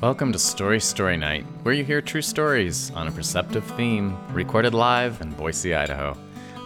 Welcome 0.00 0.30
to 0.30 0.38
Story 0.38 0.78
Story 0.78 1.16
Night, 1.16 1.44
where 1.64 1.74
you 1.74 1.82
hear 1.82 2.00
true 2.00 2.22
stories 2.22 2.92
on 2.92 3.08
a 3.08 3.10
perceptive 3.10 3.64
theme, 3.64 4.16
recorded 4.32 4.72
live 4.72 5.20
in 5.20 5.32
Boise, 5.32 5.74
Idaho. 5.74 6.16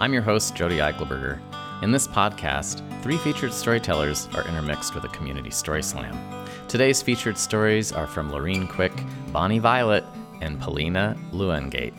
I'm 0.03 0.12
your 0.12 0.21
host, 0.21 0.55
Jodi 0.55 0.77
Eichelberger. 0.77 1.41
In 1.82 1.93
this 1.93 2.07
podcast, 2.07 2.82
three 3.03 3.17
featured 3.17 3.55
storytellers 3.55 4.29
are 4.35 4.46
intermixed 4.46 4.95
with 4.95 5.05
a 5.05 5.09
community 5.09 5.49
story 5.50 5.82
slam. 5.82 6.14
Today's 6.68 7.00
featured 7.00 7.39
stories 7.39 7.91
are 7.91 8.07
from 8.07 8.31
Laureen 8.31 8.68
Quick, 8.68 8.93
Bonnie 9.29 9.61
Violet, 9.61 10.05
and 10.43 10.61
Palina 10.61 11.17
Louangketh. 11.30 11.95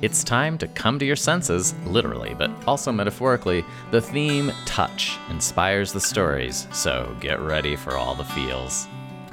It's 0.00 0.24
time 0.24 0.56
to 0.56 0.66
come 0.68 0.98
to 0.98 1.04
your 1.04 1.14
senses, 1.14 1.74
literally, 1.84 2.32
but 2.32 2.50
also 2.66 2.90
metaphorically. 2.90 3.66
The 3.90 4.00
theme, 4.00 4.50
touch, 4.64 5.18
inspires 5.28 5.92
the 5.92 6.00
stories, 6.00 6.66
so 6.72 7.14
get 7.20 7.38
ready 7.38 7.76
for 7.76 7.98
all 7.98 8.14
the 8.14 8.24
feels. 8.24 8.88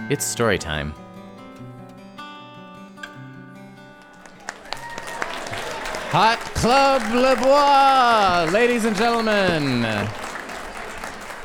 It's 0.10 0.26
story 0.26 0.58
time. 0.58 0.94
Hot 6.20 6.40
Club 6.56 7.04
Les 7.14 7.36
Bois, 7.36 8.52
ladies 8.52 8.86
and 8.86 8.96
gentlemen. 8.96 9.84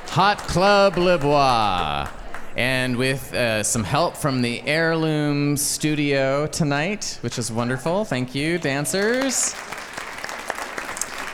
Hot 0.06 0.38
Club 0.38 0.96
Les 0.96 1.18
Bois. 1.18 2.08
And 2.56 2.96
with 2.96 3.34
uh, 3.34 3.64
some 3.64 3.84
help 3.84 4.16
from 4.16 4.40
the 4.40 4.62
Heirloom 4.62 5.58
Studio 5.58 6.46
tonight, 6.46 7.18
which 7.20 7.38
is 7.38 7.52
wonderful. 7.52 8.06
Thank 8.06 8.34
you, 8.34 8.56
dancers. 8.56 9.54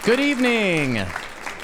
Good 0.02 0.18
evening. 0.18 1.06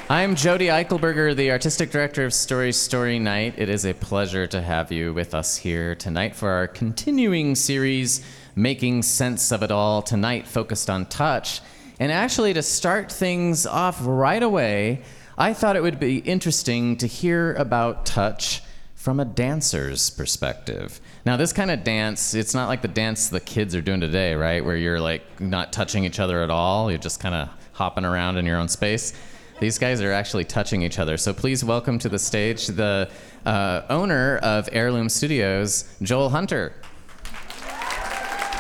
I'm 0.09 0.37
Jodi 0.37 0.67
Eichelberger, 0.67 1.35
the 1.35 1.51
artistic 1.51 1.91
director 1.91 2.25
of 2.25 2.33
Story 2.33 2.71
Story 2.71 3.19
Night. 3.19 3.55
It 3.57 3.69
is 3.69 3.85
a 3.85 3.95
pleasure 3.95 4.47
to 4.47 4.63
have 4.63 4.93
you 4.93 5.13
with 5.13 5.35
us 5.35 5.57
here 5.57 5.97
tonight 5.97 6.37
for 6.37 6.51
our 6.51 6.69
continuing 6.69 7.57
series 7.57 8.25
making 8.57 9.03
sense 9.03 9.51
of 9.53 9.63
it 9.63 9.71
all 9.71 10.03
tonight, 10.03 10.47
focused 10.47 10.89
on 10.89 11.07
touch. 11.07 11.61
And 11.99 12.11
actually, 12.11 12.53
to 12.55 12.63
start 12.63 13.11
things 13.11 13.67
off 13.67 13.99
right 14.03 14.43
away, 14.43 15.03
I 15.39 15.53
thought 15.53 15.77
it 15.77 15.83
would 15.83 16.01
be 16.01 16.19
interesting 16.19 16.97
to 16.99 17.07
hear 17.07 17.55
about 17.55 18.07
touch 18.07 18.63
from 18.95 19.21
a 19.21 19.25
dancer's 19.25 20.11
perspective. 20.11 21.01
Now, 21.27 21.37
this 21.37 21.53
kind 21.53 21.71
of 21.71 21.85
dance, 21.85 22.35
it's 22.35 22.55
not 22.55 22.69
like 22.69 22.83
the 22.83 22.89
dance 22.89 23.29
the 23.29 23.41
kids 23.41 23.75
are 23.75 23.83
doing 23.83 24.01
today, 24.01 24.35
right? 24.35 24.65
Where 24.65 24.77
you're 24.77 25.01
like 25.01 25.41
not 25.41 25.73
touching 25.73 26.05
each 26.05 26.21
other 26.21 26.43
at 26.43 26.51
all, 26.51 26.91
you're 26.91 26.99
just 26.99 27.21
kind 27.21 27.35
of 27.35 27.49
hopping 27.73 28.05
around 28.05 28.39
in 28.39 28.47
your 28.47 28.57
own 28.57 28.69
space. 28.69 29.13
These 29.61 29.79
guys 29.79 30.01
are 30.01 30.13
actually 30.13 30.45
touching 30.45 30.83
each 30.83 30.99
other. 30.99 31.17
So 31.17 31.33
please 31.33 31.65
welcome 31.65 31.99
to 32.01 32.09
the 32.09 32.19
stage 32.19 32.67
the 32.67 33.09
uh, 33.45 33.83
owner 33.89 34.39
of 34.39 34.69
Heirloom 34.73 35.09
Studios, 35.09 35.85
Joel 36.03 36.31
Hunter. 36.31 36.75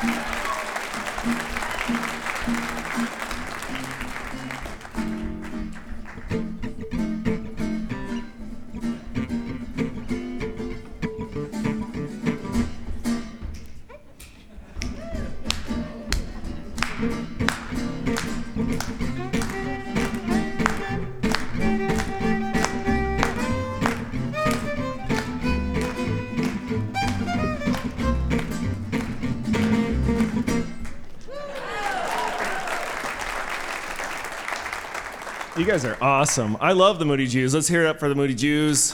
You 0.03 0.11
guys 35.71 35.85
are 35.85 35.97
awesome. 36.01 36.57
I 36.61 36.73
love 36.73 36.99
the 36.99 37.07
Moody 37.07 37.27
Jews. 37.27 37.55
Let's 37.55 37.69
hear 37.69 37.85
it 37.85 37.87
up 37.87 37.99
for 37.99 38.09
the 38.09 38.15
Moody 38.15 38.35
Jews. 38.35 38.93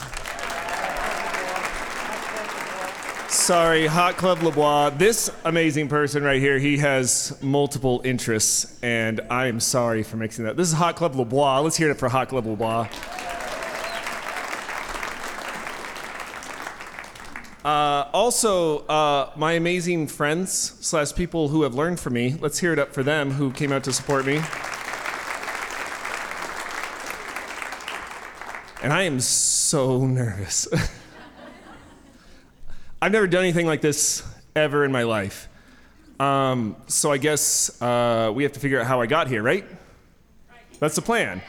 Sorry, 3.27 3.87
Hot 3.87 4.15
Club 4.15 4.41
Les 4.41 4.51
Bois. 4.51 4.89
This 4.91 5.29
amazing 5.43 5.89
person 5.89 6.23
right 6.23 6.39
here, 6.39 6.59
he 6.59 6.77
has 6.77 7.37
multiple 7.41 8.01
interests, 8.05 8.77
and 8.81 9.19
I 9.29 9.47
am 9.47 9.59
sorry 9.59 10.01
for 10.03 10.15
mixing 10.15 10.45
that. 10.45 10.55
This 10.55 10.69
is 10.69 10.73
Hot 10.73 10.95
Club 10.95 11.15
Les 11.15 11.25
Bois. 11.25 11.59
Let's 11.59 11.75
hear 11.75 11.89
it 11.89 11.91
up 11.91 11.97
for 11.97 12.07
Hot 12.07 12.29
Club 12.29 12.45
Les 12.45 12.55
Bois. 12.55 12.87
Uh, 17.65 18.09
also, 18.13 18.85
uh, 18.85 19.31
my 19.35 19.53
amazing 19.53 20.07
friends 20.07 20.77
slash 20.79 21.13
people 21.13 21.49
who 21.49 21.63
have 21.63 21.75
learned 21.75 21.99
from 21.99 22.13
me. 22.13 22.35
Let's 22.39 22.59
hear 22.59 22.71
it 22.71 22.79
up 22.79 22.93
for 22.93 23.03
them 23.03 23.31
who 23.31 23.51
came 23.51 23.73
out 23.73 23.83
to 23.83 23.91
support 23.91 24.25
me. 24.25 24.41
And 28.81 28.91
I 28.91 29.03
am 29.03 29.19
so 29.19 30.07
nervous. 30.07 30.67
I've 33.01 33.11
never 33.11 33.27
done 33.27 33.43
anything 33.43 33.67
like 33.67 33.81
this 33.81 34.23
ever 34.55 34.83
in 34.83 34.91
my 34.91 35.03
life. 35.03 35.47
Um, 36.19 36.75
so 36.87 37.11
I 37.11 37.17
guess 37.17 37.79
uh, 37.79 38.31
we 38.33 38.41
have 38.41 38.53
to 38.53 38.59
figure 38.59 38.79
out 38.79 38.87
how 38.87 38.99
I 38.99 39.05
got 39.05 39.27
here, 39.27 39.43
right? 39.43 39.65
That's 40.79 40.95
the 40.95 41.03
plan. 41.03 41.43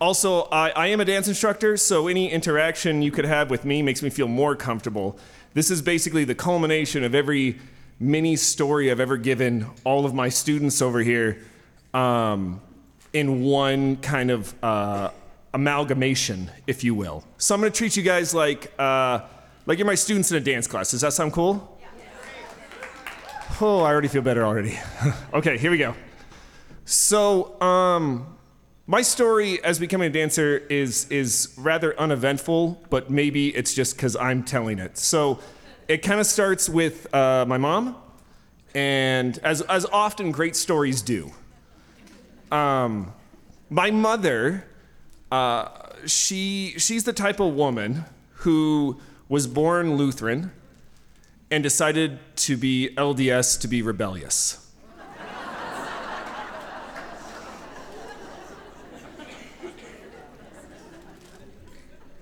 Also, 0.00 0.44
I, 0.44 0.70
I 0.70 0.86
am 0.86 1.00
a 1.00 1.04
dance 1.04 1.28
instructor, 1.28 1.76
so 1.76 2.08
any 2.08 2.30
interaction 2.30 3.02
you 3.02 3.10
could 3.10 3.26
have 3.26 3.50
with 3.50 3.66
me 3.66 3.82
makes 3.82 4.02
me 4.02 4.08
feel 4.08 4.28
more 4.28 4.56
comfortable. 4.56 5.18
This 5.52 5.70
is 5.70 5.82
basically 5.82 6.24
the 6.24 6.34
culmination 6.34 7.04
of 7.04 7.14
every 7.14 7.58
mini 8.00 8.36
story 8.36 8.90
I've 8.90 9.00
ever 9.00 9.18
given 9.18 9.66
all 9.84 10.06
of 10.06 10.14
my 10.14 10.30
students 10.30 10.80
over 10.80 11.00
here 11.00 11.38
um, 11.92 12.62
in 13.12 13.42
one 13.42 13.96
kind 13.96 14.30
of 14.30 14.54
uh, 14.62 15.10
amalgamation, 15.54 16.50
if 16.66 16.84
you 16.84 16.94
will. 16.94 17.24
So 17.38 17.54
I'm 17.54 17.60
going 17.60 17.72
to 17.72 17.76
treat 17.76 17.96
you 17.96 18.02
guys 18.02 18.34
like 18.34 18.72
uh, 18.78 19.20
like 19.66 19.78
you're 19.78 19.86
my 19.86 19.94
students 19.94 20.30
in 20.30 20.36
a 20.36 20.40
dance 20.40 20.66
class. 20.66 20.90
Does 20.90 21.00
that 21.02 21.12
sound 21.12 21.32
cool? 21.32 21.78
Oh, 23.60 23.80
I 23.80 23.90
already 23.90 24.08
feel 24.08 24.22
better 24.22 24.46
already. 24.46 24.78
okay, 25.34 25.58
here 25.58 25.70
we 25.70 25.78
go. 25.78 25.94
So, 26.84 27.60
um, 27.60 28.38
my 28.86 29.02
story 29.02 29.62
as 29.64 29.80
becoming 29.80 30.06
a 30.06 30.12
dancer 30.12 30.58
is 30.70 31.06
is 31.10 31.54
rather 31.58 31.98
uneventful, 31.98 32.80
but 32.88 33.10
maybe 33.10 33.48
it's 33.48 33.74
just 33.74 33.96
because 33.96 34.14
I'm 34.14 34.44
telling 34.44 34.78
it. 34.78 34.96
So, 34.96 35.40
it 35.88 36.02
kind 36.02 36.20
of 36.20 36.26
starts 36.26 36.68
with 36.68 37.12
uh, 37.12 37.46
my 37.48 37.58
mom, 37.58 37.96
and 38.74 39.38
as 39.38 39.62
as 39.62 39.86
often 39.86 40.30
great 40.30 40.54
stories 40.54 41.02
do. 41.02 41.32
Um, 42.52 43.12
my 43.70 43.90
mother 43.90 44.67
uh, 45.30 45.68
she 46.06 46.74
she's 46.78 47.04
the 47.04 47.12
type 47.12 47.38
of 47.40 47.54
woman 47.54 48.04
who 48.32 48.98
was 49.28 49.46
born 49.46 49.96
Lutheran 49.96 50.52
and 51.50 51.62
decided 51.62 52.18
to 52.36 52.56
be 52.56 52.90
LDS 52.96 53.60
to 53.60 53.68
be 53.68 53.82
rebellious. 53.82 54.64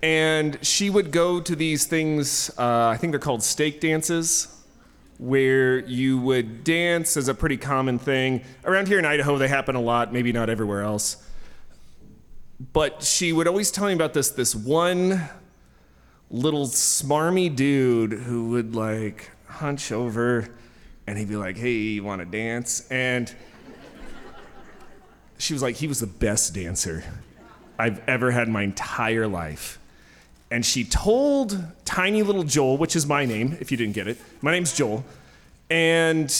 and 0.02 0.58
she 0.62 0.90
would 0.90 1.10
go 1.10 1.40
to 1.40 1.56
these 1.56 1.84
things, 1.86 2.50
uh, 2.58 2.88
I 2.88 2.96
think 2.96 3.12
they're 3.12 3.20
called 3.20 3.42
stake 3.42 3.80
dances, 3.80 4.48
where 5.18 5.78
you 5.80 6.18
would 6.18 6.62
dance 6.64 7.16
as 7.16 7.28
a 7.28 7.34
pretty 7.34 7.56
common 7.56 7.98
thing. 7.98 8.44
Around 8.64 8.88
here 8.88 8.98
in 8.98 9.04
Idaho, 9.04 9.38
they 9.38 9.48
happen 9.48 9.74
a 9.74 9.80
lot, 9.80 10.12
maybe 10.12 10.32
not 10.32 10.48
everywhere 10.50 10.82
else 10.82 11.25
but 12.58 13.02
she 13.02 13.32
would 13.32 13.46
always 13.46 13.70
tell 13.70 13.86
me 13.86 13.92
about 13.92 14.14
this 14.14 14.30
this 14.30 14.54
one 14.54 15.28
little 16.30 16.66
smarmy 16.66 17.54
dude 17.54 18.12
who 18.12 18.48
would 18.50 18.74
like 18.74 19.30
hunch 19.46 19.92
over 19.92 20.48
and 21.06 21.18
he'd 21.18 21.28
be 21.28 21.36
like, 21.36 21.56
"Hey, 21.56 21.72
you 21.72 22.04
want 22.04 22.20
to 22.20 22.26
dance?" 22.26 22.86
And 22.90 23.32
she 25.38 25.52
was 25.52 25.62
like, 25.62 25.76
"He 25.76 25.86
was 25.86 26.00
the 26.00 26.06
best 26.06 26.54
dancer 26.54 27.04
I've 27.78 28.00
ever 28.08 28.30
had 28.30 28.48
in 28.48 28.52
my 28.52 28.62
entire 28.62 29.26
life." 29.26 29.78
And 30.50 30.64
she 30.64 30.84
told 30.84 31.60
tiny 31.84 32.22
little 32.22 32.44
Joel, 32.44 32.76
which 32.76 32.96
is 32.96 33.06
my 33.06 33.24
name, 33.24 33.56
if 33.60 33.70
you 33.70 33.76
didn't 33.76 33.94
get 33.94 34.08
it. 34.08 34.18
My 34.42 34.52
name's 34.52 34.72
Joel. 34.72 35.04
And 35.68 36.32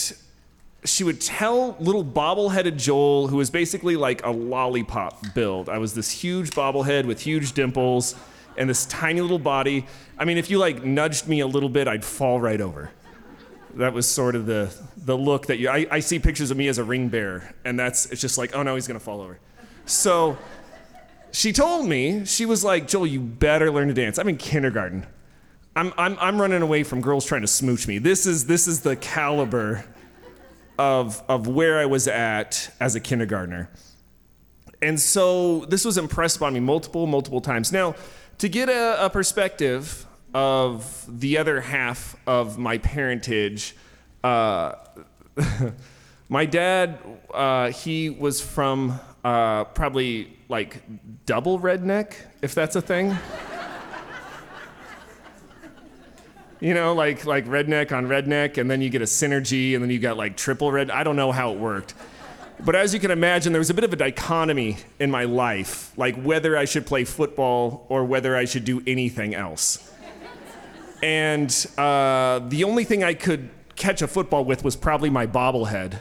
she 0.85 1.03
would 1.03 1.19
tell 1.19 1.75
little 1.79 2.05
bobbleheaded 2.05 2.77
Joel, 2.77 3.27
who 3.27 3.37
was 3.37 3.49
basically 3.49 3.95
like 3.95 4.25
a 4.25 4.29
lollipop 4.29 5.33
build. 5.33 5.69
I 5.69 5.77
was 5.77 5.93
this 5.93 6.11
huge 6.11 6.51
bobblehead 6.51 7.05
with 7.05 7.19
huge 7.21 7.53
dimples 7.53 8.15
and 8.57 8.69
this 8.69 8.85
tiny 8.85 9.21
little 9.21 9.39
body. 9.39 9.85
I 10.17 10.25
mean, 10.25 10.37
if 10.37 10.49
you 10.49 10.57
like 10.57 10.83
nudged 10.83 11.27
me 11.27 11.39
a 11.41 11.47
little 11.47 11.69
bit, 11.69 11.87
I'd 11.87 12.05
fall 12.05 12.39
right 12.39 12.61
over. 12.61 12.91
That 13.75 13.93
was 13.93 14.07
sort 14.07 14.35
of 14.35 14.45
the, 14.45 14.73
the 14.97 15.17
look 15.17 15.47
that 15.47 15.59
you, 15.59 15.69
I, 15.69 15.85
I 15.91 15.99
see 15.99 16.19
pictures 16.19 16.49
of 16.49 16.57
me 16.57 16.67
as 16.67 16.77
a 16.77 16.83
ring 16.83 17.09
bearer, 17.09 17.53
and 17.63 17.79
that's, 17.79 18.07
it's 18.07 18.21
just 18.21 18.37
like, 18.37 18.55
oh 18.55 18.63
no, 18.63 18.75
he's 18.75 18.87
gonna 18.87 18.99
fall 18.99 19.21
over. 19.21 19.39
So 19.85 20.37
she 21.31 21.53
told 21.53 21.87
me, 21.87 22.25
she 22.25 22.45
was 22.45 22.63
like, 22.63 22.87
Joel, 22.87 23.07
you 23.07 23.19
better 23.19 23.69
learn 23.69 23.89
to 23.89 23.93
dance. 23.93 24.17
I'm 24.17 24.29
in 24.29 24.37
kindergarten. 24.37 25.05
I'm, 25.75 25.93
I'm, 25.97 26.17
I'm 26.19 26.41
running 26.41 26.63
away 26.63 26.83
from 26.83 27.01
girls 27.01 27.25
trying 27.25 27.41
to 27.41 27.47
smooch 27.47 27.87
me. 27.87 27.99
This 27.99 28.25
is, 28.25 28.47
this 28.47 28.67
is 28.67 28.81
the 28.81 28.95
caliber 28.95 29.85
of, 30.77 31.23
of 31.27 31.47
where 31.47 31.79
I 31.79 31.85
was 31.85 32.07
at 32.07 32.73
as 32.79 32.95
a 32.95 32.99
kindergartner. 32.99 33.69
And 34.81 34.99
so 34.99 35.65
this 35.65 35.85
was 35.85 35.97
impressed 35.97 36.37
upon 36.37 36.53
me 36.53 36.59
multiple, 36.59 37.07
multiple 37.07 37.41
times. 37.41 37.71
Now, 37.71 37.95
to 38.37 38.49
get 38.49 38.69
a, 38.69 39.05
a 39.05 39.09
perspective 39.09 40.05
of 40.33 41.05
the 41.07 41.37
other 41.37 41.61
half 41.61 42.15
of 42.27 42.57
my 42.57 42.77
parentage, 42.77 43.75
uh, 44.23 44.73
my 46.29 46.45
dad, 46.45 46.99
uh, 47.33 47.71
he 47.71 48.09
was 48.09 48.39
from 48.39 48.99
uh, 49.23 49.63
probably 49.65 50.37
like 50.49 50.81
double 51.25 51.59
redneck, 51.59 52.13
if 52.41 52.53
that's 52.53 52.75
a 52.75 52.81
thing. 52.81 53.17
You 56.59 56.73
know, 56.73 56.93
like 56.93 57.25
like 57.25 57.45
redneck 57.45 57.91
on 57.91 58.07
redneck, 58.07 58.57
and 58.57 58.69
then 58.69 58.81
you 58.81 58.89
get 58.89 59.01
a 59.01 59.05
synergy, 59.05 59.73
and 59.73 59.83
then 59.83 59.89
you 59.89 59.99
got 59.99 60.17
like 60.17 60.37
triple 60.37 60.71
red. 60.71 60.89
I 60.91 61.03
don't 61.03 61.15
know 61.15 61.31
how 61.31 61.53
it 61.53 61.59
worked. 61.59 61.93
But 62.59 62.75
as 62.75 62.93
you 62.93 62.99
can 62.99 63.11
imagine, 63.11 63.53
there 63.53 63.59
was 63.59 63.69
a 63.69 63.73
bit 63.75 63.83
of 63.83 63.93
a 63.93 63.95
dichotomy 63.95 64.77
in 64.99 65.11
my 65.11 65.25
life, 65.25 65.95
like 65.95 66.15
whether 66.15 66.57
I 66.57 66.65
should 66.65 66.87
play 66.87 67.03
football 67.03 67.85
or 67.87 68.03
whether 68.03 68.35
I 68.35 68.45
should 68.45 68.65
do 68.65 68.81
anything 68.87 69.35
else. 69.35 69.91
And 71.03 71.51
uh, 71.77 72.39
the 72.39 72.63
only 72.63 72.83
thing 72.83 73.03
I 73.03 73.13
could 73.13 73.51
catch 73.75 74.01
a 74.01 74.07
football 74.07 74.43
with 74.43 74.63
was 74.63 74.75
probably 74.75 75.11
my 75.11 75.27
bobblehead, 75.27 75.99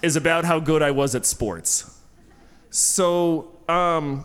is 0.00 0.14
about 0.14 0.44
how 0.44 0.60
good 0.60 0.80
I 0.80 0.92
was 0.92 1.16
at 1.16 1.26
sports. 1.26 1.98
So 2.70 3.50
um, 3.68 4.24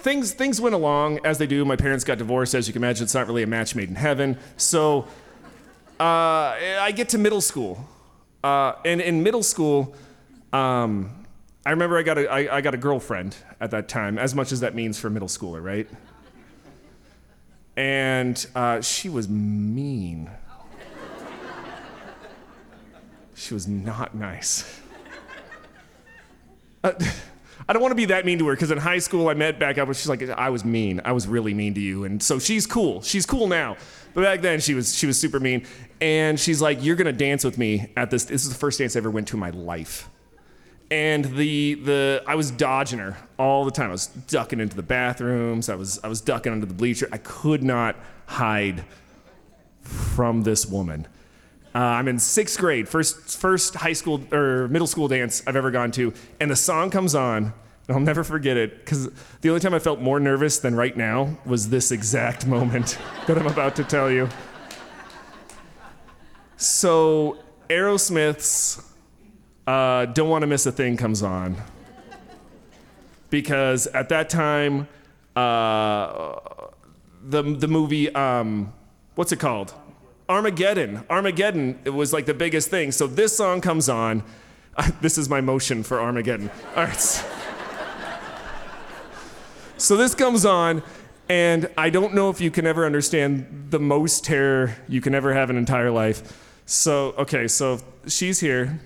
things, 0.00 0.32
things 0.32 0.60
went 0.60 0.74
along 0.74 1.20
as 1.24 1.38
they 1.38 1.46
do. 1.46 1.64
My 1.64 1.76
parents 1.76 2.04
got 2.04 2.18
divorced. 2.18 2.54
As 2.54 2.66
you 2.66 2.72
can 2.72 2.82
imagine, 2.82 3.04
it's 3.04 3.14
not 3.14 3.26
really 3.26 3.42
a 3.42 3.46
match 3.46 3.74
made 3.74 3.88
in 3.88 3.94
heaven. 3.94 4.38
So 4.56 5.06
uh, 5.98 6.56
I 6.56 6.92
get 6.94 7.10
to 7.10 7.18
middle 7.18 7.40
school. 7.40 7.88
Uh, 8.42 8.72
and 8.84 9.00
in 9.00 9.22
middle 9.22 9.42
school, 9.42 9.94
um, 10.52 11.26
I 11.64 11.70
remember 11.70 11.98
I 11.98 12.02
got, 12.02 12.18
a, 12.18 12.26
I, 12.26 12.56
I 12.56 12.60
got 12.62 12.74
a 12.74 12.78
girlfriend 12.78 13.36
at 13.60 13.70
that 13.72 13.88
time, 13.88 14.18
as 14.18 14.34
much 14.34 14.50
as 14.50 14.60
that 14.60 14.74
means 14.74 14.98
for 14.98 15.08
a 15.08 15.10
middle 15.10 15.28
schooler, 15.28 15.62
right? 15.62 15.88
And 17.76 18.46
uh, 18.54 18.80
she 18.80 19.08
was 19.08 19.28
mean. 19.28 20.30
She 23.34 23.54
was 23.54 23.68
not 23.68 24.14
nice. 24.14 24.80
I 27.70 27.72
don't 27.72 27.82
want 27.82 27.92
to 27.92 27.96
be 27.96 28.06
that 28.06 28.26
mean 28.26 28.40
to 28.40 28.48
her 28.48 28.54
because 28.54 28.72
in 28.72 28.78
high 28.78 28.98
school 28.98 29.28
I 29.28 29.34
met 29.34 29.60
back 29.60 29.78
up 29.78 29.86
and 29.86 29.96
she's 29.96 30.08
like, 30.08 30.28
I 30.28 30.50
was 30.50 30.64
mean. 30.64 31.00
I 31.04 31.12
was 31.12 31.28
really 31.28 31.54
mean 31.54 31.72
to 31.74 31.80
you. 31.80 32.02
And 32.02 32.20
so 32.20 32.40
she's 32.40 32.66
cool. 32.66 33.00
She's 33.00 33.24
cool 33.24 33.46
now. 33.46 33.76
But 34.12 34.22
back 34.22 34.40
then 34.40 34.58
she 34.58 34.74
was 34.74 34.92
she 34.92 35.06
was 35.06 35.20
super 35.20 35.38
mean. 35.38 35.64
And 36.00 36.40
she's 36.40 36.60
like, 36.60 36.82
You're 36.82 36.96
gonna 36.96 37.12
dance 37.12 37.44
with 37.44 37.58
me 37.58 37.92
at 37.96 38.10
this. 38.10 38.24
This 38.24 38.42
is 38.42 38.48
the 38.48 38.56
first 38.56 38.80
dance 38.80 38.96
I 38.96 38.98
ever 38.98 39.08
went 39.08 39.28
to 39.28 39.36
in 39.36 39.40
my 39.40 39.50
life. 39.50 40.10
And 40.90 41.24
the 41.26 41.74
the 41.74 42.24
I 42.26 42.34
was 42.34 42.50
dodging 42.50 42.98
her 42.98 43.16
all 43.38 43.64
the 43.64 43.70
time. 43.70 43.90
I 43.90 43.92
was 43.92 44.08
ducking 44.08 44.58
into 44.58 44.74
the 44.74 44.82
bathrooms. 44.82 45.68
I 45.68 45.76
was 45.76 46.00
I 46.02 46.08
was 46.08 46.20
ducking 46.20 46.52
under 46.52 46.66
the 46.66 46.74
bleacher. 46.74 47.08
I 47.12 47.18
could 47.18 47.62
not 47.62 47.94
hide 48.26 48.84
from 49.82 50.42
this 50.42 50.66
woman. 50.66 51.06
Uh, 51.74 51.78
I'm 51.78 52.08
in 52.08 52.18
sixth 52.18 52.58
grade, 52.58 52.88
first 52.88 53.38
first 53.38 53.74
high 53.74 53.92
school 53.92 54.22
or 54.32 54.66
middle 54.68 54.88
school 54.88 55.06
dance 55.06 55.42
I've 55.46 55.56
ever 55.56 55.70
gone 55.70 55.92
to, 55.92 56.12
and 56.40 56.50
the 56.50 56.56
song 56.56 56.90
comes 56.90 57.14
on. 57.14 57.52
And 57.86 57.96
I'll 57.96 58.00
never 58.00 58.24
forget 58.24 58.56
it 58.56 58.78
because 58.78 59.08
the 59.40 59.48
only 59.48 59.60
time 59.60 59.74
I 59.74 59.78
felt 59.78 60.00
more 60.00 60.20
nervous 60.20 60.58
than 60.58 60.74
right 60.74 60.96
now 60.96 61.38
was 61.44 61.70
this 61.70 61.92
exact 61.92 62.46
moment 62.46 62.98
that 63.26 63.38
I'm 63.38 63.46
about 63.46 63.76
to 63.76 63.84
tell 63.84 64.10
you. 64.10 64.28
So, 66.56 67.38
Aerosmith's 67.68 68.82
uh, 69.66 70.06
"Don't 70.06 70.28
Want 70.28 70.42
to 70.42 70.46
Miss 70.46 70.66
a 70.66 70.72
Thing" 70.72 70.96
comes 70.96 71.22
on 71.22 71.56
because 73.30 73.86
at 73.88 74.08
that 74.08 74.28
time, 74.28 74.88
uh, 75.36 76.34
the 77.22 77.42
the 77.42 77.68
movie 77.68 78.12
um, 78.14 78.72
what's 79.14 79.32
it 79.32 79.38
called? 79.38 79.72
Armageddon. 80.30 81.04
Armageddon 81.10 81.80
it 81.84 81.90
was 81.90 82.12
like 82.12 82.24
the 82.24 82.34
biggest 82.34 82.70
thing. 82.70 82.92
So 82.92 83.08
this 83.08 83.36
song 83.36 83.60
comes 83.60 83.88
on. 83.88 84.22
this 85.00 85.18
is 85.18 85.28
my 85.28 85.40
motion 85.40 85.82
for 85.82 86.00
Armageddon. 86.00 86.50
All 86.76 86.84
right. 86.84 87.24
So 89.76 89.96
this 89.96 90.14
comes 90.14 90.44
on, 90.44 90.82
and 91.28 91.68
I 91.76 91.90
don't 91.90 92.14
know 92.14 92.30
if 92.30 92.40
you 92.40 92.50
can 92.50 92.66
ever 92.66 92.86
understand 92.86 93.68
the 93.70 93.80
most 93.80 94.24
terror 94.24 94.76
you 94.88 95.00
can 95.00 95.14
ever 95.14 95.34
have 95.34 95.50
in 95.50 95.56
entire 95.56 95.90
life. 95.90 96.60
So, 96.64 97.14
okay, 97.18 97.48
so 97.48 97.80
she's 98.06 98.38
here. 98.38 98.78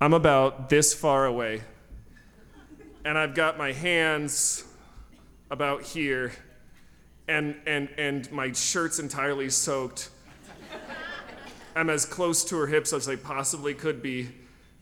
I'm 0.00 0.12
about 0.12 0.68
this 0.68 0.92
far 0.92 1.24
away. 1.24 1.62
And 3.04 3.16
I've 3.16 3.34
got 3.34 3.56
my 3.56 3.72
hands 3.72 4.64
about 5.50 5.82
here, 5.82 6.32
and, 7.26 7.56
and, 7.66 7.88
and 7.96 8.30
my 8.30 8.52
shirt's 8.52 8.98
entirely 8.98 9.48
soaked. 9.48 10.10
I'm 11.76 11.90
as 11.90 12.06
close 12.06 12.42
to 12.46 12.56
her 12.56 12.66
hips 12.66 12.94
as 12.94 13.06
I 13.06 13.16
possibly 13.16 13.74
could 13.74 14.00
be, 14.00 14.30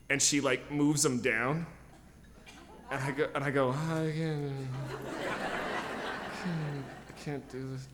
and 0.09 0.23
she 0.23 0.41
like 0.41 0.71
moves 0.71 1.03
them 1.03 1.21
down. 1.21 1.67
And 2.89 3.03
I 3.03 3.11
go, 3.11 3.29
and 3.35 3.43
I 3.43 3.51
go, 3.51 3.71
I 3.71 4.13
can't, 4.17 4.53
I 7.09 7.13
can't 7.25 7.51
do 7.51 7.71
this. 7.73 7.89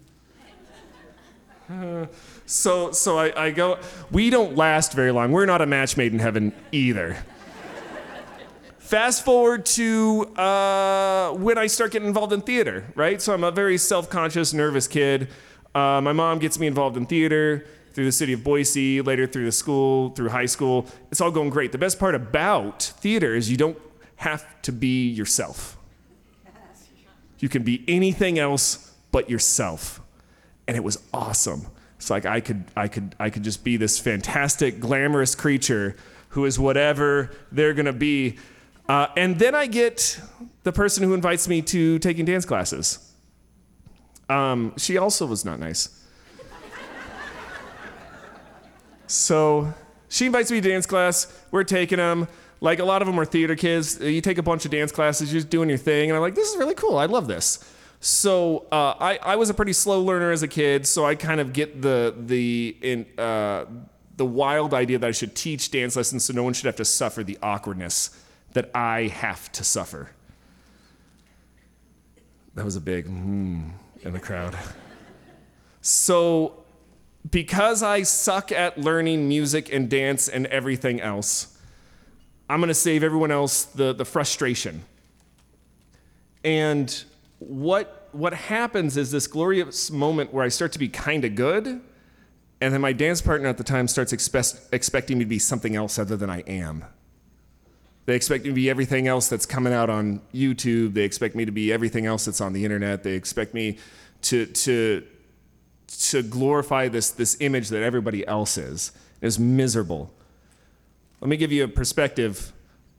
So, 2.45 2.91
so 2.93 3.19
I, 3.19 3.47
I 3.47 3.51
go, 3.53 3.79
we 4.11 4.29
don't 4.29 4.55
last 4.55 4.93
very 4.93 5.13
long. 5.13 5.33
We're 5.33 5.47
not 5.47 5.63
a 5.63 5.67
match 5.67 5.97
made 5.97 6.13
in 6.13 6.19
heaven 6.19 6.53
either. 6.71 7.17
Fast 8.81 9.25
forward 9.25 9.65
to 9.67 10.27
uh, 10.37 11.33
when 11.35 11.57
I 11.57 11.69
start 11.69 11.93
getting 11.93 12.09
involved 12.09 12.35
in 12.35 12.43
theater, 12.43 12.85
right? 12.97 13.23
So 13.23 13.33
I'm 13.33 13.45
a 13.45 13.51
very 13.51 13.79
self 13.79 14.11
conscious, 14.11 14.53
nervous 14.53 14.87
kid. 14.87 15.29
Uh, 15.75 16.03
my 16.03 16.13
mom 16.13 16.39
gets 16.39 16.59
me 16.59 16.67
involved 16.67 16.99
in 16.99 17.07
theater 17.07 17.65
through 17.93 18.05
the 18.05 18.13
city 18.13 18.33
of 18.33 18.45
Boise, 18.45 19.01
later 19.01 19.27
through 19.27 19.45
the 19.45 19.53
school, 19.53 20.11
through 20.11 20.29
high 20.29 20.47
school. 20.47 20.87
It's 21.11 21.21
all 21.21 21.31
going 21.31 21.51
great. 21.51 21.73
The 21.73 21.79
best 21.79 21.99
part 21.99 22.15
about 22.15 22.83
theater 22.83 23.35
is 23.35 23.51
you 23.51 23.57
don't 23.57 23.79
have 24.17 24.45
to 24.63 24.73
be 24.73 25.09
yourself. 25.09 25.77
You 27.39 27.49
can 27.49 27.63
be 27.63 27.85
anything 27.89 28.39
else 28.39 28.95
but 29.11 29.31
yourself. 29.31 30.01
And 30.69 30.77
it 30.77 30.85
was 30.85 31.03
awesome. 31.13 31.67
It's 31.97 32.11
like 32.11 32.27
I 32.27 32.41
could 32.41 32.65
I 32.77 32.89
could 32.89 33.15
I 33.19 33.31
could 33.31 33.43
just 33.43 33.65
be 33.65 33.77
this 33.77 33.99
fantastic 33.99 34.81
glamorous 34.81 35.35
creature 35.35 35.97
who 36.31 36.45
is 36.45 36.59
whatever 36.59 37.31
they're 37.51 37.75
going 37.75 37.87
to 37.87 37.93
be. 37.93 38.39
Uh, 38.89 39.09
and 39.17 39.39
then 39.39 39.55
I 39.55 39.67
get 39.67 40.21
the 40.63 40.73
person 40.73 41.03
who 41.05 41.15
invites 41.15 41.49
me 41.49 41.63
to 41.63 41.99
taking 41.99 42.25
dance 42.25 42.45
classes. 42.45 43.13
Um, 44.29 44.75
she 44.77 44.97
also 44.97 45.27
was 45.27 45.45
not 45.45 45.59
nice. 45.59 46.00
So 49.11 49.75
she 50.09 50.27
invites 50.27 50.53
me 50.53 50.61
to 50.61 50.69
dance 50.69 50.87
class. 50.87 51.27
We're 51.51 51.65
taking 51.65 51.99
them. 51.99 52.29
Like 52.61 52.79
a 52.79 52.85
lot 52.85 53.03
of 53.03 53.07
them 53.07 53.19
are 53.19 53.25
theater 53.25 53.57
kids. 53.57 53.99
You 53.99 54.21
take 54.21 54.39
a 54.39 54.43
bunch 54.43 54.65
of 54.65 54.71
dance 54.71 54.93
classes, 54.93 55.33
you're 55.33 55.41
just 55.41 55.51
doing 55.51 55.69
your 55.69 55.79
thing. 55.79 56.11
And 56.11 56.17
I'm 56.17 56.23
like, 56.23 56.35
this 56.35 56.51
is 56.51 56.57
really 56.57 56.75
cool. 56.75 56.97
I 56.97 57.07
love 57.07 57.27
this. 57.27 57.59
So 58.01 58.67
uh, 58.71 58.95
I, 59.01 59.19
I 59.23 59.37
was 59.37 59.51
a 59.51 59.55
pretty 59.55 59.73
slow 59.73 60.01
learner 60.03 60.31
as 60.31 60.43
a 60.43 60.49
kid, 60.49 60.87
so 60.87 61.05
I 61.05 61.17
kind 61.17 61.41
of 61.41 61.53
get 61.53 61.83
the 61.83 62.15
the 62.17 62.77
in, 62.81 63.07
uh, 63.19 63.65
the 64.17 64.25
wild 64.25 64.75
idea 64.75 64.99
that 64.99 65.07
I 65.07 65.11
should 65.11 65.35
teach 65.35 65.71
dance 65.71 65.97
lessons 65.97 66.25
so 66.25 66.33
no 66.33 66.43
one 66.43 66.53
should 66.53 66.67
have 66.67 66.77
to 66.77 66.85
suffer 66.85 67.25
the 67.25 67.37
awkwardness 67.43 68.11
that 68.53 68.71
I 68.75 69.09
have 69.09 69.51
to 69.53 69.65
suffer. 69.65 70.13
That 72.55 72.65
was 72.65 72.77
a 72.77 72.81
big 72.81 73.07
hmm 73.07 73.71
in 74.03 74.13
the 74.13 74.21
crowd. 74.21 74.57
So 75.83 76.60
because 77.29 77.83
I 77.83 78.03
suck 78.03 78.51
at 78.53 78.79
learning 78.79 79.29
music 79.29 79.73
and 79.73 79.91
dance 79.91 80.29
and 80.29 80.47
everything 80.47 81.01
else, 81.01 81.57
I'm 82.49 82.61
gonna 82.61 82.75
save 82.75 83.03
everyone 83.03 83.31
else 83.31 83.65
the, 83.65 83.93
the 83.93 84.05
frustration. 84.05 84.85
And 86.43 87.05
what, 87.39 88.09
what 88.13 88.33
happens 88.33 88.97
is 88.97 89.11
this 89.11 89.27
glorious 89.27 89.91
moment 89.91 90.33
where 90.33 90.45
I 90.45 90.49
start 90.49 90.73
to 90.73 90.79
be 90.79 90.89
kind 90.89 91.25
of 91.25 91.35
good, 91.35 91.67
and 91.67 92.75
then 92.75 92.81
my 92.81 92.93
dance 92.93 93.21
partner 93.21 93.49
at 93.49 93.59
the 93.59 93.65
time 93.65 93.89
starts 93.89 94.13
expe- 94.13 94.69
expecting 94.73 95.19
me 95.19 95.25
to 95.25 95.29
be 95.29 95.39
something 95.39 95.77
else 95.77 95.99
other 95.99 96.17
than 96.17 96.31
I 96.31 96.41
am. 96.41 96.85
They 98.07 98.17
expect 98.17 98.45
me 98.45 98.51
to 98.51 98.55
be 98.55 98.69
everything 98.69 99.07
else 99.07 99.29
that's 99.29 99.47
coming 99.47 99.73
out 99.73 99.89
on 99.89 100.21
YouTube. 100.35 100.95
They 100.95 101.05
expect 101.05 101.35
me 101.35 101.45
to 101.45 101.53
be 101.53 101.73
everything 101.73 102.07
else 102.07 102.25
that's 102.25 102.41
on 102.41 102.53
the 102.53 102.65
internet. 102.65 103.03
They 103.03 103.13
expect 103.13 103.55
me 103.55 103.79
to, 104.23 104.47
to, 104.47 105.07
to 105.99 106.23
glorify 106.23 106.89
this, 106.89 107.11
this 107.11 107.37
image 107.41 107.69
that 107.69 107.83
everybody 107.83 108.27
else 108.27 108.57
is. 108.57 108.93
Is 109.21 109.39
miserable. 109.39 110.11
Let 111.21 111.29
me 111.29 111.37
give 111.37 111.53
you 111.53 111.65
a 111.65 111.69
perspective 111.69 112.53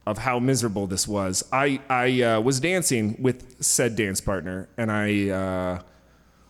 of 0.05 0.19
how 0.19 0.39
miserable 0.39 0.88
this 0.88 1.07
was. 1.07 1.43
I, 1.51 1.79
I 1.89 2.21
uh, 2.21 2.41
was 2.41 2.60
dancing 2.60 3.15
with 3.19 3.63
said 3.63 3.95
dance 3.95 4.21
partner, 4.21 4.69
and 4.77 4.91
I 4.91 5.29
uh, 5.29 5.81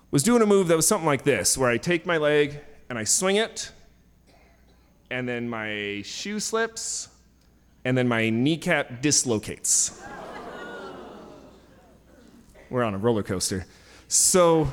was 0.09 0.23
doing 0.23 0.41
a 0.41 0.45
move 0.45 0.67
that 0.67 0.75
was 0.75 0.87
something 0.87 1.05
like 1.05 1.23
this, 1.23 1.57
where 1.57 1.69
I 1.69 1.77
take 1.77 2.05
my 2.05 2.17
leg 2.17 2.59
and 2.89 2.99
I 2.99 3.05
swing 3.05 3.37
it, 3.37 3.71
and 5.09 5.27
then 5.27 5.47
my 5.47 6.01
shoe 6.03 6.39
slips, 6.39 7.07
and 7.85 7.97
then 7.97 8.07
my 8.07 8.29
kneecap 8.29 9.01
dislocates. 9.01 10.01
We're 12.69 12.83
on 12.83 12.93
a 12.93 12.97
roller 12.97 13.23
coaster. 13.23 13.65
So 14.07 14.71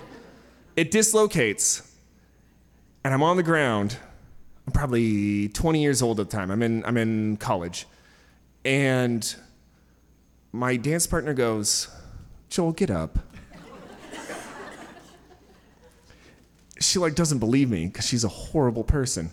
it 0.78 0.92
dislocates, 0.92 1.82
and 3.02 3.12
I'm 3.12 3.20
on 3.20 3.36
the 3.36 3.42
ground. 3.42 3.96
I'm 4.64 4.72
probably 4.72 5.48
20 5.48 5.82
years 5.82 6.02
old 6.02 6.20
at 6.20 6.30
the 6.30 6.36
time. 6.36 6.52
I'm 6.52 6.62
in, 6.62 6.84
I'm 6.84 6.96
in 6.96 7.36
college. 7.36 7.88
And 8.64 9.34
my 10.52 10.76
dance 10.76 11.04
partner 11.04 11.34
goes, 11.34 11.88
Joel, 12.48 12.70
get 12.70 12.92
up. 12.92 13.18
she 16.78 17.00
like 17.00 17.16
doesn't 17.16 17.40
believe 17.40 17.68
me 17.68 17.86
because 17.86 18.06
she's 18.06 18.22
a 18.22 18.28
horrible 18.28 18.84
person. 18.84 19.32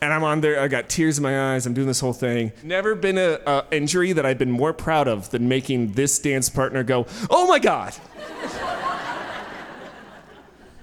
and 0.00 0.12
I'm 0.12 0.24
on 0.24 0.40
there. 0.40 0.60
I 0.60 0.66
got 0.66 0.88
tears 0.88 1.18
in 1.18 1.22
my 1.22 1.54
eyes. 1.54 1.64
I'm 1.64 1.74
doing 1.74 1.86
this 1.86 2.00
whole 2.00 2.12
thing. 2.12 2.50
Never 2.64 2.96
been 2.96 3.18
a, 3.18 3.38
a 3.46 3.66
injury 3.70 4.12
that 4.14 4.26
I've 4.26 4.38
been 4.38 4.50
more 4.50 4.72
proud 4.72 5.06
of 5.06 5.30
than 5.30 5.48
making 5.48 5.92
this 5.92 6.18
dance 6.18 6.48
partner 6.48 6.82
go, 6.82 7.06
"Oh 7.30 7.46
my 7.46 7.60
god!" 7.60 7.94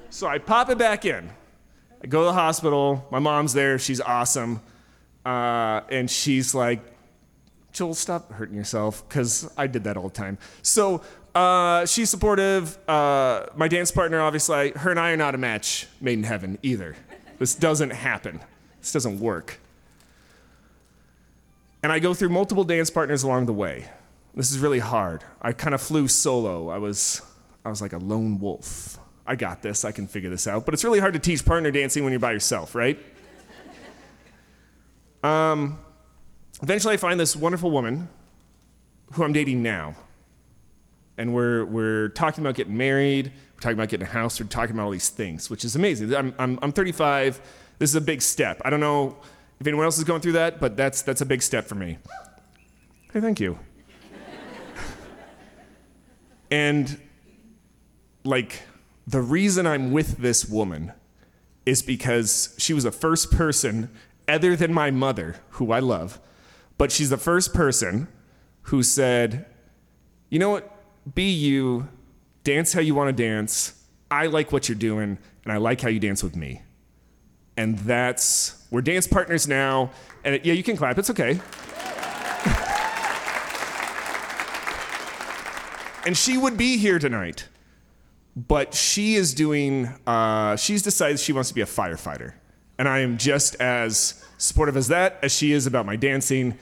So 0.09 0.27
I 0.27 0.37
pop 0.37 0.69
it 0.69 0.77
back 0.77 1.05
in. 1.05 1.29
I 2.03 2.07
go 2.07 2.21
to 2.21 2.25
the 2.25 2.33
hospital. 2.33 3.07
My 3.11 3.19
mom's 3.19 3.53
there. 3.53 3.77
She's 3.77 4.01
awesome, 4.01 4.61
uh, 5.25 5.81
and 5.89 6.09
she's 6.09 6.55
like, 6.55 6.81
Joel, 7.71 7.93
stop 7.93 8.31
hurting 8.31 8.55
yourself, 8.55 9.07
because 9.07 9.51
I 9.57 9.67
did 9.67 9.85
that 9.85 9.95
all 9.97 10.09
the 10.09 10.15
time. 10.15 10.37
So 10.61 11.01
uh, 11.33 11.85
she's 11.85 12.09
supportive. 12.09 12.77
Uh, 12.89 13.45
my 13.55 13.67
dance 13.67 13.91
partner, 13.91 14.19
obviously, 14.19 14.71
her 14.71 14.91
and 14.91 14.99
I 14.99 15.11
are 15.11 15.17
not 15.17 15.35
a 15.35 15.37
match 15.37 15.87
made 16.01 16.17
in 16.17 16.23
heaven 16.23 16.57
either. 16.63 16.95
This 17.39 17.55
doesn't 17.55 17.91
happen. 17.91 18.41
This 18.81 18.91
doesn't 18.91 19.19
work. 19.19 19.59
And 21.81 21.91
I 21.91 21.99
go 21.99 22.13
through 22.13 22.29
multiple 22.29 22.63
dance 22.63 22.89
partners 22.89 23.23
along 23.23 23.45
the 23.45 23.53
way. 23.53 23.89
This 24.35 24.51
is 24.51 24.59
really 24.59 24.79
hard. 24.79 25.23
I 25.41 25.51
kind 25.51 25.73
of 25.73 25.81
flew 25.81 26.07
solo. 26.07 26.69
I 26.69 26.77
was, 26.77 27.21
I 27.63 27.69
was 27.69 27.81
like 27.81 27.93
a 27.93 27.97
lone 27.97 28.39
wolf. 28.39 28.99
I 29.25 29.35
got 29.35 29.61
this. 29.61 29.85
I 29.85 29.91
can 29.91 30.07
figure 30.07 30.29
this 30.29 30.47
out. 30.47 30.65
But 30.65 30.73
it's 30.73 30.83
really 30.83 30.99
hard 30.99 31.13
to 31.13 31.19
teach 31.19 31.45
partner 31.45 31.71
dancing 31.71 32.03
when 32.03 32.11
you're 32.11 32.19
by 32.19 32.31
yourself, 32.31 32.75
right? 32.75 32.99
Um, 35.23 35.77
eventually, 36.63 36.95
I 36.95 36.97
find 36.97 37.19
this 37.19 37.35
wonderful 37.35 37.69
woman 37.69 38.09
who 39.13 39.23
I'm 39.23 39.33
dating 39.33 39.61
now. 39.61 39.95
And 41.17 41.33
we're, 41.33 41.65
we're 41.65 42.09
talking 42.09 42.43
about 42.43 42.55
getting 42.55 42.75
married, 42.75 43.31
we're 43.53 43.59
talking 43.59 43.77
about 43.77 43.89
getting 43.89 44.07
a 44.07 44.09
house, 44.09 44.39
we're 44.39 44.47
talking 44.47 44.75
about 44.75 44.85
all 44.85 44.91
these 44.91 45.09
things, 45.09 45.49
which 45.49 45.63
is 45.63 45.75
amazing. 45.75 46.15
I'm, 46.15 46.33
I'm, 46.39 46.57
I'm 46.61 46.71
35. 46.71 47.39
This 47.77 47.91
is 47.91 47.95
a 47.95 48.01
big 48.01 48.21
step. 48.21 48.61
I 48.65 48.69
don't 48.69 48.79
know 48.79 49.17
if 49.59 49.67
anyone 49.67 49.85
else 49.85 49.97
is 49.99 50.03
going 50.03 50.21
through 50.21 50.31
that, 50.33 50.59
but 50.59 50.75
that's, 50.75 51.03
that's 51.03 51.21
a 51.21 51.25
big 51.25 51.43
step 51.43 51.67
for 51.67 51.75
me. 51.75 51.99
Hey, 53.13 53.19
thank 53.19 53.39
you. 53.39 53.59
and, 56.51 56.99
like, 58.23 58.63
the 59.07 59.21
reason 59.21 59.65
I'm 59.65 59.91
with 59.91 60.17
this 60.17 60.45
woman 60.45 60.93
is 61.65 61.81
because 61.81 62.55
she 62.57 62.73
was 62.73 62.83
the 62.83 62.91
first 62.91 63.31
person, 63.31 63.89
other 64.27 64.55
than 64.55 64.73
my 64.73 64.91
mother, 64.91 65.37
who 65.51 65.71
I 65.71 65.79
love, 65.79 66.19
but 66.77 66.91
she's 66.91 67.09
the 67.09 67.17
first 67.17 67.53
person 67.53 68.07
who 68.63 68.83
said, 68.83 69.45
you 70.29 70.39
know 70.39 70.49
what? 70.49 70.69
Be 71.13 71.29
you, 71.29 71.87
dance 72.43 72.73
how 72.73 72.81
you 72.81 72.95
want 72.95 73.15
to 73.15 73.23
dance. 73.23 73.83
I 74.09 74.27
like 74.27 74.51
what 74.51 74.69
you're 74.69 74.77
doing, 74.77 75.17
and 75.43 75.53
I 75.53 75.57
like 75.57 75.81
how 75.81 75.89
you 75.89 75.99
dance 75.99 76.23
with 76.23 76.35
me. 76.35 76.61
And 77.57 77.77
that's, 77.79 78.65
we're 78.71 78.81
dance 78.81 79.07
partners 79.07 79.47
now. 79.47 79.91
And 80.23 80.35
it, 80.35 80.45
yeah, 80.45 80.53
you 80.53 80.63
can 80.63 80.77
clap, 80.77 80.97
it's 80.97 81.09
okay. 81.09 81.31
and 86.05 86.15
she 86.15 86.37
would 86.37 86.57
be 86.57 86.77
here 86.77 86.97
tonight 86.97 87.47
but 88.35 88.73
she 88.73 89.15
is 89.15 89.33
doing 89.33 89.87
uh, 90.07 90.55
she's 90.55 90.81
decided 90.81 91.19
she 91.19 91.33
wants 91.33 91.49
to 91.49 91.55
be 91.55 91.61
a 91.61 91.65
firefighter. 91.65 92.33
And 92.77 92.87
i 92.87 92.99
am 92.99 93.17
just 93.17 93.55
as 93.61 94.23
supportive 94.37 94.75
as 94.75 94.87
that 94.87 95.19
as 95.21 95.31
she 95.31 95.51
is 95.51 95.67
about 95.67 95.85
my 95.85 95.95
dancing. 95.95 96.57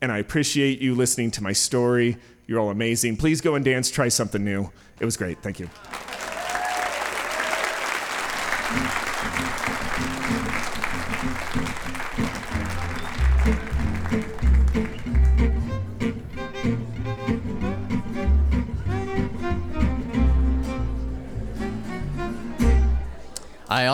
And 0.00 0.12
i 0.12 0.18
appreciate 0.18 0.80
you 0.80 0.94
listening 0.94 1.30
to 1.32 1.42
my 1.42 1.52
story. 1.52 2.16
You're 2.46 2.60
all 2.60 2.70
amazing. 2.70 3.16
Please 3.16 3.40
go 3.40 3.54
and 3.54 3.64
dance 3.64 3.90
try 3.90 4.08
something 4.08 4.44
new. 4.44 4.70
It 5.00 5.04
was 5.04 5.16
great. 5.16 5.42
Thank 5.42 5.60
you 5.60 5.68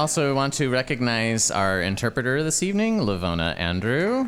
also 0.00 0.34
want 0.34 0.54
to 0.54 0.70
recognize 0.70 1.50
our 1.50 1.82
interpreter 1.82 2.42
this 2.42 2.62
evening, 2.62 3.00
Lavona 3.00 3.54
Andrew. 3.58 4.26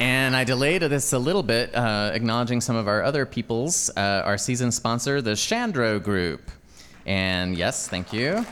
And 0.00 0.34
I 0.34 0.42
delayed 0.42 0.82
this 0.82 1.12
a 1.12 1.18
little 1.20 1.44
bit, 1.44 1.72
uh, 1.72 2.10
acknowledging 2.12 2.60
some 2.60 2.74
of 2.74 2.88
our 2.88 3.04
other 3.04 3.24
peoples, 3.26 3.90
uh, 3.96 4.22
our 4.24 4.36
season 4.36 4.72
sponsor, 4.72 5.22
the 5.22 5.36
Chandro 5.36 6.02
Group. 6.02 6.50
And 7.06 7.56
yes, 7.56 7.86
thank 7.86 8.12
you. 8.12 8.44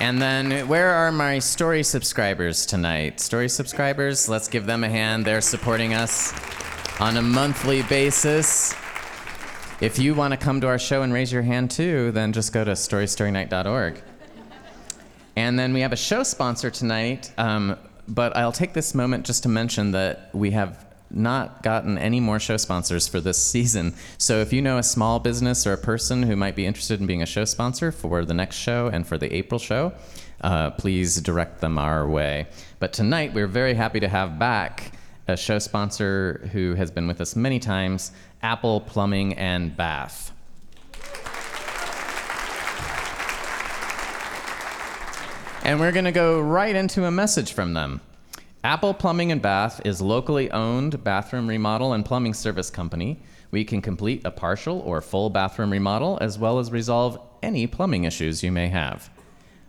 And 0.00 0.20
then, 0.20 0.66
where 0.66 0.92
are 0.92 1.12
my 1.12 1.40
story 1.40 1.82
subscribers 1.82 2.64
tonight? 2.64 3.20
Story 3.20 3.50
subscribers, 3.50 4.30
let's 4.30 4.48
give 4.48 4.64
them 4.64 4.82
a 4.82 4.88
hand. 4.88 5.26
They're 5.26 5.42
supporting 5.42 5.92
us 5.92 6.32
on 6.98 7.18
a 7.18 7.22
monthly 7.22 7.82
basis. 7.82 8.74
If 9.82 9.98
you 9.98 10.14
want 10.14 10.30
to 10.30 10.36
come 10.36 10.60
to 10.60 10.68
our 10.68 10.78
show 10.78 11.02
and 11.02 11.12
raise 11.12 11.32
your 11.32 11.42
hand 11.42 11.72
too, 11.72 12.12
then 12.12 12.32
just 12.32 12.52
go 12.52 12.62
to 12.62 12.70
storystorynight.org. 12.70 14.00
And 15.34 15.58
then 15.58 15.72
we 15.72 15.80
have 15.80 15.92
a 15.92 15.96
show 15.96 16.22
sponsor 16.22 16.70
tonight, 16.70 17.32
um, 17.36 17.76
but 18.06 18.36
I'll 18.36 18.52
take 18.52 18.74
this 18.74 18.94
moment 18.94 19.26
just 19.26 19.42
to 19.42 19.48
mention 19.48 19.90
that 19.90 20.30
we 20.32 20.52
have 20.52 20.86
not 21.10 21.64
gotten 21.64 21.98
any 21.98 22.20
more 22.20 22.38
show 22.38 22.58
sponsors 22.58 23.08
for 23.08 23.20
this 23.20 23.44
season. 23.44 23.94
So 24.18 24.38
if 24.38 24.52
you 24.52 24.62
know 24.62 24.78
a 24.78 24.84
small 24.84 25.18
business 25.18 25.66
or 25.66 25.72
a 25.72 25.78
person 25.78 26.22
who 26.22 26.36
might 26.36 26.54
be 26.54 26.64
interested 26.64 27.00
in 27.00 27.08
being 27.08 27.22
a 27.22 27.26
show 27.26 27.44
sponsor 27.44 27.90
for 27.90 28.24
the 28.24 28.34
next 28.34 28.58
show 28.58 28.86
and 28.86 29.04
for 29.04 29.18
the 29.18 29.34
April 29.34 29.58
show, 29.58 29.94
uh, 30.42 30.70
please 30.70 31.20
direct 31.20 31.60
them 31.60 31.76
our 31.76 32.08
way. 32.08 32.46
But 32.78 32.92
tonight, 32.92 33.34
we're 33.34 33.48
very 33.48 33.74
happy 33.74 33.98
to 33.98 34.08
have 34.08 34.38
back 34.38 34.92
a 35.28 35.36
show 35.36 35.58
sponsor 35.58 36.48
who 36.52 36.74
has 36.74 36.90
been 36.90 37.06
with 37.06 37.20
us 37.20 37.36
many 37.36 37.58
times, 37.58 38.12
Apple 38.42 38.80
Plumbing 38.80 39.34
and 39.34 39.76
Bath. 39.76 40.32
And 45.64 45.78
we're 45.78 45.92
going 45.92 46.06
to 46.06 46.12
go 46.12 46.40
right 46.40 46.74
into 46.74 47.04
a 47.04 47.10
message 47.10 47.52
from 47.52 47.72
them. 47.72 48.00
Apple 48.64 48.94
Plumbing 48.94 49.30
and 49.30 49.40
Bath 49.40 49.80
is 49.84 50.00
locally 50.00 50.50
owned 50.50 51.02
bathroom 51.04 51.48
remodel 51.48 51.92
and 51.92 52.04
plumbing 52.04 52.34
service 52.34 52.70
company. 52.70 53.20
We 53.52 53.64
can 53.64 53.80
complete 53.80 54.22
a 54.24 54.30
partial 54.30 54.80
or 54.80 55.00
full 55.00 55.30
bathroom 55.30 55.70
remodel 55.70 56.18
as 56.20 56.38
well 56.38 56.58
as 56.58 56.72
resolve 56.72 57.18
any 57.42 57.66
plumbing 57.66 58.04
issues 58.04 58.42
you 58.42 58.50
may 58.50 58.68
have 58.68 59.10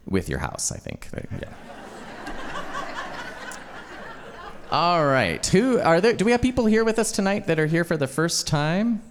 with 0.06 0.30
your 0.30 0.40
house, 0.40 0.72
I 0.72 0.78
think. 0.78 1.10
Yeah. 1.14 1.54
All 4.74 5.06
right. 5.06 5.46
Who 5.46 5.80
are 5.80 6.02
there? 6.02 6.14
Do 6.14 6.26
we 6.26 6.32
have 6.32 6.42
people 6.42 6.66
here 6.66 6.84
with 6.84 6.98
us 6.98 7.12
tonight 7.12 7.46
that 7.46 7.60
are 7.60 7.68
here 7.68 7.84
for 7.84 7.96
the 7.96 8.08
first 8.08 8.48
time? 8.48 9.04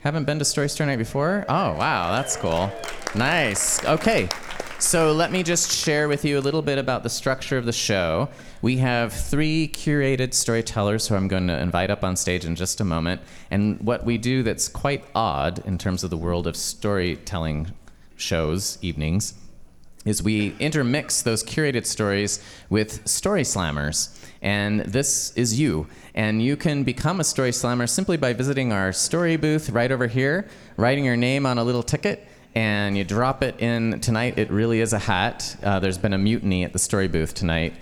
Haven't 0.00 0.24
been 0.24 0.38
to 0.40 0.44
Story 0.44 0.68
Story 0.68 0.88
Night 0.88 0.98
before? 0.98 1.46
Oh, 1.48 1.72
wow, 1.72 2.12
that's 2.12 2.36
cool. 2.36 2.70
Nice. 3.14 3.82
Okay. 3.86 4.28
So 4.78 5.14
let 5.14 5.32
me 5.32 5.42
just 5.42 5.72
share 5.72 6.06
with 6.06 6.26
you 6.26 6.38
a 6.38 6.42
little 6.42 6.60
bit 6.60 6.76
about 6.76 7.02
the 7.02 7.08
structure 7.08 7.56
of 7.56 7.64
the 7.64 7.72
show. 7.72 8.28
We 8.60 8.76
have 8.76 9.10
three 9.10 9.68
curated 9.68 10.34
storytellers 10.34 11.08
who 11.08 11.14
I'm 11.14 11.28
going 11.28 11.46
to 11.46 11.58
invite 11.58 11.88
up 11.88 12.04
on 12.04 12.14
stage 12.16 12.44
in 12.44 12.54
just 12.54 12.82
a 12.82 12.84
moment. 12.84 13.22
And 13.50 13.80
what 13.80 14.04
we 14.04 14.18
do 14.18 14.42
that's 14.42 14.68
quite 14.68 15.02
odd 15.14 15.64
in 15.64 15.78
terms 15.78 16.04
of 16.04 16.10
the 16.10 16.18
world 16.18 16.46
of 16.46 16.56
storytelling 16.56 17.68
shows, 18.16 18.76
evenings, 18.82 19.32
is 20.04 20.22
we 20.22 20.54
intermix 20.58 21.22
those 21.22 21.42
curated 21.42 21.84
stories 21.84 22.42
with 22.70 23.06
story 23.08 23.42
slammers. 23.42 24.16
And 24.42 24.80
this 24.80 25.32
is 25.36 25.58
you. 25.58 25.86
And 26.14 26.42
you 26.42 26.56
can 26.56 26.84
become 26.84 27.20
a 27.20 27.24
story 27.24 27.52
slammer 27.52 27.86
simply 27.86 28.16
by 28.16 28.32
visiting 28.32 28.72
our 28.72 28.92
story 28.92 29.36
booth 29.36 29.70
right 29.70 29.90
over 29.90 30.06
here, 30.06 30.48
writing 30.76 31.04
your 31.04 31.16
name 31.16 31.46
on 31.46 31.58
a 31.58 31.64
little 31.64 31.82
ticket, 31.82 32.26
and 32.54 32.96
you 32.96 33.04
drop 33.04 33.42
it 33.42 33.60
in 33.60 34.00
tonight. 34.00 34.38
It 34.38 34.50
really 34.50 34.80
is 34.80 34.92
a 34.92 34.98
hat. 34.98 35.56
Uh, 35.62 35.78
there's 35.78 35.98
been 35.98 36.14
a 36.14 36.18
mutiny 36.18 36.64
at 36.64 36.72
the 36.72 36.78
story 36.78 37.08
booth 37.08 37.34
tonight. 37.34 37.74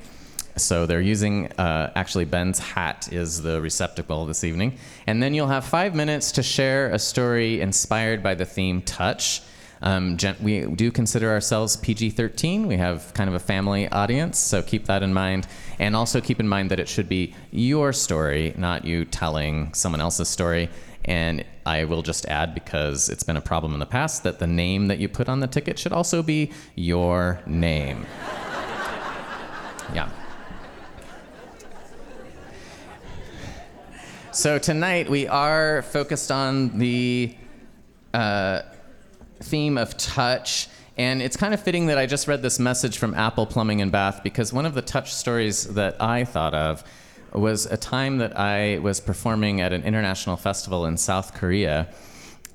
So 0.56 0.87
they're 0.87 1.00
using, 1.00 1.50
uh, 1.52 1.92
actually, 1.96 2.26
Ben's 2.26 2.61
hat 2.61 3.08
is 3.12 3.42
the 3.42 3.61
receptacle 3.61 4.25
this 4.26 4.44
evening. 4.44 4.78
And 5.06 5.23
then 5.23 5.34
you'll 5.34 5.49
have 5.49 5.64
five 5.64 5.94
minutes 5.94 6.32
to 6.32 6.42
share 6.42 6.90
a 6.90 6.99
story 6.99 7.61
inspired 7.61 8.23
by 8.23 8.34
the 8.34 8.44
theme 8.44 8.80
touch. 8.82 9.42
Um, 9.84 10.16
gen- 10.16 10.36
we 10.40 10.64
do 10.64 10.90
consider 10.90 11.30
ourselves 11.30 11.76
PG 11.76 12.10
13. 12.10 12.66
We 12.66 12.78
have 12.78 13.12
kind 13.12 13.28
of 13.28 13.34
a 13.34 13.38
family 13.38 13.86
audience, 13.88 14.38
so 14.38 14.62
keep 14.62 14.86
that 14.86 15.02
in 15.02 15.12
mind. 15.12 15.46
And 15.78 15.94
also 15.94 16.22
keep 16.22 16.40
in 16.40 16.48
mind 16.48 16.70
that 16.70 16.80
it 16.80 16.88
should 16.88 17.06
be 17.06 17.34
your 17.50 17.92
story, 17.92 18.54
not 18.56 18.86
you 18.86 19.04
telling 19.04 19.74
someone 19.74 20.00
else's 20.00 20.28
story. 20.28 20.70
And 21.04 21.44
I 21.66 21.84
will 21.84 22.00
just 22.00 22.24
add, 22.26 22.54
because 22.54 23.10
it's 23.10 23.22
been 23.24 23.36
a 23.36 23.42
problem 23.42 23.74
in 23.74 23.78
the 23.78 23.84
past, 23.84 24.22
that 24.22 24.38
the 24.38 24.46
name 24.46 24.88
that 24.88 24.98
you 24.98 25.08
put 25.08 25.28
on 25.28 25.40
the 25.40 25.46
ticket 25.46 25.78
should 25.78 25.92
also 25.92 26.22
be 26.22 26.50
your 26.76 27.42
name. 27.44 28.06
yeah. 29.94 30.08
So 34.32 34.58
tonight 34.58 35.10
we 35.10 35.28
are 35.28 35.82
focused 35.82 36.32
on 36.32 36.78
the 36.78 37.36
uh, 38.14 38.62
theme 39.40 39.78
of 39.78 39.96
touch. 39.96 40.68
And 40.96 41.20
it's 41.20 41.36
kind 41.36 41.52
of 41.52 41.60
fitting 41.60 41.86
that 41.86 41.98
I 41.98 42.06
just 42.06 42.28
read 42.28 42.42
this 42.42 42.58
message 42.58 42.98
from 42.98 43.14
Apple 43.14 43.46
Plumbing 43.46 43.80
and 43.80 43.90
Bath 43.90 44.22
because 44.22 44.52
one 44.52 44.64
of 44.64 44.74
the 44.74 44.82
touch 44.82 45.12
stories 45.12 45.74
that 45.74 46.00
I 46.00 46.24
thought 46.24 46.54
of 46.54 46.84
was 47.32 47.66
a 47.66 47.76
time 47.76 48.18
that 48.18 48.38
I 48.38 48.78
was 48.78 49.00
performing 49.00 49.60
at 49.60 49.72
an 49.72 49.82
international 49.82 50.36
festival 50.36 50.86
in 50.86 50.96
South 50.96 51.34
Korea. 51.34 51.88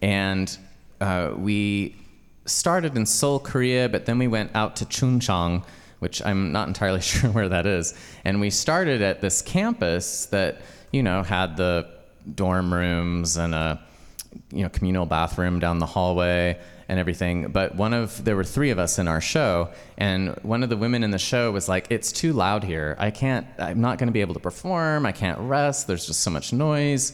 And 0.02 0.58
uh, 1.02 1.34
we 1.36 1.96
started 2.46 2.96
in 2.96 3.06
Seoul, 3.06 3.40
Korea, 3.40 3.90
but 3.90 4.06
then 4.06 4.18
we 4.18 4.28
went 4.28 4.56
out 4.56 4.78
to 4.78 4.86
Chuncheon, 4.86 5.64
which 6.00 6.26
I'm 6.26 6.52
not 6.52 6.68
entirely 6.68 7.02
sure 7.12 7.30
where 7.30 7.50
that 7.50 7.66
is. 7.66 7.94
And 8.24 8.40
we 8.40 8.50
started 8.50 9.02
at 9.02 9.22
this 9.22 9.42
campus 9.42 10.28
that, 10.28 10.62
you 10.92 11.04
know, 11.04 11.24
had 11.24 11.58
the 11.58 11.90
dorm 12.36 12.74
rooms 12.74 13.38
and 13.38 13.54
a 13.54 13.82
you 14.52 14.64
know 14.64 14.70
communal 14.70 15.06
bathroom 15.06 15.60
down 15.60 15.80
the 15.80 15.86
hallway 15.86 16.60
and 16.88 17.00
everything. 17.00 17.52
But 17.52 17.76
one 17.76 17.94
of 17.94 18.24
there 18.26 18.36
were 18.36 18.44
three 18.44 18.72
of 18.72 18.80
us 18.80 18.98
in 18.98 19.08
our 19.08 19.22
show 19.22 19.70
and 19.98 20.36
one 20.42 20.64
of 20.64 20.70
the 20.70 20.78
women 20.78 21.04
in 21.04 21.12
the 21.12 21.20
show 21.20 21.52
was 21.52 21.70
like 21.70 21.88
it's 21.90 22.12
too 22.12 22.34
loud 22.34 22.64
here. 22.64 22.96
I 23.00 23.12
can't 23.12 23.46
i'm 23.60 23.80
not 23.80 24.00
going 24.00 24.08
to 24.08 24.14
be 24.14 24.22
able 24.22 24.34
to 24.34 24.40
perform. 24.40 25.06
I 25.06 25.12
can't 25.12 25.40
rest. 25.40 25.88
There's 25.88 26.06
just 26.06 26.22
so 26.22 26.32
much 26.32 26.52
noise. 26.52 27.14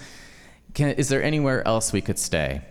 Can, 0.74 0.90
is 0.92 1.10
there 1.10 1.24
anywhere 1.24 1.66
else 1.68 1.94
we 1.94 2.02
could 2.02 2.20
stay? 2.20 2.62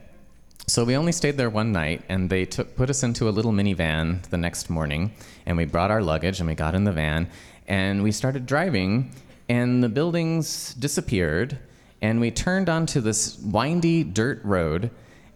So 0.66 0.84
we 0.84 0.96
only 0.96 1.12
stayed 1.12 1.36
there 1.36 1.50
one 1.50 1.72
night 1.72 2.02
and 2.08 2.30
they 2.30 2.46
took 2.46 2.74
put 2.74 2.88
us 2.88 3.02
into 3.02 3.28
a 3.28 3.30
little 3.30 3.52
minivan 3.52 4.22
the 4.30 4.38
next 4.38 4.70
morning 4.70 5.12
and 5.44 5.58
we 5.58 5.66
brought 5.66 5.90
our 5.90 6.02
luggage 6.02 6.40
and 6.40 6.48
we 6.48 6.54
got 6.54 6.74
in 6.74 6.84
the 6.84 6.92
van 6.92 7.28
and 7.68 8.02
we 8.02 8.12
started 8.12 8.46
driving 8.46 9.10
and 9.50 9.84
the 9.84 9.90
buildings 9.90 10.72
disappeared 10.74 11.58
and 12.02 12.20
we 12.20 12.30
turned 12.30 12.68
onto 12.68 13.00
this 13.00 13.38
windy 13.38 14.04
dirt 14.04 14.40
road 14.44 14.90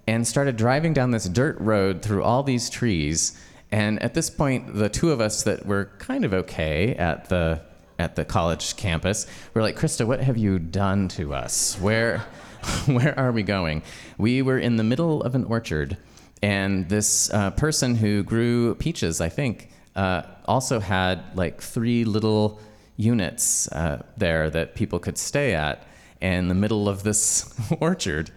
and 0.06 0.26
started 0.26 0.56
driving 0.56 0.92
down 0.94 1.10
this 1.10 1.28
dirt 1.28 1.58
road 1.60 2.02
through 2.02 2.22
all 2.22 2.42
these 2.42 2.70
trees. 2.70 3.38
And 3.70 4.02
at 4.02 4.14
this 4.14 4.30
point, 4.30 4.74
the 4.74 4.88
two 4.88 5.10
of 5.10 5.20
us 5.20 5.42
that 5.42 5.66
were 5.66 5.90
kind 5.98 6.24
of 6.24 6.32
okay 6.32 6.94
at 6.94 7.28
the 7.28 7.60
at 7.98 8.14
the 8.14 8.24
college 8.24 8.76
campus 8.76 9.26
were 9.54 9.60
like, 9.60 9.76
"Krista, 9.76 10.06
what 10.06 10.20
have 10.20 10.38
you 10.38 10.58
done 10.58 11.08
to 11.08 11.34
us? 11.34 11.78
Where 11.78 12.18
where 12.86 13.18
are 13.18 13.32
we 13.32 13.42
going?" 13.42 13.82
We 14.16 14.40
were 14.40 14.58
in 14.58 14.76
the 14.76 14.84
middle 14.84 15.22
of 15.22 15.34
an 15.34 15.44
orchard, 15.44 15.98
and 16.42 16.88
this 16.88 17.30
uh, 17.32 17.50
person 17.50 17.96
who 17.96 18.22
grew 18.22 18.74
peaches, 18.76 19.20
I 19.20 19.28
think, 19.28 19.68
uh, 19.94 20.22
also 20.46 20.80
had 20.80 21.22
like 21.34 21.60
three 21.60 22.04
little 22.04 22.60
units 22.96 23.70
uh, 23.72 24.02
there 24.16 24.48
that 24.50 24.74
people 24.74 24.98
could 24.98 25.18
stay 25.18 25.54
at 25.54 25.86
in 26.20 26.48
the 26.48 26.54
middle 26.54 26.88
of 26.88 27.02
this 27.02 27.54
orchard. 27.80 28.30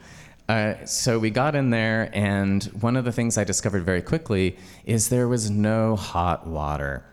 Uh, 0.49 0.85
so 0.85 1.17
we 1.17 1.29
got 1.29 1.55
in 1.55 1.69
there, 1.69 2.09
and 2.13 2.63
one 2.81 2.97
of 2.97 3.05
the 3.05 3.11
things 3.11 3.37
I 3.37 3.43
discovered 3.43 3.83
very 3.83 4.01
quickly 4.01 4.57
is 4.85 5.09
there 5.09 5.27
was 5.27 5.49
no 5.49 5.95
hot 5.95 6.45
water. 6.45 7.05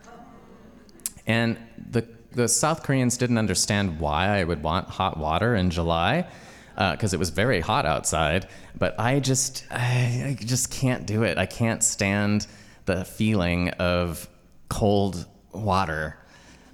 And 1.27 1.57
the, 1.91 2.09
the 2.33 2.49
South 2.49 2.83
Koreans 2.83 3.17
didn't 3.17 3.39
understand 3.39 4.01
why 4.01 4.39
I 4.39 4.45
would 4.45 4.63
want 4.63 4.89
hot 4.89 5.19
water 5.19 5.55
in 5.55 5.71
July, 5.71 6.27
because 6.75 7.13
uh, 7.13 7.17
it 7.17 7.19
was 7.19 7.31
very 7.31 7.61
hot 7.61 7.87
outside. 7.87 8.49
But 8.77 8.99
I 8.99 9.21
just, 9.21 9.65
I, 9.71 10.37
I 10.41 10.45
just 10.45 10.73
can't 10.73 11.07
do 11.07 11.23
it. 11.23 11.39
I 11.39 11.47
can't 11.47 11.83
stand 11.83 12.47
the 12.87 13.05
feeling 13.05 13.69
of 13.71 14.29
cold 14.69 15.27
water 15.53 16.17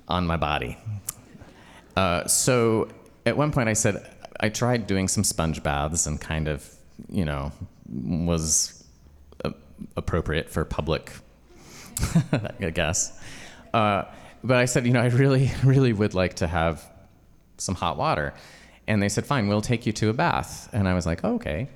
on 0.09 0.27
my 0.27 0.37
body. 0.37 0.79
Uh, 1.97 2.27
so 2.27 2.89
at 3.27 3.37
one 3.37 3.53
point 3.53 3.69
I 3.69 3.73
said 3.73 4.11
I 4.41 4.49
tried 4.49 4.87
doing 4.87 5.09
some 5.09 5.25
sponge 5.25 5.63
baths 5.63 6.07
and 6.07 6.21
kind 6.21 6.49
of, 6.49 6.69
you 7.09 7.25
know, 7.25 7.53
was 7.89 8.85
uh, 9.45 9.51
appropriate 9.97 10.51
for 10.51 10.65
public, 10.65 11.13
I 12.61 12.71
guess. 12.71 13.19
Uh, 13.73 14.05
but 14.43 14.59
I 14.59 14.65
said, 14.67 14.87
you 14.87 14.93
know, 14.93 15.01
I 15.01 15.07
really, 15.07 15.51
really 15.65 15.93
would 15.93 16.15
like 16.15 16.35
to 16.35 16.47
have 16.47 16.85
some 17.59 17.75
hot 17.75 17.97
water. 17.97 18.35
And 18.87 19.03
they 19.03 19.09
said, 19.09 19.25
fine, 19.25 19.49
we'll 19.49 19.63
take 19.63 19.87
you 19.87 19.93
to 19.95 20.11
a 20.11 20.13
bath. 20.13 20.69
And 20.73 20.89
I 20.89 20.95
was 20.95 21.07
like, 21.07 21.21
oh, 21.25 21.37
okay. 21.37 21.69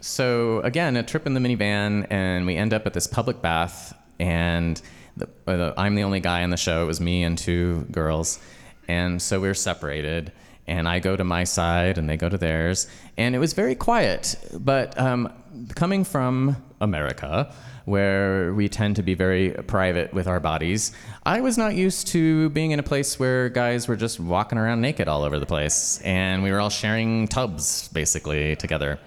So 0.00 0.60
again, 0.60 0.96
a 0.96 1.02
trip 1.02 1.26
in 1.26 1.34
the 1.34 1.40
minivan, 1.40 2.06
and 2.10 2.46
we 2.46 2.56
end 2.56 2.72
up 2.72 2.86
at 2.86 2.94
this 2.94 3.06
public 3.06 3.42
bath, 3.42 3.94
and 4.18 4.80
the, 5.16 5.28
uh, 5.46 5.74
I'm 5.76 5.94
the 5.94 6.02
only 6.02 6.20
guy 6.20 6.40
in 6.40 6.50
the 6.50 6.56
show. 6.56 6.82
It 6.82 6.86
was 6.86 7.00
me 7.00 7.22
and 7.22 7.36
two 7.36 7.86
girls, 7.92 8.40
and 8.88 9.20
so 9.20 9.40
we 9.40 9.48
are 9.48 9.54
separated 9.54 10.32
and 10.70 10.88
I 10.88 11.00
go 11.00 11.16
to 11.16 11.24
my 11.24 11.44
side 11.44 11.98
and 11.98 12.08
they 12.08 12.16
go 12.16 12.28
to 12.28 12.38
theirs. 12.38 12.86
And 13.16 13.34
it 13.34 13.38
was 13.38 13.52
very 13.52 13.74
quiet. 13.74 14.36
But 14.58 14.98
um, 14.98 15.32
coming 15.74 16.04
from 16.04 16.56
America, 16.80 17.52
where 17.86 18.54
we 18.54 18.68
tend 18.68 18.94
to 18.96 19.02
be 19.02 19.14
very 19.14 19.50
private 19.66 20.14
with 20.14 20.28
our 20.28 20.38
bodies, 20.38 20.92
I 21.26 21.40
was 21.40 21.58
not 21.58 21.74
used 21.74 22.06
to 22.08 22.50
being 22.50 22.70
in 22.70 22.78
a 22.78 22.84
place 22.84 23.18
where 23.18 23.48
guys 23.48 23.88
were 23.88 23.96
just 23.96 24.20
walking 24.20 24.58
around 24.58 24.80
naked 24.80 25.08
all 25.08 25.24
over 25.24 25.40
the 25.40 25.46
place. 25.46 26.00
And 26.04 26.42
we 26.44 26.52
were 26.52 26.60
all 26.60 26.70
sharing 26.70 27.26
tubs 27.26 27.88
basically 27.88 28.54
together. 28.54 29.00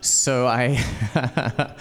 So 0.00 0.48
I, 0.48 0.82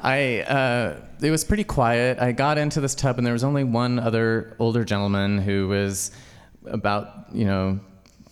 I, 0.00 0.40
uh, 0.42 1.00
it 1.20 1.30
was 1.32 1.44
pretty 1.44 1.64
quiet. 1.64 2.18
I 2.20 2.30
got 2.30 2.58
into 2.58 2.80
this 2.80 2.94
tub, 2.94 3.18
and 3.18 3.26
there 3.26 3.32
was 3.32 3.44
only 3.44 3.64
one 3.64 3.98
other 3.98 4.56
older 4.58 4.84
gentleman 4.84 5.38
who 5.38 5.68
was 5.68 6.10
about, 6.66 7.26
you 7.32 7.44
know, 7.44 7.80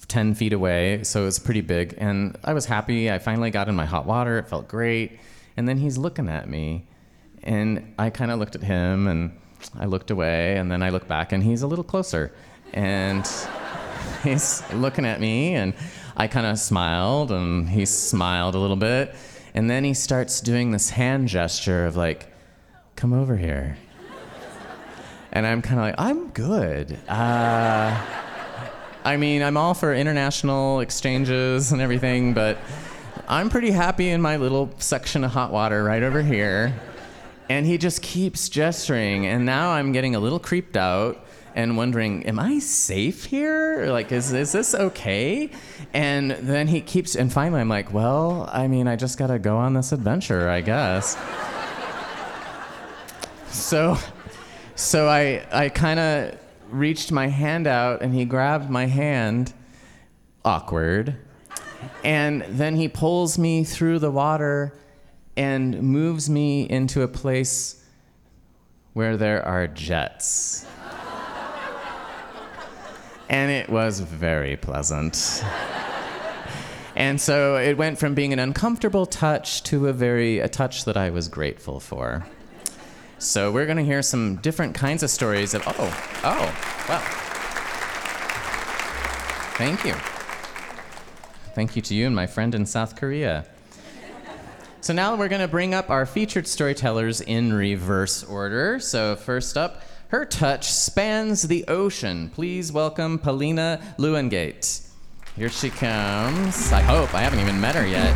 10 0.08 0.34
feet 0.34 0.52
away, 0.52 1.04
so 1.04 1.22
it 1.22 1.26
was 1.26 1.38
pretty 1.38 1.60
big. 1.60 1.94
And 1.98 2.36
I 2.42 2.54
was 2.54 2.64
happy. 2.64 3.10
I 3.10 3.18
finally 3.18 3.50
got 3.50 3.68
in 3.68 3.74
my 3.74 3.84
hot 3.84 4.06
water. 4.06 4.38
It 4.38 4.48
felt 4.48 4.66
great. 4.66 5.20
And 5.56 5.68
then 5.68 5.76
he's 5.76 5.98
looking 5.98 6.28
at 6.28 6.48
me. 6.48 6.86
And 7.42 7.94
I 7.98 8.10
kind 8.10 8.30
of 8.30 8.38
looked 8.38 8.56
at 8.56 8.62
him 8.62 9.06
and 9.06 9.38
I 9.78 9.84
looked 9.84 10.10
away. 10.10 10.56
And 10.56 10.70
then 10.70 10.82
I 10.82 10.90
looked 10.90 11.08
back 11.08 11.32
and 11.32 11.42
he's 11.42 11.62
a 11.62 11.66
little 11.66 11.84
closer. 11.84 12.32
And 12.72 13.28
he's 14.24 14.62
looking 14.72 15.04
at 15.04 15.20
me. 15.20 15.54
And 15.54 15.74
I 16.16 16.26
kind 16.26 16.46
of 16.46 16.58
smiled 16.58 17.30
and 17.30 17.68
he 17.68 17.84
smiled 17.84 18.54
a 18.54 18.58
little 18.58 18.76
bit. 18.76 19.14
And 19.54 19.68
then 19.68 19.84
he 19.84 19.92
starts 19.92 20.40
doing 20.40 20.70
this 20.70 20.90
hand 20.90 21.28
gesture 21.28 21.84
of 21.84 21.96
like, 21.96 22.32
come 22.96 23.12
over 23.12 23.36
here. 23.36 23.76
And 25.32 25.46
I'm 25.46 25.60
kind 25.60 25.78
of 25.78 25.84
like, 25.86 25.94
I'm 25.98 26.28
good. 26.30 26.98
Uh, 27.06 28.00
I 29.08 29.16
mean, 29.16 29.42
I'm 29.42 29.56
all 29.56 29.72
for 29.72 29.94
international 29.94 30.80
exchanges 30.80 31.72
and 31.72 31.80
everything, 31.80 32.34
but 32.34 32.58
I'm 33.26 33.48
pretty 33.48 33.70
happy 33.70 34.10
in 34.10 34.20
my 34.20 34.36
little 34.36 34.70
section 34.76 35.24
of 35.24 35.30
hot 35.30 35.50
water 35.50 35.82
right 35.82 36.02
over 36.02 36.20
here. 36.20 36.78
And 37.48 37.64
he 37.64 37.78
just 37.78 38.02
keeps 38.02 38.50
gesturing, 38.50 39.24
and 39.24 39.46
now 39.46 39.70
I'm 39.70 39.92
getting 39.92 40.14
a 40.14 40.20
little 40.20 40.38
creeped 40.38 40.76
out 40.76 41.24
and 41.54 41.78
wondering, 41.78 42.26
am 42.26 42.38
I 42.38 42.58
safe 42.58 43.24
here? 43.24 43.86
Like, 43.86 44.12
is, 44.12 44.30
is 44.34 44.52
this 44.52 44.74
okay? 44.74 45.52
And 45.94 46.32
then 46.32 46.68
he 46.68 46.82
keeps, 46.82 47.16
and 47.16 47.32
finally 47.32 47.62
I'm 47.62 47.68
like, 47.70 47.94
well, 47.94 48.46
I 48.52 48.68
mean, 48.68 48.86
I 48.86 48.96
just 48.96 49.16
gotta 49.16 49.38
go 49.38 49.56
on 49.56 49.72
this 49.72 49.90
adventure, 49.92 50.50
I 50.50 50.60
guess. 50.60 51.16
so, 53.48 53.96
so 54.74 55.08
I, 55.08 55.46
I 55.50 55.70
kind 55.70 55.98
of 55.98 56.38
reached 56.68 57.12
my 57.12 57.28
hand 57.28 57.66
out 57.66 58.02
and 58.02 58.14
he 58.14 58.24
grabbed 58.24 58.70
my 58.70 58.86
hand, 58.86 59.52
awkward. 60.44 61.16
And 62.04 62.42
then 62.48 62.76
he 62.76 62.88
pulls 62.88 63.38
me 63.38 63.64
through 63.64 64.00
the 64.00 64.10
water 64.10 64.74
and 65.36 65.80
moves 65.82 66.28
me 66.28 66.68
into 66.68 67.02
a 67.02 67.08
place 67.08 67.84
where 68.92 69.16
there 69.16 69.44
are 69.44 69.66
jets. 69.68 70.66
and 73.28 73.50
it 73.50 73.68
was 73.68 74.00
very 74.00 74.56
pleasant. 74.56 75.44
and 76.96 77.20
so 77.20 77.56
it 77.56 77.76
went 77.76 77.98
from 77.98 78.14
being 78.14 78.32
an 78.32 78.40
uncomfortable 78.40 79.06
touch 79.06 79.62
to 79.64 79.86
a 79.86 79.92
very 79.92 80.40
a 80.40 80.48
touch 80.48 80.84
that 80.84 80.96
I 80.96 81.10
was 81.10 81.28
grateful 81.28 81.78
for. 81.78 82.26
So 83.20 83.50
we're 83.50 83.66
going 83.66 83.78
to 83.78 83.84
hear 83.84 84.00
some 84.00 84.36
different 84.36 84.76
kinds 84.76 85.02
of 85.02 85.10
stories 85.10 85.52
of, 85.52 85.62
oh, 85.66 86.20
oh, 86.22 86.84
well. 86.88 87.00
Thank 89.56 89.84
you. 89.84 89.94
Thank 91.54 91.74
you 91.74 91.82
to 91.82 91.94
you 91.96 92.06
and 92.06 92.14
my 92.14 92.28
friend 92.28 92.54
in 92.54 92.64
South 92.64 92.94
Korea. 92.94 93.44
So 94.80 94.92
now 94.92 95.16
we're 95.16 95.28
going 95.28 95.40
to 95.40 95.48
bring 95.48 95.74
up 95.74 95.90
our 95.90 96.06
featured 96.06 96.46
storytellers 96.46 97.20
in 97.20 97.52
reverse 97.52 98.22
order. 98.22 98.78
So 98.78 99.16
first 99.16 99.58
up, 99.58 99.82
her 100.08 100.24
touch 100.24 100.70
spans 100.70 101.42
the 101.42 101.64
ocean. 101.66 102.30
Please 102.30 102.70
welcome 102.70 103.18
Palina 103.18 103.82
Louangketh. 103.96 104.88
Here 105.34 105.48
she 105.48 105.70
comes. 105.70 106.72
I 106.72 106.80
hope. 106.82 107.12
I 107.14 107.22
haven't 107.22 107.40
even 107.40 107.60
met 107.60 107.74
her 107.74 107.86
yet. 107.86 108.14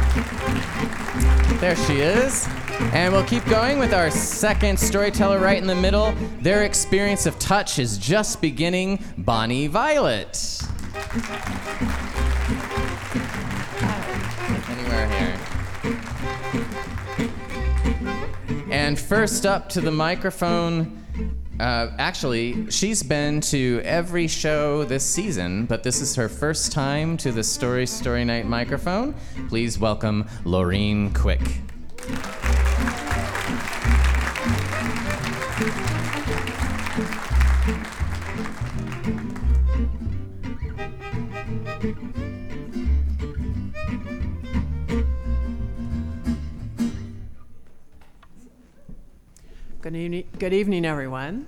There 1.60 1.74
she 1.74 2.00
is. 2.00 2.48
And 2.92 3.12
we'll 3.12 3.24
keep 3.24 3.44
going 3.46 3.78
with 3.78 3.92
our 3.92 4.11
second 4.11 4.78
storyteller 4.78 5.38
right 5.38 5.58
in 5.58 5.66
the 5.66 5.74
middle. 5.74 6.12
Their 6.40 6.62
experience 6.64 7.26
of 7.26 7.38
touch 7.38 7.78
is 7.78 7.98
just 7.98 8.40
beginning. 8.40 9.02
Bonnie 9.18 9.66
Violet. 9.66 10.61
Anywhere 14.68 15.08
here. 15.08 15.38
And 18.70 18.98
first 18.98 19.46
up 19.46 19.68
to 19.70 19.80
the 19.80 19.90
microphone, 19.90 20.98
uh, 21.61 21.92
actually, 21.98 22.70
she's 22.70 23.02
been 23.02 23.40
to 23.40 23.80
every 23.85 24.26
show 24.26 24.85
this 24.85 25.04
season, 25.04 25.66
but 25.66 25.82
this 25.82 26.00
is 26.00 26.16
her 26.16 26.28
first 26.28 26.72
time 26.72 27.16
to 27.18 27.30
the 27.30 27.44
Story 27.44 27.87
Story 27.87 28.24
Night 28.24 28.46
microphone. 28.46 29.14
Please 29.48 29.78
welcome 29.78 30.24
Laureen 30.44 31.14
Quick. 31.14 31.40
Good 49.92 49.98
evening, 49.98 50.24
good 50.38 50.52
evening, 50.55 50.85
everyone. 50.87 51.46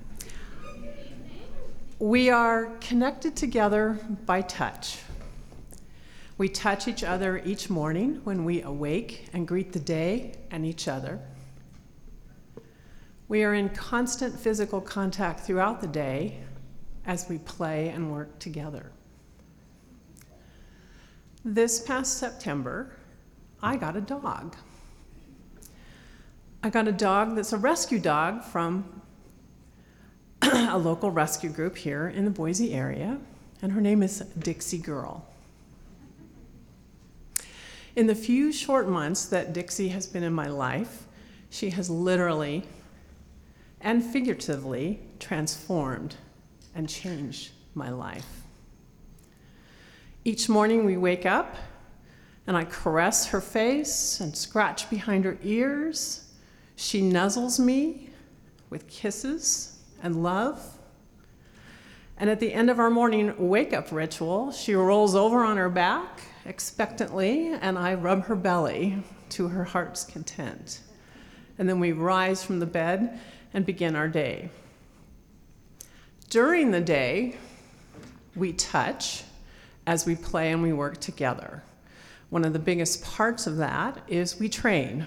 We 1.99 2.29
are 2.29 2.67
connected 2.83 3.37
together 3.37 3.99
by 4.27 4.43
touch. 4.43 4.99
We 6.37 6.51
touch 6.51 6.87
each 6.87 7.03
other 7.03 7.41
each 7.47 7.71
morning 7.71 8.21
when 8.25 8.45
we 8.45 8.61
awake 8.61 9.31
and 9.33 9.49
greet 9.49 9.73
the 9.73 9.81
day 9.81 10.35
and 10.51 10.67
each 10.67 10.89
other. 10.89 11.21
We 13.29 13.45
are 13.45 13.55
in 13.55 13.71
constant 13.71 14.39
physical 14.39 14.83
contact 14.83 15.41
throughout 15.41 15.81
the 15.81 15.87
day 15.87 16.41
as 17.07 17.27
we 17.31 17.39
play 17.39 17.89
and 17.89 18.13
work 18.13 18.39
together. 18.41 18.93
This 21.47 21.81
past 21.81 22.19
September, 22.19 22.93
I 23.63 23.77
got 23.77 23.97
a 23.97 24.03
dog. 24.03 24.55
I 26.65 26.71
got 26.71 26.89
a 26.89 26.93
dog 26.93 27.37
that's 27.37 27.53
a 27.53 27.59
rescue 27.59 27.99
dog 27.99 28.43
from 28.43 29.03
a 30.41 30.79
local 30.79 31.11
rescue 31.11 31.51
group 31.51 31.77
here 31.77 32.09
in 32.09 32.25
the 32.25 32.31
Boise 32.31 32.73
area, 32.73 33.19
and 33.61 33.73
her 33.73 33.83
name 33.83 34.03
is 34.03 34.21
Dixie 34.39 34.79
Girl. 34.79 35.27
In 37.95 38.07
the 38.07 38.15
few 38.15 38.51
short 38.51 38.89
months 38.89 39.27
that 39.27 39.53
Dixie 39.53 39.89
has 39.89 40.07
been 40.07 40.23
in 40.23 40.33
my 40.33 40.47
life, 40.47 41.05
she 41.51 41.69
has 41.69 41.91
literally 41.91 42.65
and 43.83 44.03
figuratively 44.03 45.01
transformed 45.21 46.17
and 46.75 46.89
changed 46.89 47.51
my 47.75 47.91
life. 47.91 48.41
Each 50.25 50.49
morning 50.49 50.87
we 50.87 50.97
wake 50.97 51.27
up 51.27 51.57
and 52.47 52.57
I 52.57 52.65
caress 52.65 53.27
her 53.27 53.43
face 53.43 54.19
and 54.19 54.35
scratch 54.35 54.89
behind 54.89 55.27
her 55.27 55.37
ears 55.43 56.24
she 56.77 57.01
nuzzles 57.01 57.59
me 57.59 58.11
with 58.71 58.89
kisses 58.89 59.79
and 60.03 60.23
love. 60.23 60.79
And 62.17 62.31
at 62.31 62.41
the 62.41 62.53
end 62.53 62.71
of 62.71 62.79
our 62.79 62.91
morning 62.91 63.35
wake 63.39 63.73
up 63.73 63.91
ritual, 63.91 64.53
she 64.53 64.75
rolls 64.75 65.15
over 65.15 65.45
on 65.45 65.57
her 65.57 65.69
back 65.69 66.23
expectantly, 66.45 67.53
and 67.53 67.79
I 67.79 67.95
rub 67.95 68.25
her 68.25 68.37
belly 68.37 69.03
to 69.31 69.49
her 69.49 69.65
heart's 69.65 70.05
content. 70.05 70.81
And 71.59 71.69
then 71.69 71.81
we 71.81 71.93
rise 71.93 72.45
from 72.45 72.61
the 72.61 72.67
bed 72.67 73.19
and 73.53 73.65
begin 73.65 73.97
our 73.97 74.09
day. 74.09 74.51
During 76.29 76.71
the 76.71 76.81
day, 76.81 77.37
we 78.35 78.53
touch 78.53 79.23
as 79.87 80.07
we 80.07 80.17
play 80.17 80.51
and 80.51 80.63
we 80.63 80.73
work 80.73 81.01
together. 81.01 81.63
One 82.31 82.45
of 82.45 82.53
the 82.53 82.59
biggest 82.59 83.05
parts 83.05 83.47
of 83.47 83.57
that 83.59 84.03
is 84.09 84.41
we 84.41 84.49
train. 84.49 85.07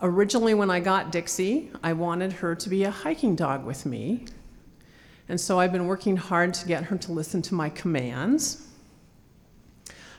Originally, 0.00 0.54
when 0.54 0.70
I 0.70 0.78
got 0.78 1.10
Dixie, 1.10 1.72
I 1.82 1.92
wanted 1.92 2.32
her 2.34 2.54
to 2.54 2.68
be 2.68 2.84
a 2.84 2.90
hiking 2.90 3.34
dog 3.34 3.64
with 3.64 3.84
me. 3.84 4.26
And 5.28 5.40
so 5.40 5.58
I've 5.58 5.72
been 5.72 5.86
working 5.86 6.16
hard 6.16 6.54
to 6.54 6.68
get 6.68 6.84
her 6.84 6.96
to 6.98 7.12
listen 7.12 7.42
to 7.42 7.54
my 7.54 7.68
commands. 7.68 8.64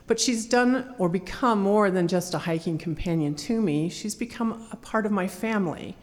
But 0.06 0.20
she's 0.20 0.46
done 0.46 0.96
or 0.98 1.08
become 1.08 1.62
more 1.62 1.90
than 1.92 2.10
just 2.10 2.34
a 2.34 2.40
hiking 2.40 2.78
companion 2.78 3.36
to 3.36 3.62
me. 3.62 3.88
She's 3.90 4.16
become 4.16 4.68
a 4.72 4.76
part 4.76 5.06
of 5.06 5.14
my 5.14 5.28
family. 5.28 5.96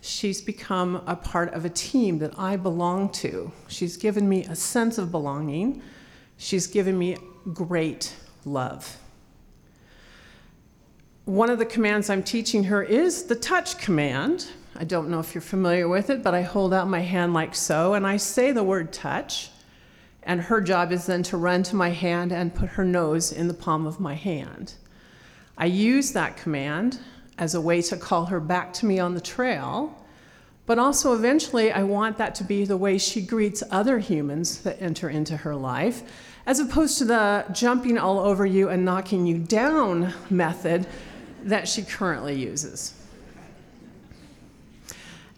She's 0.00 0.40
become 0.40 1.02
a 1.06 1.16
part 1.16 1.52
of 1.52 1.64
a 1.64 1.70
team 1.70 2.20
that 2.20 2.38
I 2.38 2.56
belong 2.56 3.08
to. 3.14 3.50
She's 3.66 3.96
given 3.96 4.28
me 4.28 4.44
a 4.44 4.54
sense 4.54 4.98
of 4.98 5.10
belonging. 5.10 5.82
She's 6.36 6.68
given 6.68 6.96
me 6.96 7.16
great 7.52 8.14
love 8.44 8.98
one 11.26 11.50
of 11.50 11.58
the 11.58 11.66
commands 11.66 12.08
I'm 12.08 12.22
teaching 12.22 12.62
her 12.64 12.84
is 12.84 13.24
the 13.24 13.34
touch 13.34 13.78
command. 13.78 14.46
I 14.76 14.84
don't 14.84 15.10
know 15.10 15.18
if 15.18 15.34
you're 15.34 15.42
familiar 15.42 15.88
with 15.88 16.08
it, 16.08 16.22
but 16.22 16.34
I 16.34 16.42
hold 16.42 16.72
out 16.72 16.88
my 16.88 17.00
hand 17.00 17.34
like 17.34 17.52
so, 17.52 17.94
and 17.94 18.06
I 18.06 18.16
say 18.16 18.52
the 18.52 18.62
word 18.62 18.92
touch. 18.92 19.50
And 20.22 20.40
her 20.40 20.60
job 20.60 20.92
is 20.92 21.06
then 21.06 21.24
to 21.24 21.36
run 21.36 21.64
to 21.64 21.74
my 21.74 21.90
hand 21.90 22.32
and 22.32 22.54
put 22.54 22.70
her 22.70 22.84
nose 22.84 23.32
in 23.32 23.48
the 23.48 23.54
palm 23.54 23.88
of 23.88 23.98
my 23.98 24.14
hand. 24.14 24.74
I 25.58 25.66
use 25.66 26.12
that 26.12 26.36
command 26.36 27.00
as 27.38 27.56
a 27.56 27.60
way 27.60 27.82
to 27.82 27.96
call 27.96 28.26
her 28.26 28.40
back 28.40 28.72
to 28.74 28.86
me 28.86 29.00
on 29.00 29.14
the 29.14 29.20
trail, 29.20 30.00
but 30.64 30.78
also 30.78 31.12
eventually 31.12 31.72
I 31.72 31.82
want 31.82 32.18
that 32.18 32.36
to 32.36 32.44
be 32.44 32.64
the 32.64 32.76
way 32.76 32.98
she 32.98 33.20
greets 33.20 33.64
other 33.72 33.98
humans 33.98 34.62
that 34.62 34.80
enter 34.80 35.08
into 35.08 35.38
her 35.38 35.56
life, 35.56 36.02
as 36.46 36.60
opposed 36.60 36.98
to 36.98 37.04
the 37.04 37.46
jumping 37.52 37.98
all 37.98 38.20
over 38.20 38.46
you 38.46 38.68
and 38.68 38.84
knocking 38.84 39.26
you 39.26 39.38
down 39.38 40.14
method 40.30 40.86
that 41.46 41.68
she 41.68 41.82
currently 41.82 42.34
uses. 42.34 42.94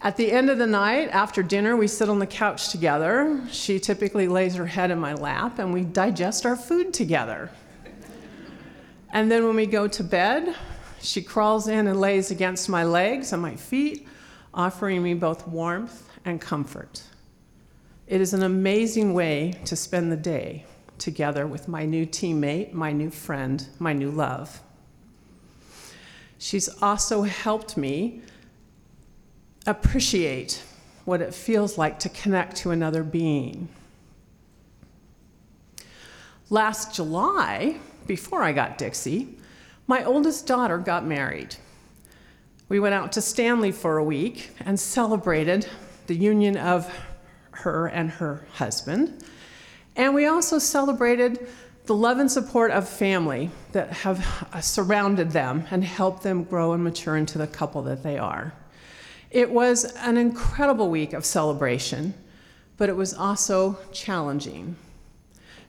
At 0.00 0.16
the 0.16 0.30
end 0.30 0.48
of 0.48 0.58
the 0.58 0.66
night, 0.66 1.08
after 1.10 1.42
dinner, 1.42 1.76
we 1.76 1.88
sit 1.88 2.08
on 2.08 2.18
the 2.18 2.26
couch 2.26 2.68
together. 2.68 3.42
She 3.50 3.80
typically 3.80 4.28
lays 4.28 4.54
her 4.54 4.66
head 4.66 4.90
in 4.90 4.98
my 4.98 5.14
lap 5.14 5.58
and 5.58 5.72
we 5.72 5.82
digest 5.82 6.46
our 6.46 6.56
food 6.56 6.94
together. 6.94 7.50
And 9.12 9.30
then 9.30 9.44
when 9.44 9.56
we 9.56 9.66
go 9.66 9.88
to 9.88 10.04
bed, 10.04 10.54
she 11.00 11.22
crawls 11.22 11.66
in 11.68 11.86
and 11.88 12.00
lays 12.00 12.30
against 12.30 12.68
my 12.68 12.84
legs 12.84 13.32
and 13.32 13.42
my 13.42 13.56
feet, 13.56 14.06
offering 14.54 15.02
me 15.02 15.14
both 15.14 15.48
warmth 15.48 16.08
and 16.24 16.40
comfort. 16.40 17.02
It 18.06 18.20
is 18.20 18.32
an 18.34 18.42
amazing 18.42 19.14
way 19.14 19.54
to 19.64 19.76
spend 19.76 20.12
the 20.12 20.16
day 20.16 20.64
together 20.98 21.46
with 21.46 21.68
my 21.68 21.84
new 21.84 22.06
teammate, 22.06 22.72
my 22.72 22.92
new 22.92 23.10
friend, 23.10 23.66
my 23.78 23.92
new 23.92 24.10
love. 24.10 24.60
She's 26.38 26.68
also 26.80 27.22
helped 27.22 27.76
me 27.76 28.22
appreciate 29.66 30.62
what 31.04 31.20
it 31.20 31.34
feels 31.34 31.76
like 31.76 31.98
to 32.00 32.08
connect 32.08 32.56
to 32.58 32.70
another 32.70 33.02
being. 33.02 33.68
Last 36.48 36.94
July, 36.94 37.78
before 38.06 38.42
I 38.42 38.52
got 38.52 38.78
Dixie, 38.78 39.36
my 39.86 40.04
oldest 40.04 40.46
daughter 40.46 40.78
got 40.78 41.04
married. 41.04 41.56
We 42.68 42.80
went 42.80 42.94
out 42.94 43.12
to 43.12 43.20
Stanley 43.20 43.72
for 43.72 43.98
a 43.98 44.04
week 44.04 44.50
and 44.60 44.78
celebrated 44.78 45.66
the 46.06 46.14
union 46.14 46.56
of 46.56 46.90
her 47.50 47.86
and 47.86 48.10
her 48.10 48.46
husband. 48.54 49.24
And 49.96 50.14
we 50.14 50.26
also 50.26 50.58
celebrated 50.58 51.48
the 51.88 51.94
love 51.94 52.18
and 52.18 52.30
support 52.30 52.70
of 52.70 52.86
family 52.86 53.50
that 53.72 53.90
have 53.90 54.46
uh, 54.52 54.60
surrounded 54.60 55.30
them 55.30 55.64
and 55.70 55.82
helped 55.82 56.22
them 56.22 56.44
grow 56.44 56.74
and 56.74 56.84
mature 56.84 57.16
into 57.16 57.38
the 57.38 57.46
couple 57.46 57.80
that 57.80 58.02
they 58.02 58.18
are. 58.18 58.52
It 59.30 59.50
was 59.50 59.84
an 59.96 60.18
incredible 60.18 60.90
week 60.90 61.14
of 61.14 61.24
celebration, 61.24 62.12
but 62.76 62.90
it 62.90 62.96
was 62.96 63.14
also 63.14 63.78
challenging. 63.90 64.76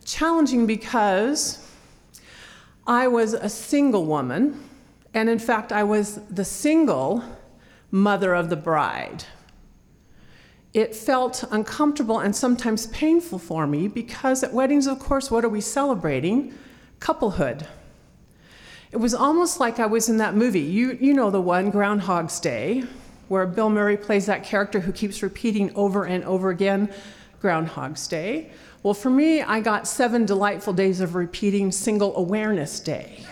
Challenging 0.03 0.67
because 0.67 1.65
I 2.85 3.07
was 3.07 3.31
a 3.31 3.47
single 3.47 4.05
woman, 4.05 4.61
and 5.13 5.29
in 5.29 5.39
fact, 5.39 5.71
I 5.71 5.83
was 5.85 6.19
the 6.29 6.43
single 6.43 7.23
mother 7.91 8.33
of 8.33 8.49
the 8.49 8.57
bride. 8.57 9.23
It 10.73 10.95
felt 10.95 11.43
uncomfortable 11.49 12.19
and 12.19 12.35
sometimes 12.35 12.87
painful 12.87 13.39
for 13.39 13.65
me 13.65 13.87
because 13.87 14.43
at 14.43 14.53
weddings, 14.53 14.85
of 14.85 14.99
course, 14.99 15.31
what 15.31 15.43
are 15.43 15.49
we 15.49 15.61
celebrating? 15.61 16.53
Couplehood. 16.99 17.65
It 18.91 18.97
was 18.97 19.13
almost 19.13 19.59
like 19.59 19.79
I 19.79 19.87
was 19.87 20.09
in 20.09 20.17
that 20.17 20.35
movie. 20.35 20.59
You, 20.61 20.97
you 20.99 21.13
know 21.13 21.31
the 21.31 21.41
one, 21.41 21.71
Groundhog's 21.71 22.39
Day, 22.39 22.83
where 23.29 23.45
Bill 23.47 23.69
Murray 23.69 23.97
plays 23.97 24.27
that 24.27 24.43
character 24.43 24.79
who 24.79 24.91
keeps 24.91 25.23
repeating 25.23 25.73
over 25.75 26.05
and 26.05 26.23
over 26.23 26.49
again, 26.49 26.91
Groundhog's 27.41 28.07
Day. 28.07 28.51
Well, 28.83 28.93
for 28.93 29.09
me, 29.09 29.41
I 29.41 29.59
got 29.59 29.87
seven 29.87 30.25
delightful 30.25 30.73
days 30.73 31.01
of 31.01 31.15
repeating 31.15 31.71
Single 31.71 32.15
Awareness 32.15 32.79
Day. 32.79 33.25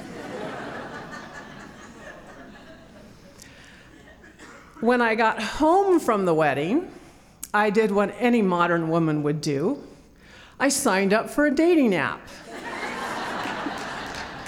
when 4.81 5.01
I 5.01 5.15
got 5.15 5.41
home 5.41 5.99
from 5.99 6.25
the 6.25 6.33
wedding, 6.33 6.91
I 7.57 7.71
did 7.71 7.91
what 7.91 8.13
any 8.19 8.43
modern 8.43 8.87
woman 8.87 9.23
would 9.23 9.41
do 9.41 9.81
I 10.59 10.69
signed 10.69 11.13
up 11.13 11.29
for 11.29 11.45
a 11.45 11.51
dating 11.51 11.93
app. 11.93 12.21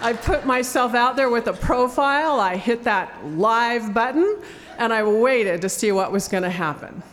I 0.01 0.13
put 0.13 0.45
myself 0.45 0.95
out 0.95 1.15
there 1.15 1.29
with 1.29 1.47
a 1.47 1.53
profile, 1.53 2.39
I 2.39 2.55
hit 2.55 2.83
that 2.83 3.25
live 3.35 3.93
button, 3.93 4.37
and 4.77 4.91
I 4.91 5.03
waited 5.03 5.61
to 5.61 5.69
see 5.69 5.91
what 5.91 6.11
was 6.11 6.27
going 6.27 6.43
to 6.43 6.49
happen. 6.49 7.03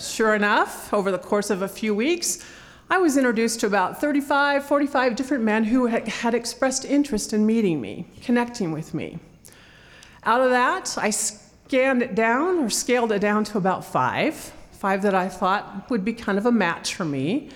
Sure 0.00 0.34
enough, 0.34 0.92
over 0.92 1.12
the 1.12 1.18
course 1.18 1.50
of 1.50 1.62
a 1.62 1.68
few 1.68 1.94
weeks, 1.94 2.44
I 2.88 2.98
was 2.98 3.16
introduced 3.16 3.60
to 3.60 3.66
about 3.66 4.00
35, 4.00 4.64
45 4.64 5.14
different 5.14 5.44
men 5.44 5.62
who 5.64 5.86
had 5.86 6.34
expressed 6.34 6.84
interest 6.84 7.32
in 7.32 7.46
meeting 7.46 7.80
me, 7.80 8.06
connecting 8.22 8.72
with 8.72 8.94
me. 8.94 9.18
Out 10.24 10.40
of 10.40 10.50
that, 10.50 10.96
I 10.98 11.10
scanned 11.10 12.02
it 12.02 12.14
down 12.16 12.58
or 12.58 12.70
scaled 12.70 13.12
it 13.12 13.20
down 13.20 13.44
to 13.44 13.58
about 13.58 13.84
five, 13.84 14.52
five 14.80 15.02
that 15.02 15.14
I 15.14 15.28
thought 15.28 15.90
would 15.90 16.06
be 16.06 16.14
kind 16.14 16.38
of 16.38 16.46
a 16.46 16.50
match 16.50 16.94
for 16.94 17.04
me. 17.04 17.50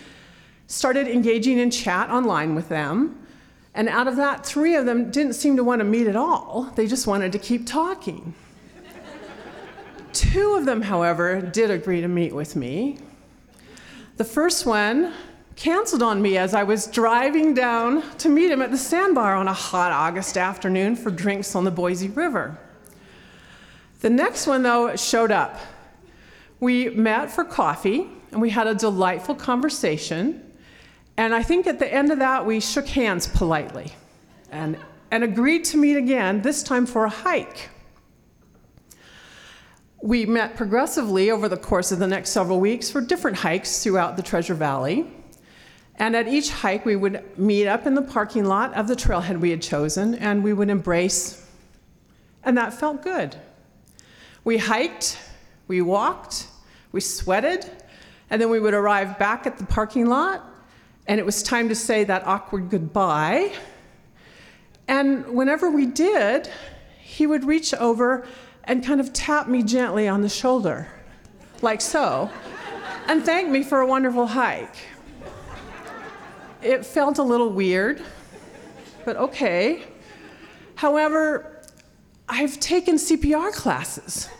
Started 0.66 1.08
engaging 1.08 1.56
in 1.56 1.70
chat 1.70 2.10
online 2.10 2.54
with 2.54 2.68
them. 2.68 3.18
And 3.74 3.88
out 3.88 4.06
of 4.06 4.16
that, 4.16 4.44
three 4.44 4.74
of 4.74 4.84
them 4.84 5.10
didn't 5.10 5.32
seem 5.32 5.56
to 5.56 5.64
want 5.64 5.80
to 5.80 5.87
meet 5.87 6.06
at 6.06 6.16
all. 6.16 6.70
They 6.76 6.87
just 6.87 7.06
wanted 7.06 7.32
to 7.32 7.38
keep 7.38 7.66
talking. 7.66 8.34
Two 10.12 10.54
of 10.54 10.66
them, 10.66 10.82
however, 10.82 11.40
did 11.40 11.70
agree 11.70 12.02
to 12.02 12.08
meet 12.08 12.34
with 12.34 12.56
me. 12.56 12.98
The 14.18 14.24
first 14.24 14.66
one 14.66 15.14
canceled 15.56 16.02
on 16.02 16.20
me 16.20 16.37
as 16.37 16.52
I 16.52 16.62
was 16.62 16.87
driving 16.87 17.54
down 17.54 18.02
to 18.18 18.28
meet 18.28 18.50
him 18.50 18.60
at 18.60 18.70
the 18.70 18.76
sandbar 18.76 19.34
on 19.34 19.48
a 19.48 19.52
hot 19.54 19.92
August 19.92 20.37
afternoon 20.37 20.94
for 20.94 21.10
drinks 21.10 21.56
on 21.56 21.64
the 21.64 21.70
Boise 21.70 22.08
River. 22.08 22.58
The 24.00 24.10
next 24.10 24.46
one, 24.46 24.62
though, 24.62 24.94
showed 24.96 25.30
up. 25.30 25.58
We 26.61 26.90
met 26.90 27.31
for 27.31 27.45
coffee 27.45 28.09
and 28.33 28.40
we 28.40 28.51
had 28.51 28.67
a 28.67 28.75
delightful 28.75 29.35
conversation. 29.35 30.53
And 31.17 31.35
I 31.35 31.43
think 31.43 31.67
at 31.67 31.79
the 31.79 31.93
end 31.93 32.11
of 32.11 32.19
that, 32.19 32.45
we 32.45 32.61
shook 32.61 32.87
hands 32.88 33.27
politely 33.27 33.93
and, 34.51 34.77
and 35.11 35.23
agreed 35.23 35.64
to 35.67 35.77
meet 35.77 35.97
again, 35.97 36.43
this 36.43 36.62
time 36.62 36.87
for 36.87 37.05
a 37.05 37.11
hike. 37.11 37.71
We 40.03 40.27
met 40.27 40.57
progressively 40.57 41.31
over 41.31 41.49
the 41.49 41.57
course 41.57 41.93
of 41.93 41.99
the 41.99 42.07
next 42.07 42.31
several 42.31 42.61
weeks 42.61 42.90
for 42.90 43.01
different 43.01 43.38
hikes 43.38 43.83
throughout 43.83 44.17
the 44.17 44.23
Treasure 44.23 44.55
Valley. 44.55 45.11
And 45.97 46.17
at 46.17 46.27
each 46.27 46.51
hike, 46.51 46.85
we 46.85 46.97
would 46.97 47.38
meet 47.38 47.69
up 47.69 47.87
in 47.87 47.95
the 47.95 48.03
parking 48.03 48.45
lot 48.45 48.75
of 48.75 48.88
the 48.88 48.97
trailhead 48.97 49.40
we 49.40 49.51
had 49.51 49.62
chosen, 49.62 50.14
and 50.17 50.43
we 50.43 50.53
would 50.53 50.69
embrace, 50.69 51.47
and 52.43 52.59
that 52.59 52.75
felt 52.75 53.03
good. 53.03 53.37
We 54.43 54.59
hiked, 54.59 55.19
we 55.66 55.81
walked, 55.81 56.48
we 56.92 57.00
sweated, 57.00 57.70
and 58.31 58.40
then 58.40 58.50
we 58.50 58.61
would 58.61 58.74
arrive 58.74 59.18
back 59.18 59.46
at 59.46 59.59
the 59.59 59.66
parking 59.66 60.07
lot, 60.07 60.44
and 61.07 61.20
it 61.20 61.27
was 61.27 61.42
time 61.42 61.68
to 61.68 61.74
say 61.74 62.05
that 62.05 62.27
awkward 62.27 62.70
goodbye. 62.70 63.53
And 64.88 65.27
whenever 65.29 65.70
we 65.70 65.87
did, 65.87 66.50
he 67.00 67.27
would 67.27 67.44
reach 67.44 67.72
over 67.74 68.27
and 68.64 68.85
kind 68.85 69.00
of 69.00 69.12
tap 69.12 69.48
me 69.48 69.62
gently 69.62 70.09
on 70.09 70.22
the 70.22 70.29
shoulder, 70.29 70.88
like 71.62 71.81
so, 71.81 72.31
and 73.09 73.24
thank 73.24 73.48
me 73.48 73.62
for 73.62 73.81
a 73.81 73.87
wonderful 73.87 74.27
hike. 74.27 74.77
It 76.62 76.87
felt 76.87 77.18
a 77.18 77.22
little 77.22 77.50
weird, 77.50 78.03
but 79.05 79.16
okay. 79.16 79.83
However, 80.77 81.62
I've 82.27 82.59
taken 82.59 82.96
CPR 82.96 83.53
classes. 83.53 84.31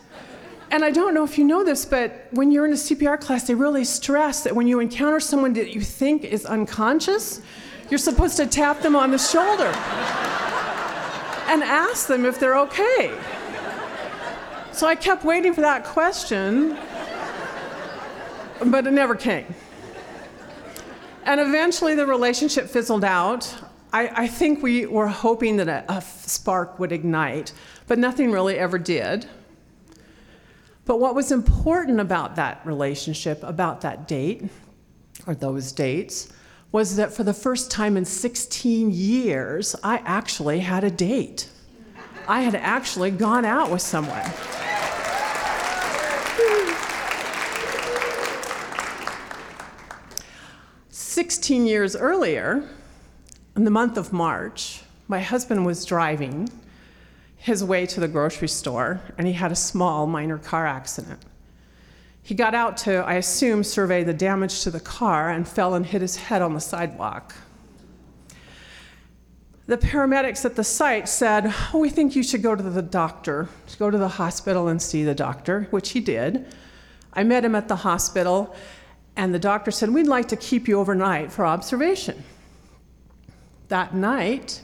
And 0.71 0.83
I 0.83 0.91
don't 0.91 1.13
know 1.13 1.23
if 1.23 1.37
you 1.37 1.43
know 1.43 1.63
this, 1.63 1.85
but 1.85 2.27
when 2.31 2.51
you're 2.51 2.65
in 2.65 2.71
a 2.71 2.75
CPR 2.75 3.19
class, 3.19 3.47
they 3.47 3.55
really 3.55 3.85
stress 3.85 4.43
that 4.43 4.55
when 4.55 4.67
you 4.67 4.79
encounter 4.79 5.19
someone 5.19 5.53
that 5.53 5.73
you 5.73 5.81
think 5.81 6.23
is 6.23 6.45
unconscious, 6.45 7.41
you're 7.89 7.99
supposed 7.99 8.37
to 8.37 8.47
tap 8.47 8.81
them 8.81 8.95
on 8.95 9.11
the 9.11 9.17
shoulder 9.17 9.71
and 11.47 11.63
ask 11.63 12.07
them 12.07 12.25
if 12.25 12.39
they're 12.39 12.57
okay. 12.57 13.15
So 14.71 14.87
I 14.87 14.95
kept 14.95 15.23
waiting 15.23 15.53
for 15.53 15.61
that 15.61 15.85
question, 15.85 16.77
but 18.65 18.87
it 18.87 18.91
never 18.91 19.15
came. 19.15 19.53
And 21.23 21.39
eventually 21.39 21.95
the 21.95 22.05
relationship 22.05 22.67
fizzled 22.67 23.03
out. 23.03 23.53
I, 23.93 24.23
I 24.23 24.27
think 24.27 24.61
we 24.61 24.85
were 24.85 25.07
hoping 25.07 25.57
that 25.57 25.67
a, 25.67 25.85
a 25.91 26.01
spark 26.01 26.79
would 26.79 26.91
ignite, 26.91 27.53
but 27.87 27.99
nothing 27.99 28.31
really 28.31 28.57
ever 28.57 28.77
did. 28.77 29.27
But 30.85 30.99
what 30.99 31.15
was 31.15 31.31
important 31.31 31.99
about 31.99 32.35
that 32.35 32.61
relationship, 32.63 33.43
about 33.43 33.81
that 33.81 34.07
date, 34.07 34.43
or 35.25 35.33
those 35.33 35.71
dates, 35.71 36.31
was 36.71 36.95
that 36.97 37.11
for 37.11 37.23
the 37.23 37.33
first 37.33 37.71
time 37.71 37.97
in 37.97 38.05
16 38.05 38.91
years, 38.91 39.75
I 39.83 39.97
actually 40.05 40.59
had 40.59 40.83
a 40.83 40.91
date. 40.91 41.49
I 42.27 42.41
had 42.41 42.55
actually 42.55 43.11
gone 43.11 43.45
out 43.45 43.71
with 43.71 43.81
someone. 43.81 44.31
16 50.89 51.65
years 51.65 51.95
earlier, 51.95 52.67
in 53.55 53.63
the 53.63 53.71
month 53.71 53.97
of 53.97 54.11
March, 54.11 54.83
my 55.07 55.19
husband 55.19 55.65
was 55.65 55.85
driving 55.85 56.49
his 57.45 57.63
way 57.63 57.85
to 57.85 57.99
the 57.99 58.07
grocery 58.07 58.47
store 58.47 58.99
and 59.19 59.27
he 59.27 59.33
had 59.33 59.51
a 59.51 59.55
small 59.55 60.07
minor 60.07 60.39
car 60.39 60.65
accident. 60.65 61.21
He 62.23 62.33
got 62.33 62.55
out 62.55 62.75
to, 62.77 63.05
I 63.05 63.13
assume, 63.13 63.63
survey 63.63 64.03
the 64.03 64.15
damage 64.15 64.63
to 64.63 64.71
the 64.71 64.79
car 64.79 65.29
and 65.29 65.47
fell 65.47 65.75
and 65.75 65.85
hit 65.85 66.01
his 66.01 66.15
head 66.15 66.41
on 66.41 66.55
the 66.55 66.59
sidewalk. 66.59 67.35
The 69.67 69.77
paramedics 69.77 70.43
at 70.43 70.55
the 70.55 70.63
site 70.63 71.07
said, 71.07 71.53
oh, 71.71 71.77
We 71.77 71.91
think 71.91 72.15
you 72.15 72.23
should 72.23 72.41
go 72.41 72.55
to 72.55 72.63
the 72.63 72.81
doctor, 72.81 73.47
go 73.77 73.91
to 73.91 73.97
the 73.99 74.07
hospital 74.07 74.67
and 74.67 74.81
see 74.81 75.03
the 75.03 75.13
doctor, 75.13 75.67
which 75.69 75.91
he 75.91 75.99
did. 75.99 76.47
I 77.13 77.23
met 77.23 77.45
him 77.45 77.53
at 77.53 77.67
the 77.67 77.75
hospital, 77.75 78.55
and 79.15 79.31
the 79.31 79.39
doctor 79.39 79.69
said, 79.69 79.91
We'd 79.91 80.07
like 80.07 80.29
to 80.29 80.35
keep 80.35 80.67
you 80.67 80.79
overnight 80.79 81.31
for 81.31 81.45
observation. 81.45 82.23
That 83.67 83.93
night, 83.93 84.63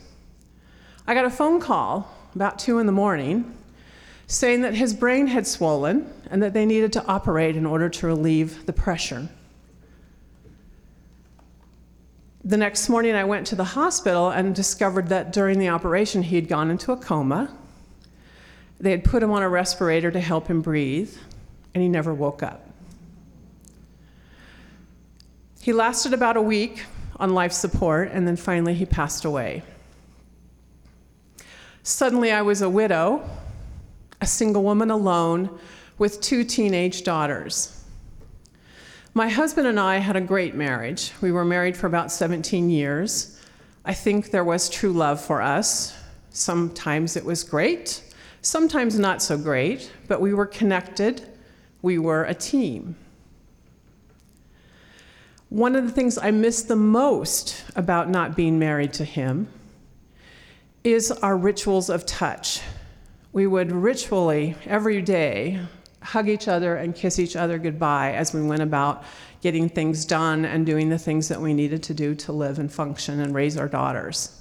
I 1.05 1.13
got 1.13 1.25
a 1.25 1.29
phone 1.29 1.59
call 1.59 2.17
about 2.35 2.59
two 2.59 2.79
in 2.79 2.85
the 2.85 2.91
morning 2.91 3.55
saying 4.27 4.61
that 4.61 4.73
his 4.73 4.93
brain 4.93 5.27
had 5.27 5.45
swollen 5.45 6.11
and 6.29 6.41
that 6.41 6.53
they 6.53 6.65
needed 6.65 6.93
to 6.93 7.05
operate 7.05 7.57
in 7.57 7.65
order 7.65 7.89
to 7.89 8.07
relieve 8.07 8.65
the 8.65 8.71
pressure. 8.71 9.27
The 12.43 12.57
next 12.57 12.87
morning, 12.89 13.13
I 13.13 13.25
went 13.25 13.45
to 13.47 13.55
the 13.55 13.63
hospital 13.63 14.29
and 14.29 14.55
discovered 14.55 15.09
that 15.09 15.33
during 15.33 15.59
the 15.59 15.69
operation, 15.69 16.23
he 16.23 16.37
had 16.37 16.47
gone 16.47 16.71
into 16.71 16.91
a 16.91 16.97
coma. 16.97 17.55
They 18.79 18.91
had 18.91 19.03
put 19.03 19.21
him 19.21 19.31
on 19.31 19.43
a 19.43 19.49
respirator 19.49 20.09
to 20.09 20.19
help 20.19 20.47
him 20.47 20.61
breathe, 20.61 21.15
and 21.75 21.83
he 21.83 21.89
never 21.89 22.13
woke 22.13 22.41
up. 22.41 22.67
He 25.61 25.73
lasted 25.73 26.13
about 26.13 26.37
a 26.37 26.41
week 26.41 26.85
on 27.17 27.35
life 27.35 27.51
support, 27.51 28.09
and 28.11 28.27
then 28.27 28.37
finally 28.37 28.73
he 28.73 28.85
passed 28.85 29.25
away. 29.25 29.61
Suddenly, 31.83 32.31
I 32.31 32.43
was 32.43 32.61
a 32.61 32.69
widow, 32.69 33.27
a 34.21 34.27
single 34.27 34.63
woman 34.63 34.91
alone, 34.91 35.59
with 35.97 36.21
two 36.21 36.43
teenage 36.43 37.03
daughters. 37.03 37.83
My 39.13 39.27
husband 39.27 39.67
and 39.67 39.79
I 39.79 39.97
had 39.97 40.15
a 40.15 40.21
great 40.21 40.55
marriage. 40.55 41.11
We 41.21 41.31
were 41.31 41.43
married 41.43 41.75
for 41.75 41.87
about 41.87 42.11
17 42.11 42.69
years. 42.69 43.39
I 43.83 43.93
think 43.93 44.29
there 44.29 44.43
was 44.43 44.69
true 44.69 44.93
love 44.93 45.19
for 45.19 45.41
us. 45.41 45.95
Sometimes 46.29 47.17
it 47.17 47.25
was 47.25 47.43
great, 47.43 48.03
sometimes 48.41 48.97
not 48.97 49.21
so 49.21 49.37
great, 49.37 49.91
but 50.07 50.21
we 50.21 50.33
were 50.33 50.45
connected. 50.45 51.27
We 51.81 51.97
were 51.97 52.23
a 52.25 52.33
team. 52.33 52.95
One 55.49 55.75
of 55.75 55.83
the 55.85 55.91
things 55.91 56.17
I 56.17 56.31
miss 56.31 56.61
the 56.61 56.75
most 56.75 57.65
about 57.75 58.07
not 58.07 58.35
being 58.35 58.59
married 58.59 58.93
to 58.93 59.03
him 59.03 59.47
is 60.83 61.11
our 61.11 61.37
rituals 61.37 61.89
of 61.89 62.05
touch. 62.05 62.61
We 63.33 63.45
would 63.45 63.71
ritually, 63.71 64.55
every 64.65 65.01
day, 65.01 65.59
hug 66.01 66.27
each 66.27 66.47
other 66.47 66.75
and 66.75 66.95
kiss 66.95 67.19
each 67.19 67.35
other 67.35 67.59
goodbye 67.59 68.13
as 68.13 68.33
we 68.33 68.41
went 68.41 68.63
about 68.63 69.03
getting 69.41 69.69
things 69.69 70.05
done 70.05 70.43
and 70.45 70.65
doing 70.65 70.89
the 70.89 70.97
things 70.97 71.27
that 71.27 71.39
we 71.39 71.53
needed 71.53 71.83
to 71.83 71.93
do 71.93 72.15
to 72.15 72.31
live 72.31 72.57
and 72.57 72.71
function 72.71 73.19
and 73.19 73.35
raise 73.35 73.57
our 73.57 73.67
daughters. 73.67 74.37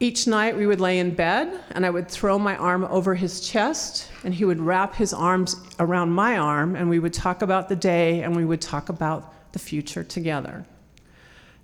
Each 0.00 0.26
night 0.26 0.56
we 0.56 0.66
would 0.66 0.80
lay 0.80 0.98
in 0.98 1.14
bed 1.14 1.60
and 1.72 1.84
I 1.84 1.90
would 1.90 2.08
throw 2.08 2.38
my 2.38 2.56
arm 2.56 2.84
over 2.84 3.14
his 3.14 3.40
chest 3.40 4.10
and 4.22 4.32
he 4.32 4.44
would 4.44 4.60
wrap 4.60 4.94
his 4.94 5.12
arms 5.12 5.56
around 5.80 6.10
my 6.10 6.38
arm 6.38 6.76
and 6.76 6.88
we 6.88 6.98
would 7.00 7.12
talk 7.12 7.42
about 7.42 7.68
the 7.68 7.76
day 7.76 8.22
and 8.22 8.36
we 8.36 8.44
would 8.44 8.60
talk 8.60 8.88
about 8.88 9.52
the 9.52 9.58
future 9.58 10.04
together. 10.04 10.64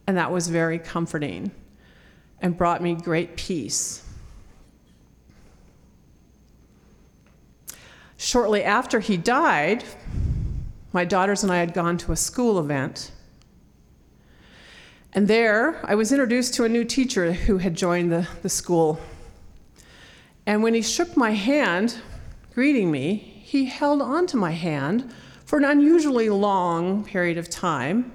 And 0.06 0.16
that 0.16 0.30
was 0.32 0.48
very 0.48 0.78
comforting 0.78 1.52
and 2.40 2.56
brought 2.56 2.82
me 2.82 2.94
great 2.94 3.36
peace. 3.36 4.04
Shortly 8.16 8.62
after 8.62 9.00
he 9.00 9.16
died, 9.16 9.84
my 10.92 11.04
daughters 11.04 11.42
and 11.42 11.52
I 11.52 11.58
had 11.58 11.72
gone 11.72 11.96
to 11.98 12.12
a 12.12 12.16
school 12.16 12.58
event. 12.58 13.12
And 15.12 15.26
there, 15.26 15.80
I 15.84 15.94
was 15.94 16.12
introduced 16.12 16.54
to 16.54 16.64
a 16.64 16.68
new 16.68 16.84
teacher 16.84 17.32
who 17.32 17.58
had 17.58 17.74
joined 17.74 18.12
the, 18.12 18.28
the 18.42 18.48
school. 18.48 19.00
And 20.46 20.62
when 20.62 20.74
he 20.74 20.82
shook 20.82 21.16
my 21.16 21.30
hand, 21.32 21.96
greeting 22.54 22.90
me, 22.90 23.16
he 23.16 23.64
held 23.66 24.02
onto 24.02 24.36
my 24.36 24.52
hand 24.52 25.12
for 25.44 25.58
an 25.58 25.64
unusually 25.64 26.30
long 26.30 27.04
period 27.04 27.38
of 27.38 27.50
time. 27.50 28.12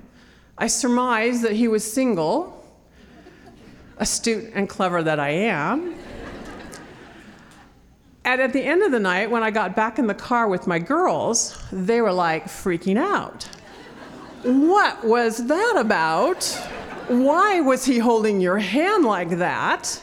I 0.58 0.68
surmised 0.68 1.44
that 1.44 1.54
he 1.54 1.68
was 1.68 1.90
single, 1.90 2.65
astute 3.98 4.52
and 4.54 4.68
clever 4.70 5.04
that 5.04 5.20
I 5.20 5.30
am. 5.30 5.96
And 8.26 8.42
at 8.42 8.54
the 8.54 8.62
end 8.62 8.82
of 8.82 8.92
the 8.92 9.00
night, 9.00 9.30
when 9.30 9.44
I 9.44 9.52
got 9.52 9.76
back 9.76 10.00
in 10.00 10.08
the 10.08 10.16
car 10.16 10.48
with 10.48 10.66
my 10.66 10.80
girls, 10.80 11.62
they 11.72 12.02
were 12.02 12.12
like 12.12 12.46
freaking 12.46 12.98
out. 12.98 13.44
What 14.42 15.04
was 15.04 15.46
that 15.46 15.76
about? 15.78 16.44
Why 17.08 17.62
was 17.62 17.86
he 17.86 18.00
holding 18.00 18.42
your 18.42 18.58
hand 18.58 19.06
like 19.06 19.30
that? 19.38 20.02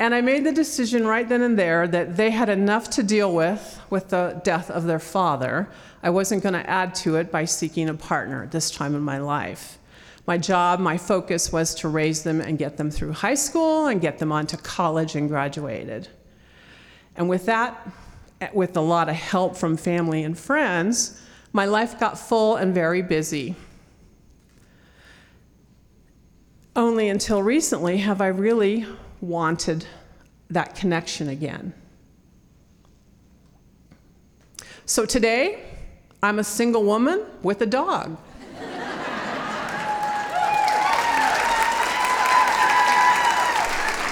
And 0.00 0.12
I 0.12 0.20
made 0.20 0.44
the 0.44 0.52
decision 0.52 1.06
right 1.06 1.28
then 1.28 1.42
and 1.42 1.56
there 1.56 1.86
that 1.86 2.16
they 2.16 2.30
had 2.30 2.48
enough 2.48 2.90
to 2.90 3.02
deal 3.04 3.32
with 3.32 3.80
with 3.90 4.08
the 4.08 4.40
death 4.42 4.68
of 4.70 4.84
their 4.84 4.98
father. 4.98 5.68
I 6.02 6.10
wasn't 6.10 6.42
going 6.42 6.54
to 6.54 6.68
add 6.68 6.96
to 6.96 7.16
it 7.16 7.30
by 7.30 7.44
seeking 7.44 7.88
a 7.88 7.94
partner 7.94 8.48
this 8.48 8.72
time 8.72 8.96
in 8.96 9.02
my 9.02 9.18
life. 9.18 9.78
My 10.26 10.38
job, 10.38 10.80
my 10.80 10.96
focus 10.96 11.52
was 11.52 11.74
to 11.76 11.88
raise 11.88 12.22
them 12.22 12.40
and 12.40 12.58
get 12.58 12.76
them 12.76 12.90
through 12.90 13.12
high 13.12 13.34
school 13.34 13.86
and 13.86 14.00
get 14.00 14.18
them 14.18 14.32
onto 14.32 14.56
college 14.56 15.16
and 15.16 15.28
graduated. 15.28 16.08
And 17.16 17.28
with 17.28 17.46
that, 17.46 17.86
with 18.54 18.76
a 18.76 18.80
lot 18.80 19.08
of 19.08 19.16
help 19.16 19.56
from 19.56 19.76
family 19.76 20.24
and 20.24 20.38
friends, 20.38 21.20
my 21.52 21.66
life 21.66 22.00
got 22.00 22.18
full 22.18 22.56
and 22.56 22.74
very 22.74 23.02
busy. 23.02 23.54
Only 26.74 27.08
until 27.08 27.42
recently 27.42 27.98
have 27.98 28.20
I 28.20 28.28
really 28.28 28.86
wanted 29.20 29.86
that 30.50 30.74
connection 30.74 31.28
again. 31.28 31.72
So 34.86 35.06
today, 35.06 35.62
I'm 36.22 36.38
a 36.38 36.44
single 36.44 36.84
woman 36.84 37.24
with 37.42 37.60
a 37.62 37.66
dog. 37.66 38.18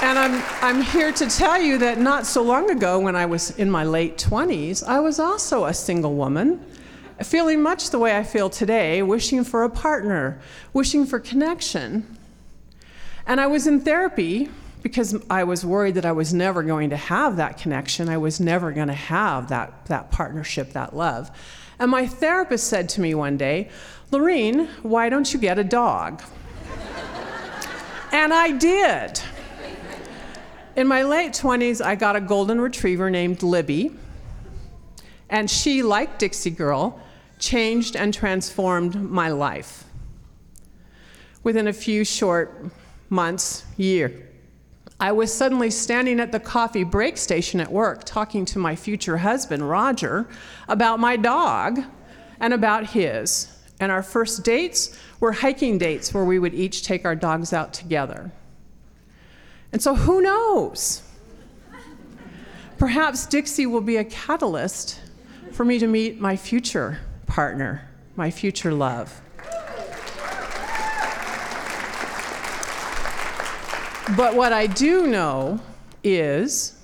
And 0.02 0.18
I'm, 0.18 0.42
I'm 0.60 0.82
here 0.82 1.12
to 1.12 1.26
tell 1.28 1.62
you 1.62 1.78
that 1.78 2.00
not 2.00 2.26
so 2.26 2.42
long 2.42 2.68
ago, 2.70 2.98
when 2.98 3.14
I 3.14 3.24
was 3.24 3.56
in 3.56 3.70
my 3.70 3.84
late 3.84 4.18
20s, 4.18 4.82
I 4.82 4.98
was 4.98 5.20
also 5.20 5.66
a 5.66 5.72
single 5.72 6.16
woman, 6.16 6.60
feeling 7.22 7.62
much 7.62 7.90
the 7.90 8.00
way 8.00 8.16
I 8.18 8.24
feel 8.24 8.50
today, 8.50 9.04
wishing 9.04 9.44
for 9.44 9.62
a 9.62 9.70
partner, 9.70 10.40
wishing 10.72 11.06
for 11.06 11.20
connection. 11.20 12.18
And 13.28 13.40
I 13.40 13.46
was 13.46 13.68
in 13.68 13.80
therapy 13.80 14.50
because 14.82 15.14
I 15.30 15.44
was 15.44 15.64
worried 15.64 15.94
that 15.94 16.04
I 16.04 16.10
was 16.10 16.34
never 16.34 16.64
going 16.64 16.90
to 16.90 16.96
have 16.96 17.36
that 17.36 17.58
connection. 17.58 18.08
I 18.08 18.18
was 18.18 18.40
never 18.40 18.72
going 18.72 18.88
to 18.88 18.94
have 18.94 19.50
that, 19.50 19.86
that 19.86 20.10
partnership, 20.10 20.72
that 20.72 20.96
love. 20.96 21.30
And 21.78 21.92
my 21.92 22.08
therapist 22.08 22.66
said 22.66 22.88
to 22.88 23.00
me 23.00 23.14
one 23.14 23.36
day, 23.36 23.70
Laureen, 24.10 24.66
why 24.82 25.08
don't 25.08 25.32
you 25.32 25.38
get 25.38 25.60
a 25.60 25.64
dog? 25.64 26.24
and 28.10 28.34
I 28.34 28.50
did. 28.50 29.22
In 30.74 30.86
my 30.88 31.02
late 31.02 31.32
20s, 31.32 31.84
I 31.84 31.96
got 31.96 32.16
a 32.16 32.20
golden 32.20 32.58
retriever 32.58 33.10
named 33.10 33.42
Libby. 33.42 33.90
And 35.28 35.50
she, 35.50 35.82
like 35.82 36.18
Dixie 36.18 36.50
Girl, 36.50 36.98
changed 37.38 37.94
and 37.94 38.14
transformed 38.14 38.94
my 38.94 39.28
life. 39.28 39.84
Within 41.42 41.68
a 41.68 41.74
few 41.74 42.04
short 42.04 42.64
months, 43.10 43.66
year, 43.76 44.28
I 44.98 45.12
was 45.12 45.34
suddenly 45.34 45.70
standing 45.70 46.20
at 46.20 46.32
the 46.32 46.40
coffee 46.40 46.84
break 46.84 47.18
station 47.18 47.60
at 47.60 47.70
work 47.70 48.04
talking 48.04 48.46
to 48.46 48.58
my 48.58 48.74
future 48.74 49.18
husband, 49.18 49.68
Roger, 49.68 50.26
about 50.68 51.00
my 51.00 51.16
dog 51.16 51.80
and 52.40 52.54
about 52.54 52.86
his. 52.86 53.48
And 53.78 53.92
our 53.92 54.02
first 54.02 54.42
dates 54.42 54.96
were 55.20 55.32
hiking 55.32 55.76
dates 55.76 56.14
where 56.14 56.24
we 56.24 56.38
would 56.38 56.54
each 56.54 56.82
take 56.82 57.04
our 57.04 57.16
dogs 57.16 57.52
out 57.52 57.74
together. 57.74 58.30
And 59.72 59.80
so, 59.80 59.94
who 59.94 60.20
knows? 60.20 61.02
Perhaps 62.78 63.26
Dixie 63.26 63.66
will 63.66 63.80
be 63.80 63.96
a 63.96 64.04
catalyst 64.04 65.00
for 65.52 65.64
me 65.64 65.78
to 65.78 65.86
meet 65.86 66.20
my 66.20 66.36
future 66.36 66.98
partner, 67.26 67.88
my 68.16 68.30
future 68.30 68.72
love. 68.72 69.22
But 74.16 74.34
what 74.34 74.52
I 74.52 74.66
do 74.66 75.06
know 75.06 75.60
is 76.04 76.76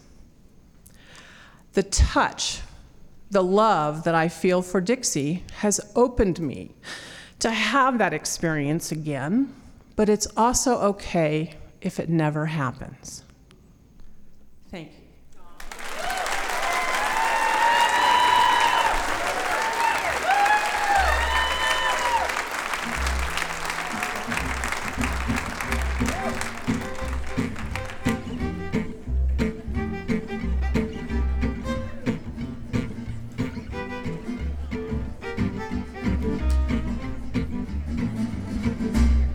the 1.75 1.83
touch, 1.83 2.61
the 3.31 3.43
love 3.43 4.05
that 4.05 4.15
I 4.15 4.29
feel 4.29 4.63
for 4.63 4.81
Dixie 4.81 5.43
has 5.57 5.81
opened 5.95 6.41
me 6.41 6.71
to 7.41 7.51
have 7.51 7.99
that 7.99 8.15
experience 8.15 8.93
again, 8.93 9.53
but 9.95 10.09
it's 10.09 10.27
also 10.37 10.79
okay 10.79 11.55
if 11.81 12.01
it 12.01 12.09
never 12.09 12.47
happens. 12.47 13.25
Thank 14.71 14.89
you. 14.93 15.09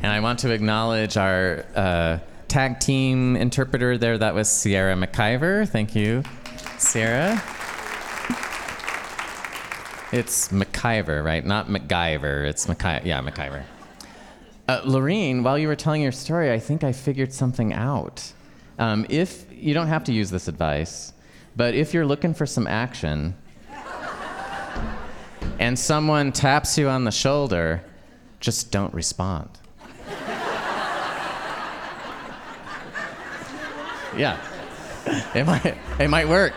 And 0.03 0.11
I 0.11 0.19
want 0.19 0.39
to 0.39 0.51
acknowledge 0.51 1.15
our 1.15 1.65
uh, 1.75 2.19
tag 2.53 2.79
team 2.79 3.35
interpreter 3.35 3.97
there. 3.97 4.15
That 4.15 4.35
was 4.35 4.47
Sierra 4.47 4.93
McIver. 4.93 5.67
Thank 5.67 5.95
you, 5.95 6.21
Sierra. 6.77 7.41
It's 10.11 10.49
McIver, 10.49 11.25
right? 11.25 11.43
Not 11.43 11.67
MacGyver. 11.67 12.47
It's 12.47 12.67
McIver. 12.67 13.05
yeah, 13.05 13.21
McIver. 13.21 13.63
Uh, 14.67 14.81
while 15.41 15.57
you 15.57 15.67
were 15.67 15.75
telling 15.75 16.03
your 16.03 16.11
story, 16.11 16.51
I 16.51 16.59
think 16.59 16.83
I 16.83 16.91
figured 16.91 17.33
something 17.33 17.73
out. 17.73 18.31
Um, 18.77 19.07
if 19.09 19.47
you 19.51 19.73
don't 19.73 19.87
have 19.87 20.03
to 20.03 20.13
use 20.13 20.29
this 20.29 20.47
advice, 20.47 21.11
but 21.55 21.73
if 21.73 21.91
you're 21.91 22.05
looking 22.05 22.35
for 22.35 22.45
some 22.45 22.67
action 22.67 23.33
and 25.57 25.77
someone 25.79 26.31
taps 26.31 26.77
you 26.77 26.87
on 26.87 27.03
the 27.03 27.11
shoulder, 27.11 27.83
just 28.39 28.71
don't 28.71 28.93
respond. 28.93 29.49
Yeah. 34.17 34.37
It 35.35 35.45
might, 35.45 35.77
it 35.99 36.07
might 36.09 36.29
work. 36.29 36.53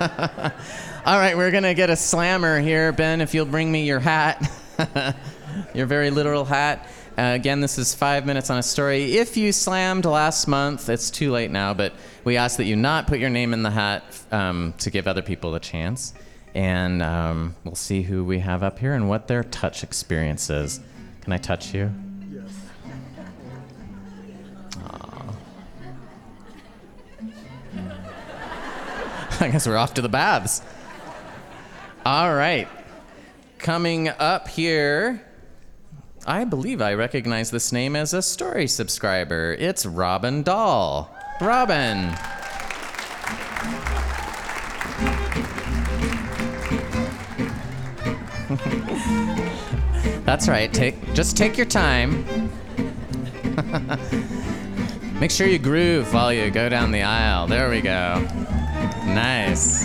All 0.00 1.18
right, 1.18 1.36
we're 1.36 1.50
going 1.50 1.64
to 1.64 1.74
get 1.74 1.90
a 1.90 1.96
slammer 1.96 2.60
here. 2.60 2.92
Ben, 2.92 3.20
if 3.20 3.34
you'll 3.34 3.46
bring 3.46 3.70
me 3.70 3.86
your 3.86 4.00
hat, 4.00 4.50
your 5.74 5.86
very 5.86 6.10
literal 6.10 6.44
hat. 6.44 6.88
Uh, 7.16 7.34
again, 7.34 7.60
this 7.60 7.78
is 7.78 7.94
five 7.94 8.26
minutes 8.26 8.48
on 8.48 8.58
a 8.58 8.62
story. 8.62 9.16
If 9.16 9.36
you 9.36 9.52
slammed 9.52 10.04
last 10.04 10.46
month, 10.46 10.88
it's 10.88 11.10
too 11.10 11.32
late 11.32 11.50
now, 11.50 11.74
but 11.74 11.92
we 12.24 12.36
ask 12.36 12.58
that 12.58 12.64
you 12.64 12.76
not 12.76 13.06
put 13.06 13.18
your 13.18 13.30
name 13.30 13.52
in 13.52 13.62
the 13.62 13.70
hat 13.70 14.04
um, 14.30 14.74
to 14.78 14.90
give 14.90 15.08
other 15.08 15.22
people 15.22 15.54
a 15.54 15.60
chance. 15.60 16.14
And 16.54 17.02
um, 17.02 17.56
we'll 17.64 17.74
see 17.74 18.02
who 18.02 18.24
we 18.24 18.38
have 18.38 18.62
up 18.62 18.78
here 18.78 18.94
and 18.94 19.08
what 19.08 19.28
their 19.28 19.42
touch 19.42 19.82
experience 19.82 20.48
is. 20.48 20.80
Can 21.22 21.32
I 21.32 21.38
touch 21.38 21.74
you? 21.74 21.92
I 29.40 29.50
guess 29.50 29.68
we're 29.68 29.76
off 29.76 29.94
to 29.94 30.02
the 30.02 30.08
baths. 30.08 30.62
All 32.04 32.34
right. 32.34 32.66
Coming 33.58 34.08
up 34.08 34.48
here, 34.48 35.24
I 36.26 36.42
believe 36.42 36.82
I 36.82 36.94
recognize 36.94 37.52
this 37.52 37.70
name 37.70 37.94
as 37.94 38.12
a 38.14 38.22
story 38.22 38.66
subscriber. 38.66 39.54
It's 39.58 39.86
Robin 39.86 40.42
Dahl. 40.42 41.14
Robin. 41.40 42.12
That's 50.24 50.48
right. 50.48 50.72
Take 50.72 51.14
just 51.14 51.36
take 51.36 51.56
your 51.56 51.66
time. 51.66 52.24
Make 55.20 55.30
sure 55.30 55.46
you 55.46 55.60
groove 55.60 56.12
while 56.12 56.32
you 56.32 56.50
go 56.50 56.68
down 56.68 56.90
the 56.90 57.02
aisle. 57.02 57.46
There 57.46 57.70
we 57.70 57.80
go. 57.80 58.26
Nice. 59.14 59.84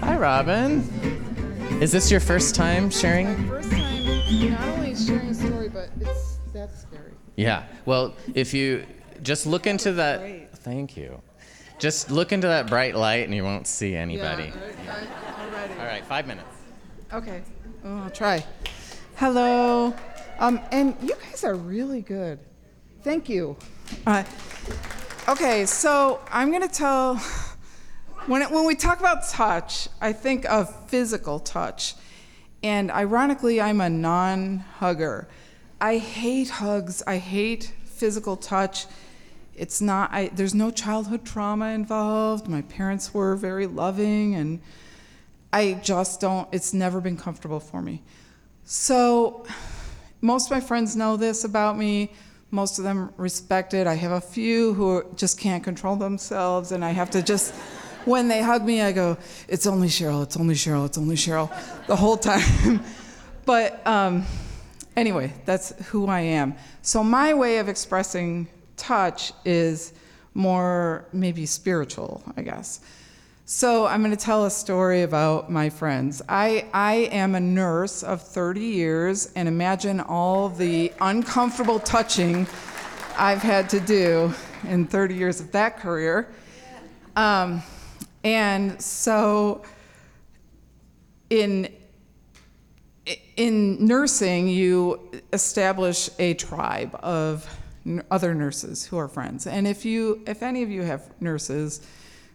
Hi, 0.00 0.16
Robin. 0.16 0.80
Is 1.80 1.92
this 1.92 2.10
your 2.10 2.20
first 2.20 2.54
time 2.54 2.90
sharing? 2.90 3.48
First 3.48 3.70
time, 3.70 4.50
not 4.50 4.68
only 4.68 4.94
sharing 4.96 5.28
a 5.28 5.34
story, 5.34 5.68
but 5.68 5.90
it's 6.00 6.38
that's 6.52 6.82
scary. 6.82 7.12
Yeah. 7.36 7.64
Well, 7.84 8.14
if 8.34 8.54
you 8.54 8.86
just 9.22 9.46
look 9.46 9.66
into 9.66 9.92
that. 9.92 10.20
great. 10.20 10.48
Thank 10.54 10.96
you. 10.96 11.20
Just 11.78 12.10
look 12.10 12.32
into 12.32 12.46
that 12.46 12.68
bright 12.68 12.94
light 12.94 13.24
and 13.24 13.34
you 13.34 13.44
won't 13.44 13.66
see 13.66 13.94
anybody. 13.94 14.52
Yeah, 14.84 14.94
I, 14.94 15.74
I. 15.74 15.80
All 15.80 15.86
right, 15.86 16.04
five 16.06 16.26
minutes. 16.26 16.46
Okay. 17.12 17.42
Oh, 17.84 18.04
I'll 18.04 18.10
try. 18.10 18.44
Hello. 19.16 19.94
Um, 20.38 20.60
and 20.72 20.96
you 21.02 21.14
guys 21.14 21.44
are 21.44 21.54
really 21.54 22.00
good. 22.00 22.38
Thank 23.02 23.28
you. 23.28 23.56
Uh, 24.06 24.24
okay, 25.28 25.66
so 25.66 26.20
I'm 26.30 26.50
gonna 26.50 26.68
tell. 26.68 27.16
When 28.26 28.42
it, 28.42 28.50
when 28.50 28.64
we 28.66 28.74
talk 28.74 29.00
about 29.00 29.28
touch, 29.28 29.88
I 30.00 30.12
think 30.12 30.44
of 30.46 30.88
physical 30.88 31.38
touch, 31.40 31.94
and 32.62 32.90
ironically, 32.90 33.60
I'm 33.60 33.80
a 33.80 33.90
non-hugger. 33.90 35.28
I 35.80 35.98
hate 35.98 36.48
hugs. 36.48 37.02
I 37.06 37.18
hate 37.18 37.72
physical 37.84 38.36
touch. 38.36 38.86
It's 39.54 39.80
not. 39.80 40.10
I, 40.12 40.28
there's 40.28 40.54
no 40.54 40.70
childhood 40.70 41.24
trauma 41.24 41.70
involved. 41.70 42.48
My 42.48 42.62
parents 42.62 43.12
were 43.12 43.36
very 43.36 43.66
loving, 43.66 44.34
and 44.34 44.60
I 45.52 45.74
just 45.74 46.20
don't, 46.20 46.48
it's 46.52 46.72
never 46.72 47.00
been 47.00 47.16
comfortable 47.16 47.60
for 47.60 47.82
me. 47.82 48.02
So, 48.74 49.44
most 50.22 50.46
of 50.46 50.52
my 50.52 50.60
friends 50.60 50.96
know 50.96 51.18
this 51.18 51.44
about 51.44 51.76
me. 51.76 52.10
Most 52.50 52.78
of 52.78 52.84
them 52.84 53.12
respect 53.18 53.74
it. 53.74 53.86
I 53.86 53.92
have 53.92 54.12
a 54.12 54.20
few 54.20 54.72
who 54.72 55.04
just 55.14 55.38
can't 55.38 55.62
control 55.62 55.94
themselves, 55.94 56.72
and 56.72 56.82
I 56.82 56.92
have 56.92 57.10
to 57.10 57.22
just, 57.22 57.52
when 58.06 58.28
they 58.28 58.40
hug 58.40 58.64
me, 58.64 58.80
I 58.80 58.92
go, 58.92 59.18
It's 59.46 59.66
only 59.66 59.88
Cheryl, 59.88 60.22
it's 60.22 60.38
only 60.38 60.54
Cheryl, 60.54 60.86
it's 60.86 60.96
only 60.96 61.16
Cheryl, 61.16 61.50
the 61.86 61.94
whole 61.94 62.16
time. 62.16 62.82
but 63.44 63.86
um, 63.86 64.24
anyway, 64.96 65.34
that's 65.44 65.74
who 65.88 66.06
I 66.06 66.20
am. 66.20 66.54
So, 66.80 67.04
my 67.04 67.34
way 67.34 67.58
of 67.58 67.68
expressing 67.68 68.48
touch 68.78 69.34
is 69.44 69.92
more 70.32 71.04
maybe 71.12 71.44
spiritual, 71.44 72.22
I 72.38 72.40
guess. 72.40 72.80
So 73.54 73.86
I'm 73.86 74.00
going 74.00 74.16
to 74.16 74.16
tell 74.16 74.46
a 74.46 74.50
story 74.50 75.02
about 75.02 75.50
my 75.50 75.68
friends. 75.68 76.22
I, 76.26 76.64
I 76.72 77.10
am 77.12 77.34
a 77.34 77.40
nurse 77.40 78.02
of 78.02 78.22
30 78.22 78.60
years, 78.60 79.30
and 79.36 79.46
imagine 79.46 80.00
all 80.00 80.48
the 80.48 80.90
uncomfortable 81.02 81.78
touching 81.78 82.46
I've 83.18 83.42
had 83.42 83.68
to 83.68 83.78
do 83.78 84.32
in 84.66 84.86
30 84.86 85.14
years 85.14 85.38
of 85.38 85.52
that 85.52 85.78
career. 85.78 86.32
Um, 87.14 87.62
and 88.24 88.80
so 88.80 89.62
in 91.28 91.68
in 93.36 93.86
nursing, 93.86 94.48
you 94.48 95.10
establish 95.34 96.08
a 96.18 96.32
tribe 96.34 96.98
of 97.02 97.46
other 98.10 98.34
nurses 98.34 98.86
who 98.86 98.96
are 98.96 99.08
friends. 99.08 99.46
And 99.46 99.66
if 99.66 99.84
you, 99.84 100.22
if 100.26 100.42
any 100.42 100.62
of 100.62 100.70
you 100.70 100.82
have 100.82 101.10
nurses 101.20 101.86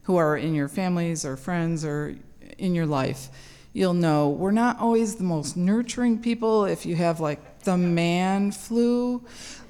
who 0.08 0.16
are 0.16 0.38
in 0.38 0.56
your 0.56 0.70
families 0.70 1.26
or 1.26 1.36
friends 1.36 1.84
or 1.84 2.16
in 2.58 2.74
your 2.74 2.86
life, 2.86 3.28
you'll 3.74 3.94
know 3.94 4.30
we're 4.30 4.52
not 4.52 4.80
always 4.80 5.16
the 5.16 5.24
most 5.24 5.58
nurturing 5.58 6.18
people. 6.18 6.64
If 6.64 6.86
you 6.86 6.96
have 6.96 7.20
like 7.20 7.60
the 7.64 7.76
man 7.76 8.54
flu, 8.54 9.22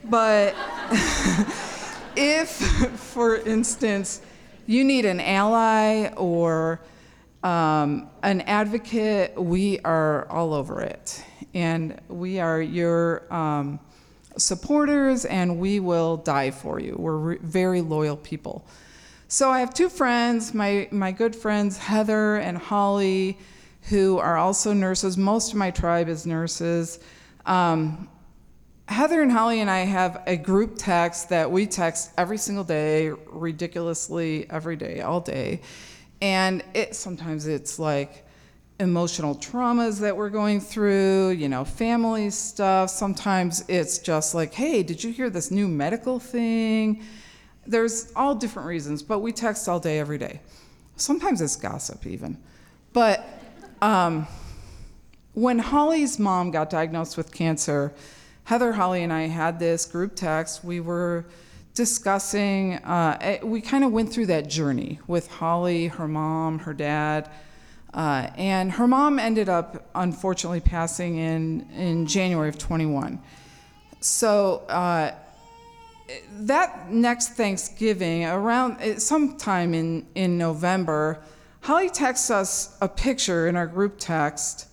but 0.04 0.56
if, 2.16 2.50
for 2.52 3.38
instance, 3.38 4.22
you 4.68 4.84
need 4.84 5.06
an 5.06 5.20
ally 5.20 6.10
or 6.16 6.82
um, 7.42 8.08
an 8.22 8.42
advocate, 8.42 9.34
we 9.42 9.80
are 9.80 10.30
all 10.30 10.54
over 10.54 10.82
it. 10.82 11.26
And 11.56 12.00
we 12.10 12.40
are 12.40 12.62
your 12.62 13.34
um, 13.34 13.80
supporters, 14.38 15.26
and 15.26 15.58
we 15.58 15.80
will 15.80 16.18
die 16.18 16.52
for 16.52 16.80
you. 16.80 16.96
We're 16.96 17.18
re- 17.18 17.38
very 17.42 17.82
loyal 17.82 18.18
people. 18.18 18.68
So 19.30 19.50
I 19.52 19.60
have 19.60 19.74
two 19.74 19.90
friends, 19.90 20.54
my, 20.54 20.88
my 20.90 21.12
good 21.12 21.36
friends, 21.36 21.78
Heather 21.78 22.38
and 22.38 22.58
Holly, 22.58 23.38
who 23.90 24.20
are 24.20 24.38
also 24.38 24.72
nurses. 24.72 25.18
Most 25.18 25.52
of 25.52 25.58
my 25.58 25.70
tribe 25.70 26.08
is 26.08 26.26
nurses. 26.26 27.00
Um, 27.46 28.08
Heather 28.88 29.22
and 29.22 29.30
Holly 29.30 29.60
and 29.60 29.70
I 29.70 29.80
have 29.80 30.24
a 30.28 30.38
group 30.38 30.76
text 30.78 31.28
that 31.28 31.52
we 31.52 31.68
text 31.68 32.12
every 32.18 32.38
single 32.38 32.64
day, 32.64 33.10
ridiculously 33.28 34.50
every 34.50 34.78
day, 34.78 35.02
all 35.02 35.20
day. 35.20 35.60
And 36.22 36.64
it 36.74 36.96
sometimes 36.96 37.48
it's 37.48 37.78
like 37.78 38.26
emotional 38.80 39.36
traumas 39.36 40.00
that 40.00 40.16
we're 40.16 40.30
going 40.30 40.62
through, 40.62 41.32
you 41.32 41.50
know, 41.50 41.66
family 41.66 42.30
stuff. 42.30 42.92
Sometimes 42.92 43.66
it's 43.68 44.00
just 44.00 44.34
like, 44.34 44.54
hey, 44.54 44.84
did 44.84 45.04
you 45.04 45.12
hear 45.12 45.30
this 45.30 45.52
new 45.52 45.68
medical 45.68 46.18
thing? 46.18 47.04
There's 47.68 48.12
all 48.16 48.34
different 48.36 48.68
reasons, 48.68 49.04
but 49.04 49.20
we 49.20 49.32
text 49.32 49.68
all 49.68 49.80
day, 49.80 50.00
every 50.00 50.18
day. 50.18 50.40
Sometimes 50.96 51.42
it's 51.42 51.56
gossip, 51.56 52.08
even. 52.08 52.38
But 52.94 53.26
um, 53.82 54.28
when 55.34 55.60
Holly's 55.60 56.18
mom 56.18 56.52
got 56.52 56.70
diagnosed 56.70 57.18
with 57.18 57.32
cancer, 57.32 57.94
Heather, 58.48 58.72
Holly, 58.72 59.04
and 59.04 59.12
I 59.12 59.24
had 59.24 59.60
this 59.60 59.86
group 59.86 60.16
text. 60.16 60.64
We 60.64 60.80
were 60.80 61.26
discussing, 61.74 62.76
uh, 62.76 63.40
we 63.44 63.60
kind 63.60 63.84
of 63.84 63.92
went 63.92 64.10
through 64.14 64.28
that 64.28 64.48
journey 64.48 65.02
with 65.06 65.28
Holly, 65.28 65.88
her 65.88 66.08
mom, 66.08 66.60
her 66.60 66.74
dad. 66.74 67.30
Uh, 67.94 68.30
and 68.38 68.72
her 68.72 68.88
mom 68.88 69.20
ended 69.20 69.50
up 69.50 69.90
unfortunately 69.96 70.62
passing 70.62 71.18
in, 71.18 71.70
in 71.72 72.08
January 72.08 72.48
of 72.48 72.58
21. 72.58 73.22
So 74.00 74.64
uh, 74.70 75.12
that 76.32 76.92
next 76.92 77.30
Thanksgiving, 77.30 78.26
around 78.26 78.78
eh, 78.80 78.98
sometime 78.98 79.74
in, 79.74 80.06
in 80.16 80.38
November, 80.38 81.22
Holly 81.62 81.90
texts 81.90 82.30
us 82.30 82.78
a 82.82 82.88
picture 82.88 83.48
in 83.48 83.56
our 83.56 83.68
group 83.68 83.96
text 83.98 84.68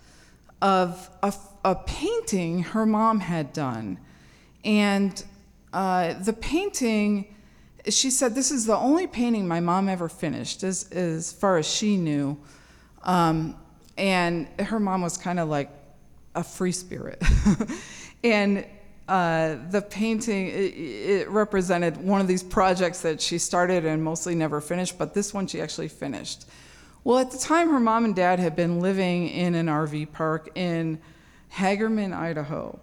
of 0.62 1.10
a, 1.22 1.32
a 1.64 1.74
painting 1.74 2.62
her 2.62 2.86
mom 2.86 3.20
had 3.20 3.52
done. 3.52 3.98
And 4.64 5.22
uh, 5.72 6.14
the 6.14 6.32
painting, 6.32 7.34
she 7.88 8.10
said, 8.10 8.34
this 8.34 8.50
is 8.50 8.66
the 8.66 8.76
only 8.76 9.06
painting 9.06 9.48
my 9.48 9.60
mom 9.60 9.88
ever 9.88 10.08
finished, 10.08 10.62
as, 10.62 10.90
as 10.92 11.32
far 11.32 11.58
as 11.58 11.66
she 11.66 11.96
knew. 11.96 12.38
Um, 13.02 13.56
and 13.98 14.48
her 14.60 14.80
mom 14.80 15.02
was 15.02 15.18
kind 15.18 15.38
of 15.40 15.48
like 15.48 15.70
a 16.34 16.44
free 16.44 16.72
spirit. 16.72 17.22
and 18.24 18.64
uh, 19.08 19.56
the 19.70 19.82
painting, 19.82 20.48
it, 20.48 20.74
it 20.74 21.28
represented 21.28 21.96
one 21.96 22.20
of 22.20 22.26
these 22.26 22.42
projects 22.42 23.00
that 23.02 23.20
she 23.20 23.38
started 23.38 23.84
and 23.84 24.02
mostly 24.02 24.34
never 24.34 24.60
finished, 24.60 24.96
but 24.98 25.12
this 25.14 25.34
one 25.34 25.46
she 25.46 25.60
actually 25.60 25.88
finished. 25.88 26.46
Well, 27.04 27.18
at 27.18 27.30
the 27.30 27.38
time, 27.38 27.68
her 27.70 27.80
mom 27.80 28.06
and 28.06 28.16
dad 28.16 28.38
had 28.38 28.56
been 28.56 28.80
living 28.80 29.28
in 29.28 29.54
an 29.54 29.66
RV 29.66 30.12
park 30.12 30.50
in 30.54 30.98
Hagerman, 31.52 32.14
Idaho. 32.14 32.80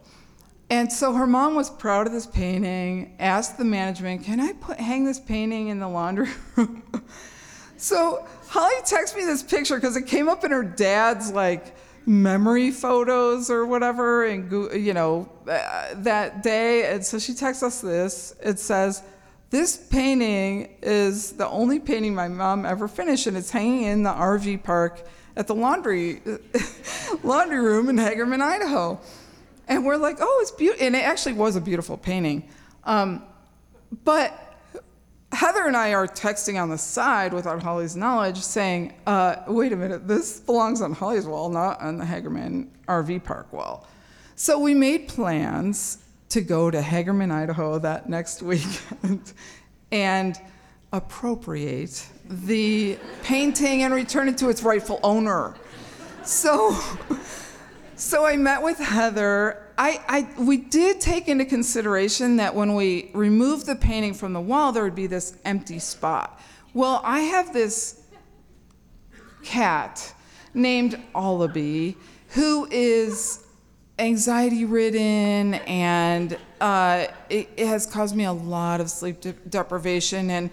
And 0.69 0.93
so 0.93 1.13
her 1.13 1.27
mom 1.27 1.55
was 1.55 1.69
proud 1.69 2.05
of 2.05 2.13
this 2.13 2.27
painting, 2.27 3.15
asked 3.19 3.57
the 3.57 3.65
management, 3.65 4.23
Can 4.23 4.39
I 4.39 4.53
put, 4.53 4.79
hang 4.79 5.03
this 5.05 5.19
painting 5.19 5.69
in 5.69 5.79
the 5.79 5.89
laundry 5.89 6.29
room? 6.55 6.83
so 7.77 8.25
Holly 8.47 8.75
texted 8.83 9.17
me 9.17 9.25
this 9.25 9.41
picture 9.41 9.75
because 9.75 9.97
it 9.97 10.05
came 10.05 10.29
up 10.29 10.43
in 10.43 10.51
her 10.51 10.63
dad's 10.63 11.31
like 11.31 11.75
memory 12.05 12.71
photos 12.71 13.49
or 13.49 13.65
whatever, 13.65 14.25
and 14.25 14.51
you 14.73 14.93
know, 14.93 15.29
uh, 15.47 15.93
that 15.95 16.43
day. 16.43 16.91
And 16.91 17.05
so 17.05 17.19
she 17.19 17.33
texts 17.33 17.63
us 17.63 17.81
this. 17.81 18.35
It 18.41 18.59
says, 18.59 19.03
this 19.49 19.77
painting 19.77 20.77
is 20.81 21.33
the 21.33 21.47
only 21.47 21.79
painting 21.79 22.15
my 22.15 22.27
mom 22.27 22.65
ever 22.65 22.87
finished, 22.87 23.27
and 23.27 23.35
it's 23.35 23.51
hanging 23.51 23.83
in 23.83 24.03
the 24.03 24.09
RV 24.09 24.63
park 24.63 25.05
at 25.35 25.47
the 25.47 25.55
laundry 25.55 26.21
laundry 27.23 27.59
room 27.59 27.89
in 27.89 27.97
Hagerman, 27.97 28.41
Idaho. 28.41 28.99
And 29.67 29.85
we're 29.85 29.97
like, 29.97 30.17
oh, 30.19 30.39
it's 30.41 30.51
beautiful. 30.51 30.85
And 30.85 30.95
it 30.95 31.03
actually 31.03 31.33
was 31.33 31.55
a 31.55 31.61
beautiful 31.61 31.97
painting. 31.97 32.49
Um, 32.83 33.23
but 34.03 34.50
Heather 35.31 35.65
and 35.65 35.77
I 35.77 35.93
are 35.93 36.07
texting 36.07 36.61
on 36.61 36.69
the 36.69 36.77
side 36.77 37.33
without 37.33 37.63
Holly's 37.63 37.95
knowledge, 37.95 38.37
saying, 38.37 38.93
uh, 39.07 39.37
wait 39.47 39.71
a 39.71 39.77
minute, 39.77 40.07
this 40.07 40.41
belongs 40.41 40.81
on 40.81 40.91
Holly's 40.91 41.25
wall, 41.25 41.49
not 41.49 41.81
on 41.81 41.97
the 41.97 42.05
Hagerman 42.05 42.67
RV 42.87 43.23
park 43.23 43.51
wall. 43.53 43.87
So 44.35 44.59
we 44.59 44.73
made 44.73 45.07
plans 45.07 45.99
to 46.29 46.41
go 46.41 46.69
to 46.71 46.81
Hagerman, 46.81 47.31
Idaho 47.31 47.79
that 47.79 48.09
next 48.09 48.41
weekend 48.41 49.33
and 49.91 50.39
appropriate 50.93 52.05
the 52.25 52.97
painting 53.23 53.83
and 53.83 53.93
return 53.93 54.27
it 54.27 54.37
to 54.39 54.49
its 54.49 54.63
rightful 54.63 54.99
owner. 55.03 55.55
So, 56.23 56.77
so 57.95 58.25
I 58.25 58.35
met 58.35 58.61
with 58.61 58.77
Heather. 58.77 59.70
I, 59.81 59.99
I, 60.07 60.41
we 60.43 60.57
did 60.57 61.01
take 61.01 61.27
into 61.27 61.43
consideration 61.43 62.35
that 62.35 62.53
when 62.53 62.75
we 62.75 63.09
removed 63.15 63.65
the 63.65 63.75
painting 63.75 64.13
from 64.13 64.31
the 64.31 64.39
wall, 64.39 64.71
there 64.71 64.83
would 64.83 64.93
be 64.93 65.07
this 65.07 65.35
empty 65.43 65.79
spot. 65.79 66.39
Well, 66.75 67.01
I 67.03 67.21
have 67.21 67.51
this 67.51 67.99
cat 69.43 70.13
named 70.53 71.01
Allaby 71.15 71.95
who 72.27 72.67
is 72.69 73.43
anxiety 73.97 74.65
ridden 74.65 75.55
and 75.55 76.37
uh, 76.59 77.07
it, 77.31 77.49
it 77.57 77.65
has 77.65 77.87
caused 77.87 78.15
me 78.15 78.25
a 78.25 78.31
lot 78.31 78.81
of 78.81 78.89
sleep 78.91 79.19
de- 79.19 79.33
deprivation 79.33 80.29
and 80.29 80.51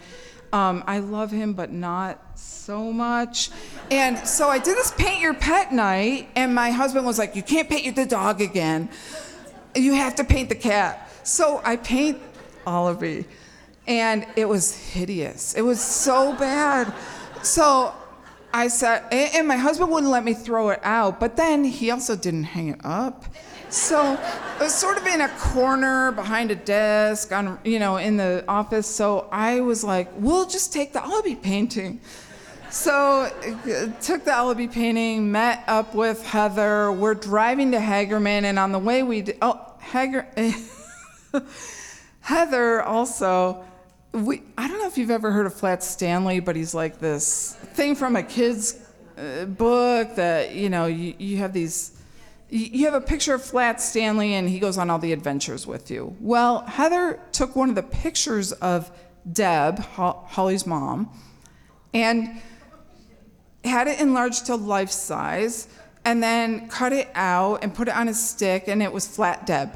um, 0.54 0.82
I 0.86 1.00
love 1.00 1.30
him, 1.30 1.52
but 1.52 1.70
not 1.70 2.27
so 2.38 2.92
much. 2.92 3.50
And 3.90 4.18
so 4.28 4.48
I 4.48 4.58
did 4.58 4.76
this 4.76 4.92
paint 4.92 5.20
your 5.20 5.34
pet 5.34 5.72
night, 5.72 6.28
and 6.36 6.54
my 6.54 6.70
husband 6.70 7.06
was 7.06 7.18
like, 7.18 7.34
You 7.34 7.42
can't 7.42 7.68
paint 7.68 7.96
the 7.96 8.06
dog 8.06 8.40
again. 8.40 8.88
You 9.74 9.94
have 9.94 10.16
to 10.16 10.24
paint 10.24 10.48
the 10.48 10.54
cat. 10.54 11.10
So 11.22 11.60
I 11.64 11.76
paint 11.76 12.20
Olive, 12.66 13.26
and 13.86 14.26
it 14.36 14.46
was 14.46 14.76
hideous. 14.76 15.54
It 15.54 15.62
was 15.62 15.80
so 15.80 16.34
bad. 16.36 16.92
So 17.42 17.94
I 18.52 18.68
said, 18.68 19.04
and 19.12 19.46
my 19.46 19.56
husband 19.56 19.90
wouldn't 19.90 20.10
let 20.12 20.24
me 20.24 20.34
throw 20.34 20.70
it 20.70 20.80
out, 20.82 21.20
but 21.20 21.36
then 21.36 21.64
he 21.64 21.90
also 21.90 22.16
didn't 22.16 22.44
hang 22.44 22.68
it 22.68 22.80
up. 22.84 23.24
So 23.70 24.14
it 24.14 24.62
was 24.62 24.74
sort 24.74 24.96
of 24.96 25.06
in 25.06 25.20
a 25.20 25.28
corner 25.28 26.12
behind 26.12 26.50
a 26.50 26.54
desk 26.54 27.32
on, 27.32 27.58
you 27.64 27.78
know, 27.78 27.98
in 27.98 28.16
the 28.16 28.44
office. 28.48 28.86
So 28.86 29.28
I 29.30 29.60
was 29.60 29.84
like, 29.84 30.10
we'll 30.16 30.46
just 30.46 30.72
take 30.72 30.94
the 30.94 31.02
Alibi 31.02 31.34
painting. 31.34 32.00
So 32.70 33.30
took 34.02 34.24
the 34.24 34.32
Alibi 34.32 34.66
painting, 34.66 35.32
met 35.32 35.64
up 35.66 35.94
with 35.94 36.24
Heather. 36.26 36.92
We're 36.92 37.14
driving 37.14 37.72
to 37.72 37.78
Hagerman, 37.78 38.44
and 38.44 38.58
on 38.58 38.72
the 38.72 38.78
way 38.78 39.02
we 39.02 39.22
did, 39.22 39.38
oh, 39.40 39.72
Hager, 39.80 40.26
Heather 42.20 42.82
also, 42.82 43.64
we, 44.12 44.42
I 44.58 44.68
don't 44.68 44.78
know 44.78 44.86
if 44.86 44.98
you've 44.98 45.10
ever 45.10 45.30
heard 45.30 45.46
of 45.46 45.54
Flat 45.54 45.82
Stanley, 45.82 46.40
but 46.40 46.56
he's 46.56 46.74
like 46.74 46.98
this 46.98 47.54
thing 47.72 47.94
from 47.94 48.16
a 48.16 48.22
kid's 48.22 48.78
uh, 49.16 49.46
book 49.46 50.14
that, 50.16 50.54
you 50.54 50.68
know, 50.68 50.84
you, 50.84 51.14
you 51.18 51.38
have 51.38 51.54
these, 51.54 51.98
you 52.50 52.84
have 52.84 52.94
a 52.94 53.00
picture 53.00 53.32
of 53.32 53.42
Flat 53.42 53.80
Stanley 53.80 54.34
and 54.34 54.46
he 54.46 54.58
goes 54.58 54.76
on 54.76 54.90
all 54.90 54.98
the 54.98 55.12
adventures 55.12 55.66
with 55.66 55.90
you. 55.90 56.14
Well, 56.20 56.66
Heather 56.66 57.18
took 57.32 57.56
one 57.56 57.70
of 57.70 57.74
the 57.76 57.82
pictures 57.82 58.52
of 58.52 58.90
Deb, 59.30 59.78
Holly's 59.78 60.66
mom, 60.66 61.10
and 61.94 62.40
had 63.64 63.88
it 63.88 64.00
enlarged 64.00 64.46
to 64.46 64.56
life 64.56 64.90
size 64.90 65.68
and 66.04 66.22
then 66.22 66.68
cut 66.68 66.92
it 66.92 67.08
out 67.14 67.62
and 67.62 67.74
put 67.74 67.88
it 67.88 67.94
on 67.94 68.08
a 68.08 68.14
stick 68.14 68.68
and 68.68 68.82
it 68.82 68.92
was 68.92 69.06
flat 69.06 69.46
deb. 69.46 69.70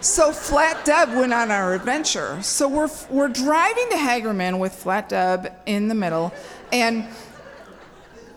So 0.00 0.32
flat 0.32 0.84
deb 0.84 1.10
went 1.10 1.32
on 1.32 1.50
our 1.50 1.74
adventure. 1.74 2.42
So 2.42 2.68
we're, 2.68 2.90
we're 3.08 3.28
driving 3.28 3.88
to 3.90 3.96
hagerman 3.96 4.58
with 4.58 4.74
flat 4.74 5.08
deb 5.08 5.52
in 5.66 5.88
the 5.88 5.94
middle 5.94 6.32
and 6.72 7.06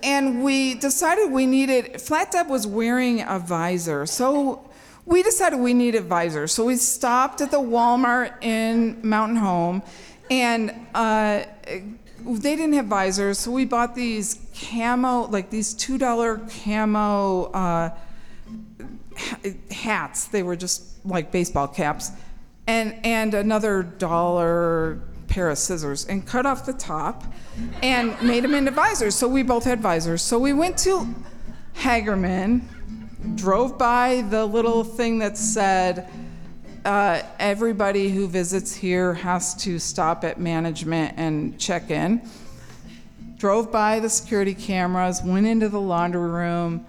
and 0.04 0.44
we 0.44 0.76
decided 0.76 1.32
we 1.32 1.48
needed 1.48 2.00
flat 2.00 2.32
deb 2.32 2.48
was 2.48 2.68
wearing 2.68 3.22
a 3.22 3.40
visor. 3.40 4.06
So 4.06 4.70
we 5.06 5.24
decided 5.24 5.60
we 5.60 5.74
needed 5.74 6.04
visors. 6.04 6.52
So 6.52 6.66
we 6.66 6.76
stopped 6.78 7.42
at 7.42 7.50
the 7.50 7.60
walmart 7.60 8.44
in 8.44 9.00
mountain 9.08 9.38
home 9.38 9.82
and 10.30 10.74
uh, 10.94 11.44
they 12.26 12.56
didn't 12.56 12.74
have 12.74 12.86
visors, 12.88 13.40
so 13.40 13.52
we 13.52 13.66
bought 13.66 13.96
these 13.96 14.40
camo, 14.54 15.28
like 15.28 15.50
these 15.50 15.74
two 15.74 15.98
dollar 15.98 16.40
camo 16.64 17.46
uh, 17.52 17.90
hats. 19.72 20.26
They 20.26 20.44
were 20.44 20.56
just 20.56 21.06
like 21.06 21.32
baseball 21.32 21.68
caps, 21.68 22.12
and 22.68 22.96
and 23.06 23.34
another 23.34 23.84
dollar 23.84 25.02
pair 25.28 25.50
of 25.50 25.58
scissors, 25.58 26.06
and 26.08 26.26
cut 26.26 26.46
off 26.46 26.66
the 26.66 26.74
top, 26.74 27.24
and 27.84 28.20
made 28.22 28.44
them 28.44 28.54
into 28.54 28.72
visors. 28.72 29.16
So 29.16 29.28
we 29.28 29.44
both 29.44 29.64
had 29.64 29.80
visors. 29.80 30.22
So 30.22 30.40
we 30.40 30.54
went 30.54 30.78
to 30.80 31.14
Hagerman, 31.76 32.62
drove 33.36 33.78
by 33.78 34.26
the 34.30 34.46
little 34.46 34.84
thing 34.84 35.20
that 35.20 35.38
said. 35.38 36.10
Uh, 36.86 37.24
everybody 37.40 38.10
who 38.10 38.28
visits 38.28 38.76
here 38.76 39.16
has 39.16 39.56
to 39.56 39.80
stop 39.80 40.24
at 40.24 40.40
management 40.40 41.16
and 41.18 41.60
check 41.60 41.90
in. 41.90 42.22
Drove 43.38 43.72
by 43.72 44.00
the 44.00 44.08
security 44.08 44.54
cameras, 44.54 45.24
went 45.24 45.48
into 45.48 45.68
the 45.68 45.82
laundry 45.82 46.30
room, 46.30 46.86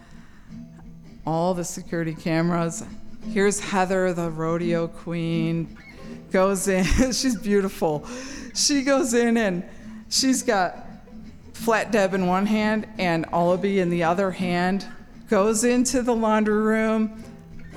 all 1.27 1.55
the 1.55 1.65
security 1.65 2.15
cameras. 2.15 2.85
Here's 3.31 3.59
Heather, 3.59 4.13
the 4.13 4.31
rodeo 4.31 4.87
queen, 4.87 5.79
goes 6.31 6.69
in. 6.69 6.85
she's 7.13 7.37
beautiful. 7.37 8.07
She 8.55 8.83
goes 8.83 9.15
in 9.15 9.39
and 9.39 9.67
she's 10.11 10.43
got 10.43 10.77
Flat 11.55 11.91
Deb 11.91 12.13
in 12.13 12.27
one 12.27 12.45
hand 12.45 12.87
and 12.99 13.25
Oliby 13.33 13.79
in 13.79 13.89
the 13.89 14.05
other 14.05 14.31
hand, 14.31 14.85
goes 15.31 15.65
into 15.65 16.03
the 16.03 16.15
laundry 16.15 16.61
room. 16.61 17.25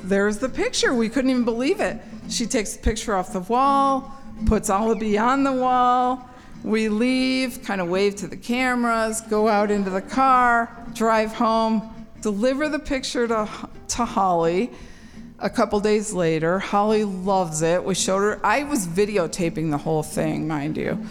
There's 0.03 0.37
the 0.37 0.49
picture. 0.49 0.93
We 0.93 1.09
couldn't 1.09 1.29
even 1.29 1.45
believe 1.45 1.79
it. 1.79 1.99
She 2.29 2.45
takes 2.45 2.73
the 2.73 2.83
picture 2.83 3.15
off 3.15 3.33
the 3.33 3.41
wall, 3.41 4.13
puts 4.45 4.69
Oliby 4.69 5.21
on 5.21 5.43
the 5.43 5.53
wall. 5.53 6.29
We 6.63 6.89
leave, 6.89 7.63
kind 7.63 7.79
of 7.79 7.89
wave 7.89 8.15
to 8.17 8.27
the 8.27 8.37
cameras, 8.37 9.21
go 9.21 9.47
out 9.47 9.71
into 9.71 9.89
the 9.89 10.01
car, 10.01 10.85
drive 10.93 11.33
home, 11.33 12.07
deliver 12.21 12.67
the 12.67 12.79
picture 12.79 13.27
to, 13.27 13.49
to 13.89 14.05
Holly. 14.05 14.71
A 15.39 15.49
couple 15.49 15.79
days 15.79 16.11
later, 16.11 16.59
Holly 16.59 17.05
loves 17.05 17.61
it. 17.61 17.81
We 17.83 17.95
showed 17.95 18.19
her, 18.19 18.45
I 18.45 18.63
was 18.63 18.85
videotaping 18.87 19.71
the 19.71 19.77
whole 19.77 20.03
thing, 20.03 20.47
mind 20.47 20.75
you. 20.75 21.01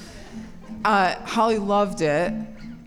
Uh, 0.85 1.15
Holly 1.25 1.59
loved 1.59 2.03
it. 2.03 2.33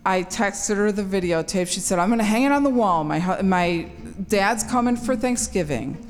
I 0.05 0.23
texted 0.23 0.75
her 0.77 0.91
the 0.91 1.03
videotape. 1.03 1.67
She 1.67 1.79
said, 1.79 1.99
I'm 1.99 2.09
going 2.09 2.19
to 2.19 2.25
hang 2.25 2.43
it 2.43 2.51
on 2.51 2.63
the 2.63 2.69
wall. 2.69 3.03
My, 3.03 3.41
my 3.41 3.87
dad's 4.27 4.63
coming 4.63 4.95
for 4.95 5.15
Thanksgiving. 5.15 6.07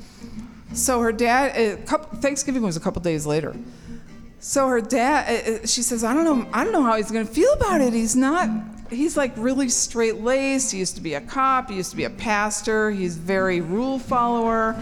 So 0.74 1.00
her 1.00 1.12
dad, 1.12 1.86
couple, 1.86 2.18
Thanksgiving 2.18 2.62
was 2.62 2.76
a 2.76 2.80
couple 2.80 3.02
days 3.02 3.26
later. 3.26 3.54
So 4.40 4.68
her 4.68 4.80
dad, 4.80 5.28
uh, 5.28 5.52
uh, 5.52 5.66
she 5.66 5.82
says, 5.82 6.02
I 6.02 6.14
don't 6.14 6.24
know, 6.24 6.48
I 6.52 6.64
don't 6.64 6.72
know 6.72 6.82
how 6.82 6.96
he's 6.96 7.12
going 7.12 7.26
to 7.26 7.32
feel 7.32 7.52
about 7.52 7.80
it. 7.80 7.92
He's 7.92 8.16
not, 8.16 8.48
he's 8.90 9.16
like 9.16 9.32
really 9.36 9.68
straight 9.68 10.20
laced. 10.20 10.72
He 10.72 10.78
used 10.78 10.96
to 10.96 11.00
be 11.00 11.14
a 11.14 11.20
cop. 11.20 11.70
He 11.70 11.76
used 11.76 11.90
to 11.90 11.96
be 11.96 12.04
a 12.04 12.10
pastor. 12.10 12.90
He's 12.90 13.16
very 13.16 13.60
rule 13.60 14.00
follower. 14.00 14.76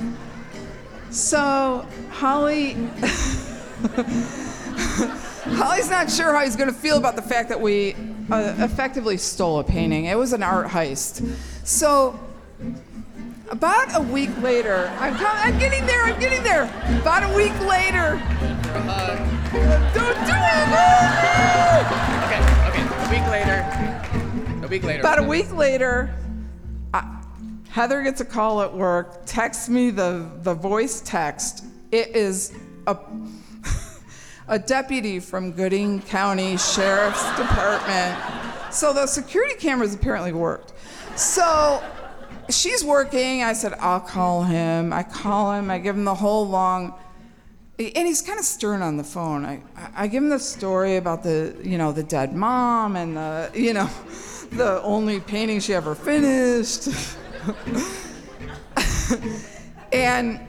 So 1.11 1.87
Holly, 2.11 2.73
Holly's 5.57 5.91
not 5.91 6.11
sure 6.11 6.33
how 6.33 6.45
he's 6.45 6.57
going 6.57 6.71
to 6.71 6.79
feel 6.79 6.97
about 6.97 7.16
the 7.16 7.23
fact 7.23 7.49
that 7.51 7.61
we 7.61 7.95
uh, 8.31 8.55
effectively 8.59 9.16
stole 9.16 9.59
a 9.59 9.64
painting. 9.64 10.07
It 10.07 10.16
was 10.16 10.33
an 10.33 10.43
art 10.43 10.68
heist. 10.68 11.37
So 11.66 12.18
about 13.51 13.96
a 13.96 14.01
week 14.01 14.30
later, 14.40 14.92
I'm, 14.98 15.14
com- 15.16 15.36
I'm 15.36 15.59
getting 15.59 15.84
there, 15.86 16.03
I'm 16.05 16.18
getting 16.20 16.42
there. 16.42 16.64
About 17.01 17.24
a 17.24 17.36
week 17.36 17.59
later, 17.61 18.20
uh, 18.72 19.16
don't 19.92 20.16
do 20.26 20.32
it! 20.32 20.70
Okay, 22.26 22.40
okay. 22.68 22.84
A 22.86 23.11
week 23.11 23.26
later. 23.30 24.64
A 24.64 24.68
week 24.68 24.82
later. 24.84 25.01
About 25.01 25.18
a 25.18 25.22
week 25.22 25.53
later, 25.53 26.14
I, 26.94 27.22
Heather 27.70 28.03
gets 28.03 28.20
a 28.20 28.24
call 28.24 28.62
at 28.62 28.72
work, 28.72 29.22
texts 29.26 29.68
me 29.68 29.90
the, 29.90 30.30
the 30.42 30.55
voice 30.55 31.01
text. 31.01 31.64
It 31.90 32.14
is 32.14 32.53
a, 32.86 32.96
a 34.48 34.59
deputy 34.59 35.18
from 35.18 35.53
Gooding 35.53 36.03
County 36.03 36.57
Sheriff's 36.57 37.28
Department. 37.36 38.16
So 38.72 38.92
the 38.92 39.09
security 39.09 39.57
cameras 39.57 39.94
apparently 39.94 40.32
worked. 40.32 40.72
So 41.16 41.82
she's 42.51 42.84
working. 42.84 43.42
I 43.42 43.53
said, 43.53 43.74
I'll 43.80 44.01
call 44.01 44.42
him. 44.42 44.92
I 44.92 45.03
call 45.03 45.53
him. 45.53 45.70
I 45.70 45.78
give 45.78 45.96
him 45.96 46.05
the 46.05 46.14
whole 46.14 46.48
long 46.48 46.94
and 47.80 48.07
he's 48.07 48.20
kind 48.20 48.38
of 48.38 48.44
stern 48.44 48.82
on 48.82 48.98
the 48.98 49.05
phone. 49.05 49.46
I, 49.46 49.62
I 49.94 50.07
give 50.07 50.22
him 50.22 50.28
the 50.28 50.38
story 50.38 50.96
about 50.96 51.22
the, 51.22 51.57
you 51.62 51.78
know, 51.78 51.92
the 51.92 52.03
dead 52.03 52.34
mom 52.34 52.96
and 52.96 53.16
the, 53.16 53.51
you 53.55 53.72
know, 53.72 53.88
the 54.53 54.82
only 54.82 55.20
painting 55.20 55.61
she 55.61 55.72
ever 55.72 55.94
finished. 55.94 56.88
and 59.92 60.40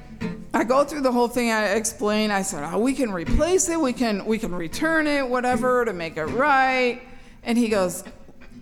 I 0.54 0.66
go 0.66 0.84
through 0.84 1.02
the 1.02 1.12
whole 1.12 1.30
thing. 1.30 1.52
I 1.52 1.76
explain. 1.76 2.32
I 2.32 2.41
said, 2.41 2.70
"Oh, 2.70 2.80
we 2.80 2.93
can 2.93 3.14
replace 3.14 3.70
it. 3.70 3.80
We 3.80 3.93
can 3.93 4.26
we 4.26 4.38
can 4.38 4.54
return 4.54 5.08
it, 5.08 5.28
whatever, 5.28 5.86
to 5.86 5.93
make 5.93 6.18
it 6.18 6.26
right." 6.26 7.02
And 7.43 7.58
he 7.58 7.70
goes, 7.70 8.04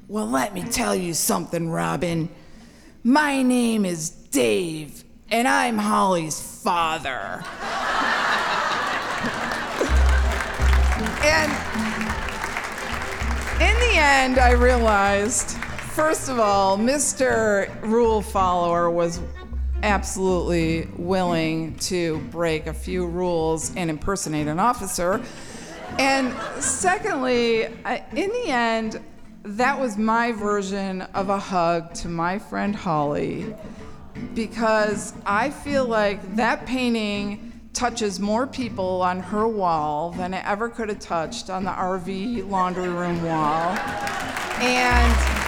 "Well, 0.07 0.27
let 0.27 0.53
me 0.53 0.61
tell 0.61 0.95
you 0.95 1.15
something, 1.15 1.69
Robin. 1.69 2.29
My 3.03 3.41
name 3.43 3.85
is 3.85 4.09
Dave, 4.09 5.05
and 5.31 5.47
I'm 5.47 5.77
Holly's 5.77 6.41
father." 6.41 7.45
and 11.23 11.51
in 13.61 13.79
the 13.79 13.93
end, 13.95 14.37
I 14.37 14.51
realized, 14.51 15.51
first 15.93 16.27
of 16.27 16.39
all, 16.39 16.77
Mr. 16.77 17.69
Rule 17.83 18.21
Follower 18.21 18.91
was 18.91 19.21
absolutely 19.81 20.89
willing 20.97 21.75
to 21.75 22.19
break 22.31 22.67
a 22.67 22.73
few 22.73 23.07
rules 23.07 23.73
and 23.77 23.89
impersonate 23.89 24.47
an 24.47 24.59
officer. 24.59 25.21
And 25.97 26.35
secondly, 26.61 27.63
in 27.63 28.29
the 28.29 28.47
end, 28.47 28.99
that 29.43 29.79
was 29.79 29.97
my 29.97 30.31
version 30.31 31.01
of 31.13 31.29
a 31.29 31.39
hug 31.39 31.93
to 31.95 32.07
my 32.07 32.39
friend 32.39 32.75
Holly 32.75 33.55
because 34.33 35.13
I 35.25 35.49
feel 35.49 35.85
like 35.85 36.35
that 36.35 36.65
painting 36.65 37.69
touches 37.73 38.19
more 38.19 38.45
people 38.45 39.01
on 39.01 39.21
her 39.21 39.47
wall 39.47 40.11
than 40.11 40.33
it 40.33 40.43
ever 40.45 40.67
could 40.69 40.89
have 40.89 40.99
touched 40.99 41.49
on 41.49 41.63
the 41.63 41.71
RV 41.71 42.49
laundry 42.49 42.89
room 42.89 43.23
wall. 43.23 43.77
And 44.61 45.39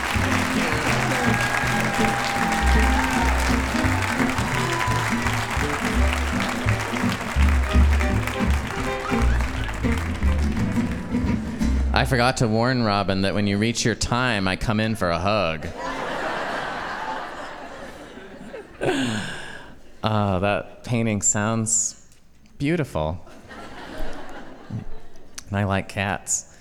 I 12.01 12.05
forgot 12.05 12.37
to 12.37 12.47
warn 12.47 12.81
Robin 12.81 13.21
that 13.21 13.35
when 13.35 13.45
you 13.45 13.59
reach 13.59 13.85
your 13.85 13.93
time, 13.93 14.47
I 14.47 14.55
come 14.55 14.79
in 14.79 14.95
for 14.95 15.11
a 15.11 15.19
hug. 15.19 15.67
oh, 20.03 20.39
that 20.39 20.83
painting 20.83 21.21
sounds 21.21 22.07
beautiful. 22.57 23.23
And 25.49 25.59
I 25.59 25.65
like 25.65 25.89
cats. 25.89 26.57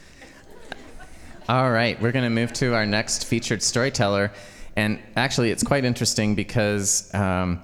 All 1.48 1.70
right, 1.70 1.98
we're 2.02 2.12
going 2.12 2.24
to 2.24 2.28
move 2.28 2.52
to 2.52 2.74
our 2.74 2.84
next 2.84 3.24
featured 3.24 3.62
storyteller. 3.62 4.32
And 4.76 5.00
actually, 5.16 5.52
it's 5.52 5.62
quite 5.62 5.86
interesting 5.86 6.34
because 6.34 7.10
um, 7.14 7.62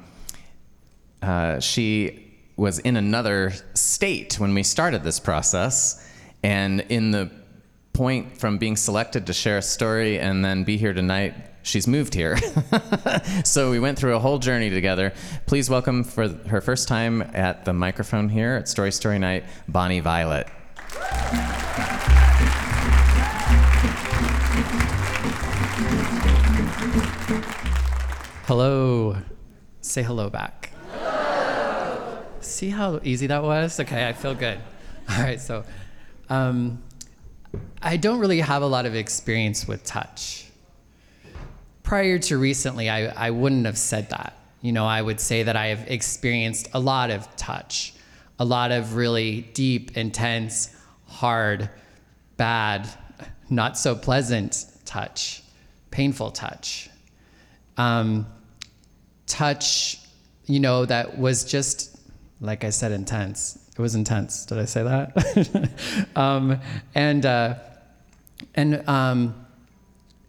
uh, 1.21 1.61
she 1.61 2.39
was 2.57 2.79
in 2.79 2.97
another 2.97 3.53
state 3.75 4.41
when 4.41 4.55
we 4.55 4.63
started 4.63 5.05
this 5.05 5.21
process. 5.21 6.03
And 6.43 6.81
in 6.89 7.11
the 7.11 7.31
point 7.97 8.37
from 8.37 8.59
being 8.59 8.77
selected 8.77 9.27
to 9.27 9.33
share 9.33 9.57
a 9.57 9.63
story 9.63 10.19
and 10.19 10.45
then 10.45 10.65
be 10.65 10.77
here 10.77 10.93
tonight, 10.93 11.35
she's 11.63 11.87
moved 11.87 12.13
here. 12.13 12.37
so 13.45 13.71
we 13.71 13.81
went 13.81 13.99
through 13.99 14.15
a 14.15 14.19
whole 14.19 14.39
journey 14.39 14.69
together. 14.69 15.15
Please 15.47 15.71
welcome 15.71 16.05
for 16.05 16.29
her 16.29 16.61
first 16.61 16.89
time 16.89 17.23
at 17.33 17.65
the 17.65 17.73
microphone 17.73 18.29
here 18.29 18.57
at 18.57 18.69
Story 18.69 18.93
Story 18.93 19.19
Night, 19.19 19.45
Bonnie 19.67 20.01
Violet. 20.01 20.47
Hello. 28.45 29.17
Say 29.81 30.03
hello 30.03 30.29
back. 30.29 30.71
See 32.41 32.69
how 32.69 33.01
easy 33.05 33.27
that 33.29 33.43
was? 33.43 33.81
Okay, 33.81 34.07
I 34.07 34.13
feel 34.13 34.35
good. 34.35 34.61
All 35.09 35.23
right, 35.23 35.41
so 35.41 35.65
um, 36.29 36.83
I 37.83 37.97
don't 37.97 38.19
really 38.19 38.41
have 38.41 38.63
a 38.63 38.67
lot 38.67 38.87
of 38.87 38.95
experience 38.95 39.69
with 39.69 39.85
touch. 39.85 40.47
Prior 41.83 42.19
to 42.19 42.39
recently, 42.39 42.91
I, 42.91 43.07
I 43.07 43.31
wouldn't 43.31 43.67
have 43.67 43.79
said 43.79 44.11
that. 44.11 44.37
You 44.61 44.73
know, 44.73 44.87
I 44.87 45.01
would 45.01 45.21
say 45.21 45.45
that 45.45 45.55
I 45.57 45.67
have 45.67 45.89
experienced 45.89 46.69
a 46.75 46.81
lot 46.81 47.11
of 47.11 47.35
touch, 47.37 47.95
a 48.39 48.45
lot 48.45 48.73
of 48.73 48.97
really 48.97 49.43
deep, 49.55 49.97
intense, 49.97 50.75
hard, 51.07 51.71
bad, 52.37 52.89
not 53.49 53.79
so 53.79 53.95
pleasant 53.95 54.67
touch, 54.85 55.43
painful 55.91 56.33
touch. 56.33 56.91
Um, 57.77 58.27
touch, 59.27 60.01
you 60.47 60.61
know, 60.61 60.85
that 60.87 61.19
was 61.19 61.45
just, 61.45 61.99
like 62.41 62.65
I 62.65 62.71
said, 62.71 62.93
intense. 62.93 63.59
It 63.77 63.83
was 63.83 63.95
intense. 63.95 64.47
Did 64.47 64.59
I 64.59 64.65
say 64.65 64.83
that? 64.85 66.09
um, 66.17 66.59
and 66.95 67.27
uh, 67.27 67.57
and 68.55 68.89
um, 68.89 69.47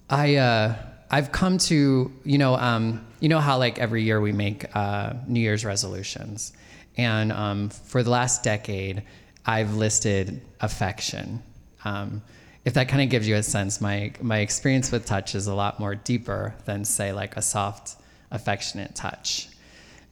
I 0.09 0.35
uh, 0.35 0.75
I've 1.09 1.31
come 1.31 1.57
to 1.59 2.11
you 2.25 2.37
know 2.37 2.55
um, 2.55 3.07
you 3.21 3.29
know 3.29 3.39
how 3.39 3.57
like 3.57 3.79
every 3.79 4.03
year 4.03 4.19
we 4.19 4.33
make 4.33 4.65
uh, 4.75 5.13
New 5.27 5.39
Year's 5.39 5.63
resolutions, 5.63 6.51
and 6.97 7.31
um, 7.31 7.69
for 7.69 8.03
the 8.03 8.09
last 8.09 8.43
decade 8.43 9.03
I've 9.45 9.75
listed 9.75 10.41
affection. 10.59 11.41
Um, 11.85 12.21
if 12.65 12.73
that 12.73 12.89
kind 12.89 13.01
of 13.01 13.09
gives 13.09 13.29
you 13.29 13.35
a 13.35 13.43
sense, 13.43 13.79
my 13.79 14.11
my 14.19 14.39
experience 14.39 14.91
with 14.91 15.05
touch 15.05 15.35
is 15.35 15.47
a 15.47 15.55
lot 15.55 15.79
more 15.79 15.95
deeper 15.95 16.53
than 16.65 16.83
say 16.83 17.13
like 17.13 17.37
a 17.37 17.41
soft, 17.41 17.95
affectionate 18.29 18.93
touch. 18.93 19.47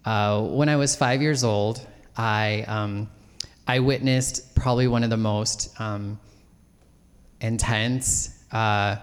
Uh, 0.06 0.42
when 0.42 0.70
I 0.70 0.78
was 0.78 0.96
five 0.96 1.22
years 1.22 1.44
old, 1.44 1.86
I 2.16 2.64
um, 2.70 3.10
I 3.68 3.80
witnessed 3.80 4.56
probably 4.56 4.88
one 4.88 5.04
of 5.04 5.10
the 5.10 5.18
most 5.18 5.80
um, 5.80 6.20
intense 7.42 8.44
uh, 8.52 8.98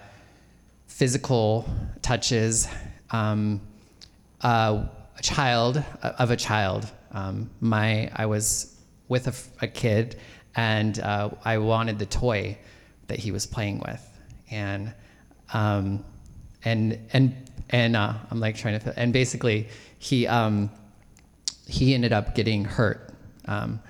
physical 0.86 1.68
touches 2.00 2.68
um, 3.10 3.60
uh, 4.40 4.84
a 5.18 5.22
child 5.22 5.82
of 6.02 6.30
a 6.30 6.36
child. 6.36 6.90
Um, 7.12 7.50
my 7.60 8.10
I 8.14 8.26
was 8.26 8.76
with 9.08 9.26
a, 9.26 9.64
a 9.64 9.68
kid, 9.68 10.18
and 10.54 10.98
uh, 11.00 11.30
I 11.44 11.58
wanted 11.58 11.98
the 11.98 12.06
toy 12.06 12.56
that 13.08 13.18
he 13.18 13.32
was 13.32 13.46
playing 13.46 13.80
with, 13.80 14.08
and 14.50 14.94
um, 15.52 16.04
and 16.64 16.98
and 17.12 17.50
and 17.70 17.96
uh, 17.96 18.14
I'm 18.30 18.40
like 18.40 18.56
trying 18.56 18.78
to 18.78 18.98
and 18.98 19.12
basically 19.12 19.68
he 19.98 20.26
um, 20.26 20.70
he 21.66 21.94
ended 21.94 22.12
up 22.12 22.34
getting 22.34 22.64
hurt 22.64 23.12
um, 23.46 23.80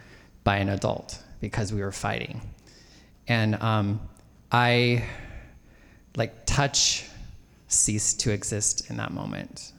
by 0.45 0.57
an 0.57 0.69
adult 0.69 1.23
because 1.41 1.73
we 1.73 1.81
were 1.81 1.93
fighting. 1.93 2.41
And 3.29 3.55
um, 3.57 4.01
I, 4.51 5.05
like, 6.17 6.47
touch 6.47 7.07
ceased 7.69 8.21
to 8.21 8.33
exist 8.33 8.91
in 8.91 8.97
that 8.99 9.13
moment. 9.13 9.73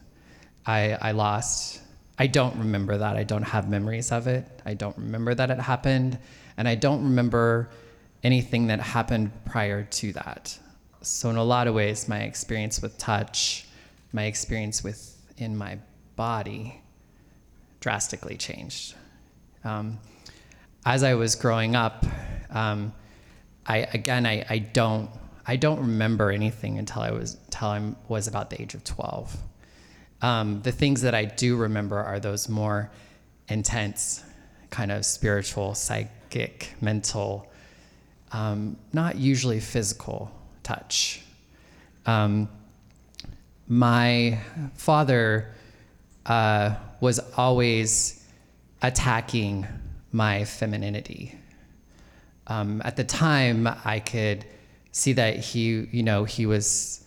I, 0.66 0.92
I 1.00 1.12
lost, 1.12 1.80
I 2.18 2.26
don't 2.26 2.56
remember 2.56 2.98
that. 2.98 3.16
I 3.16 3.24
don't 3.24 3.42
have 3.42 3.68
memories 3.68 4.12
of 4.12 4.26
it. 4.26 4.46
I 4.64 4.74
don't 4.74 4.96
remember 4.96 5.34
that 5.34 5.50
it 5.50 5.60
happened. 5.60 6.18
And 6.56 6.66
I 6.68 6.74
don't 6.74 7.02
remember 7.04 7.70
anything 8.22 8.68
that 8.68 8.80
happened 8.80 9.30
prior 9.44 9.84
to 9.84 10.12
that. 10.14 10.58
So, 11.02 11.28
in 11.28 11.36
a 11.36 11.44
lot 11.44 11.66
of 11.66 11.74
ways, 11.74 12.08
my 12.08 12.20
experience 12.20 12.80
with 12.80 12.96
touch, 12.96 13.66
my 14.12 14.24
experience 14.24 14.82
with 14.82 15.20
in 15.36 15.56
my 15.56 15.78
body 16.16 16.80
drastically 17.80 18.36
changed. 18.36 18.94
Um, 19.64 19.98
as 20.84 21.02
I 21.02 21.14
was 21.14 21.34
growing 21.34 21.74
up, 21.74 22.04
um, 22.50 22.92
I 23.66 23.78
again 23.78 24.26
I, 24.26 24.44
I 24.48 24.58
don't 24.58 25.10
I 25.46 25.56
don't 25.56 25.80
remember 25.80 26.30
anything 26.30 26.78
until 26.78 27.02
I 27.02 27.10
was 27.10 27.36
until 27.46 27.68
I 27.68 27.94
was 28.08 28.28
about 28.28 28.50
the 28.50 28.60
age 28.60 28.74
of 28.74 28.84
12. 28.84 29.36
Um, 30.22 30.62
the 30.62 30.72
things 30.72 31.02
that 31.02 31.14
I 31.14 31.24
do 31.24 31.56
remember 31.56 31.98
are 31.98 32.18
those 32.18 32.48
more 32.48 32.90
intense, 33.48 34.24
kind 34.70 34.90
of 34.90 35.04
spiritual, 35.04 35.74
psychic, 35.74 36.74
mental, 36.80 37.50
um, 38.32 38.76
not 38.92 39.16
usually 39.16 39.60
physical 39.60 40.30
touch. 40.62 41.20
Um, 42.06 42.48
my 43.68 44.38
father 44.74 45.52
uh, 46.26 46.74
was 47.00 47.18
always 47.36 48.26
attacking 48.82 49.66
my 50.14 50.44
femininity. 50.44 51.34
Um, 52.46 52.80
at 52.84 52.96
the 52.96 53.04
time, 53.04 53.68
I 53.84 53.98
could 53.98 54.44
see 54.92 55.12
that 55.14 55.36
he, 55.36 55.88
you 55.90 56.02
know, 56.04 56.22
he 56.24 56.46
was, 56.46 57.04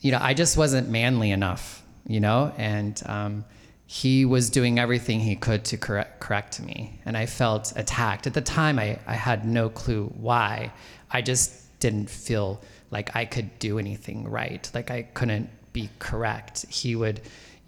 you 0.00 0.10
know, 0.10 0.18
I 0.20 0.32
just 0.32 0.56
wasn't 0.56 0.88
manly 0.88 1.30
enough, 1.30 1.84
you 2.06 2.18
know, 2.18 2.52
and 2.56 3.00
um, 3.04 3.44
he 3.86 4.24
was 4.24 4.48
doing 4.48 4.78
everything 4.78 5.20
he 5.20 5.36
could 5.36 5.64
to 5.66 5.76
correct, 5.76 6.20
correct 6.20 6.60
me. 6.62 6.98
And 7.04 7.14
I 7.14 7.26
felt 7.26 7.74
attacked. 7.76 8.26
At 8.26 8.32
the 8.32 8.40
time, 8.40 8.78
I, 8.78 8.98
I 9.06 9.14
had 9.14 9.44
no 9.44 9.68
clue 9.68 10.06
why. 10.16 10.72
I 11.10 11.20
just 11.20 11.78
didn't 11.78 12.08
feel 12.08 12.62
like 12.90 13.14
I 13.14 13.26
could 13.26 13.58
do 13.58 13.78
anything 13.78 14.26
right, 14.26 14.68
like 14.72 14.90
I 14.90 15.02
couldn't 15.02 15.50
be 15.72 15.90
correct. 15.98 16.64
He 16.70 16.96
would 16.96 17.20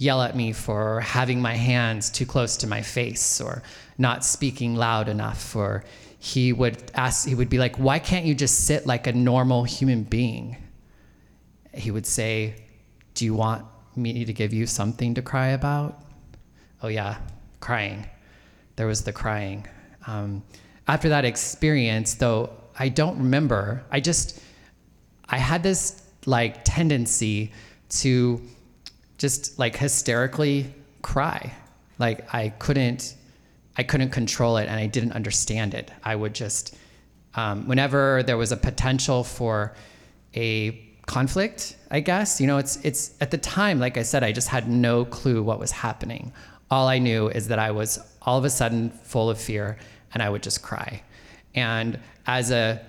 yell 0.03 0.21
at 0.21 0.35
me 0.35 0.53
for 0.53 1.01
having 1.01 1.41
my 1.41 1.55
hands 1.55 2.11
too 2.11 2.27
close 2.27 2.57
to 2.57 2.67
my 2.67 2.83
face 2.83 3.41
or 3.41 3.63
not 3.99 4.25
speaking 4.25 4.75
loud 4.75 5.09
enough 5.09 5.55
or 5.55 5.85
he 6.19 6.53
would 6.53 6.91
ask 6.95 7.29
he 7.29 7.37
would 7.37 7.49
be 7.49 7.59
like 7.59 7.77
why 7.77 8.01
can't 8.01 8.27
you 8.27 8.35
just 8.35 8.67
sit 8.67 8.85
like 8.85 9.07
a 9.07 9.13
normal 9.13 9.63
human 9.63 10.03
being? 10.03 10.57
He 11.73 11.93
would 11.93 12.07
say 12.07 12.57
do 13.15 13.25
you 13.25 13.35
want 13.35 13.65
me 13.95 14.25
to 14.25 14.33
give 14.33 14.53
you 14.53 14.67
something 14.67 15.15
to 15.15 15.23
cry 15.23 15.49
about? 15.49 16.03
Oh 16.83 16.89
yeah 16.89 17.19
crying. 17.61 18.05
There 18.75 18.89
was 18.89 19.05
the 19.05 19.13
crying. 19.13 19.69
Um, 20.09 20.43
after 20.89 21.11
that 21.11 21.25
experience 21.25 22.15
though 22.15 22.51
i 22.77 22.89
don't 22.89 23.19
remember. 23.19 23.85
I 23.93 24.01
just 24.01 24.41
i 25.29 25.39
had 25.39 25.63
this 25.63 26.03
like 26.27 26.65
tendency 26.65 27.53
to 28.01 28.41
just 29.23 29.59
like 29.59 29.77
hysterically 29.77 30.75
cry. 31.01 31.53
Like 31.99 32.19
i 32.35 32.49
couldn't 32.65 33.15
i 33.77 33.83
couldn't 33.85 34.11
control 34.11 34.57
it 34.57 34.67
and 34.69 34.79
i 34.79 34.87
didn't 34.87 35.13
understand 35.13 35.73
it. 35.75 35.91
I 36.05 36.15
would 36.17 36.35
just 36.35 36.77
um, 37.35 37.67
whenever 37.67 38.23
there 38.25 38.37
was 38.37 38.53
a 38.53 38.57
potential 38.59 39.25
for 39.25 39.75
a 40.35 40.79
conflict 41.07 41.77
i 41.91 41.99
guess 41.99 42.41
you 42.41 42.47
know 42.47 42.59
it's 42.59 42.77
it's 42.85 43.15
at 43.21 43.31
the 43.31 43.39
time 43.39 43.81
like 43.81 43.97
i 43.97 44.03
said 44.03 44.23
i 44.23 44.31
just 44.31 44.49
had 44.49 44.69
no 44.69 45.05
clue 45.05 45.43
what 45.43 45.59
was 45.59 45.71
happening. 45.71 46.33
All 46.71 46.89
i 46.89 46.99
knew 46.99 47.29
is 47.29 47.49
that 47.49 47.61
i 47.61 47.71
was 47.71 47.99
all 48.23 48.39
of 48.39 48.45
a 48.45 48.51
sudden 48.51 48.91
full 48.91 49.31
of 49.31 49.39
fear 49.41 49.79
and 50.13 50.23
i 50.23 50.29
would 50.29 50.43
just 50.43 50.63
cry. 50.63 51.03
And 51.55 51.99
as 52.27 52.51
a 52.51 52.81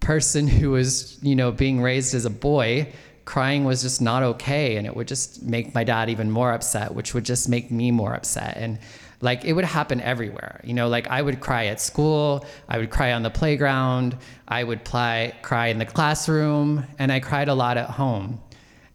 person 0.00 0.46
who 0.46 0.70
was, 0.70 1.18
you 1.22 1.34
know, 1.34 1.50
being 1.50 1.82
raised 1.82 2.14
as 2.14 2.24
a 2.24 2.30
boy, 2.30 2.92
crying 3.26 3.64
was 3.64 3.82
just 3.82 4.00
not 4.00 4.22
okay 4.22 4.76
and 4.76 4.86
it 4.86 4.96
would 4.96 5.08
just 5.08 5.42
make 5.42 5.74
my 5.74 5.84
dad 5.84 6.08
even 6.08 6.30
more 6.30 6.52
upset, 6.52 6.94
which 6.94 7.12
would 7.12 7.24
just 7.24 7.48
make 7.48 7.70
me 7.70 7.90
more 7.90 8.14
upset. 8.14 8.56
And 8.56 8.78
like 9.20 9.44
it 9.44 9.52
would 9.52 9.64
happen 9.64 10.00
everywhere. 10.00 10.60
You 10.64 10.74
know, 10.74 10.88
like 10.88 11.08
I 11.08 11.20
would 11.20 11.40
cry 11.40 11.66
at 11.66 11.80
school, 11.80 12.46
I 12.68 12.78
would 12.78 12.90
cry 12.90 13.12
on 13.12 13.22
the 13.22 13.30
playground, 13.30 14.16
I 14.46 14.62
would 14.62 14.84
play, 14.84 15.34
cry 15.42 15.66
in 15.66 15.78
the 15.78 15.84
classroom, 15.84 16.86
and 16.98 17.10
I 17.10 17.20
cried 17.20 17.48
a 17.48 17.54
lot 17.54 17.76
at 17.76 17.90
home. 17.90 18.40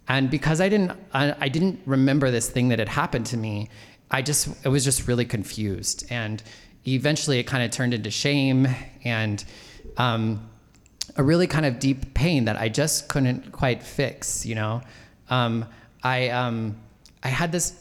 And 0.07 0.31
because 0.31 0.61
I 0.61 0.69
didn't 0.69 0.91
I, 1.13 1.35
I 1.39 1.49
didn't 1.49 1.81
remember 1.85 2.31
this 2.31 2.49
thing 2.49 2.69
that 2.69 2.79
had 2.79 2.89
happened 2.89 3.25
to 3.27 3.37
me, 3.37 3.69
I 4.09 4.21
just 4.21 4.65
I 4.65 4.69
was 4.69 4.85
just 4.85 5.07
really 5.07 5.25
confused. 5.25 6.05
And 6.09 6.41
eventually 6.87 7.37
it 7.39 7.43
kind 7.43 7.63
of 7.63 7.71
turned 7.71 7.93
into 7.93 8.11
shame 8.11 8.67
and 9.03 9.43
um, 9.97 10.49
a 11.17 11.23
really 11.23 11.47
kind 11.47 11.65
of 11.65 11.79
deep 11.79 12.13
pain 12.13 12.45
that 12.45 12.57
I 12.57 12.69
just 12.69 13.09
couldn't 13.09 13.51
quite 13.51 13.83
fix. 13.83 14.45
You 14.45 14.55
know, 14.55 14.81
um, 15.29 15.65
I 16.03 16.29
um, 16.29 16.77
I 17.23 17.29
had 17.29 17.51
this 17.51 17.73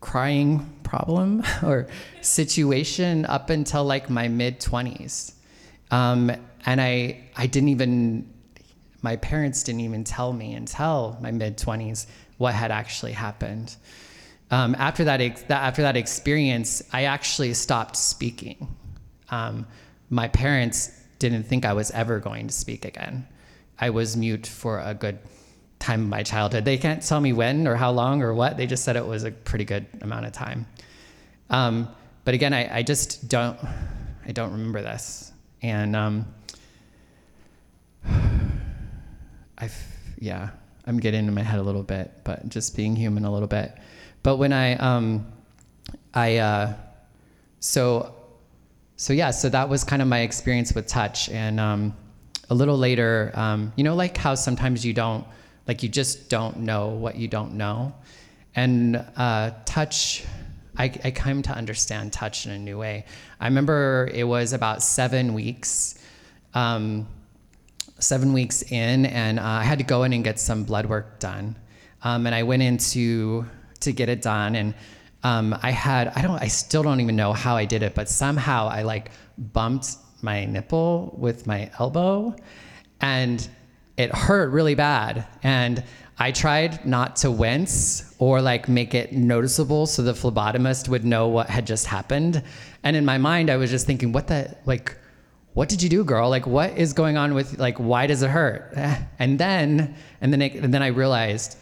crying 0.00 0.74
problem 0.82 1.42
or 1.62 1.88
situation 2.20 3.24
up 3.26 3.50
until 3.50 3.84
like 3.84 4.10
my 4.10 4.28
mid 4.28 4.60
twenties, 4.60 5.34
um, 5.90 6.30
and 6.66 6.80
I 6.80 7.24
I 7.36 7.46
didn't 7.46 7.70
even 7.70 8.32
my 9.02 9.16
parents 9.16 9.62
didn't 9.62 9.82
even 9.82 10.04
tell 10.04 10.32
me 10.32 10.54
until 10.54 11.18
my 11.20 11.30
mid 11.30 11.58
twenties 11.58 12.06
what 12.38 12.54
had 12.54 12.70
actually 12.70 13.12
happened. 13.12 13.76
Um, 14.50 14.74
after 14.78 15.04
that, 15.04 15.20
after 15.50 15.82
that 15.82 15.96
experience, 15.96 16.82
I 16.92 17.04
actually 17.04 17.52
stopped 17.52 17.96
speaking. 17.96 18.74
Um, 19.30 19.66
my 20.08 20.28
parents 20.28 20.97
didn't 21.18 21.44
think 21.44 21.64
I 21.64 21.72
was 21.72 21.90
ever 21.90 22.20
going 22.20 22.46
to 22.46 22.54
speak 22.54 22.84
again. 22.84 23.26
I 23.78 23.90
was 23.90 24.16
mute 24.16 24.46
for 24.46 24.80
a 24.80 24.94
good 24.94 25.18
time 25.78 26.02
of 26.02 26.08
my 26.08 26.22
childhood. 26.22 26.64
They 26.64 26.76
can't 26.76 27.02
tell 27.02 27.20
me 27.20 27.32
when 27.32 27.66
or 27.66 27.76
how 27.76 27.90
long 27.90 28.22
or 28.22 28.34
what. 28.34 28.56
They 28.56 28.66
just 28.66 28.84
said 28.84 28.96
it 28.96 29.06
was 29.06 29.24
a 29.24 29.30
pretty 29.30 29.64
good 29.64 29.86
amount 30.00 30.26
of 30.26 30.32
time. 30.32 30.66
Um, 31.50 31.88
but 32.24 32.34
again, 32.34 32.52
I, 32.52 32.78
I, 32.78 32.82
just 32.82 33.28
don't, 33.28 33.58
I 34.26 34.32
don't 34.32 34.52
remember 34.52 34.82
this. 34.82 35.32
And 35.62 35.96
um, 35.96 36.26
I, 38.06 39.70
yeah, 40.18 40.50
I'm 40.86 40.98
getting 40.98 41.20
into 41.20 41.32
my 41.32 41.42
head 41.42 41.58
a 41.58 41.62
little 41.62 41.82
bit, 41.82 42.12
but 42.24 42.48
just 42.48 42.76
being 42.76 42.96
human 42.96 43.24
a 43.24 43.32
little 43.32 43.48
bit. 43.48 43.76
But 44.22 44.36
when 44.36 44.52
I, 44.52 44.74
um, 44.74 45.26
I, 46.12 46.38
uh, 46.38 46.74
so 47.60 48.14
so 48.98 49.12
yeah, 49.12 49.30
so 49.30 49.48
that 49.48 49.68
was 49.68 49.84
kind 49.84 50.02
of 50.02 50.08
my 50.08 50.20
experience 50.20 50.74
with 50.74 50.88
touch. 50.88 51.28
And 51.28 51.60
um, 51.60 51.96
a 52.50 52.54
little 52.54 52.76
later, 52.76 53.30
um, 53.34 53.72
you 53.76 53.84
know, 53.84 53.94
like 53.94 54.16
how 54.16 54.34
sometimes 54.34 54.84
you 54.84 54.92
don't, 54.92 55.24
like 55.68 55.84
you 55.84 55.88
just 55.88 56.28
don't 56.28 56.58
know 56.58 56.88
what 56.88 57.14
you 57.14 57.28
don't 57.28 57.54
know. 57.54 57.94
And 58.56 58.96
uh, 59.16 59.52
touch, 59.64 60.24
I, 60.76 60.86
I 61.04 61.12
came 61.12 61.42
to 61.42 61.52
understand 61.52 62.12
touch 62.12 62.44
in 62.46 62.50
a 62.50 62.58
new 62.58 62.76
way. 62.76 63.04
I 63.38 63.46
remember 63.46 64.10
it 64.12 64.24
was 64.24 64.52
about 64.52 64.82
seven 64.82 65.32
weeks, 65.32 66.02
um, 66.54 67.06
seven 68.00 68.32
weeks 68.32 68.62
in, 68.62 69.06
and 69.06 69.38
uh, 69.38 69.44
I 69.44 69.62
had 69.62 69.78
to 69.78 69.84
go 69.84 70.02
in 70.02 70.12
and 70.12 70.24
get 70.24 70.40
some 70.40 70.64
blood 70.64 70.86
work 70.86 71.20
done. 71.20 71.54
Um, 72.02 72.26
and 72.26 72.34
I 72.34 72.42
went 72.42 72.62
in 72.62 72.78
to, 72.78 73.46
to 73.78 73.92
get 73.92 74.08
it 74.08 74.22
done, 74.22 74.56
and 74.56 74.74
um, 75.22 75.56
I 75.62 75.70
had 75.70 76.08
I 76.14 76.22
don't 76.22 76.40
I 76.40 76.48
still 76.48 76.82
don't 76.82 77.00
even 77.00 77.16
know 77.16 77.32
how 77.32 77.56
I 77.56 77.64
did 77.64 77.82
it, 77.82 77.94
but 77.94 78.08
somehow 78.08 78.68
I 78.68 78.82
like 78.82 79.10
bumped 79.36 79.96
my 80.22 80.44
nipple 80.44 81.14
with 81.18 81.46
my 81.46 81.70
elbow, 81.78 82.36
and 83.00 83.46
it 83.96 84.14
hurt 84.14 84.50
really 84.50 84.74
bad. 84.74 85.26
And 85.42 85.82
I 86.20 86.32
tried 86.32 86.84
not 86.84 87.16
to 87.16 87.30
wince 87.30 88.14
or 88.18 88.40
like 88.40 88.68
make 88.68 88.94
it 88.94 89.12
noticeable 89.12 89.86
so 89.86 90.02
the 90.02 90.12
phlebotomist 90.12 90.88
would 90.88 91.04
know 91.04 91.28
what 91.28 91.48
had 91.48 91.66
just 91.66 91.86
happened. 91.86 92.42
And 92.82 92.96
in 92.96 93.04
my 93.04 93.18
mind, 93.18 93.50
I 93.50 93.56
was 93.56 93.70
just 93.70 93.86
thinking, 93.86 94.12
what 94.12 94.28
the 94.28 94.56
like. 94.66 94.96
What 95.54 95.68
did 95.68 95.82
you 95.82 95.88
do, 95.88 96.04
girl? 96.04 96.30
Like, 96.30 96.46
what 96.46 96.78
is 96.78 96.92
going 96.92 97.16
on 97.16 97.34
with 97.34 97.58
like? 97.58 97.78
Why 97.78 98.06
does 98.06 98.22
it 98.22 98.30
hurt? 98.30 98.72
And 99.18 99.40
then, 99.40 99.96
and 100.20 100.32
then, 100.32 100.40
it, 100.40 100.54
and 100.54 100.72
then 100.72 100.84
I 100.84 100.88
realized, 100.88 101.58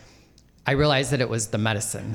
I 0.66 0.72
realized 0.72 1.12
that 1.12 1.22
it 1.22 1.30
was 1.30 1.46
the 1.46 1.56
medicine 1.56 2.14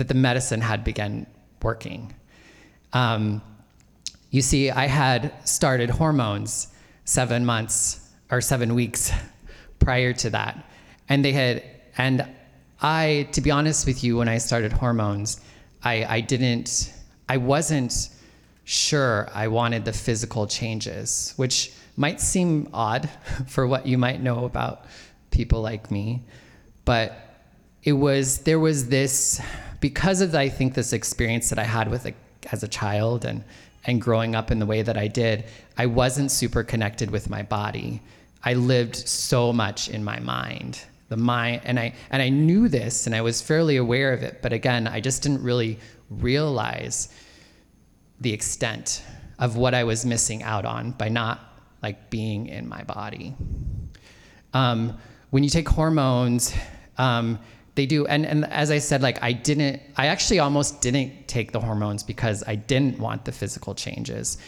that 0.00 0.08
the 0.08 0.14
medicine 0.14 0.62
had 0.62 0.82
begun 0.82 1.26
working. 1.60 2.10
Um, 2.94 3.42
you 4.30 4.40
see, 4.40 4.70
I 4.70 4.86
had 4.86 5.46
started 5.46 5.90
hormones 5.90 6.68
seven 7.04 7.44
months 7.44 8.08
or 8.30 8.40
seven 8.40 8.74
weeks 8.74 9.12
prior 9.78 10.14
to 10.14 10.30
that. 10.30 10.64
And 11.10 11.22
they 11.22 11.32
had, 11.32 11.62
and 11.98 12.26
I, 12.80 13.28
to 13.32 13.42
be 13.42 13.50
honest 13.50 13.86
with 13.86 14.02
you, 14.02 14.16
when 14.16 14.26
I 14.26 14.38
started 14.38 14.72
hormones, 14.72 15.38
I, 15.82 16.06
I 16.06 16.20
didn't, 16.22 16.94
I 17.28 17.36
wasn't 17.36 18.08
sure 18.64 19.28
I 19.34 19.48
wanted 19.48 19.84
the 19.84 19.92
physical 19.92 20.46
changes, 20.46 21.34
which 21.36 21.74
might 21.98 22.22
seem 22.22 22.70
odd 22.72 23.10
for 23.48 23.66
what 23.66 23.86
you 23.86 23.98
might 23.98 24.22
know 24.22 24.46
about 24.46 24.86
people 25.30 25.60
like 25.60 25.90
me. 25.90 26.22
But 26.86 27.18
it 27.82 27.92
was, 27.92 28.38
there 28.38 28.58
was 28.58 28.88
this, 28.88 29.42
because 29.80 30.20
of 30.20 30.34
I 30.34 30.48
think 30.48 30.74
this 30.74 30.92
experience 30.92 31.50
that 31.50 31.58
I 31.58 31.64
had 31.64 31.90
with 31.90 32.06
a, 32.06 32.14
as 32.52 32.62
a 32.62 32.68
child 32.68 33.24
and 33.24 33.42
and 33.84 34.00
growing 34.00 34.34
up 34.34 34.50
in 34.50 34.58
the 34.58 34.66
way 34.66 34.82
that 34.82 34.98
I 34.98 35.08
did, 35.08 35.44
I 35.78 35.86
wasn't 35.86 36.30
super 36.30 36.62
connected 36.62 37.10
with 37.10 37.30
my 37.30 37.42
body. 37.42 38.02
I 38.44 38.54
lived 38.54 38.96
so 38.96 39.52
much 39.52 39.88
in 39.88 40.04
my 40.04 40.20
mind. 40.20 40.82
The 41.08 41.16
mind 41.16 41.62
and 41.64 41.78
I 41.78 41.94
and 42.10 42.22
I 42.22 42.28
knew 42.28 42.68
this 42.68 43.06
and 43.06 43.14
I 43.14 43.22
was 43.22 43.42
fairly 43.42 43.76
aware 43.78 44.12
of 44.12 44.22
it, 44.22 44.42
but 44.42 44.52
again, 44.52 44.86
I 44.86 45.00
just 45.00 45.22
didn't 45.22 45.42
really 45.42 45.78
realize 46.10 47.08
the 48.20 48.32
extent 48.32 49.02
of 49.38 49.56
what 49.56 49.74
I 49.74 49.84
was 49.84 50.04
missing 50.04 50.42
out 50.42 50.64
on 50.64 50.92
by 50.92 51.08
not 51.08 51.40
like 51.82 52.10
being 52.10 52.46
in 52.46 52.68
my 52.68 52.82
body. 52.84 53.34
Um, 54.52 54.98
when 55.30 55.42
you 55.42 55.48
take 55.48 55.68
hormones, 55.68 56.54
um, 56.98 57.38
they 57.74 57.86
do 57.86 58.06
and 58.06 58.26
and 58.26 58.44
as 58.46 58.70
i 58.70 58.78
said 58.78 59.02
like 59.02 59.22
i 59.22 59.32
didn't 59.32 59.80
i 59.96 60.06
actually 60.06 60.38
almost 60.38 60.80
didn't 60.80 61.28
take 61.28 61.52
the 61.52 61.60
hormones 61.60 62.02
because 62.02 62.42
i 62.46 62.54
didn't 62.54 62.98
want 62.98 63.24
the 63.24 63.32
physical 63.32 63.74
changes 63.74 64.38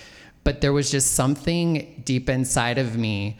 but 0.44 0.60
there 0.60 0.72
was 0.72 0.90
just 0.90 1.12
something 1.12 2.02
deep 2.04 2.28
inside 2.28 2.78
of 2.78 2.96
me 2.96 3.38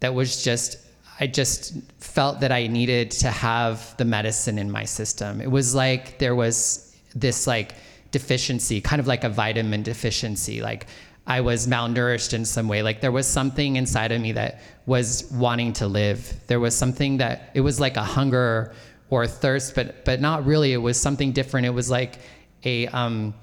that 0.00 0.14
was 0.14 0.42
just 0.42 0.78
i 1.20 1.26
just 1.26 1.74
felt 1.98 2.40
that 2.40 2.52
i 2.52 2.66
needed 2.66 3.10
to 3.10 3.30
have 3.30 3.96
the 3.96 4.04
medicine 4.04 4.58
in 4.58 4.70
my 4.70 4.84
system 4.84 5.40
it 5.40 5.50
was 5.50 5.74
like 5.74 6.18
there 6.18 6.34
was 6.34 6.96
this 7.14 7.46
like 7.46 7.74
deficiency 8.12 8.80
kind 8.80 9.00
of 9.00 9.06
like 9.06 9.24
a 9.24 9.28
vitamin 9.28 9.82
deficiency 9.82 10.60
like 10.60 10.86
I 11.26 11.40
was 11.40 11.66
malnourished 11.66 12.34
in 12.34 12.44
some 12.44 12.68
way. 12.68 12.82
Like 12.82 13.00
there 13.00 13.10
was 13.10 13.26
something 13.26 13.76
inside 13.76 14.12
of 14.12 14.20
me 14.20 14.32
that 14.32 14.60
was 14.86 15.28
wanting 15.32 15.72
to 15.74 15.88
live. 15.88 16.32
There 16.46 16.60
was 16.60 16.74
something 16.74 17.16
that 17.16 17.50
it 17.54 17.62
was 17.62 17.80
like 17.80 17.96
a 17.96 18.04
hunger 18.04 18.72
or 19.10 19.26
thirst, 19.26 19.74
but 19.74 20.04
but 20.04 20.20
not 20.20 20.44
really. 20.46 20.72
It 20.72 20.78
was 20.78 21.00
something 21.00 21.32
different. 21.32 21.66
It 21.66 21.70
was 21.70 21.90
like 21.90 22.18
a 22.64 22.86
um, 22.88 23.34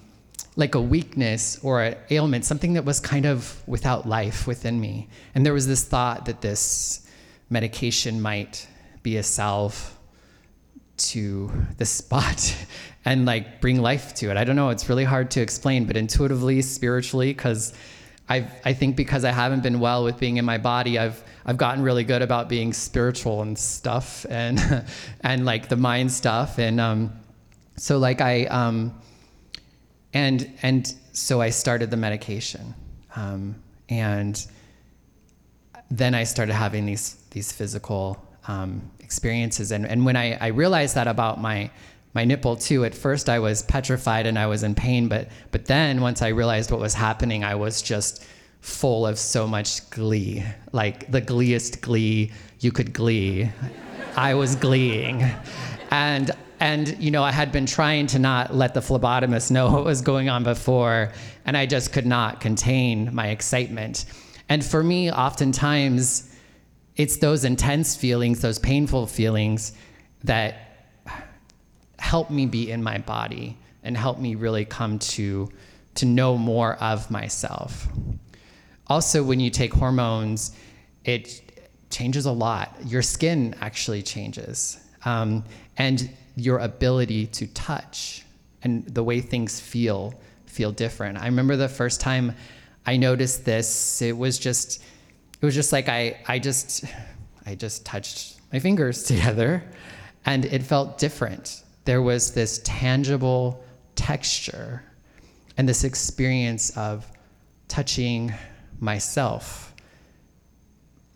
like 0.55 0.76
a 0.76 0.82
weakness 0.82 1.59
or 1.64 1.82
an 1.82 1.95
ailment, 2.11 2.45
something 2.45 2.74
that 2.74 2.86
was 2.86 2.99
kind 2.99 3.26
of 3.26 3.61
without 3.68 4.07
life 4.07 4.45
within 4.45 4.80
me. 4.80 5.09
And 5.34 5.45
there 5.45 5.53
was 5.53 5.68
this 5.68 5.84
thought 5.84 6.26
that 6.26 6.41
this 6.41 7.07
medication 7.49 8.22
might 8.22 8.68
be 9.01 9.18
a 9.18 9.24
salve 9.24 9.97
to 10.95 11.51
the 11.78 11.86
spot 11.86 12.55
and 13.05 13.26
like 13.26 13.61
bring 13.61 13.82
life 13.82 14.14
to 14.16 14.30
it. 14.30 14.38
I 14.38 14.43
don't 14.43 14.55
know, 14.55 14.70
it's 14.70 14.89
really 14.89 15.03
hard 15.03 15.32
to 15.32 15.41
explain, 15.41 15.86
but 15.86 15.97
intuitively, 15.97 16.61
spiritually, 16.61 17.34
because 17.34 17.74
I 18.30 18.47
I 18.64 18.74
think 18.74 18.95
because 18.95 19.26
I 19.26 19.32
haven't 19.32 19.64
been 19.64 19.80
well 19.80 20.03
with 20.03 20.20
being 20.20 20.38
in 20.38 20.45
my 20.45 20.57
body, 20.57 20.99
I've 20.99 21.24
I've 21.46 21.58
gotten 21.58 21.84
really 21.84 22.04
good 22.04 22.22
about 22.22 22.50
being 22.50 22.74
spiritual 22.74 23.41
and 23.41 23.58
stuff 23.58 24.26
and 24.30 24.86
and 25.22 25.46
like 25.46 25.70
the 25.70 25.78
mind 25.78 26.12
stuff. 26.12 26.58
And 26.60 26.80
um 26.80 27.14
so 27.78 27.98
like 27.98 28.22
I 28.22 28.46
um 28.46 29.00
and 30.14 30.50
and 30.62 30.94
so 31.12 31.41
I 31.41 31.50
started 31.50 31.91
the 31.91 31.98
medication. 31.98 32.74
Um 33.16 33.56
and 33.89 34.46
then 35.91 36.16
I 36.16 36.24
started 36.24 36.54
having 36.54 36.86
these 36.86 37.16
these 37.32 37.52
physical 37.52 38.24
um, 38.48 38.91
experiences, 39.00 39.72
and 39.72 39.86
and 39.86 40.06
when 40.06 40.16
I, 40.16 40.38
I 40.39 40.48
realized 40.48 40.96
that 40.96 41.08
about 41.08 41.39
my 41.39 41.70
my 42.14 42.26
nipple 42.26 42.56
too, 42.56 42.84
at 42.84 42.96
first 42.96 43.30
I 43.30 43.39
was 43.39 43.62
petrified 43.62 44.26
and 44.26 44.38
I 44.38 44.48
was 44.48 44.64
in 44.64 44.76
pain, 44.76 45.08
but 45.08 45.28
but 45.52 45.66
then 45.66 46.02
once 46.02 46.22
I 46.22 46.30
realized 46.30 46.72
what 46.72 46.80
was 46.80 46.96
happening, 46.96 47.44
I 47.44 47.56
was 47.56 47.82
just 47.82 48.26
full 48.64 49.05
of 49.05 49.20
so 49.20 49.45
much 49.45 49.88
glee, 49.89 50.41
like 50.72 51.11
the 51.11 51.20
gleeest 51.20 51.82
glee 51.82 52.32
you 52.61 52.72
could 52.72 52.93
glee. 52.93 53.49
I 54.16 54.36
was 54.36 54.55
gleeing, 54.55 55.22
and 55.91 56.32
and 56.61 56.97
you 56.97 57.11
know 57.11 57.24
I 57.24 57.32
had 57.34 57.51
been 57.51 57.66
trying 57.66 58.07
to 58.07 58.20
not 58.20 58.55
let 58.55 58.74
the 58.74 58.80
phlebotomist 58.80 59.51
know 59.51 59.70
what 59.70 59.84
was 59.84 60.01
going 60.01 60.30
on 60.30 60.45
before, 60.45 61.11
and 61.45 61.57
I 61.57 61.66
just 61.66 61.91
could 61.91 62.05
not 62.05 62.39
contain 62.39 63.14
my 63.14 63.28
excitement. 63.28 64.05
And 64.47 64.64
for 64.64 64.82
me, 64.82 65.11
oftentimes, 65.11 66.34
it's 66.95 67.18
those 67.18 67.43
intense 67.43 67.97
feelings, 67.97 68.41
those 68.41 68.59
painful 68.59 69.07
feelings 69.07 69.74
that 70.24 70.55
help 71.99 72.32
me 72.32 72.45
be 72.45 72.72
in 72.72 72.82
my 72.82 72.97
body 72.97 73.57
and 73.84 73.97
help 73.97 74.20
me 74.20 74.36
really 74.36 74.64
come 74.64 74.99
to 74.99 75.49
to 75.95 76.05
know 76.05 76.38
more 76.38 76.76
of 76.76 77.11
myself. 77.11 77.89
Also, 78.94 79.24
when 79.24 79.39
you 79.39 79.50
take 79.50 79.74
hormones, 79.74 80.52
it 81.04 81.41
changes 81.89 82.28
a 82.28 82.32
lot. 82.32 82.78
Your 82.86 83.02
skin 83.02 83.56
actually 83.60 84.04
changes, 84.04 84.78
um, 85.04 85.44
and 85.78 86.12
your 86.36 86.60
ability 86.60 87.26
to 87.26 87.48
touch 87.56 88.24
and 88.62 88.86
the 88.86 89.04
way 89.04 89.20
things 89.20 89.60
feel 89.60 90.14
feel 90.46 90.72
different. 90.72 91.18
I 91.18 91.26
remember 91.26 91.56
the 91.56 91.68
first 91.68 92.02
time 92.02 92.36
I 92.86 92.98
noticed 92.98 93.46
this. 93.46 94.00
It 94.04 94.16
was 94.16 94.38
just, 94.38 94.84
it 95.41 95.44
was 95.44 95.56
just 95.56 95.74
like 95.74 95.89
I, 95.89 96.20
I 96.28 96.38
just, 96.38 96.86
I 97.48 97.56
just 97.56 97.84
touched 97.88 98.41
my 98.52 98.60
fingers 98.60 99.02
together, 99.12 99.64
and 100.28 100.46
it 100.46 100.62
felt 100.62 101.00
different. 101.00 101.64
There 101.86 102.04
was 102.04 102.32
this 102.36 102.62
tangible 102.64 103.64
texture, 103.96 104.84
and 105.58 105.68
this 105.68 105.84
experience 105.84 106.78
of 106.78 107.12
touching 107.68 108.32
myself. 108.80 109.74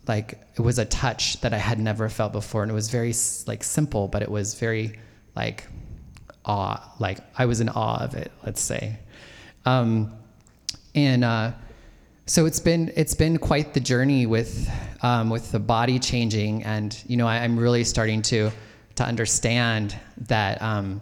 Like 0.06 0.40
it 0.54 0.60
was 0.60 0.78
a 0.78 0.84
touch 0.84 1.40
that 1.42 1.52
I 1.52 1.58
had 1.58 1.78
never 1.78 2.08
felt 2.08 2.32
before, 2.32 2.62
and 2.62 2.70
it 2.70 2.74
was 2.74 2.88
very 2.88 3.14
like 3.46 3.62
simple, 3.62 4.08
but 4.08 4.22
it 4.22 4.30
was 4.30 4.54
very 4.54 4.98
like 5.36 5.66
awe. 6.44 6.94
Like 6.98 7.18
I 7.36 7.46
was 7.46 7.60
in 7.60 7.68
awe 7.68 8.02
of 8.02 8.14
it. 8.14 8.32
Let's 8.44 8.60
say. 8.60 8.98
Um, 9.66 10.14
and 10.94 11.24
uh, 11.24 11.52
so 12.26 12.46
it's 12.46 12.60
been 12.60 12.92
it's 12.96 13.14
been 13.14 13.38
quite 13.38 13.74
the 13.74 13.80
journey 13.80 14.26
with 14.26 14.70
um, 15.02 15.30
with 15.30 15.52
the 15.52 15.58
body 15.58 15.98
changing, 15.98 16.62
and 16.62 17.02
you 17.06 17.16
know 17.16 17.26
I, 17.26 17.38
am 17.38 17.58
really 17.58 17.84
starting 17.84 18.22
to 18.22 18.50
to 18.96 19.04
understand 19.04 19.96
that 20.28 20.60
um, 20.60 21.00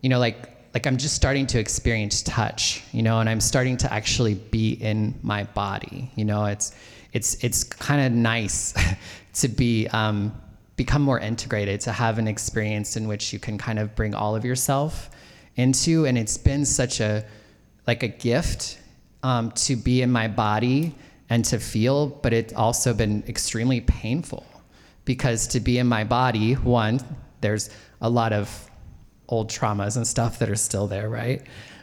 you 0.00 0.08
know 0.08 0.18
like 0.18 0.50
like 0.74 0.86
I'm 0.86 0.96
just 0.96 1.14
starting 1.14 1.46
to 1.48 1.58
experience 1.58 2.22
touch, 2.22 2.82
you 2.92 3.02
know, 3.02 3.20
and 3.20 3.28
I'm 3.28 3.40
starting 3.40 3.76
to 3.78 3.92
actually 3.92 4.34
be 4.34 4.72
in 4.74 5.18
my 5.22 5.44
body. 5.44 6.10
You 6.14 6.24
know, 6.24 6.44
it's 6.44 6.74
it's 7.12 7.42
it's 7.42 7.64
kind 7.64 8.06
of 8.06 8.12
nice 8.12 8.74
to 9.34 9.48
be 9.48 9.88
um, 9.88 10.32
become 10.76 11.02
more 11.02 11.18
integrated, 11.18 11.80
to 11.82 11.92
have 11.92 12.18
an 12.18 12.28
experience 12.28 12.96
in 12.96 13.08
which 13.08 13.32
you 13.32 13.38
can 13.38 13.58
kind 13.58 13.78
of 13.78 13.94
bring 13.96 14.14
all 14.14 14.36
of 14.36 14.44
yourself 14.44 15.10
into, 15.56 16.06
and 16.06 16.16
it's 16.16 16.38
been 16.38 16.64
such 16.64 17.00
a 17.00 17.24
like 17.86 18.02
a 18.02 18.08
gift 18.08 18.78
um, 19.22 19.50
to 19.52 19.74
be 19.74 20.02
in 20.02 20.10
my 20.10 20.28
body 20.28 20.94
and 21.28 21.44
to 21.44 21.58
feel, 21.58 22.06
but 22.06 22.32
it's 22.32 22.52
also 22.54 22.94
been 22.94 23.24
extremely 23.28 23.80
painful 23.80 24.46
because 25.04 25.46
to 25.48 25.60
be 25.60 25.78
in 25.78 25.86
my 25.86 26.04
body, 26.04 26.54
one, 26.54 27.00
there's 27.40 27.70
a 28.00 28.08
lot 28.08 28.32
of 28.32 28.69
old 29.30 29.48
traumas 29.48 29.96
and 29.96 30.06
stuff 30.06 30.38
that 30.38 30.50
are 30.50 30.56
still 30.56 30.86
there, 30.86 31.08
right? 31.08 31.42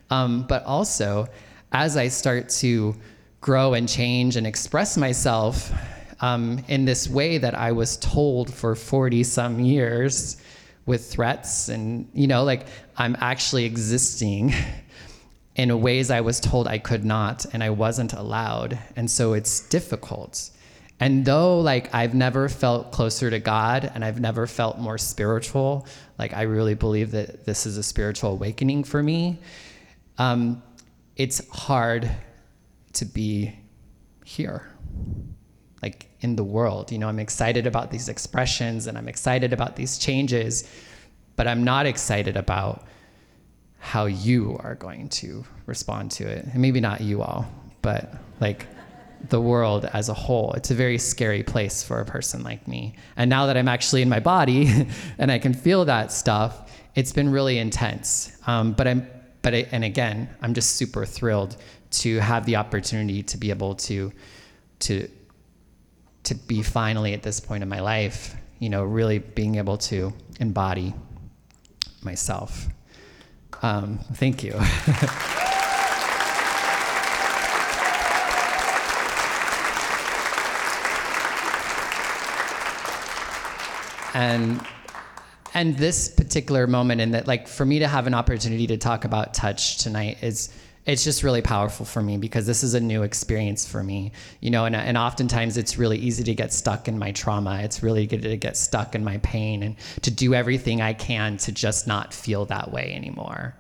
Um, 0.10 0.46
but 0.48 0.64
also, 0.66 1.28
as 1.72 1.98
I 1.98 2.08
start 2.08 2.50
to 2.50 2.96
grow 3.42 3.74
and 3.74 3.88
change 3.88 4.36
and 4.36 4.46
express 4.46 4.98
myself 4.98 5.72
um, 6.22 6.64
in 6.68 6.86
this 6.86 7.08
way 7.08 7.38
that 7.38 7.56
I 7.56 7.72
was 7.72 7.98
told 7.98 8.54
for 8.54 8.76
40 8.76 9.24
some 9.24 9.60
years 9.60 10.38
with 10.86 11.12
threats, 11.12 11.70
and 11.70 12.10
you 12.14 12.28
know, 12.28 12.44
like 12.44 12.68
I'm 12.98 13.16
actually 13.20 13.66
existing 13.66 14.54
in 15.56 15.82
ways 15.82 16.12
I 16.12 16.22
was 16.22 16.40
told 16.40 16.68
I 16.68 16.78
could 16.78 17.04
not 17.04 17.46
and 17.52 17.64
I 17.64 17.72
wasn't 17.72 18.14
allowed. 18.14 18.78
And 18.96 19.10
so 19.10 19.34
it's 19.34 19.62
difficult. 19.68 20.50
And 21.00 21.26
though 21.26 21.60
like 21.60 21.94
I've 21.94 22.16
never 22.16 22.50
felt 22.50 22.92
closer 22.92 23.30
to 23.30 23.40
God 23.40 23.92
and 23.94 24.04
I've 24.04 24.20
never 24.20 24.48
felt 24.48 24.80
more 24.80 24.98
spiritual, 24.98 25.88
like 26.18 26.34
I 26.34 26.44
really 26.44 26.74
believe 26.74 27.12
that 27.12 27.46
this 27.46 27.66
is 27.66 27.78
a 27.78 27.84
spiritual 27.84 28.32
awakening 28.32 28.84
for 28.84 29.04
me. 29.04 29.40
Um, 30.18 30.64
it's 31.16 31.48
hard 31.50 32.10
to 32.94 33.06
be 33.06 33.54
here, 34.26 34.68
like 35.84 36.10
in 36.22 36.36
the 36.36 36.44
world. 36.44 36.92
You 36.92 36.98
know, 36.98 37.08
I'm 37.08 37.20
excited 37.20 37.68
about 37.68 37.92
these 37.92 38.10
expressions 38.10 38.88
and 38.88 38.98
I'm 38.98 39.08
excited 39.08 39.54
about 39.54 39.76
these 39.76 40.00
changes, 40.00 40.68
but 41.36 41.48
I'm 41.48 41.64
not 41.64 41.86
excited 41.86 42.36
about 42.36 42.88
how 43.78 44.06
you 44.06 44.58
are 44.62 44.74
going 44.74 45.10
to 45.10 45.46
respond 45.68 46.10
to 46.12 46.28
it. 46.28 46.46
And 46.46 46.56
maybe 46.56 46.82
not 46.82 47.02
you 47.02 47.22
all, 47.22 47.46
but 47.84 48.16
like 48.40 48.66
the 49.30 49.42
world 49.42 49.86
as 49.86 50.10
a 50.10 50.14
whole. 50.14 50.54
It's 50.54 50.72
a 50.72 50.76
very 50.76 50.98
scary 50.98 51.44
place 51.44 51.84
for 51.84 52.00
a 52.00 52.06
person 52.06 52.44
like 52.44 52.68
me. 52.68 52.96
And 53.16 53.30
now 53.30 53.46
that 53.48 53.58
I'm 53.58 53.68
actually 53.68 54.02
in 54.02 54.10
my 54.10 54.20
body 54.20 54.88
and 55.18 55.32
I 55.32 55.40
can 55.40 55.54
feel 55.54 55.86
that 55.86 56.12
stuff, 56.12 56.72
it's 56.96 57.12
been 57.12 57.32
really 57.32 57.58
intense. 57.58 58.38
Um, 58.48 58.74
but 58.74 58.88
I'm, 58.88 59.08
but 59.42 59.54
I, 59.54 59.68
and 59.72 59.84
again, 59.84 60.30
I'm 60.42 60.54
just 60.54 60.76
super 60.76 61.06
thrilled 61.06 61.58
to 61.90 62.20
have 62.20 62.46
the 62.46 62.56
opportunity 62.56 63.24
to 63.24 63.38
be 63.38 63.50
able 63.50 63.76
to, 63.76 64.12
to, 64.80 65.10
to 66.24 66.36
be 66.36 66.62
finally 66.62 67.14
at 67.14 67.24
this 67.24 67.40
point 67.40 67.64
in 67.64 67.70
my 67.70 67.80
life, 67.80 68.36
you 68.60 68.70
know, 68.70 68.84
really 68.84 69.20
being 69.20 69.56
able 69.56 69.78
to 69.78 70.14
embody 70.40 70.94
myself. 72.02 72.68
Um, 73.62 74.00
thank 74.14 74.44
you. 74.44 74.54
and 84.14 84.62
and 85.54 85.78
this 85.78 86.10
particular 86.10 86.68
moment 86.68 87.02
and 87.02 87.14
that 87.14 87.28
like 87.28 87.48
for 87.48 87.66
me 87.66 87.80
to 87.80 87.88
have 87.88 88.08
an 88.08 88.14
opportunity 88.14 88.68
to 88.68 88.78
talk 88.78 89.06
about 89.06 89.34
touch 89.34 89.78
tonight 89.78 90.18
is 90.22 90.54
it's 90.86 91.04
just 91.04 91.22
really 91.22 91.42
powerful 91.42 91.86
for 91.86 92.02
me 92.02 92.18
because 92.18 92.46
this 92.46 92.64
is 92.64 92.74
a 92.74 92.80
new 92.80 93.04
experience 93.04 93.68
for 93.68 93.84
me 93.84 94.12
you 94.40 94.50
know 94.50 94.66
and, 94.66 94.76
and 94.76 94.98
oftentimes 94.98 95.58
it's 95.58 95.78
really 95.78 95.98
easy 95.98 96.24
to 96.24 96.34
get 96.34 96.54
stuck 96.54 96.88
in 96.88 96.98
my 96.98 97.12
trauma. 97.12 97.60
It's 97.62 97.84
really 97.84 98.06
good 98.08 98.22
to 98.22 98.38
get 98.38 98.58
stuck 98.58 98.96
in 98.96 99.04
my 99.04 99.18
pain 99.20 99.64
and 99.64 99.76
to 100.02 100.12
do 100.12 100.34
everything 100.34 100.82
i 100.82 100.94
can 100.94 101.38
to 101.38 101.52
just 101.52 101.88
not 101.88 102.14
feel 102.14 102.46
that 102.46 102.72
way 102.72 102.94
anymore 102.94 103.56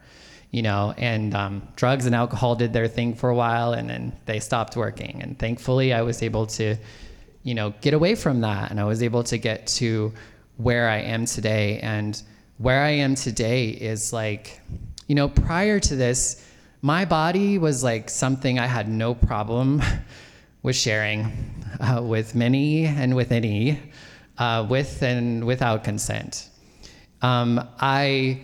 you 0.49 0.61
know. 0.61 0.93
And 0.97 1.35
um, 1.35 1.67
drugs 1.75 2.05
and 2.05 2.15
alcohol 2.15 2.55
did 2.55 2.71
their 2.71 2.87
thing 2.87 3.15
for 3.15 3.29
a 3.29 3.35
while 3.35 3.73
and 3.73 3.89
then 3.89 4.13
they 4.25 4.39
stopped 4.39 4.77
working. 4.77 5.21
And 5.21 5.37
thankfully 5.37 5.93
i 5.93 6.01
was 6.01 6.23
able 6.23 6.47
to 6.47 6.77
you 7.43 7.53
know 7.53 7.73
get 7.81 7.93
away 7.93 8.13
from 8.13 8.41
that 8.41 8.71
and 8.71 8.79
i 8.79 8.83
was 8.83 9.01
able 9.01 9.23
to 9.23 9.37
get 9.37 9.65
to 9.67 10.13
where 10.57 10.89
i 10.89 10.97
am 10.97 11.25
today 11.25 11.79
and 11.79 12.23
where 12.57 12.81
i 12.81 12.89
am 12.89 13.15
today 13.15 13.69
is 13.69 14.11
like 14.11 14.59
you 15.07 15.15
know 15.15 15.29
prior 15.29 15.79
to 15.79 15.95
this 15.95 16.43
my 16.81 17.05
body 17.05 17.57
was 17.57 17.83
like 17.83 18.09
something 18.09 18.59
I 18.59 18.67
had 18.67 18.87
no 18.87 19.15
problem 19.15 19.81
with 20.63 20.75
sharing 20.75 21.31
uh, 21.79 22.01
with 22.03 22.35
many 22.35 22.85
and 22.85 23.15
with 23.15 23.31
any, 23.31 23.79
uh, 24.37 24.65
with 24.69 25.01
and 25.01 25.45
without 25.45 25.83
consent. 25.83 26.49
Um, 27.21 27.67
I, 27.79 28.41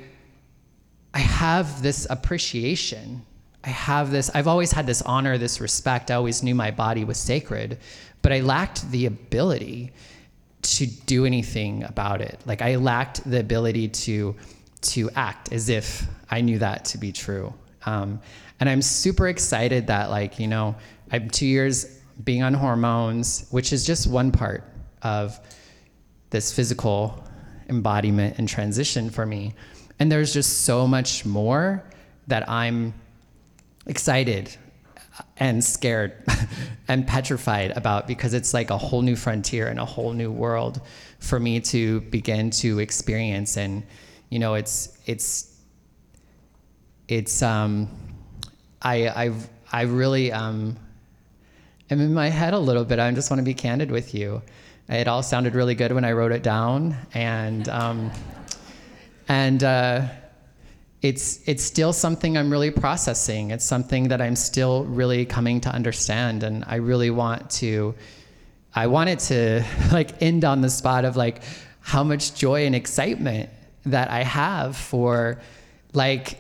I 1.14 1.20
have 1.20 1.82
this 1.82 2.07
appreciation. 2.09 3.24
I 3.64 3.70
have 3.70 4.11
this, 4.11 4.30
I've 4.34 4.47
always 4.47 4.72
had 4.72 4.88
this 4.88 5.01
honor, 5.03 5.38
this 5.38 5.61
respect. 5.61 6.11
I 6.11 6.16
always 6.16 6.43
knew 6.43 6.55
my 6.55 6.72
body 6.72 7.05
was 7.05 7.18
sacred, 7.18 7.80
but 8.22 8.34
I 8.34 8.41
lacked 8.41 8.89
the 8.91 9.05
ability 9.05 9.93
to 10.64 10.88
do 10.88 11.26
anything 11.26 11.84
about 11.84 12.22
it. 12.22 12.39
Like 12.45 12.61
I 12.61 12.76
lacked 12.76 13.30
the 13.30 13.39
ability 13.39 13.89
to 13.89 14.36
to 14.82 15.09
act 15.16 15.51
as 15.53 15.70
if 15.70 16.05
I 16.30 16.41
knew 16.41 16.59
that 16.59 16.86
to 16.86 16.97
be 16.97 17.11
true. 17.11 17.53
Um, 17.86 18.20
and 18.59 18.70
I'm 18.70 18.82
super 18.82 19.28
excited 19.28 19.88
that 19.88 20.09
like 20.09 20.39
you 20.39 20.47
know 20.47 20.76
I'm 21.11 21.30
two 21.30 21.45
years 21.45 21.99
being 22.24 22.43
on 22.43 22.53
hormones, 22.53 23.47
which 23.51 23.74
is 23.74 23.86
just 23.86 24.07
one 24.07 24.32
part 24.32 24.64
of 25.01 25.39
this 26.30 26.53
physical 26.53 27.24
embodiment 27.70 28.38
and 28.38 28.47
transition 28.47 29.09
for 29.09 29.26
me. 29.26 29.53
And 29.99 30.11
there's 30.11 30.34
just 30.34 30.64
so 30.64 30.88
much 30.88 31.26
more 31.26 31.84
that 32.28 32.49
I'm 32.49 32.93
excited 33.86 34.55
and 35.38 35.64
scared 35.64 36.14
and 36.88 37.05
petrified 37.05 37.72
about 37.72 38.07
because 38.07 38.34
it's 38.34 38.53
like 38.53 38.70
a 38.70 38.78
whole 38.78 39.01
new 39.01 39.16
frontier 39.16 39.68
and 39.68 39.80
a 39.80 39.86
whole 39.86 40.14
new 40.14 40.32
world 40.32 40.82
for 41.20 41.39
me 41.39 41.59
to 41.59 42.01
begin 42.01 42.49
to 42.49 42.80
experience 42.80 43.57
and 43.57 43.84
you 44.30 44.39
know 44.39 44.55
it's 44.55 44.97
it's 45.05 45.55
it's 47.07 47.41
um 47.41 47.88
I 48.82 49.09
I've 49.09 49.49
I 49.72 49.84
really 49.84 50.32
um 50.32 50.78
am 51.89 52.01
in 52.01 52.14
my 52.14 52.30
head 52.30 52.53
a 52.53 52.59
little 52.59 52.86
bit. 52.86 52.99
I 52.99 53.11
just 53.11 53.30
want 53.30 53.39
to 53.39 53.43
be 53.43 53.53
candid 53.53 53.91
with 53.91 54.14
you. 54.14 54.41
It 54.89 55.07
all 55.07 55.24
sounded 55.24 55.55
really 55.55 55.76
good 55.76 55.93
when 55.93 56.03
I 56.03 56.11
wrote 56.11 56.32
it 56.32 56.43
down, 56.43 56.95
and 57.14 57.70
um, 57.70 58.11
and 59.28 59.64
uh, 59.64 60.07
it's 61.04 61.41
it's 61.45 61.62
still 61.62 61.91
something 61.91 62.38
I'm 62.38 62.49
really 62.49 62.72
processing. 62.72 63.51
It's 63.51 63.66
something 63.66 64.08
that 64.08 64.22
I'm 64.22 64.38
still 64.38 64.86
really 64.86 65.26
coming 65.26 65.60
to 65.62 65.70
understand, 65.70 66.43
and 66.43 66.64
I 66.66 66.76
really 66.76 67.12
want 67.12 67.49
to. 67.62 67.93
I 68.74 68.88
want 68.88 69.10
it 69.10 69.20
to 69.20 69.64
like 69.91 70.22
end 70.22 70.45
on 70.45 70.62
the 70.62 70.70
spot 70.70 71.04
of 71.04 71.18
like 71.18 71.43
how 71.82 72.04
much 72.06 72.34
joy 72.34 72.66
and 72.66 72.74
excitement 72.74 73.49
that 73.86 74.10
I 74.10 74.24
have 74.24 74.78
for 74.78 75.41
like 75.91 76.39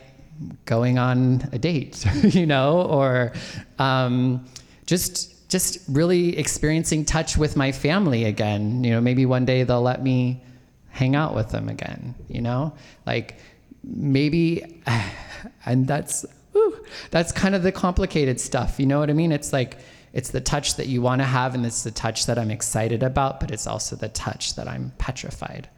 going 0.63 0.97
on 0.97 1.49
a 1.51 1.59
date, 1.59 2.05
you 2.23 2.45
know, 2.45 2.83
or 2.83 3.33
um, 3.79 4.45
just 4.85 5.49
just 5.49 5.79
really 5.89 6.37
experiencing 6.37 7.03
touch 7.03 7.35
with 7.35 7.57
my 7.57 7.73
family 7.73 8.23
again. 8.23 8.81
You 8.85 8.91
know, 8.91 9.01
maybe 9.01 9.25
one 9.25 9.43
day 9.43 9.63
they'll 9.63 9.81
let 9.81 10.01
me 10.01 10.41
hang 10.87 11.17
out 11.17 11.35
with 11.35 11.49
them 11.49 11.67
again. 11.67 12.15
You 12.29 12.41
know, 12.41 12.73
like 13.05 13.35
maybe, 13.83 14.81
and 15.65 15.87
that's 15.87 16.25
whew, 16.51 16.85
that's 17.11 17.31
kind 17.31 17.55
of 17.55 17.63
the 17.63 17.71
complicated 17.71 18.39
stuff. 18.39 18.79
You 18.79 18.85
know 18.85 18.99
what 18.99 19.09
I 19.09 19.13
mean? 19.13 19.31
It's 19.31 19.53
like 19.53 19.77
it's 20.13 20.29
the 20.29 20.41
touch 20.41 20.75
that 20.75 20.87
you 20.87 21.01
want 21.01 21.21
to 21.21 21.25
have, 21.25 21.55
and 21.55 21.65
it's 21.65 21.83
the 21.83 21.91
touch 21.91 22.27
that 22.27 22.37
I'm 22.37 22.51
excited 22.51 23.03
about, 23.03 23.39
but 23.39 23.51
it's 23.51 23.67
also 23.67 23.95
the 23.95 24.09
touch 24.09 24.55
that 24.55 24.67
I'm 24.67 24.91
petrified. 24.97 25.69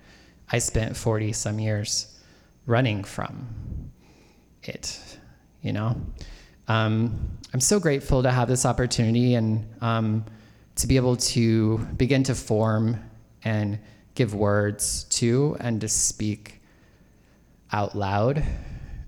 I 0.52 0.60
spent 0.60 0.96
40 0.96 1.34
some 1.34 1.60
years 1.60 2.20
running 2.66 3.04
from 3.04 3.92
it, 4.64 5.18
you 5.62 5.74
know? 5.74 5.96
Um, 6.68 7.38
I'm 7.54 7.60
so 7.60 7.80
grateful 7.80 8.24
to 8.24 8.32
have 8.32 8.48
this 8.48 8.66
opportunity 8.66 9.36
and 9.36 9.66
um, 9.82 10.26
to 10.76 10.88
be 10.88 10.98
able 10.98 11.16
to 11.16 11.78
begin 11.98 12.24
to 12.24 12.36
form 12.36 13.00
and 13.44 13.80
give 14.16 14.34
words 14.34 15.04
to 15.06 15.56
and 15.60 15.80
to 15.82 15.88
speak 15.88 16.62
out 17.72 17.96
loud 17.96 18.44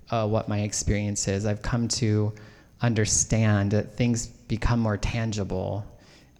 uh, 0.09 0.27
what 0.27 0.47
my 0.47 0.61
experience 0.61 1.27
is. 1.27 1.45
I've 1.45 1.61
come 1.61 1.87
to 1.89 2.33
understand 2.81 3.71
that 3.71 3.95
things 3.95 4.27
become 4.27 4.79
more 4.79 4.97
tangible 4.97 5.85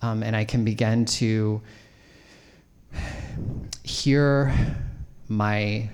um, 0.02 0.24
and 0.24 0.36
I 0.36 0.46
can 0.46 0.64
begin 0.64 1.06
to 1.06 1.62
hear 3.84 4.54
my 5.28 5.90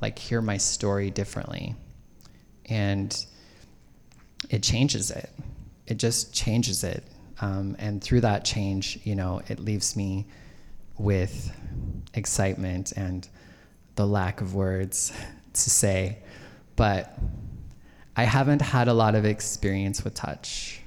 like 0.00 0.18
hear 0.18 0.40
my 0.40 0.56
story 0.56 1.10
differently. 1.10 1.74
And 2.66 3.26
it 4.50 4.62
changes 4.62 5.10
it. 5.10 5.30
It 5.86 5.96
just 5.96 6.32
changes 6.32 6.84
it. 6.84 7.02
Um, 7.40 7.74
and 7.78 8.02
through 8.02 8.22
that 8.22 8.44
change 8.44 8.98
you 9.04 9.14
know 9.14 9.40
it 9.48 9.58
leaves 9.58 9.96
me 9.96 10.26
with 10.98 11.52
excitement 12.14 12.92
and 12.96 13.28
the 13.98 14.06
lack 14.06 14.40
of 14.40 14.54
words 14.54 15.12
to 15.52 15.68
say 15.70 16.18
but 16.76 17.18
i 18.16 18.22
haven't 18.22 18.62
had 18.62 18.86
a 18.86 18.94
lot 18.94 19.16
of 19.16 19.24
experience 19.24 20.04
with 20.04 20.14
touch. 20.14 20.80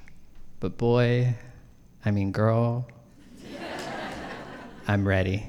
But 0.62 0.78
boy 0.78 1.36
i 2.06 2.12
mean 2.12 2.32
girl 2.32 2.88
i'm 4.88 5.06
ready 5.06 5.44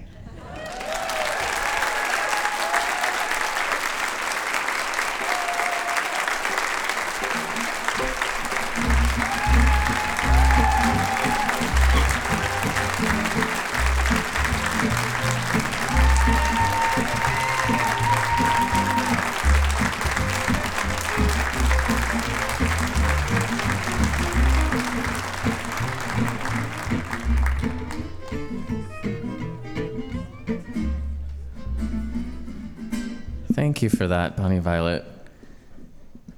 that, 34.12 34.36
Bonnie 34.36 34.58
Violet. 34.58 35.04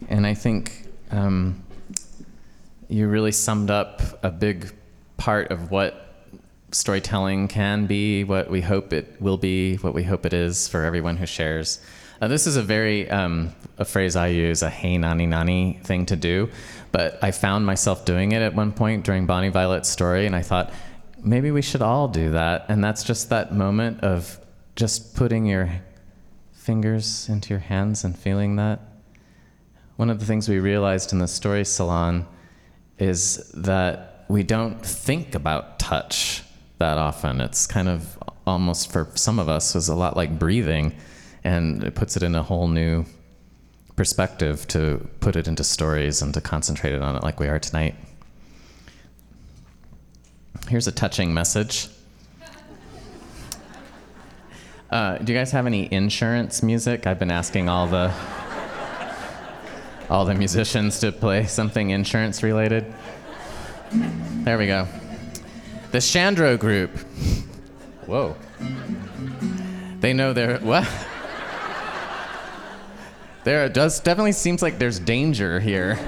And 0.08 0.26
I 0.26 0.34
think 0.34 0.86
um, 1.10 1.62
you 2.88 3.08
really 3.08 3.32
summed 3.32 3.70
up 3.70 4.00
a 4.22 4.30
big 4.30 4.72
part 5.16 5.50
of 5.50 5.70
what 5.70 6.14
storytelling 6.70 7.48
can 7.48 7.86
be, 7.86 8.24
what 8.24 8.48
we 8.48 8.60
hope 8.60 8.92
it 8.92 9.20
will 9.20 9.36
be, 9.36 9.76
what 9.76 9.92
we 9.92 10.04
hope 10.04 10.24
it 10.24 10.32
is 10.32 10.68
for 10.68 10.84
everyone 10.84 11.16
who 11.16 11.26
shares. 11.26 11.80
Uh, 12.20 12.28
this 12.28 12.46
is 12.46 12.56
a 12.56 12.62
very, 12.62 13.10
um, 13.10 13.52
a 13.78 13.84
phrase 13.84 14.14
I 14.14 14.28
use, 14.28 14.62
a 14.62 14.70
hey 14.70 14.96
nani 14.96 15.26
nani 15.26 15.80
thing 15.82 16.06
to 16.06 16.16
do. 16.16 16.48
But 16.92 17.18
I 17.22 17.32
found 17.32 17.66
myself 17.66 18.04
doing 18.04 18.32
it 18.32 18.40
at 18.40 18.54
one 18.54 18.70
point 18.70 19.04
during 19.04 19.26
Bonnie 19.26 19.48
Violet's 19.48 19.88
story, 19.88 20.26
and 20.26 20.36
I 20.36 20.42
thought, 20.42 20.72
maybe 21.22 21.50
we 21.50 21.62
should 21.62 21.82
all 21.82 22.06
do 22.06 22.30
that. 22.30 22.66
And 22.68 22.84
that's 22.84 23.02
just 23.02 23.30
that 23.30 23.52
moment 23.52 24.00
of 24.02 24.38
just 24.76 25.16
putting 25.16 25.44
your 25.46 25.70
fingers 26.64 27.28
into 27.28 27.50
your 27.50 27.58
hands 27.60 28.04
and 28.04 28.18
feeling 28.18 28.56
that. 28.56 28.80
One 29.96 30.08
of 30.08 30.18
the 30.18 30.24
things 30.24 30.48
we 30.48 30.60
realized 30.60 31.12
in 31.12 31.18
the 31.18 31.28
story 31.28 31.62
salon 31.62 32.26
is 32.98 33.50
that 33.52 34.24
we 34.28 34.42
don't 34.42 34.80
think 34.84 35.34
about 35.34 35.78
touch 35.78 36.42
that 36.78 36.96
often. 36.96 37.42
It's 37.42 37.66
kind 37.66 37.86
of 37.86 38.18
almost 38.46 38.90
for 38.90 39.10
some 39.14 39.38
of 39.38 39.46
us 39.46 39.76
is 39.76 39.90
a 39.90 39.94
lot 39.94 40.16
like 40.16 40.38
breathing, 40.38 40.94
and 41.44 41.84
it 41.84 41.94
puts 41.94 42.16
it 42.16 42.22
in 42.22 42.34
a 42.34 42.42
whole 42.42 42.66
new 42.66 43.04
perspective 43.94 44.66
to 44.68 45.06
put 45.20 45.36
it 45.36 45.46
into 45.46 45.64
stories 45.64 46.22
and 46.22 46.32
to 46.32 46.40
concentrate 46.40 46.98
on 46.98 47.14
it 47.14 47.22
like 47.22 47.38
we 47.38 47.46
are 47.46 47.58
tonight. 47.58 47.94
Here's 50.68 50.86
a 50.86 50.92
touching 50.92 51.34
message. 51.34 51.88
Uh, 54.94 55.18
do 55.18 55.32
you 55.32 55.36
guys 55.36 55.50
have 55.50 55.66
any 55.66 55.92
insurance 55.92 56.62
music? 56.62 57.04
I've 57.04 57.18
been 57.18 57.32
asking 57.32 57.68
all 57.68 57.88
the 57.88 58.14
all 60.08 60.24
the 60.24 60.36
musicians 60.36 61.00
to 61.00 61.10
play 61.10 61.46
something 61.46 61.90
insurance 61.90 62.44
related. 62.44 62.94
There 63.90 64.56
we 64.56 64.68
go. 64.68 64.86
The 65.90 65.98
Chandro 65.98 66.56
Group. 66.56 66.96
Whoa. 68.06 68.36
They 69.98 70.12
know 70.12 70.32
their 70.32 70.58
what? 70.60 70.88
There 73.42 73.68
does 73.68 73.98
definitely 73.98 74.30
seems 74.30 74.62
like 74.62 74.78
there's 74.78 75.00
danger 75.00 75.58
here. 75.58 75.98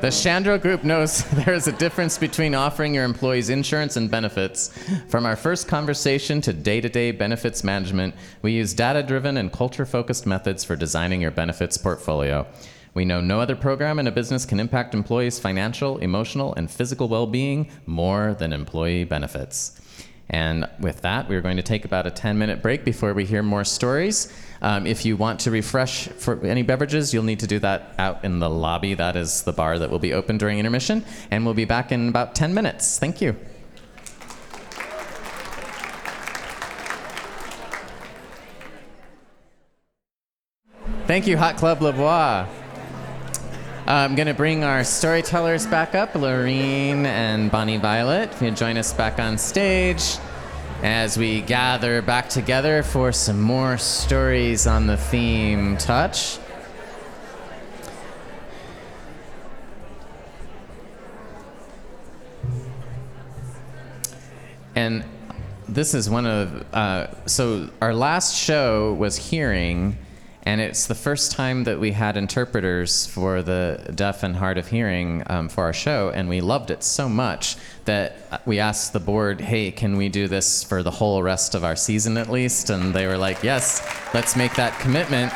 The 0.00 0.08
Chandro 0.10 0.62
Group 0.62 0.84
knows 0.84 1.24
there 1.32 1.52
is 1.52 1.66
a 1.66 1.72
difference 1.72 2.18
between 2.18 2.54
offering 2.54 2.94
your 2.94 3.02
employees 3.02 3.50
insurance 3.50 3.96
and 3.96 4.08
benefits. 4.08 4.68
From 5.08 5.26
our 5.26 5.34
first 5.34 5.66
conversation 5.66 6.40
to 6.42 6.52
day 6.52 6.80
to 6.80 6.88
day 6.88 7.10
benefits 7.10 7.64
management, 7.64 8.14
we 8.40 8.52
use 8.52 8.74
data 8.74 9.02
driven 9.02 9.36
and 9.36 9.52
culture 9.52 9.84
focused 9.84 10.24
methods 10.24 10.62
for 10.62 10.76
designing 10.76 11.20
your 11.20 11.32
benefits 11.32 11.76
portfolio. 11.76 12.46
We 12.94 13.06
know 13.06 13.20
no 13.20 13.40
other 13.40 13.56
program 13.56 13.98
in 13.98 14.06
a 14.06 14.12
business 14.12 14.46
can 14.46 14.60
impact 14.60 14.94
employees' 14.94 15.40
financial, 15.40 15.98
emotional, 15.98 16.54
and 16.54 16.70
physical 16.70 17.08
well 17.08 17.26
being 17.26 17.68
more 17.84 18.36
than 18.38 18.52
employee 18.52 19.02
benefits. 19.02 19.80
And 20.30 20.68
with 20.78 21.00
that, 21.02 21.28
we're 21.28 21.40
going 21.40 21.56
to 21.56 21.62
take 21.62 21.84
about 21.84 22.06
a 22.06 22.10
10 22.10 22.38
minute 22.38 22.62
break 22.62 22.84
before 22.84 23.14
we 23.14 23.24
hear 23.24 23.42
more 23.42 23.64
stories. 23.64 24.32
Um, 24.60 24.86
if 24.86 25.06
you 25.06 25.16
want 25.16 25.40
to 25.40 25.50
refresh 25.50 26.08
for 26.08 26.44
any 26.44 26.62
beverages, 26.62 27.14
you'll 27.14 27.22
need 27.22 27.40
to 27.40 27.46
do 27.46 27.58
that 27.60 27.94
out 27.98 28.24
in 28.24 28.38
the 28.38 28.50
lobby. 28.50 28.94
That 28.94 29.16
is 29.16 29.42
the 29.42 29.52
bar 29.52 29.78
that 29.78 29.90
will 29.90 29.98
be 29.98 30.12
open 30.12 30.36
during 30.36 30.58
intermission. 30.58 31.04
And 31.30 31.44
we'll 31.44 31.54
be 31.54 31.64
back 31.64 31.92
in 31.92 32.08
about 32.08 32.34
10 32.34 32.52
minutes. 32.52 32.98
Thank 32.98 33.20
you. 33.20 33.36
Thank 41.06 41.26
you, 41.26 41.38
Hot 41.38 41.56
Club 41.56 41.80
Les 41.80 41.92
Bois. 41.92 42.46
I'm 43.90 44.16
going 44.16 44.28
to 44.28 44.34
bring 44.34 44.64
our 44.64 44.84
storytellers 44.84 45.66
back 45.66 45.94
up, 45.94 46.12
Laureen 46.12 47.06
and 47.06 47.50
Bonnie 47.50 47.78
Violet. 47.78 48.30
You 48.38 48.50
join 48.50 48.76
us 48.76 48.92
back 48.92 49.18
on 49.18 49.38
stage 49.38 50.18
as 50.82 51.16
we 51.16 51.40
gather 51.40 52.02
back 52.02 52.28
together 52.28 52.82
for 52.82 53.12
some 53.12 53.40
more 53.40 53.78
stories 53.78 54.66
on 54.66 54.86
the 54.86 54.98
theme 54.98 55.78
touch. 55.78 56.38
And 64.74 65.02
this 65.66 65.94
is 65.94 66.10
one 66.10 66.26
of 66.26 66.74
uh, 66.74 67.06
so 67.24 67.70
our 67.80 67.94
last 67.94 68.36
show 68.36 68.92
was 68.92 69.16
hearing 69.16 69.96
and 70.48 70.62
it's 70.62 70.86
the 70.86 70.94
first 70.94 71.32
time 71.32 71.64
that 71.64 71.78
we 71.78 71.92
had 71.92 72.16
interpreters 72.16 73.04
for 73.06 73.42
the 73.42 73.92
deaf 73.94 74.22
and 74.22 74.34
hard 74.34 74.56
of 74.56 74.66
hearing 74.66 75.22
um, 75.26 75.46
for 75.46 75.64
our 75.64 75.74
show 75.74 76.10
and 76.14 76.26
we 76.26 76.40
loved 76.40 76.70
it 76.70 76.82
so 76.82 77.06
much 77.06 77.56
that 77.84 78.40
we 78.46 78.58
asked 78.58 78.94
the 78.94 79.00
board 79.00 79.42
hey 79.42 79.70
can 79.70 79.98
we 79.98 80.08
do 80.08 80.26
this 80.26 80.64
for 80.64 80.82
the 80.82 80.90
whole 80.90 81.22
rest 81.22 81.54
of 81.54 81.64
our 81.64 81.76
season 81.76 82.16
at 82.16 82.30
least 82.30 82.70
and 82.70 82.94
they 82.94 83.06
were 83.06 83.18
like 83.18 83.42
yes 83.42 83.86
let's 84.14 84.36
make 84.36 84.54
that 84.54 84.72
commitment 84.80 85.30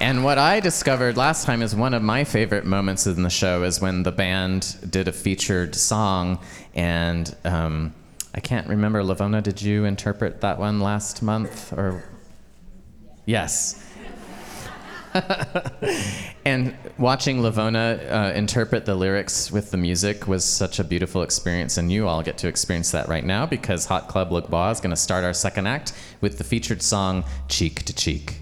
and 0.00 0.24
what 0.24 0.38
I 0.38 0.60
discovered 0.60 1.18
last 1.18 1.44
time 1.44 1.60
is 1.60 1.76
one 1.76 1.92
of 1.92 2.02
my 2.02 2.24
favorite 2.24 2.64
moments 2.64 3.06
in 3.06 3.22
the 3.22 3.30
show 3.30 3.62
is 3.62 3.78
when 3.78 4.04
the 4.04 4.12
band 4.12 4.76
did 4.90 5.08
a 5.08 5.12
featured 5.12 5.74
song, 5.74 6.38
and 6.74 7.34
um, 7.44 7.94
I 8.34 8.40
can't 8.40 8.68
remember. 8.68 9.02
Lavona, 9.02 9.42
did 9.42 9.62
you 9.62 9.86
interpret 9.86 10.42
that 10.42 10.58
one 10.58 10.80
last 10.80 11.22
month 11.22 11.72
or? 11.72 12.04
Yes. 13.26 13.82
and 16.44 16.76
watching 16.98 17.38
Lavona 17.38 18.10
uh, 18.10 18.32
interpret 18.34 18.84
the 18.84 18.94
lyrics 18.94 19.50
with 19.50 19.70
the 19.70 19.76
music 19.76 20.28
was 20.28 20.44
such 20.44 20.78
a 20.78 20.84
beautiful 20.84 21.22
experience, 21.22 21.76
and 21.76 21.90
you 21.90 22.06
all 22.06 22.22
get 22.22 22.38
to 22.38 22.48
experience 22.48 22.92
that 22.92 23.08
right 23.08 23.24
now 23.24 23.44
because 23.44 23.86
Hot 23.86 24.08
Club 24.08 24.30
Les 24.30 24.42
Bois 24.42 24.70
is 24.70 24.80
going 24.80 24.90
to 24.90 24.96
start 24.96 25.24
our 25.24 25.32
second 25.32 25.66
act 25.66 25.92
with 26.20 26.38
the 26.38 26.44
featured 26.44 26.82
song 26.82 27.24
Cheek 27.48 27.82
to 27.84 27.92
Cheek. 27.92 28.40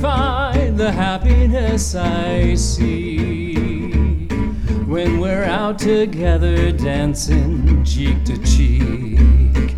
Find 0.00 0.78
the 0.78 0.90
happiness 0.90 1.94
I 1.94 2.54
see 2.54 3.54
when 4.86 5.20
we're 5.20 5.44
out 5.44 5.78
together 5.78 6.72
dancing 6.72 7.84
cheek 7.84 8.24
to 8.24 8.38
cheek. 8.38 9.76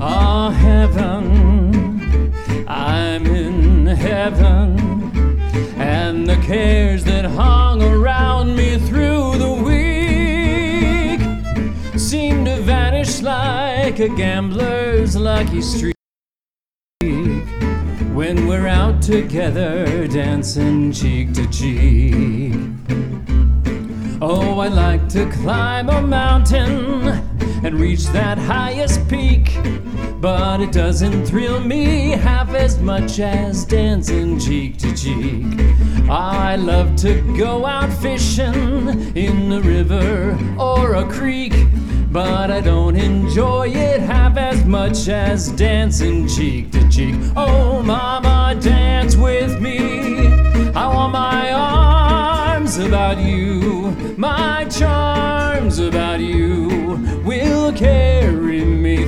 Oh, 0.00 0.50
heaven, 0.50 2.32
I'm 2.68 3.26
in 3.26 3.86
heaven 3.86 4.78
and 5.78 6.28
the 6.28 6.36
cares 6.36 7.02
that 7.04 7.24
hung 7.24 7.82
around 7.82 8.54
me 8.54 8.78
through 8.78 9.36
the 9.38 9.52
week 9.68 11.20
seem 11.98 12.44
to 12.44 12.56
vanish 12.62 13.20
like 13.20 13.98
a 13.98 14.08
gambler's 14.08 15.16
lucky 15.16 15.60
streak 15.60 15.97
when 18.28 18.46
we're 18.46 18.66
out 18.66 19.00
together 19.00 20.06
dancing 20.06 20.92
cheek 20.92 21.32
to 21.32 21.48
cheek. 21.48 22.52
Oh, 24.20 24.60
I'd 24.60 24.72
like 24.74 25.08
to 25.10 25.30
climb 25.30 25.88
a 25.88 26.02
mountain 26.02 27.06
and 27.64 27.80
reach 27.80 28.04
that 28.08 28.36
highest 28.36 29.08
peak. 29.08 29.56
But 30.20 30.60
it 30.60 30.72
doesn't 30.72 31.26
thrill 31.26 31.60
me 31.60 32.10
half 32.10 32.52
as 32.52 32.80
much 32.80 33.20
as 33.20 33.64
dancing 33.64 34.40
cheek 34.40 34.76
to 34.78 34.92
cheek. 34.92 35.46
I 36.10 36.56
love 36.56 36.96
to 36.96 37.22
go 37.36 37.64
out 37.64 37.92
fishing 38.02 39.16
in 39.16 39.48
the 39.48 39.60
river 39.62 40.36
or 40.58 40.96
a 40.96 41.08
creek. 41.08 41.54
But 42.10 42.50
I 42.50 42.60
don't 42.60 42.96
enjoy 42.96 43.68
it 43.68 44.00
half 44.00 44.36
as 44.36 44.64
much 44.64 45.08
as 45.08 45.52
dancing 45.52 46.26
cheek 46.26 46.72
to 46.72 46.88
cheek. 46.88 47.14
Oh, 47.36 47.80
mama, 47.82 48.58
dance 48.60 49.14
with 49.14 49.60
me. 49.60 50.26
I 50.74 50.86
want 50.88 51.12
my 51.12 51.52
arms 51.52 52.78
about 52.78 53.18
you, 53.18 53.94
my 54.16 54.64
charms 54.64 55.78
about 55.78 56.18
you 56.18 56.68
will 57.24 57.72
carry 57.72 58.64
me. 58.64 59.07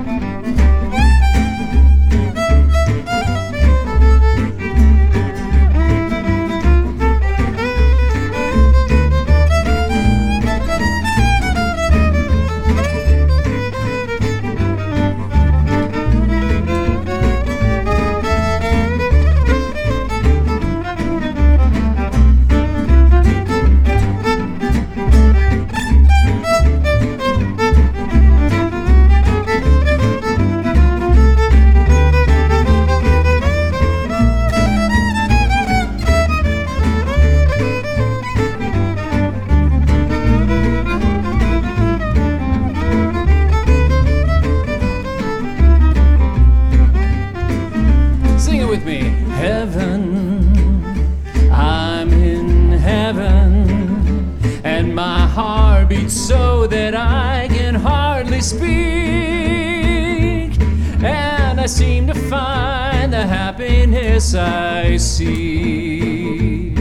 I 61.61 61.67
seem 61.67 62.07
to 62.07 62.15
find 62.15 63.13
the 63.13 63.27
happiness 63.27 64.33
I 64.33 64.97
seek 64.97 66.75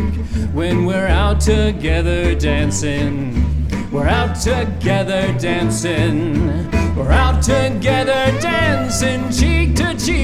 when 0.55 0.87
we're 0.87 1.07
out 1.07 1.39
together 1.43 2.35
dancing. 2.35 3.69
We're 3.93 4.09
out 4.09 4.37
together 4.37 5.37
dancing. 5.39 6.71
We're 6.97 7.13
out 7.13 7.43
together 7.43 8.33
dancing 8.41 9.31
cheek 9.31 9.77
to 9.77 9.95
cheek. 9.99 10.15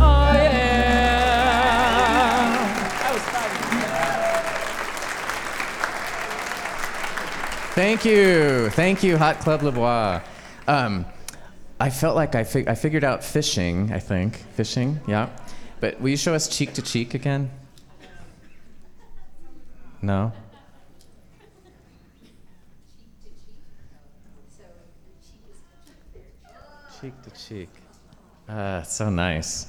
Oh, 0.00 0.32
yeah. 0.34 1.32
Thank 7.74 8.04
you. 8.04 8.70
Thank 8.70 9.02
you, 9.02 9.18
Hot 9.18 9.40
Club 9.40 9.62
Les 9.62 9.72
Bois. 9.72 10.20
Um, 10.68 11.06
I 11.80 11.90
felt 11.90 12.14
like 12.14 12.34
I, 12.34 12.44
fig- 12.44 12.68
I 12.68 12.74
figured 12.74 13.04
out 13.04 13.24
fishing, 13.24 13.92
I 13.92 13.98
think. 13.98 14.36
Fishing, 14.54 15.00
yeah. 15.06 15.28
But 15.80 16.00
will 16.00 16.10
you 16.10 16.16
show 16.16 16.34
us 16.34 16.48
cheek 16.48 16.74
to 16.74 16.82
cheek 16.82 17.14
again? 17.14 17.50
No? 20.00 20.32
Cheek 27.00 27.12
to 27.22 27.30
cheek. 27.30 27.68
Ah, 28.48 28.82
so 28.82 29.10
nice. 29.10 29.66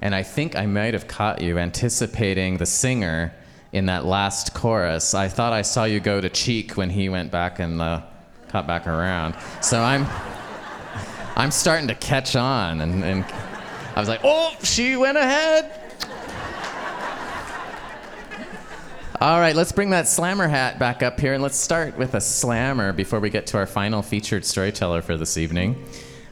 And 0.00 0.14
I 0.14 0.22
think 0.24 0.56
I 0.56 0.66
might 0.66 0.94
have 0.94 1.06
caught 1.06 1.40
you 1.40 1.58
anticipating 1.58 2.56
the 2.56 2.66
singer 2.66 3.32
in 3.72 3.86
that 3.86 4.04
last 4.04 4.52
chorus. 4.52 5.14
I 5.14 5.28
thought 5.28 5.52
I 5.52 5.62
saw 5.62 5.84
you 5.84 6.00
go 6.00 6.20
to 6.20 6.28
cheek 6.28 6.76
when 6.76 6.90
he 6.90 7.08
went 7.08 7.30
back 7.30 7.60
and 7.60 7.80
uh, 7.80 8.02
cut 8.48 8.66
back 8.66 8.86
around. 8.86 9.36
So 9.60 9.80
I'm. 9.80 10.06
I'm 11.36 11.50
starting 11.50 11.88
to 11.88 11.94
catch 11.94 12.34
on, 12.34 12.80
and, 12.80 13.04
and 13.04 13.24
I 13.94 14.00
was 14.00 14.08
like, 14.08 14.20
oh, 14.24 14.54
she 14.62 14.96
went 14.96 15.18
ahead. 15.18 15.70
All 19.20 19.38
right, 19.38 19.54
let's 19.54 19.72
bring 19.72 19.90
that 19.90 20.08
slammer 20.08 20.48
hat 20.48 20.78
back 20.78 21.02
up 21.02 21.20
here 21.20 21.34
and 21.34 21.42
let's 21.42 21.56
start 21.56 21.96
with 21.96 22.14
a 22.14 22.20
slammer 22.20 22.92
before 22.92 23.20
we 23.20 23.30
get 23.30 23.46
to 23.48 23.58
our 23.58 23.66
final 23.66 24.02
featured 24.02 24.44
storyteller 24.44 25.02
for 25.02 25.16
this 25.16 25.36
evening. 25.36 25.84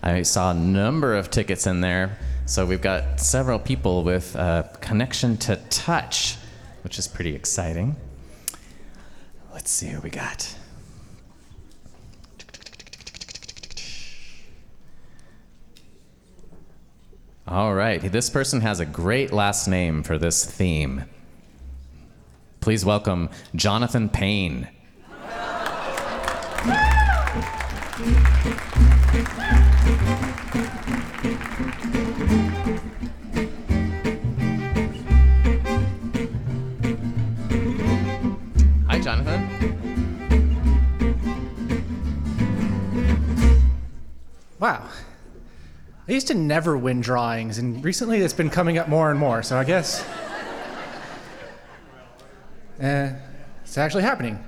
I 0.02 0.22
saw 0.22 0.50
a 0.50 0.54
number 0.54 1.14
of 1.14 1.30
tickets 1.30 1.66
in 1.66 1.80
there, 1.80 2.18
so 2.46 2.64
we've 2.64 2.82
got 2.82 3.20
several 3.20 3.58
people 3.58 4.04
with 4.04 4.34
a 4.36 4.70
connection 4.80 5.36
to 5.38 5.56
touch, 5.70 6.36
which 6.82 6.98
is 6.98 7.08
pretty 7.08 7.34
exciting. 7.34 7.96
Let's 9.52 9.70
see 9.70 9.88
who 9.88 10.00
we 10.00 10.10
got. 10.10 10.54
All 17.46 17.74
right, 17.74 18.00
this 18.00 18.30
person 18.30 18.62
has 18.62 18.80
a 18.80 18.86
great 18.86 19.30
last 19.30 19.68
name 19.68 20.02
for 20.02 20.16
this 20.16 20.46
theme. 20.46 21.04
Please 22.60 22.86
welcome 22.86 23.28
Jonathan 23.54 24.08
Payne. 24.08 24.66
Hi, 38.88 38.98
Jonathan. 39.02 39.50
Wow. 44.58 44.88
I 46.06 46.12
used 46.12 46.26
to 46.26 46.34
never 46.34 46.76
win 46.76 47.00
drawings, 47.00 47.56
and 47.56 47.82
recently 47.82 48.20
it's 48.20 48.34
been 48.34 48.50
coming 48.50 48.76
up 48.76 48.88
more 48.88 49.10
and 49.10 49.18
more, 49.18 49.42
so 49.42 49.56
I 49.56 49.64
guess. 49.64 50.06
Uh, 52.78 53.14
it's 53.62 53.78
actually 53.78 54.02
happening. 54.02 54.38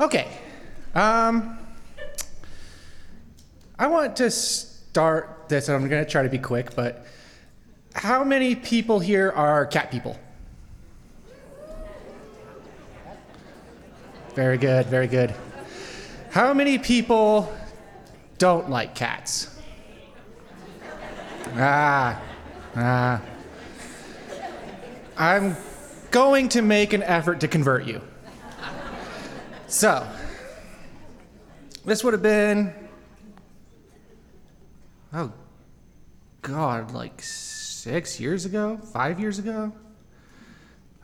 Okay. 0.00 0.28
Um, 0.94 1.58
I 3.78 3.86
want 3.86 4.16
to 4.16 4.30
start 4.30 5.44
this, 5.50 5.68
and 5.68 5.76
I'm 5.76 5.90
going 5.90 6.02
to 6.02 6.10
try 6.10 6.22
to 6.22 6.30
be 6.30 6.38
quick, 6.38 6.74
but 6.74 7.04
how 7.94 8.24
many 8.24 8.54
people 8.54 9.00
here 9.00 9.30
are 9.30 9.66
cat 9.66 9.90
people? 9.90 10.18
Very 14.34 14.56
good, 14.56 14.86
very 14.86 15.06
good. 15.06 15.34
How 16.30 16.54
many 16.54 16.78
people 16.78 17.54
don't 18.38 18.70
like 18.70 18.94
cats? 18.94 19.53
Ah, 21.56 22.20
ah. 22.74 23.22
I'm 25.16 25.56
going 26.10 26.48
to 26.50 26.62
make 26.62 26.92
an 26.92 27.04
effort 27.04 27.40
to 27.40 27.48
convert 27.48 27.84
you. 27.84 28.00
So, 29.68 30.04
this 31.84 32.02
would 32.02 32.12
have 32.12 32.22
been, 32.22 32.74
oh, 35.12 35.32
God, 36.42 36.90
like 36.90 37.22
six 37.22 38.18
years 38.18 38.46
ago, 38.46 38.76
five 38.92 39.20
years 39.20 39.38
ago. 39.38 39.72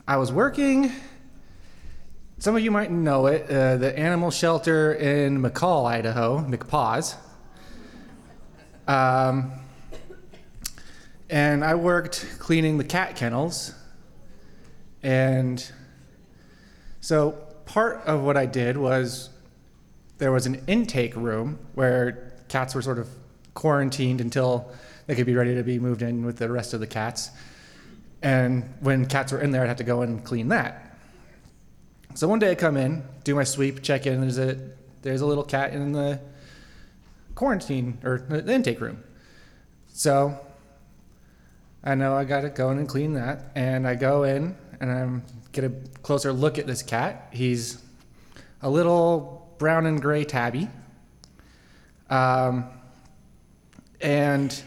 I 0.09 0.17
was 0.17 0.33
working, 0.33 0.91
some 2.39 2.57
of 2.57 2.63
you 2.63 2.73
might 2.73 2.91
know 2.91 3.27
it, 3.27 3.49
uh, 3.49 3.77
the 3.77 3.97
animal 3.97 4.33
shelter 4.33 4.95
in 4.95 5.41
McCall, 5.41 5.87
Idaho, 5.87 6.41
McPaws. 6.41 7.15
Um, 8.89 9.53
and 11.31 11.65
I 11.65 11.77
worked 11.77 12.27
cleaning 12.41 12.77
the 12.77 12.85
cat 12.85 13.15
kennels. 13.15 13.73
And 15.03 15.65
so 17.01 17.33
part 17.65 18.03
of 18.05 18.23
what 18.23 18.37
I 18.37 18.47
did 18.47 18.77
was 18.77 19.31
there 20.19 20.33
was 20.33 20.47
an 20.47 20.63
intake 20.67 21.15
room 21.15 21.59
where 21.75 22.35
cats 22.49 22.75
were 22.75 22.83
sort 22.83 22.99
of 22.99 23.09
quarantined 23.55 24.21
until 24.21 24.71
they 25.07 25.15
could 25.15 25.25
be 25.25 25.35
ready 25.35 25.55
to 25.55 25.63
be 25.63 25.79
moved 25.79 26.03
in 26.03 26.25
with 26.25 26.37
the 26.37 26.51
rest 26.51 26.75
of 26.75 26.81
the 26.81 26.87
cats. 26.87 27.31
And 28.23 28.75
when 28.81 29.07
cats 29.07 29.33
were 29.33 29.41
in 29.41 29.53
there, 29.53 29.63
I'd 29.63 29.69
have 29.69 29.77
to 29.79 29.85
go 29.85 30.03
and 30.03 30.23
clean 30.23 30.49
that. 30.49 30.97
So 32.17 32.27
one 32.27 32.41
day 32.41 32.51
I 32.51 32.55
come 32.57 32.77
in, 32.77 33.05
do 33.23 33.37
my 33.37 33.45
sweep, 33.45 33.83
check 33.83 34.05
in, 34.07 34.21
there's 34.21 34.39
a 34.39 34.59
there's 35.03 35.21
a 35.23 35.27
little 35.27 35.45
cat 35.45 35.73
in 35.73 35.93
the 35.93 36.21
quarantine 37.35 37.99
or 38.03 38.19
the 38.19 38.53
intake 38.53 38.81
room. 38.81 39.03
So 39.89 40.39
I 41.83 41.95
know 41.95 42.15
I 42.15 42.25
gotta 42.25 42.51
go 42.51 42.71
in 42.71 42.79
and 42.79 42.89
clean 42.89 43.15
that. 43.15 43.53
And 43.55 43.87
I 43.87 43.95
go 43.95 44.25
in 44.25 44.57
and 44.81 44.91
I 44.91 45.33
get 45.53 45.65
a 45.65 45.71
closer 46.03 46.33
look 46.33 46.59
at 46.59 46.67
this 46.67 46.83
cat. 46.83 47.29
He's 47.33 47.83
a 48.63 48.71
little 48.71 49.55
brown 49.59 49.87
and 49.87 50.01
gray 50.01 50.25
tabby. 50.25 50.69
Um, 52.09 52.65
and 54.01 54.63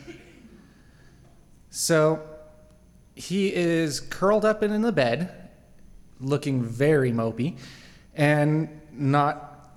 so 1.70 2.22
he 3.16 3.54
is 3.54 4.00
curled 4.00 4.46
up 4.46 4.64
in 4.64 4.82
the 4.82 4.92
bed, 4.92 5.50
looking 6.20 6.64
very 6.64 7.12
mopey, 7.12 7.58
and 8.16 8.82
not 8.92 9.70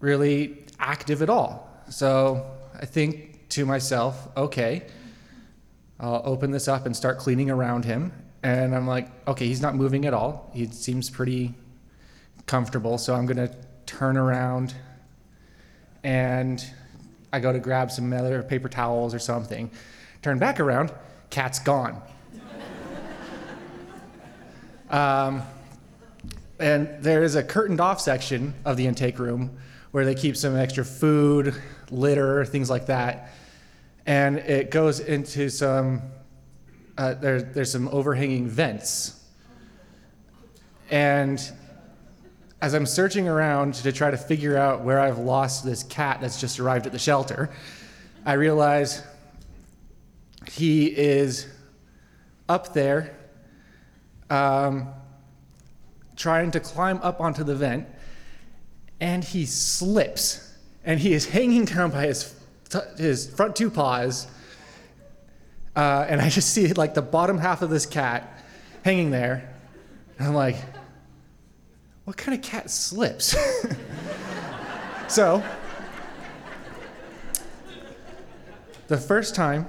really 0.00 0.64
active 0.78 1.22
at 1.22 1.30
all. 1.30 1.68
So 1.88 2.44
I 2.74 2.84
think 2.84 3.48
to 3.50 3.64
myself, 3.64 4.28
okay, 4.36 4.86
I'll 6.00 6.22
open 6.24 6.50
this 6.50 6.68
up 6.68 6.86
and 6.86 6.96
start 6.96 7.18
cleaning 7.18 7.50
around 7.50 7.84
him. 7.84 8.12
And 8.42 8.74
I'm 8.74 8.86
like, 8.86 9.08
okay, 9.26 9.46
he's 9.46 9.60
not 9.60 9.74
moving 9.74 10.06
at 10.06 10.14
all. 10.14 10.50
He 10.54 10.66
seems 10.66 11.10
pretty 11.10 11.54
comfortable. 12.46 12.98
So 12.98 13.14
I'm 13.14 13.26
going 13.26 13.48
to 13.48 13.54
turn 13.86 14.16
around 14.16 14.74
and 16.04 16.64
I 17.32 17.40
go 17.40 17.52
to 17.52 17.58
grab 17.58 17.90
some 17.90 18.12
other 18.12 18.42
paper 18.42 18.68
towels 18.68 19.14
or 19.14 19.18
something. 19.18 19.70
Turn 20.22 20.38
back 20.38 20.60
around, 20.60 20.92
cat's 21.30 21.58
gone. 21.58 22.00
um, 24.90 25.42
and 26.60 26.88
there 27.02 27.22
is 27.24 27.34
a 27.34 27.42
curtained 27.42 27.80
off 27.80 28.00
section 28.00 28.54
of 28.64 28.76
the 28.76 28.86
intake 28.86 29.18
room 29.18 29.58
where 29.90 30.04
they 30.04 30.14
keep 30.14 30.36
some 30.36 30.56
extra 30.56 30.84
food, 30.84 31.54
litter, 31.90 32.44
things 32.44 32.70
like 32.70 32.86
that. 32.86 33.30
And 34.08 34.38
it 34.38 34.70
goes 34.70 35.00
into 35.00 35.50
some, 35.50 36.00
uh, 36.96 37.12
there, 37.12 37.42
there's 37.42 37.70
some 37.70 37.88
overhanging 37.88 38.48
vents. 38.48 39.22
And 40.90 41.38
as 42.62 42.72
I'm 42.72 42.86
searching 42.86 43.28
around 43.28 43.74
to 43.74 43.92
try 43.92 44.10
to 44.10 44.16
figure 44.16 44.56
out 44.56 44.80
where 44.80 44.98
I've 44.98 45.18
lost 45.18 45.62
this 45.62 45.82
cat 45.82 46.22
that's 46.22 46.40
just 46.40 46.58
arrived 46.58 46.86
at 46.86 46.92
the 46.92 46.98
shelter, 46.98 47.50
I 48.24 48.32
realize 48.32 49.02
he 50.50 50.86
is 50.86 51.46
up 52.48 52.72
there 52.72 53.14
um, 54.30 54.88
trying 56.16 56.50
to 56.52 56.60
climb 56.60 56.98
up 57.02 57.20
onto 57.20 57.44
the 57.44 57.54
vent, 57.54 57.86
and 59.00 59.22
he 59.22 59.44
slips, 59.44 60.56
and 60.82 60.98
he 60.98 61.12
is 61.12 61.26
hanging 61.28 61.66
down 61.66 61.90
by 61.90 62.06
his, 62.06 62.37
t- 62.68 62.78
his 62.96 63.28
front 63.28 63.56
two 63.56 63.70
paws. 63.70 64.26
Uh, 65.76 66.06
and 66.08 66.20
I 66.20 66.28
just 66.28 66.50
see 66.50 66.72
like 66.72 66.94
the 66.94 67.02
bottom 67.02 67.38
half 67.38 67.62
of 67.62 67.70
this 67.70 67.86
cat 67.86 68.44
hanging 68.82 69.10
there. 69.10 69.54
And 70.18 70.28
I'm 70.28 70.34
like, 70.34 70.56
what 72.04 72.16
kind 72.16 72.36
of 72.36 72.42
cat 72.42 72.70
slips? 72.70 73.36
so, 75.08 75.42
the 78.88 78.96
first 78.96 79.34
time 79.34 79.68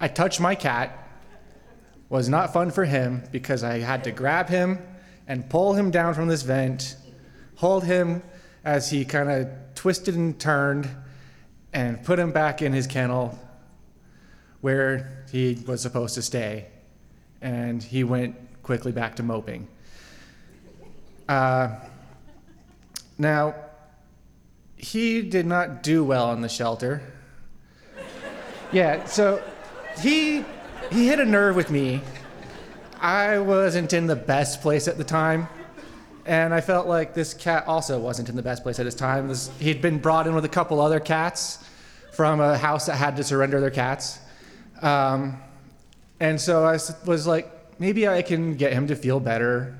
I 0.00 0.08
touched 0.08 0.40
my 0.40 0.54
cat 0.54 1.08
was 2.08 2.28
not 2.28 2.52
fun 2.52 2.70
for 2.70 2.84
him 2.84 3.22
because 3.30 3.62
I 3.62 3.78
had 3.78 4.02
to 4.04 4.12
grab 4.12 4.48
him 4.48 4.78
and 5.28 5.48
pull 5.48 5.74
him 5.74 5.92
down 5.92 6.14
from 6.14 6.26
this 6.26 6.42
vent, 6.42 6.96
hold 7.54 7.84
him 7.84 8.22
as 8.64 8.90
he 8.90 9.04
kind 9.04 9.30
of 9.30 9.48
twisted 9.76 10.16
and 10.16 10.38
turned, 10.38 10.90
and 11.72 12.02
put 12.04 12.18
him 12.18 12.32
back 12.32 12.62
in 12.62 12.72
his 12.72 12.86
kennel 12.86 13.38
where 14.60 15.24
he 15.30 15.62
was 15.66 15.80
supposed 15.80 16.14
to 16.14 16.22
stay. 16.22 16.66
And 17.40 17.82
he 17.82 18.04
went 18.04 18.36
quickly 18.62 18.92
back 18.92 19.16
to 19.16 19.22
moping. 19.22 19.68
Uh, 21.28 21.76
now, 23.18 23.54
he 24.76 25.22
did 25.22 25.46
not 25.46 25.82
do 25.82 26.02
well 26.02 26.32
in 26.32 26.40
the 26.40 26.48
shelter. 26.48 27.02
Yeah, 28.72 29.04
so 29.04 29.42
he 30.00 30.44
he 30.90 31.06
hit 31.06 31.20
a 31.20 31.24
nerve 31.24 31.56
with 31.56 31.70
me. 31.70 32.00
I 33.00 33.38
wasn't 33.38 33.92
in 33.92 34.06
the 34.06 34.16
best 34.16 34.60
place 34.60 34.88
at 34.88 34.98
the 34.98 35.04
time, 35.04 35.48
and 36.26 36.52
I 36.54 36.60
felt 36.60 36.86
like 36.86 37.14
this 37.14 37.34
cat 37.34 37.66
also 37.66 37.98
wasn't 37.98 38.28
in 38.28 38.36
the 38.36 38.42
best 38.42 38.62
place 38.62 38.78
at 38.78 38.86
his 38.86 38.94
time. 38.94 39.28
This, 39.28 39.50
he'd 39.58 39.82
been 39.82 39.98
brought 39.98 40.26
in 40.26 40.34
with 40.34 40.44
a 40.44 40.48
couple 40.48 40.80
other 40.80 41.00
cats 41.00 41.64
from 42.12 42.40
a 42.40 42.56
house 42.56 42.86
that 42.86 42.96
had 42.96 43.16
to 43.16 43.24
surrender 43.24 43.60
their 43.60 43.70
cats, 43.70 44.18
um, 44.82 45.38
and 46.20 46.40
so 46.40 46.64
I 46.64 46.78
was 47.06 47.26
like, 47.26 47.50
maybe 47.80 48.06
I 48.06 48.22
can 48.22 48.54
get 48.54 48.72
him 48.72 48.86
to 48.88 48.96
feel 48.96 49.20
better 49.20 49.76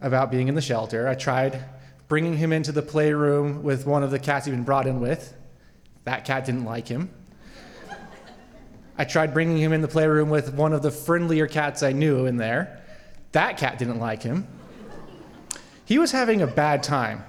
about 0.00 0.30
being 0.30 0.48
in 0.48 0.54
the 0.54 0.60
shelter. 0.60 1.06
I 1.06 1.14
tried 1.14 1.64
bringing 2.08 2.36
him 2.36 2.52
into 2.52 2.72
the 2.72 2.82
playroom 2.82 3.62
with 3.62 3.86
one 3.86 4.02
of 4.02 4.10
the 4.10 4.18
cats 4.18 4.46
he'd 4.46 4.50
been 4.50 4.64
brought 4.64 4.86
in 4.86 5.00
with. 5.00 5.34
That 6.04 6.24
cat 6.24 6.44
didn't 6.44 6.64
like 6.64 6.88
him. 6.88 7.10
I 8.98 9.04
tried 9.04 9.32
bringing 9.32 9.56
him 9.56 9.72
in 9.72 9.80
the 9.80 9.88
playroom 9.88 10.28
with 10.28 10.52
one 10.52 10.72
of 10.72 10.82
the 10.82 10.90
friendlier 10.90 11.46
cats 11.46 11.82
I 11.82 11.92
knew 11.92 12.26
in 12.26 12.36
there. 12.36 12.82
That 13.32 13.56
cat 13.56 13.78
didn't 13.78 13.98
like 13.98 14.22
him. 14.22 14.46
He 15.92 15.98
was 15.98 16.10
having 16.10 16.40
a 16.40 16.46
bad 16.46 16.82
time. 16.82 17.22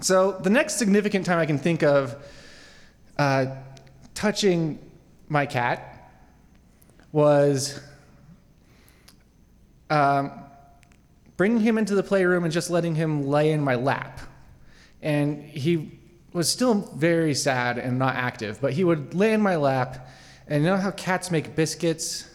So, 0.00 0.40
the 0.40 0.48
next 0.48 0.78
significant 0.78 1.26
time 1.26 1.38
I 1.38 1.44
can 1.44 1.58
think 1.58 1.82
of 1.82 2.16
uh, 3.18 3.56
touching 4.14 4.78
my 5.28 5.44
cat 5.44 6.14
was 7.12 7.78
um, 9.90 10.32
bringing 11.36 11.60
him 11.60 11.76
into 11.76 11.94
the 11.94 12.02
playroom 12.02 12.44
and 12.44 12.50
just 12.54 12.70
letting 12.70 12.94
him 12.94 13.26
lay 13.26 13.52
in 13.52 13.60
my 13.60 13.74
lap. 13.74 14.18
And 15.02 15.44
he 15.44 16.00
was 16.32 16.50
still 16.50 16.90
very 16.96 17.34
sad 17.34 17.76
and 17.76 17.98
not 17.98 18.14
active, 18.14 18.62
but 18.62 18.72
he 18.72 18.82
would 18.82 19.12
lay 19.12 19.34
in 19.34 19.42
my 19.42 19.56
lap. 19.56 20.08
And 20.48 20.64
you 20.64 20.70
know 20.70 20.78
how 20.78 20.90
cats 20.92 21.30
make 21.30 21.54
biscuits? 21.54 22.30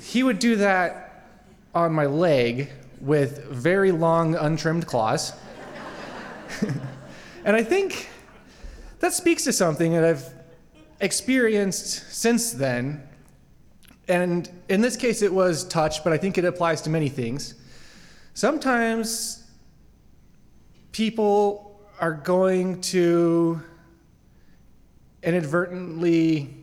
He 0.00 0.24
would 0.24 0.40
do 0.40 0.56
that 0.56 1.28
on 1.72 1.92
my 1.92 2.06
leg 2.06 2.72
with 3.04 3.44
very 3.44 3.92
long, 3.92 4.34
untrimmed 4.34 4.86
claws. 4.86 5.34
and 7.44 7.54
I 7.54 7.62
think 7.62 8.08
that 9.00 9.12
speaks 9.12 9.44
to 9.44 9.52
something 9.52 9.92
that 9.92 10.04
I've 10.04 10.34
experienced 11.00 12.14
since 12.14 12.52
then. 12.52 13.06
And 14.08 14.50
in 14.68 14.80
this 14.80 14.96
case, 14.96 15.20
it 15.20 15.32
was 15.32 15.64
touch, 15.64 16.02
but 16.02 16.12
I 16.12 16.16
think 16.16 16.38
it 16.38 16.44
applies 16.44 16.80
to 16.82 16.90
many 16.90 17.08
things. 17.08 17.54
Sometimes 18.32 19.46
people 20.92 21.80
are 22.00 22.12
going 22.12 22.80
to 22.80 23.60
inadvertently 25.22 26.54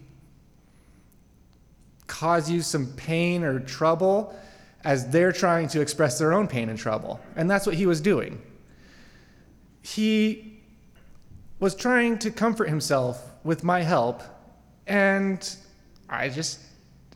cause 2.07 2.49
you 2.49 2.61
some 2.61 2.87
pain 2.93 3.43
or 3.43 3.59
trouble 3.59 4.35
as 4.83 5.09
they're 5.09 5.31
trying 5.31 5.67
to 5.69 5.81
express 5.81 6.17
their 6.17 6.33
own 6.33 6.47
pain 6.47 6.69
and 6.69 6.77
trouble. 6.77 7.19
And 7.35 7.49
that's 7.49 7.65
what 7.65 7.75
he 7.75 7.85
was 7.85 8.01
doing. 8.01 8.41
He 9.81 10.61
was 11.59 11.75
trying 11.75 12.17
to 12.19 12.31
comfort 12.31 12.69
himself 12.69 13.23
with 13.43 13.63
my 13.63 13.81
help, 13.81 14.23
and 14.87 15.55
I 16.09 16.29
just 16.29 16.59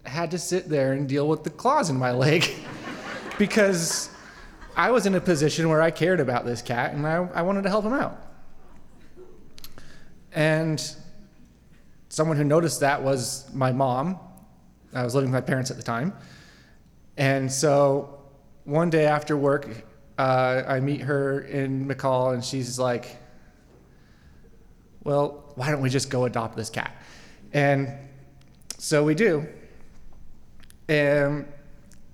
had 0.04 0.32
to 0.32 0.40
sit 0.40 0.70
there 0.70 0.94
and 0.94 1.10
deal 1.10 1.28
with 1.28 1.44
the 1.44 1.50
claws 1.50 1.90
in 1.90 1.98
my 1.98 2.12
leg 2.12 2.48
because 3.40 4.10
I 4.76 4.92
was 4.92 5.06
in 5.06 5.16
a 5.16 5.22
position 5.22 5.68
where 5.70 5.82
I 5.82 5.90
cared 5.90 6.20
about 6.20 6.46
this 6.46 6.62
cat 6.62 6.94
and 6.94 7.08
I, 7.08 7.28
I 7.34 7.42
wanted 7.42 7.64
to 7.64 7.70
help 7.70 7.86
him 7.86 7.94
out. 7.94 8.22
And 10.34 10.96
someone 12.10 12.38
who 12.38 12.44
noticed 12.44 12.82
that 12.82 13.02
was 13.02 13.52
my 13.54 13.72
mom. 13.72 14.20
I 14.94 15.04
was 15.04 15.16
living 15.16 15.32
with 15.32 15.44
my 15.44 15.46
parents 15.46 15.72
at 15.72 15.78
the 15.78 15.84
time. 15.84 16.14
And 17.18 17.52
so 17.52 18.20
one 18.66 18.90
day 18.90 19.06
after 19.06 19.38
work, 19.38 19.68
uh, 20.18 20.64
I 20.68 20.80
meet 20.80 21.02
her 21.02 21.42
in 21.42 21.88
McCall 21.88 22.34
and 22.34 22.44
she's 22.44 22.80
like, 22.80 23.18
Well, 25.04 25.44
why 25.56 25.72
don't 25.72 25.82
we 25.82 25.90
just 25.90 26.10
go 26.10 26.26
adopt 26.26 26.56
this 26.56 26.70
cat? 26.70 26.96
And 27.54 27.90
so 28.78 29.04
we 29.04 29.16
do. 29.16 29.48
And, 30.88 31.48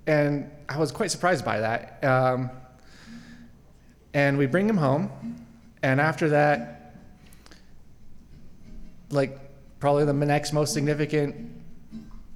and 0.07 0.49
I 0.69 0.77
was 0.77 0.91
quite 0.91 1.11
surprised 1.11 1.43
by 1.43 1.59
that. 1.59 2.03
Um, 2.03 2.49
and 4.13 4.37
we 4.37 4.45
bring 4.45 4.67
him 4.69 4.77
home. 4.77 5.09
And 5.83 5.99
after 5.99 6.29
that, 6.29 6.95
like 9.09 9.39
probably 9.79 10.05
the 10.05 10.13
next 10.13 10.53
most 10.53 10.73
significant 10.73 11.35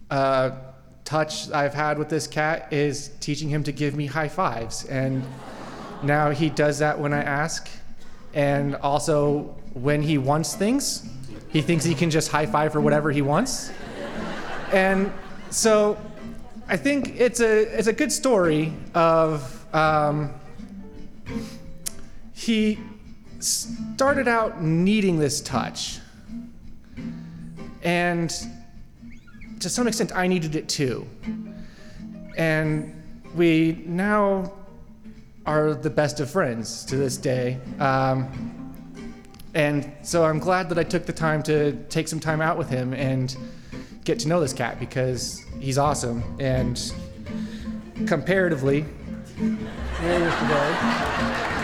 uh, 0.10 0.52
touch 1.06 1.52
I've 1.52 1.74
had 1.74 1.98
with 1.98 2.10
this 2.10 2.28
cat 2.28 2.74
is 2.74 3.12
teaching 3.20 3.48
him 3.48 3.64
to 3.64 3.72
give 3.72 3.96
me 3.96 4.08
high 4.08 4.28
fives. 4.28 4.86
And 4.86 5.24
now 6.04 6.32
he 6.32 6.50
does 6.50 6.80
that 6.80 7.00
when 7.00 7.14
I 7.14 7.22
ask. 7.22 7.70
And 8.34 8.76
also 8.78 9.56
when 9.74 10.02
he 10.02 10.18
wants 10.18 10.56
things, 10.56 11.08
he 11.50 11.62
thinks 11.62 11.86
he 11.86 11.96
can 11.96 12.10
just 12.10 12.30
high 12.30 12.48
five 12.48 12.74
for 12.74 12.82
whatever 12.82 13.12
he 13.12 13.22
wants. 13.22 13.72
And 14.74 15.12
so 15.52 15.98
I 16.68 16.76
think 16.76 17.20
it's 17.20 17.40
a, 17.40 17.78
it's 17.78 17.88
a 17.88 17.94
good 17.94 18.12
story 18.12 18.74
of 18.94 19.66
um, 19.74 20.34
he 22.34 22.80
started 23.40 24.28
out 24.28 24.62
needing 24.62 25.20
this 25.20 25.40
touch. 25.40 26.00
And 27.84 28.36
to 29.60 29.70
some 29.70 29.88
extent, 29.88 30.12
I 30.16 30.28
needed 30.28 30.56
it 30.56 30.68
too. 30.68 31.08
And 32.38 33.02
we 33.36 33.84
now 33.86 34.54
are 35.46 35.74
the 35.74 35.90
best 35.90 36.20
of 36.20 36.30
friends 36.30 36.86
to 36.86 36.96
this 36.96 37.18
day. 37.18 37.60
Um, 37.80 38.74
and 39.54 39.92
so 40.02 40.26
I'm 40.26 40.40
glad 40.40 40.70
that 40.70 40.78
I 40.78 40.84
took 40.84 41.06
the 41.06 41.14
time 41.14 41.42
to 41.44 41.74
take 41.86 42.08
some 42.08 42.20
time 42.20 42.42
out 42.42 42.58
with 42.58 42.70
him 42.70 42.94
and 42.94 43.36
get 44.04 44.20
to 44.20 44.28
know 44.28 44.40
this 44.40 44.54
cat 44.54 44.80
because 44.80 45.44
he's 45.60 45.78
awesome. 45.78 46.24
And 46.40 46.80
comparatively, 48.06 48.86
here 49.38 50.30
he 50.30 50.38
today. 50.42 51.55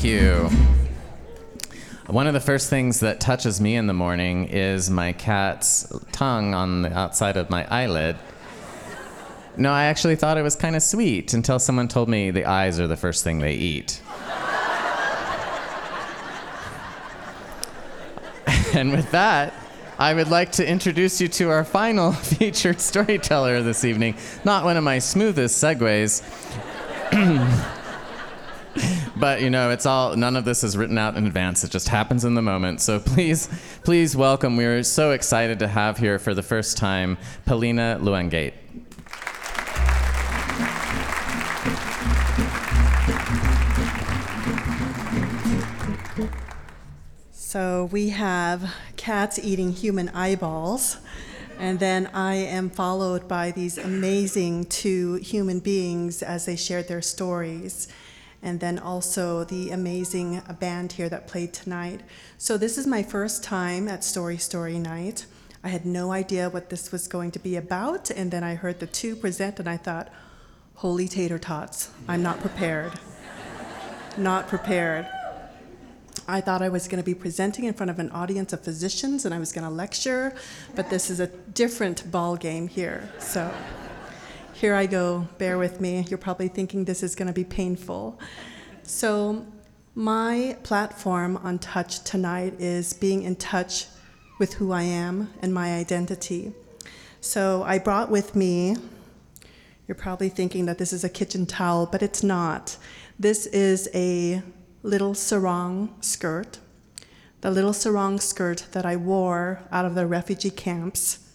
Thank 0.00 0.14
you. 0.14 0.48
One 2.06 2.26
of 2.26 2.32
the 2.32 2.40
first 2.40 2.70
things 2.70 3.00
that 3.00 3.20
touches 3.20 3.60
me 3.60 3.76
in 3.76 3.86
the 3.86 3.92
morning 3.92 4.46
is 4.46 4.88
my 4.88 5.12
cat's 5.12 5.92
tongue 6.10 6.54
on 6.54 6.80
the 6.80 6.90
outside 6.90 7.36
of 7.36 7.50
my 7.50 7.66
eyelid. 7.70 8.16
No, 9.58 9.70
I 9.70 9.84
actually 9.84 10.16
thought 10.16 10.38
it 10.38 10.42
was 10.42 10.56
kind 10.56 10.74
of 10.74 10.82
sweet 10.82 11.34
until 11.34 11.58
someone 11.58 11.86
told 11.86 12.08
me 12.08 12.30
the 12.30 12.46
eyes 12.46 12.80
are 12.80 12.86
the 12.86 12.96
first 12.96 13.24
thing 13.24 13.40
they 13.40 13.52
eat. 13.52 14.00
and 18.72 18.92
with 18.92 19.10
that, 19.10 19.52
I 19.98 20.14
would 20.14 20.28
like 20.28 20.52
to 20.52 20.66
introduce 20.66 21.20
you 21.20 21.28
to 21.28 21.50
our 21.50 21.62
final 21.62 22.12
featured 22.12 22.80
storyteller 22.80 23.62
this 23.62 23.84
evening. 23.84 24.14
Not 24.46 24.64
one 24.64 24.78
of 24.78 24.84
my 24.84 24.98
smoothest 24.98 25.62
segues. 25.62 26.22
But 29.20 29.42
you 29.42 29.50
know, 29.50 29.70
it's 29.70 29.84
all 29.84 30.16
none 30.16 30.34
of 30.34 30.46
this 30.46 30.64
is 30.64 30.78
written 30.78 30.96
out 30.96 31.14
in 31.14 31.26
advance. 31.26 31.62
It 31.62 31.70
just 31.70 31.88
happens 31.88 32.24
in 32.24 32.34
the 32.34 32.40
moment. 32.40 32.80
So 32.80 32.98
please, 33.04 33.50
please 33.84 34.16
welcome. 34.16 34.56
We're 34.56 34.82
so 34.82 35.10
excited 35.10 35.58
to 35.58 35.68
have 35.68 35.98
here 35.98 36.18
for 36.18 36.32
the 36.32 36.42
first 36.42 36.78
time 36.78 37.18
Palina 37.46 38.00
Louangketh. 38.00 38.54
So 47.30 47.90
we 47.92 48.10
have 48.10 48.72
cats 48.96 49.38
eating 49.38 49.72
human 49.72 50.08
eyeballs, 50.10 50.96
and 51.58 51.78
then 51.78 52.08
I 52.14 52.36
am 52.36 52.70
followed 52.70 53.28
by 53.28 53.50
these 53.50 53.76
amazing 53.76 54.64
two 54.66 55.16
human 55.16 55.58
beings 55.58 56.22
as 56.22 56.46
they 56.46 56.56
shared 56.56 56.88
their 56.88 57.02
stories, 57.02 57.88
and 58.42 58.60
then 58.60 58.78
also 58.78 59.44
the 59.44 59.70
amazing 59.70 60.42
band 60.58 60.92
here 60.92 61.08
that 61.08 61.26
played 61.26 61.52
tonight. 61.52 62.00
So 62.38 62.56
this 62.56 62.78
is 62.78 62.86
my 62.86 63.02
first 63.02 63.44
time 63.44 63.88
at 63.88 64.04
Story 64.04 64.38
Story 64.38 64.78
Night. 64.78 65.26
I 65.62 65.68
had 65.68 65.84
no 65.84 66.10
idea 66.12 66.48
what 66.48 66.70
this 66.70 66.90
was 66.90 67.06
going 67.06 67.32
to 67.32 67.38
be 67.38 67.56
about, 67.56 68.10
and 68.10 68.30
then 68.30 68.42
I 68.42 68.54
heard 68.54 68.80
the 68.80 68.86
two 68.86 69.14
present, 69.14 69.60
and 69.60 69.68
I 69.68 69.76
thought, 69.76 70.08
holy 70.76 71.06
tater 71.06 71.38
tots, 71.38 71.90
I'm 72.08 72.22
not 72.22 72.40
prepared. 72.40 72.92
not 74.16 74.48
prepared. 74.48 75.06
I 76.26 76.40
thought 76.40 76.62
I 76.62 76.68
was 76.68 76.86
going 76.86 77.02
to 77.02 77.04
be 77.04 77.14
presenting 77.14 77.64
in 77.64 77.74
front 77.74 77.90
of 77.90 77.98
an 77.98 78.10
audience 78.12 78.52
of 78.52 78.60
physicians 78.62 79.24
and 79.24 79.34
I 79.34 79.38
was 79.38 79.52
going 79.52 79.64
to 79.64 79.70
lecture, 79.70 80.32
but 80.76 80.88
this 80.88 81.10
is 81.10 81.18
a 81.18 81.26
different 81.26 82.08
ball 82.10 82.36
game 82.36 82.68
here. 82.68 83.08
So 83.18 83.52
here 84.60 84.74
I 84.74 84.84
go. 84.84 85.26
Bear 85.38 85.56
with 85.56 85.80
me. 85.80 86.04
You're 86.10 86.18
probably 86.18 86.48
thinking 86.48 86.84
this 86.84 87.02
is 87.02 87.14
going 87.14 87.28
to 87.28 87.32
be 87.32 87.44
painful. 87.44 88.20
So 88.82 89.46
my 89.94 90.58
platform 90.64 91.38
on 91.38 91.58
Touch 91.58 92.04
tonight 92.04 92.60
is 92.60 92.92
being 92.92 93.22
in 93.22 93.36
touch 93.36 93.86
with 94.38 94.52
who 94.52 94.70
I 94.70 94.82
am 94.82 95.32
and 95.40 95.54
my 95.54 95.72
identity. 95.76 96.52
So 97.22 97.62
I 97.62 97.78
brought 97.78 98.10
with 98.10 98.36
me 98.36 98.76
you're 99.88 99.94
probably 99.94 100.28
thinking 100.28 100.66
that 100.66 100.76
this 100.76 100.92
is 100.92 101.04
a 101.04 101.08
kitchen 101.08 101.46
towel, 101.46 101.86
but 101.86 102.02
it's 102.02 102.22
not. 102.22 102.76
This 103.18 103.46
is 103.46 103.88
a 103.94 104.42
little 104.82 105.14
sarong 105.14 105.94
skirt, 106.02 106.58
the 107.40 107.50
little 107.50 107.72
sarong 107.72 108.20
skirt 108.20 108.66
that 108.72 108.84
I 108.84 108.96
wore 108.96 109.62
out 109.72 109.86
of 109.86 109.94
the 109.94 110.06
refugee 110.06 110.50
camps 110.50 111.29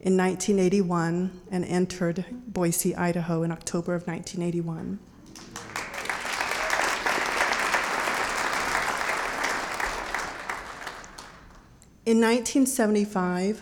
in 0.00 0.16
1981 0.16 1.40
and 1.50 1.64
entered 1.64 2.24
Boise, 2.46 2.94
Idaho 2.94 3.42
in 3.42 3.50
October 3.50 3.94
of 3.94 4.06
1981. 4.06 4.98
In 12.06 12.20
1975, 12.20 13.60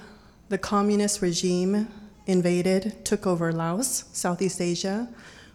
the 0.51 0.59
communist 0.59 1.21
regime 1.21 1.89
invaded, 2.27 3.05
took 3.05 3.27
over 3.27 3.53
Laos, 3.53 4.05
Southeast 4.13 4.61
Asia, 4.61 5.09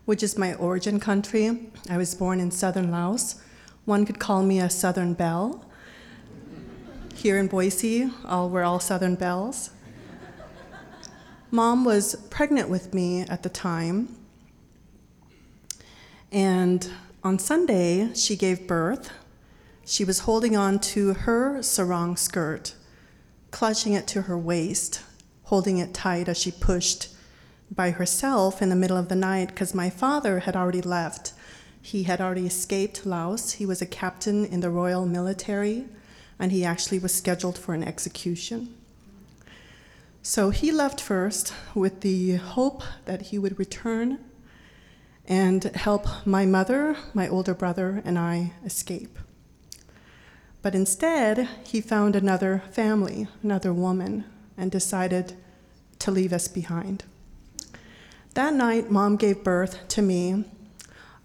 which 0.06 0.24
is 0.24 0.38
my 0.38 0.56
origin 0.56 1.00
country. 1.00 1.70
I 1.90 1.98
was 1.98 2.16
born 2.16 2.40
in 2.40 2.52
southern 2.52 2.92
Laos. 2.92 3.42
One 3.86 4.06
could 4.06 4.20
call 4.20 4.44
me 4.44 4.60
a 4.60 4.70
Southern 4.70 5.14
Belle. 5.14 5.66
Here 7.16 7.38
in 7.38 7.48
Boise, 7.48 8.10
all, 8.26 8.50
we're 8.50 8.64
all 8.64 8.80
Southern 8.80 9.16
Belles. 9.16 9.70
Mom 11.54 11.84
was 11.84 12.16
pregnant 12.30 12.70
with 12.70 12.94
me 12.94 13.24
at 13.24 13.44
the 13.44 13.50
time, 13.50 14.16
and 16.32 16.90
on 17.26 17.38
Sunday, 17.38 18.14
she 18.14 18.38
gave 18.38 18.66
birth. 18.66 19.12
She 19.86 20.06
was 20.06 20.20
holding 20.20 20.56
on 20.56 20.80
to 20.80 21.14
her 21.14 21.62
sarong 21.62 22.16
skirt, 22.16 22.74
clutching 23.52 23.92
it 23.92 24.08
to 24.08 24.22
her 24.24 24.38
waist, 24.38 25.02
holding 25.44 25.78
it 25.78 25.94
tight 25.94 26.30
as 26.30 26.38
she 26.38 26.52
pushed 26.52 27.10
by 27.70 27.92
herself 27.92 28.62
in 28.62 28.70
the 28.70 28.76
middle 28.78 28.96
of 28.96 29.10
the 29.10 29.16
night 29.18 29.48
because 29.50 29.74
my 29.74 29.90
father 29.90 30.40
had 30.40 30.56
already 30.56 30.82
left. 30.82 31.34
He 31.82 32.04
had 32.04 32.22
already 32.22 32.48
escaped 32.48 33.06
Laos. 33.06 33.54
He 33.54 33.66
was 33.66 33.82
a 33.82 33.86
captain 33.86 34.46
in 34.46 34.62
the 34.62 34.70
Royal 34.70 35.06
Military, 35.06 35.84
and 36.40 36.54
he 36.54 36.64
actually 36.64 37.00
was 37.00 37.14
scheduled 37.14 37.58
for 37.58 37.74
an 37.74 37.84
execution. 37.84 38.74
So 40.24 40.52
he 40.52 40.72
left 40.72 41.02
first 41.02 41.52
with 41.74 42.02
the 42.02 42.36
hope 42.36 42.84
that 43.06 43.24
he 43.24 43.40
would 43.40 43.58
return 43.58 44.20
and 45.26 45.64
help 45.64 46.06
my 46.28 46.46
mother, 46.46 46.96
my 47.16 47.28
older 47.28 47.56
brother, 47.56 48.04
and 48.06 48.20
I 48.20 48.54
escape. 48.64 49.18
But 50.62 50.76
instead, 50.76 51.50
he 51.64 51.82
found 51.82 52.16
another 52.16 52.62
family, 52.72 53.28
another 53.42 53.74
woman, 53.74 54.26
and 54.56 54.70
decided 54.70 55.34
to 55.98 56.12
leave 56.12 56.34
us 56.34 56.48
behind. 56.48 57.04
That 58.36 58.54
night, 58.54 58.92
mom 58.92 59.16
gave 59.16 59.44
birth 59.44 59.88
to 59.90 60.04
me. 60.04 60.46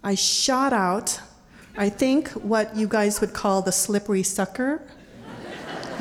I 0.03 0.15
shot 0.15 0.73
out, 0.73 1.21
I 1.77 1.89
think, 1.89 2.29
what 2.29 2.75
you 2.75 2.87
guys 2.87 3.21
would 3.21 3.33
call 3.33 3.61
the 3.61 3.71
slippery 3.71 4.23
sucker. 4.23 4.81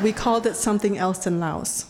we 0.02 0.12
called 0.12 0.46
it 0.46 0.56
something 0.56 0.96
else 0.96 1.26
in 1.26 1.38
Laos. 1.38 1.86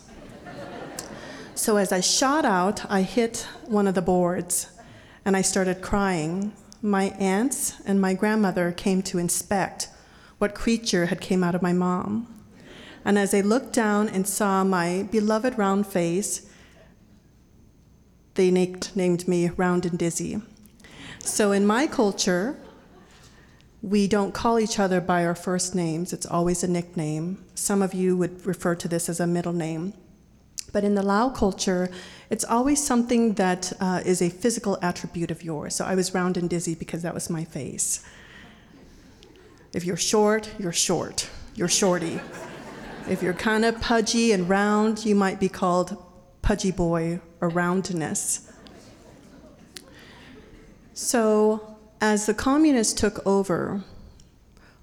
So 1.57 1.78
as 1.78 1.91
I 1.91 2.01
shot 2.01 2.45
out, 2.45 2.89
I 2.91 3.01
hit 3.01 3.49
one 3.65 3.87
of 3.87 3.95
the 3.95 4.03
boards 4.03 4.70
and 5.24 5.35
I 5.35 5.41
started 5.41 5.81
crying. 5.81 6.53
My 6.83 7.05
aunts 7.19 7.81
and 7.87 7.99
my 7.99 8.12
grandmother 8.12 8.73
came 8.73 9.01
to 9.05 9.19
inspect 9.19 9.89
what 10.37 10.55
creature 10.55 11.07
had 11.07 11.23
came 11.23 11.43
out 11.43 11.55
of 11.55 11.62
my 11.62 11.73
mom. 11.73 12.28
And 13.07 13.19
as 13.19 13.31
they 13.31 13.41
looked 13.41 13.73
down 13.73 14.07
and 14.11 14.28
saw 14.28 14.65
my 14.65 15.09
beloved 15.11 15.57
round 15.57 15.87
face, 15.87 16.47
they 18.35 18.51
named 18.51 19.27
me 19.27 19.49
Round 19.49 19.87
and 19.87 19.99
Dizzy. 19.99 20.43
So 21.20 21.53
in 21.53 21.66
my 21.66 21.87
culture, 21.87 22.59
we 23.81 24.07
don't 24.07 24.35
call 24.35 24.59
each 24.61 24.78
other 24.78 25.01
by 25.01 25.24
our 25.24 25.35
first 25.35 25.74
names, 25.74 26.12
it's 26.12 26.27
always 26.27 26.62
a 26.62 26.69
nickname. 26.69 27.43
Some 27.55 27.81
of 27.81 27.95
you 27.95 28.15
would 28.15 28.45
refer 28.45 28.74
to 28.74 28.89
this 28.89 29.09
as 29.09 29.20
a 29.20 29.27
middle 29.27 29.55
name. 29.55 29.95
But 30.77 30.85
in 30.85 30.94
the 30.94 31.03
Lao 31.03 31.31
culture, 31.31 31.89
it's 32.28 32.44
always 32.44 32.85
something 32.85 33.32
that 33.36 33.73
uh, 33.81 34.03
is 34.05 34.20
a 34.20 34.28
physical 34.28 34.78
attribute 34.82 35.31
of 35.31 35.43
yours. 35.43 35.74
So 35.74 35.86
I 35.86 35.94
was 35.94 36.12
round 36.12 36.36
and 36.36 36.51
dizzy 36.51 36.74
because 36.74 37.01
that 37.01 37.15
was 37.15 37.31
my 37.31 37.44
face. 37.47 38.05
If 39.73 39.86
you're 39.86 39.97
short, 39.97 40.51
you're 40.59 40.74
short. 40.74 41.31
You're 41.55 41.66
shorty. 41.66 42.20
if 43.09 43.23
you're 43.23 43.32
kind 43.32 43.65
of 43.65 43.81
pudgy 43.81 44.32
and 44.32 44.51
round, 44.51 45.07
you 45.07 45.15
might 45.15 45.40
be 45.40 45.48
called 45.48 45.97
pudgy 46.43 46.73
boy 46.73 47.20
or 47.40 47.48
roundness. 47.48 48.53
So, 50.93 51.78
as 52.03 52.27
the 52.27 52.35
communists 52.35 52.93
took 52.93 53.27
over, 53.27 53.82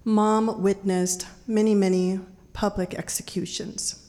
mom 0.03 0.60
witnessed 0.60 1.28
many, 1.45 1.76
many 1.76 2.20
public 2.52 2.95
executions. 2.95 4.03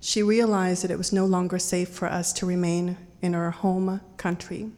She 0.00 0.22
realized 0.22 0.84
that 0.84 0.90
it 0.90 0.98
was 0.98 1.12
no 1.12 1.26
longer 1.26 1.58
safe 1.58 1.88
for 1.88 2.08
us 2.08 2.32
to 2.34 2.46
remain 2.46 2.96
in 3.20 3.34
our 3.34 3.50
home 3.50 4.00
country. 4.16 4.70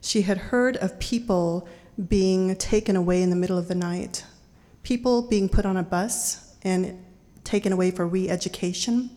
She 0.00 0.22
had 0.22 0.38
heard 0.38 0.76
of 0.78 0.98
people 0.98 1.68
being 2.08 2.56
taken 2.56 2.96
away 2.96 3.22
in 3.22 3.30
the 3.30 3.36
middle 3.36 3.58
of 3.58 3.68
the 3.68 3.74
night, 3.74 4.24
people 4.82 5.22
being 5.22 5.48
put 5.48 5.66
on 5.66 5.76
a 5.76 5.82
bus 5.82 6.54
and 6.62 7.04
taken 7.44 7.72
away 7.72 7.90
for 7.90 8.06
re 8.06 8.28
education, 8.28 9.10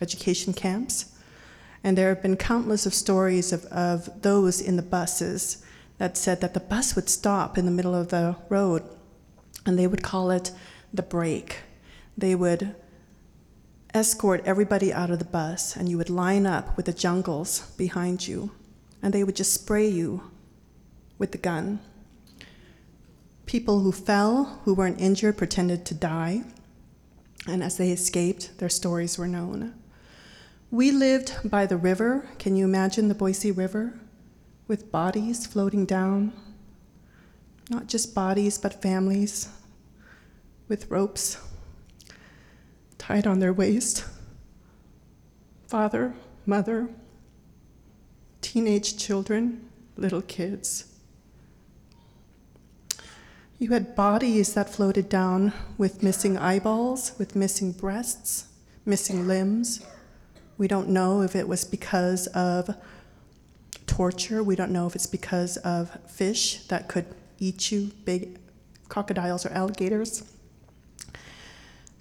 education 0.00 0.52
camps. 0.52 1.16
And 1.82 1.96
there 1.96 2.08
have 2.08 2.22
been 2.22 2.36
countless 2.36 2.86
of 2.86 2.94
stories 2.94 3.52
of, 3.52 3.64
of 3.66 4.22
those 4.22 4.60
in 4.60 4.76
the 4.76 4.82
buses 4.82 5.64
that 5.98 6.16
said 6.16 6.40
that 6.40 6.54
the 6.54 6.60
bus 6.60 6.94
would 6.94 7.08
stop 7.08 7.56
in 7.56 7.64
the 7.64 7.70
middle 7.70 7.94
of 7.94 8.08
the 8.08 8.36
road 8.48 8.82
and 9.64 9.78
they 9.78 9.86
would 9.86 10.02
call 10.02 10.30
it 10.30 10.50
the 10.92 11.02
break. 11.02 11.58
They 12.16 12.34
would 12.34 12.74
escort 13.92 14.42
everybody 14.44 14.92
out 14.92 15.10
of 15.10 15.18
the 15.18 15.24
bus 15.24 15.76
and 15.76 15.88
you 15.88 15.98
would 15.98 16.10
line 16.10 16.46
up 16.46 16.76
with 16.76 16.86
the 16.86 16.92
jungles 16.92 17.70
behind 17.76 18.26
you 18.26 18.50
and 19.02 19.12
they 19.12 19.24
would 19.24 19.36
just 19.36 19.52
spray 19.52 19.88
you 19.88 20.30
with 21.18 21.32
the 21.32 21.38
gun. 21.38 21.80
People 23.46 23.80
who 23.80 23.92
fell, 23.92 24.60
who 24.64 24.74
weren't 24.74 25.00
injured, 25.00 25.36
pretended 25.36 25.84
to 25.86 25.94
die, 25.94 26.44
and 27.48 27.62
as 27.62 27.78
they 27.78 27.90
escaped, 27.90 28.58
their 28.58 28.68
stories 28.68 29.18
were 29.18 29.26
known. 29.26 29.74
We 30.70 30.92
lived 30.92 31.34
by 31.44 31.66
the 31.66 31.76
river. 31.76 32.28
Can 32.38 32.54
you 32.54 32.64
imagine 32.64 33.08
the 33.08 33.14
Boise 33.14 33.50
River? 33.50 33.98
With 34.68 34.92
bodies 34.92 35.46
floating 35.46 35.84
down. 35.84 36.32
Not 37.68 37.88
just 37.88 38.14
bodies, 38.14 38.56
but 38.56 38.80
families 38.80 39.48
with 40.68 40.88
ropes 40.88 41.38
tied 43.00 43.26
on 43.26 43.38
their 43.38 43.52
waist. 43.52 44.04
Father, 45.66 46.12
mother, 46.44 46.90
teenage 48.42 48.98
children, 48.98 49.68
little 49.96 50.20
kids. 50.20 50.84
You 53.58 53.70
had 53.70 53.96
bodies 53.96 54.52
that 54.54 54.68
floated 54.68 55.08
down 55.08 55.52
with 55.78 56.02
missing 56.02 56.36
eyeballs, 56.36 57.12
with 57.18 57.34
missing 57.34 57.72
breasts, 57.72 58.46
missing 58.84 59.26
limbs. 59.26 59.84
We 60.58 60.68
don't 60.68 60.88
know 60.88 61.22
if 61.22 61.34
it 61.34 61.48
was 61.48 61.64
because 61.64 62.26
of 62.28 62.74
torture. 63.86 64.42
We 64.42 64.56
don't 64.56 64.72
know 64.72 64.86
if 64.86 64.94
it's 64.94 65.06
because 65.06 65.56
of 65.58 65.98
fish 66.06 66.64
that 66.68 66.88
could 66.88 67.06
eat 67.38 67.72
you, 67.72 67.92
big 68.04 68.38
crocodiles 68.88 69.46
or 69.46 69.50
alligators. 69.50 70.22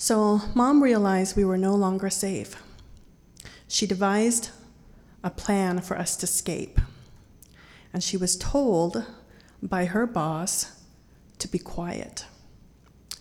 So, 0.02 0.44
mom 0.56 0.82
realized 0.82 1.36
we 1.36 1.44
were 1.44 1.58
no 1.58 1.76
longer 1.76 2.10
safe. 2.10 2.56
She 3.68 3.86
devised 3.86 4.50
a 5.26 5.30
plan 5.30 5.82
for 5.82 5.98
us 5.98 6.16
to 6.16 6.24
escape. 6.24 6.80
And 7.92 8.02
she 8.02 8.16
was 8.16 8.38
told 8.38 9.04
by 9.62 9.84
her 9.84 10.08
boss 10.08 10.82
to 11.40 11.50
be 11.50 11.60
quiet, 11.60 12.26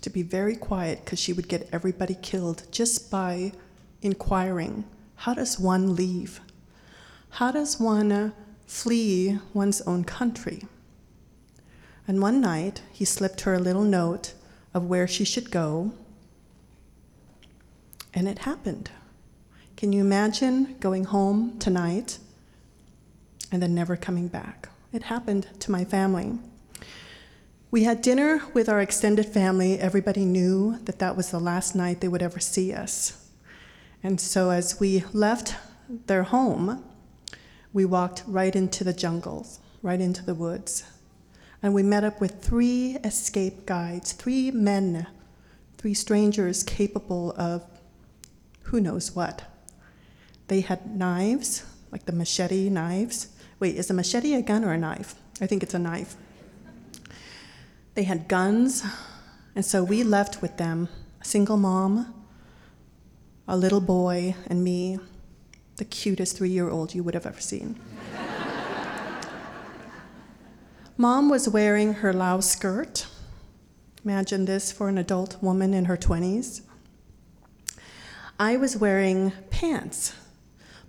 to 0.02 0.08
be 0.08 0.22
very 0.22 0.54
quiet, 0.54 1.04
because 1.04 1.18
she 1.18 1.32
would 1.32 1.48
get 1.48 1.68
everybody 1.72 2.14
killed 2.14 2.62
just 2.70 3.10
by 3.10 3.50
inquiring 4.00 4.84
how 5.16 5.34
does 5.34 5.58
one 5.58 5.96
leave? 5.96 6.40
How 7.30 7.50
does 7.50 7.80
one 7.80 8.32
flee 8.66 9.40
one's 9.52 9.80
own 9.80 10.04
country? 10.04 10.62
And 12.06 12.22
one 12.22 12.40
night, 12.40 12.82
he 12.92 13.04
slipped 13.04 13.40
her 13.40 13.54
a 13.54 13.58
little 13.58 13.82
note 13.82 14.34
of 14.72 14.84
where 14.84 15.08
she 15.08 15.24
should 15.24 15.50
go. 15.50 15.92
And 18.18 18.26
it 18.26 18.40
happened. 18.40 18.90
Can 19.76 19.92
you 19.92 20.00
imagine 20.00 20.74
going 20.80 21.04
home 21.04 21.56
tonight 21.60 22.18
and 23.52 23.62
then 23.62 23.76
never 23.76 23.94
coming 23.94 24.26
back? 24.26 24.70
It 24.92 25.04
happened 25.04 25.46
to 25.60 25.70
my 25.70 25.84
family. 25.84 26.36
We 27.70 27.84
had 27.84 28.02
dinner 28.02 28.42
with 28.54 28.68
our 28.68 28.80
extended 28.80 29.26
family. 29.26 29.78
Everybody 29.78 30.24
knew 30.24 30.80
that 30.82 30.98
that 30.98 31.16
was 31.16 31.30
the 31.30 31.38
last 31.38 31.76
night 31.76 32.00
they 32.00 32.08
would 32.08 32.20
ever 32.20 32.40
see 32.40 32.72
us. 32.72 33.24
And 34.02 34.20
so 34.20 34.50
as 34.50 34.80
we 34.80 35.04
left 35.12 35.54
their 36.08 36.24
home, 36.24 36.82
we 37.72 37.84
walked 37.84 38.24
right 38.26 38.56
into 38.56 38.82
the 38.82 38.92
jungles, 38.92 39.60
right 39.80 40.00
into 40.00 40.24
the 40.24 40.34
woods. 40.34 40.82
And 41.62 41.72
we 41.72 41.84
met 41.84 42.02
up 42.02 42.20
with 42.20 42.42
three 42.42 42.96
escape 43.04 43.64
guides, 43.64 44.10
three 44.10 44.50
men, 44.50 45.06
three 45.76 45.94
strangers 45.94 46.64
capable 46.64 47.32
of 47.36 47.64
who 48.68 48.80
knows 48.80 49.16
what. 49.16 49.44
They 50.48 50.60
had 50.60 50.94
knives, 50.94 51.64
like 51.90 52.04
the 52.04 52.12
machete 52.12 52.68
knives. 52.68 53.28
Wait, 53.60 53.76
is 53.76 53.88
a 53.88 53.94
machete 53.94 54.34
a 54.34 54.42
gun 54.42 54.64
or 54.64 54.72
a 54.72 54.78
knife? 54.78 55.14
I 55.40 55.46
think 55.46 55.62
it's 55.62 55.72
a 55.72 55.78
knife. 55.78 56.16
They 57.94 58.02
had 58.02 58.28
guns, 58.28 58.84
and 59.56 59.64
so 59.64 59.82
we 59.82 60.04
left 60.04 60.42
with 60.42 60.58
them 60.58 60.88
a 61.20 61.24
single 61.24 61.56
mom, 61.56 62.14
a 63.46 63.56
little 63.56 63.80
boy, 63.80 64.34
and 64.46 64.62
me, 64.62 64.98
the 65.76 65.86
cutest 65.86 66.36
three 66.36 66.50
year 66.50 66.68
old 66.68 66.94
you 66.94 67.02
would 67.02 67.14
have 67.14 67.26
ever 67.26 67.40
seen. 67.40 67.80
Mom 70.98 71.30
was 71.30 71.48
wearing 71.48 71.94
her 71.94 72.12
Lao 72.12 72.40
skirt. 72.40 73.06
Imagine 74.04 74.44
this 74.44 74.72
for 74.72 74.88
an 74.88 74.98
adult 74.98 75.42
woman 75.42 75.72
in 75.72 75.86
her 75.86 75.96
20s. 75.96 76.62
I 78.40 78.56
was 78.56 78.76
wearing 78.76 79.32
pants. 79.50 80.12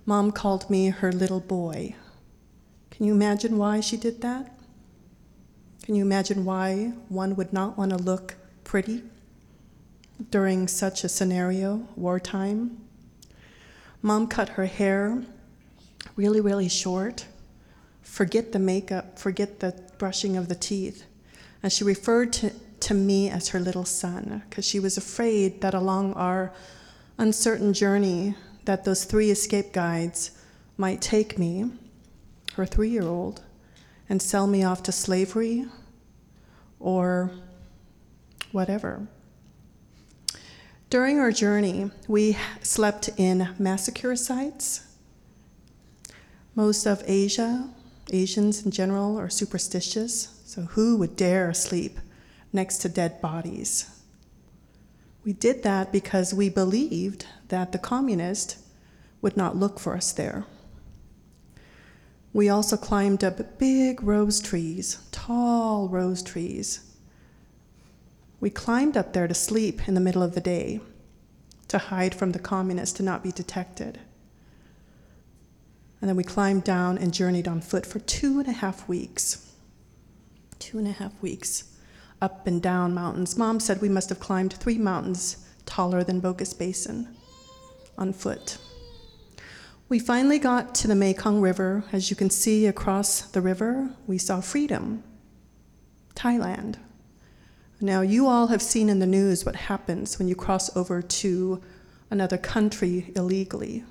Mom 0.06 0.30
called 0.30 0.70
me 0.70 0.90
her 0.90 1.10
little 1.10 1.40
boy. 1.40 1.96
Can 2.92 3.06
you 3.06 3.12
imagine 3.12 3.58
why 3.58 3.80
she 3.80 3.96
did 3.96 4.20
that? 4.20 4.56
Can 5.82 5.96
you 5.96 6.04
imagine 6.04 6.44
why 6.44 6.92
one 7.08 7.34
would 7.34 7.52
not 7.52 7.76
want 7.76 7.90
to 7.90 7.96
look 7.96 8.36
pretty 8.62 9.02
during 10.30 10.68
such 10.68 11.02
a 11.02 11.08
scenario, 11.08 11.88
wartime? 11.96 12.78
Mom 14.00 14.28
cut 14.28 14.50
her 14.50 14.66
hair 14.66 15.20
really, 16.14 16.40
really 16.40 16.68
short. 16.68 17.26
Forget 18.02 18.52
the 18.52 18.60
makeup, 18.60 19.18
forget 19.18 19.58
the 19.58 19.74
brushing 19.98 20.36
of 20.36 20.48
the 20.48 20.54
teeth. 20.54 21.04
And 21.64 21.72
she 21.72 21.82
referred 21.82 22.32
to, 22.34 22.52
to 22.78 22.94
me 22.94 23.28
as 23.28 23.48
her 23.48 23.58
little 23.58 23.84
son 23.84 24.44
because 24.48 24.64
she 24.64 24.78
was 24.78 24.96
afraid 24.96 25.62
that 25.62 25.74
along 25.74 26.12
our 26.14 26.52
uncertain 27.20 27.74
journey 27.74 28.34
that 28.64 28.84
those 28.84 29.04
three 29.04 29.30
escape 29.30 29.74
guides 29.74 30.30
might 30.78 31.02
take 31.02 31.38
me, 31.38 31.70
her 32.54 32.64
three 32.64 32.88
year 32.88 33.02
old, 33.02 33.42
and 34.08 34.22
sell 34.22 34.46
me 34.46 34.64
off 34.64 34.82
to 34.82 34.90
slavery 34.90 35.66
or 36.80 37.30
whatever. 38.52 39.06
During 40.88 41.18
our 41.18 41.30
journey, 41.30 41.90
we 42.08 42.38
slept 42.62 43.10
in 43.18 43.50
massacre 43.58 44.16
sites. 44.16 44.86
Most 46.54 46.86
of 46.86 47.04
Asia, 47.06 47.68
Asians 48.10 48.64
in 48.64 48.70
general, 48.70 49.18
are 49.18 49.28
superstitious, 49.28 50.40
so 50.46 50.62
who 50.62 50.96
would 50.96 51.16
dare 51.16 51.52
sleep 51.52 51.98
next 52.50 52.78
to 52.78 52.88
dead 52.88 53.20
bodies? 53.20 53.99
We 55.24 55.32
did 55.32 55.62
that 55.62 55.92
because 55.92 56.32
we 56.32 56.48
believed 56.48 57.26
that 57.48 57.72
the 57.72 57.78
communist 57.78 58.58
would 59.20 59.36
not 59.36 59.56
look 59.56 59.78
for 59.78 59.94
us 59.94 60.12
there. 60.12 60.46
We 62.32 62.48
also 62.48 62.76
climbed 62.76 63.24
up 63.24 63.58
big 63.58 64.02
rose 64.02 64.40
trees, 64.40 64.98
tall 65.10 65.88
rose 65.88 66.22
trees. 66.22 66.80
We 68.38 68.50
climbed 68.50 68.96
up 68.96 69.12
there 69.12 69.28
to 69.28 69.34
sleep 69.34 69.88
in 69.88 69.94
the 69.94 70.00
middle 70.00 70.22
of 70.22 70.34
the 70.34 70.40
day, 70.40 70.80
to 71.68 71.78
hide 71.78 72.14
from 72.14 72.32
the 72.32 72.38
communists, 72.38 72.96
to 72.96 73.02
not 73.02 73.22
be 73.22 73.32
detected. 73.32 73.98
And 76.00 76.08
then 76.08 76.16
we 76.16 76.24
climbed 76.24 76.64
down 76.64 76.96
and 76.96 77.12
journeyed 77.12 77.46
on 77.46 77.60
foot 77.60 77.84
for 77.84 77.98
two 77.98 78.38
and 78.38 78.48
a 78.48 78.52
half 78.52 78.88
weeks. 78.88 79.52
Two 80.58 80.78
and 80.78 80.86
a 80.86 80.92
half 80.92 81.20
weeks, 81.20 81.64
up 82.20 82.46
and 82.46 82.60
down 82.60 82.94
mountains. 82.94 83.36
Mom 83.36 83.60
said 83.60 83.80
we 83.80 83.88
must 83.88 84.08
have 84.08 84.20
climbed 84.20 84.52
three 84.52 84.78
mountains 84.78 85.46
taller 85.66 86.02
than 86.04 86.20
Bogus 86.20 86.52
Basin 86.52 87.08
on 87.96 88.12
foot. 88.12 88.58
We 89.88 89.98
finally 89.98 90.38
got 90.38 90.74
to 90.76 90.88
the 90.88 90.94
Mekong 90.94 91.40
River. 91.40 91.84
As 91.92 92.10
you 92.10 92.16
can 92.16 92.30
see 92.30 92.66
across 92.66 93.22
the 93.22 93.40
river, 93.40 93.90
we 94.06 94.18
saw 94.18 94.40
freedom, 94.40 95.02
Thailand. 96.14 96.76
Now, 97.80 98.02
you 98.02 98.26
all 98.26 98.48
have 98.48 98.62
seen 98.62 98.88
in 98.88 98.98
the 98.98 99.06
news 99.06 99.44
what 99.44 99.56
happens 99.56 100.18
when 100.18 100.28
you 100.28 100.36
cross 100.36 100.74
over 100.76 101.00
to 101.00 101.62
another 102.10 102.36
country 102.36 103.10
illegally. 103.16 103.84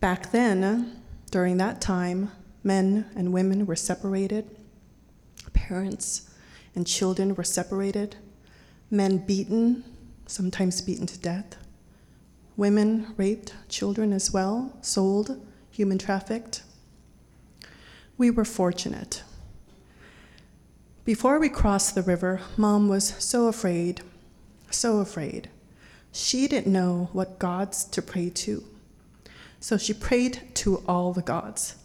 Back 0.00 0.30
then, 0.32 1.02
during 1.30 1.56
that 1.58 1.80
time, 1.80 2.30
men 2.62 3.10
and 3.16 3.32
women 3.32 3.66
were 3.66 3.76
separated, 3.76 4.56
parents 5.52 6.30
and 6.74 6.86
children 6.86 7.34
were 7.34 7.44
separated, 7.44 8.16
men 8.90 9.18
beaten, 9.18 9.84
sometimes 10.26 10.80
beaten 10.80 11.06
to 11.06 11.18
death, 11.18 11.56
women 12.56 13.14
raped, 13.16 13.54
children 13.68 14.12
as 14.12 14.32
well, 14.32 14.76
sold, 14.80 15.40
human 15.70 15.98
trafficked. 15.98 16.62
We 18.18 18.30
were 18.30 18.44
fortunate. 18.44 19.22
Before 21.04 21.40
we 21.40 21.48
crossed 21.48 21.94
the 21.94 22.02
river, 22.02 22.40
mom 22.56 22.88
was 22.88 23.14
so 23.18 23.48
afraid, 23.48 24.02
so 24.70 24.98
afraid. 24.98 25.50
She 26.12 26.46
didn't 26.46 26.72
know 26.72 27.08
what 27.12 27.38
gods 27.38 27.84
to 27.84 28.02
pray 28.02 28.30
to. 28.30 28.62
So 29.58 29.78
she 29.78 29.94
prayed 29.94 30.42
to 30.54 30.82
all 30.86 31.12
the 31.12 31.22
gods. 31.22 31.76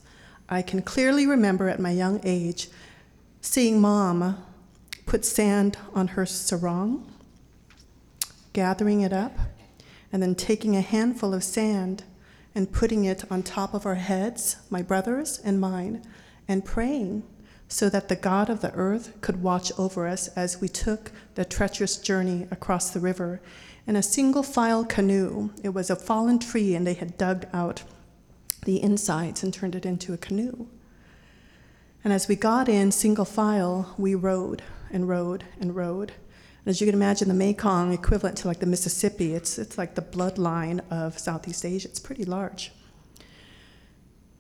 I 0.49 0.61
can 0.61 0.81
clearly 0.81 1.26
remember 1.26 1.69
at 1.69 1.80
my 1.80 1.91
young 1.91 2.19
age 2.23 2.69
seeing 3.48 3.80
mom 3.80 4.38
put 5.06 5.24
sand 5.24 5.78
on 5.94 6.10
her 6.10 6.26
sarong, 6.26 7.10
gathering 8.53 9.02
it 9.02 9.14
up, 9.14 9.38
and 10.11 10.22
then 10.22 10.36
taking 10.36 10.76
a 10.76 10.82
handful 10.82 11.34
of 11.34 11.44
sand 11.44 12.03
and 12.53 12.72
putting 12.72 13.06
it 13.06 13.24
on 13.32 13.41
top 13.41 13.74
of 13.74 13.86
our 13.86 13.95
heads, 13.95 14.57
my 14.69 14.82
brother's 14.82 15.40
and 15.40 15.61
mine, 15.61 16.06
and 16.48 16.65
praying 16.65 17.24
so 17.69 17.90
that 17.90 18.10
the 18.10 18.15
God 18.15 18.49
of 18.49 18.61
the 18.61 18.74
earth 18.74 19.14
could 19.22 19.41
watch 19.41 19.72
over 19.78 20.07
us 20.07 20.28
as 20.30 20.61
we 20.61 20.68
took 20.68 21.11
the 21.36 21.45
treacherous 21.45 21.98
journey 21.98 22.48
across 22.52 22.90
the 22.90 22.99
river 22.99 23.41
in 23.86 23.95
a 23.95 24.03
single 24.03 24.44
file 24.44 24.84
canoe. 24.86 25.52
It 25.64 25.69
was 25.69 25.90
a 25.90 25.95
fallen 25.95 26.40
tree, 26.40 26.76
and 26.76 26.86
they 26.86 26.95
had 26.95 27.18
dug 27.18 27.45
out 27.53 27.84
the 28.65 28.82
insides 28.82 29.44
and 29.44 29.53
turned 29.53 29.76
it 29.76 29.86
into 29.86 30.14
a 30.14 30.18
canoe. 30.18 30.68
And 32.03 32.14
as 32.14 32.28
we 32.28 32.36
got 32.36 32.69
in 32.69 32.91
single 32.91 33.26
file, 33.26 33.94
we 33.98 34.15
rowed 34.15 34.64
and 34.91 35.07
rowed 35.07 35.44
and 35.60 35.76
rowed. 35.76 36.14
And 36.60 36.68
as 36.68 36.82
you 36.82 36.88
can 36.88 36.95
imagine, 36.95 37.28
the 37.28 37.34
Mekong, 37.34 37.94
equivalent 37.94 38.38
to 38.40 38.48
like 38.48 38.60
the 38.60 38.65
Mississippi, 38.65 39.34
it's, 39.34 39.57
it's 39.57 39.78
like 39.78 39.95
the 39.95 40.02
bloodline 40.02 40.82
of 40.91 41.18
Southeast 41.18 41.65
Asia. 41.65 41.88
It's 41.90 41.99
pretty 41.99 42.26
large. 42.26 42.72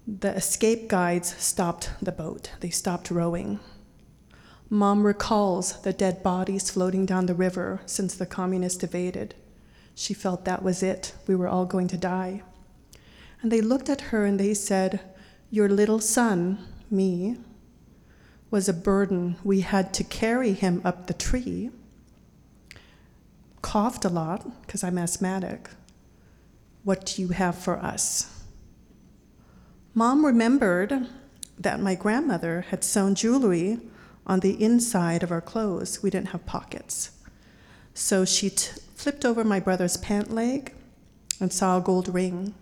The 0.07 0.33
escape 0.35 0.87
guides 0.87 1.35
stopped 1.37 1.91
the 2.01 2.11
boat, 2.11 2.51
they 2.61 2.69
stopped 2.69 3.11
rowing. 3.11 3.59
Mom 4.69 5.05
recalls 5.05 5.81
the 5.81 5.93
dead 5.93 6.21
bodies 6.21 6.69
floating 6.69 7.05
down 7.05 7.25
the 7.25 7.33
river 7.33 7.81
since 7.85 8.15
the 8.15 8.25
communists 8.25 8.83
evaded. 8.83 9.33
She 9.95 10.13
felt 10.13 10.45
that 10.45 10.61
was 10.61 10.83
it. 10.83 11.13
We 11.25 11.35
were 11.35 11.47
all 11.47 11.65
going 11.65 11.87
to 11.87 11.97
die. 11.97 12.43
And 13.41 13.51
they 13.51 13.61
looked 13.61 13.89
at 13.89 14.01
her 14.11 14.25
and 14.25 14.39
they 14.39 14.53
said, 14.53 14.99
Your 15.49 15.69
little 15.69 15.99
son, 15.99 16.59
me, 16.91 17.37
was 18.49 18.69
a 18.69 18.73
burden. 18.73 19.35
We 19.43 19.61
had 19.61 19.93
to 19.95 20.03
carry 20.03 20.53
him 20.53 20.81
up 20.85 21.07
the 21.07 21.13
tree. 21.13 21.69
Coughed 23.61 24.05
a 24.05 24.09
lot 24.09 24.61
because 24.61 24.83
I'm 24.83 24.97
asthmatic. 24.97 25.69
What 26.83 27.05
do 27.05 27.21
you 27.21 27.29
have 27.29 27.57
for 27.57 27.77
us? 27.77 28.43
Mom 29.93 30.25
remembered 30.25 31.07
that 31.59 31.79
my 31.79 31.95
grandmother 31.95 32.65
had 32.69 32.83
sewn 32.83 33.15
jewelry 33.15 33.79
on 34.25 34.41
the 34.41 34.61
inside 34.63 35.23
of 35.23 35.31
our 35.31 35.41
clothes. 35.41 36.03
We 36.03 36.09
didn't 36.09 36.29
have 36.29 36.45
pockets. 36.45 37.11
So 37.93 38.23
she 38.23 38.51
t- 38.51 38.79
flipped 38.95 39.25
over 39.25 39.43
my 39.43 39.59
brother's 39.59 39.97
pant 39.97 40.31
leg 40.31 40.73
and 41.39 41.51
saw 41.51 41.77
a 41.77 41.81
gold 41.81 42.13
ring 42.13 42.53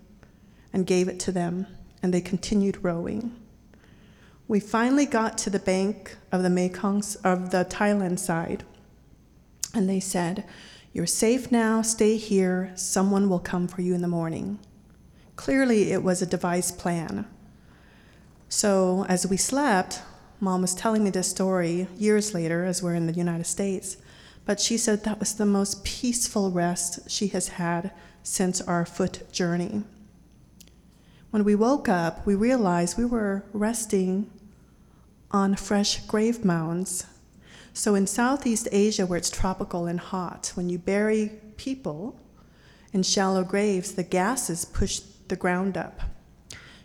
and 0.72 0.86
gave 0.86 1.08
it 1.08 1.20
to 1.20 1.32
them, 1.32 1.66
and 2.02 2.12
they 2.12 2.20
continued 2.20 2.82
rowing. 2.82 3.34
We 4.48 4.60
finally 4.60 5.06
got 5.06 5.36
to 5.38 5.50
the 5.50 5.58
bank 5.58 6.16
of 6.30 6.44
the 6.44 6.50
Mekong, 6.50 7.02
of 7.24 7.50
the 7.50 7.64
Thailand 7.64 8.20
side, 8.20 8.62
And 9.74 9.88
they 9.88 9.98
said, 9.98 10.44
You're 10.92 11.06
safe 11.06 11.50
now, 11.50 11.82
stay 11.82 12.16
here, 12.16 12.72
someone 12.76 13.28
will 13.28 13.40
come 13.40 13.66
for 13.66 13.82
you 13.82 13.92
in 13.92 14.02
the 14.02 14.08
morning. 14.08 14.60
Clearly, 15.34 15.90
it 15.90 16.02
was 16.04 16.22
a 16.22 16.26
devised 16.26 16.78
plan. 16.78 17.26
So, 18.48 19.04
as 19.08 19.26
we 19.26 19.36
slept, 19.36 20.02
mom 20.38 20.62
was 20.62 20.76
telling 20.76 21.02
me 21.02 21.10
this 21.10 21.28
story 21.28 21.88
years 21.96 22.32
later 22.32 22.64
as 22.64 22.82
we're 22.82 22.94
in 22.94 23.08
the 23.08 23.12
United 23.12 23.46
States. 23.46 23.96
But 24.44 24.60
she 24.60 24.78
said 24.78 25.02
that 25.02 25.18
was 25.18 25.34
the 25.34 25.44
most 25.44 25.84
peaceful 25.84 26.52
rest 26.52 27.10
she 27.10 27.26
has 27.28 27.48
had 27.48 27.90
since 28.22 28.60
our 28.60 28.86
foot 28.86 29.30
journey. 29.32 29.82
When 31.30 31.42
we 31.42 31.56
woke 31.56 31.88
up, 31.88 32.24
we 32.24 32.36
realized 32.36 32.96
we 32.96 33.04
were 33.04 33.44
resting 33.52 34.30
on 35.30 35.56
fresh 35.56 36.00
grave 36.06 36.44
mounds. 36.44 37.06
So, 37.72 37.94
in 37.94 38.06
Southeast 38.06 38.68
Asia, 38.72 39.06
where 39.06 39.18
it's 39.18 39.30
tropical 39.30 39.86
and 39.86 40.00
hot, 40.00 40.52
when 40.54 40.70
you 40.70 40.78
bury 40.78 41.30
people 41.56 42.18
in 42.92 43.02
shallow 43.02 43.44
graves, 43.44 43.94
the 43.94 44.02
gases 44.02 44.64
push 44.64 45.00
the 45.28 45.36
ground 45.36 45.76
up. 45.76 46.00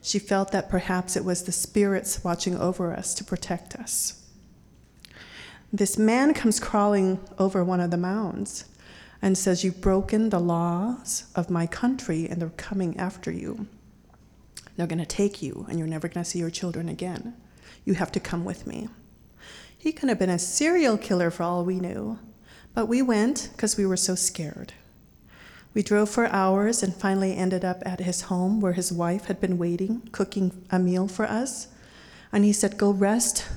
She 0.02 0.20
felt 0.20 0.52
that 0.52 0.70
perhaps 0.70 1.16
it 1.16 1.24
was 1.24 1.44
the 1.44 1.52
spirits 1.52 2.24
watching 2.24 2.58
over 2.58 2.94
us 2.94 3.14
to 3.16 3.24
protect 3.24 3.76
us. 3.76 4.22
This 5.72 5.98
man 5.98 6.34
comes 6.34 6.60
crawling 6.60 7.20
over 7.38 7.64
one 7.64 7.80
of 7.80 7.92
the 7.92 7.98
mounds 7.98 8.66
and 9.22 9.38
says, 9.38 9.64
You've 9.64 9.80
broken 9.80 10.30
the 10.30 10.40
laws 10.40 11.32
of 11.36 11.50
my 11.50 11.68
country 11.68 12.28
and 12.28 12.42
they're 12.42 12.50
coming 12.50 12.98
after 12.98 13.32
you. 13.32 13.68
They're 14.76 14.88
going 14.88 15.00
to 15.00 15.06
take 15.06 15.42
you 15.42 15.66
and 15.70 15.78
you're 15.78 15.88
never 15.88 16.08
going 16.08 16.24
to 16.24 16.30
see 16.30 16.40
your 16.40 16.50
children 16.50 16.90
again. 16.90 17.36
You 17.86 17.96
have 17.96 18.12
to 18.14 18.20
come 18.20 18.46
with 18.46 18.68
me. 18.68 18.90
He 19.78 19.92
could 19.92 20.10
have 20.10 20.20
been 20.20 20.30
a 20.30 20.40
serial 20.40 20.98
killer 20.98 21.32
for 21.32 21.44
all 21.44 21.66
we 21.66 21.80
knew, 21.80 22.20
but 22.74 22.86
we 22.86 23.02
went 23.02 23.50
because 23.54 23.78
we 23.78 23.86
were 23.86 23.98
so 23.98 24.16
scared. 24.16 24.74
We 25.74 25.84
drove 25.84 26.10
for 26.10 26.28
hours 26.28 26.84
and 26.84 26.94
finally 26.94 27.36
ended 27.36 27.64
up 27.64 27.82
at 27.86 28.02
his 28.02 28.24
home 28.24 28.60
where 28.60 28.74
his 28.74 28.92
wife 28.92 29.26
had 29.26 29.40
been 29.40 29.58
waiting, 29.58 30.08
cooking 30.12 30.66
a 30.70 30.78
meal 30.78 31.08
for 31.08 31.26
us. 31.26 31.70
And 32.32 32.44
he 32.44 32.54
said, 32.54 32.78
Go 32.78 32.92
rest 32.92 33.48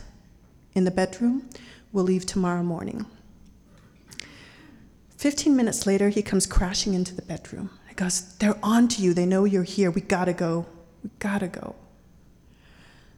in 0.74 0.84
the 0.84 0.90
bedroom. 0.90 1.48
We'll 1.92 2.05
leave 2.05 2.24
tomorrow 2.24 2.62
morning. 2.62 3.06
15 5.16 5.56
minutes 5.56 5.86
later, 5.86 6.09
he 6.09 6.22
comes 6.22 6.46
crashing 6.46 6.94
into 6.94 7.14
the 7.14 7.22
bedroom. 7.22 7.70
He 7.88 7.94
goes, 7.94 8.36
They're 8.36 8.59
on 8.62 8.88
to 8.88 9.02
you. 9.02 9.12
They 9.12 9.26
know 9.26 9.44
you're 9.44 9.62
here. 9.64 9.90
We 9.90 10.01
gotta 10.01 10.32
go. 10.32 10.66
We 11.02 11.10
gotta 11.18 11.48
go. 11.48 11.74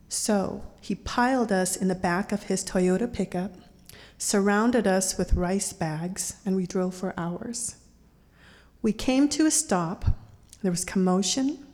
So 0.09 0.65
he 0.81 0.95
piled 0.95 1.51
us 1.51 1.77
in 1.77 1.89
the 1.89 1.95
back 1.95 2.33
of 2.33 2.45
his 2.45 2.65
Toyota 2.65 3.13
pickup, 3.13 3.53
surrounded 4.19 4.87
us 4.87 5.19
with 5.19 5.35
rice 5.35 5.73
bags, 5.73 6.37
and 6.45 6.57
we 6.57 6.67
drove 6.67 6.95
for 6.95 7.13
hours. 7.17 7.77
We 8.83 8.93
came 8.93 9.29
to 9.31 9.47
a 9.47 9.51
stop. 9.51 10.05
There 10.63 10.71
was 10.71 10.85
commotion. 10.85 11.67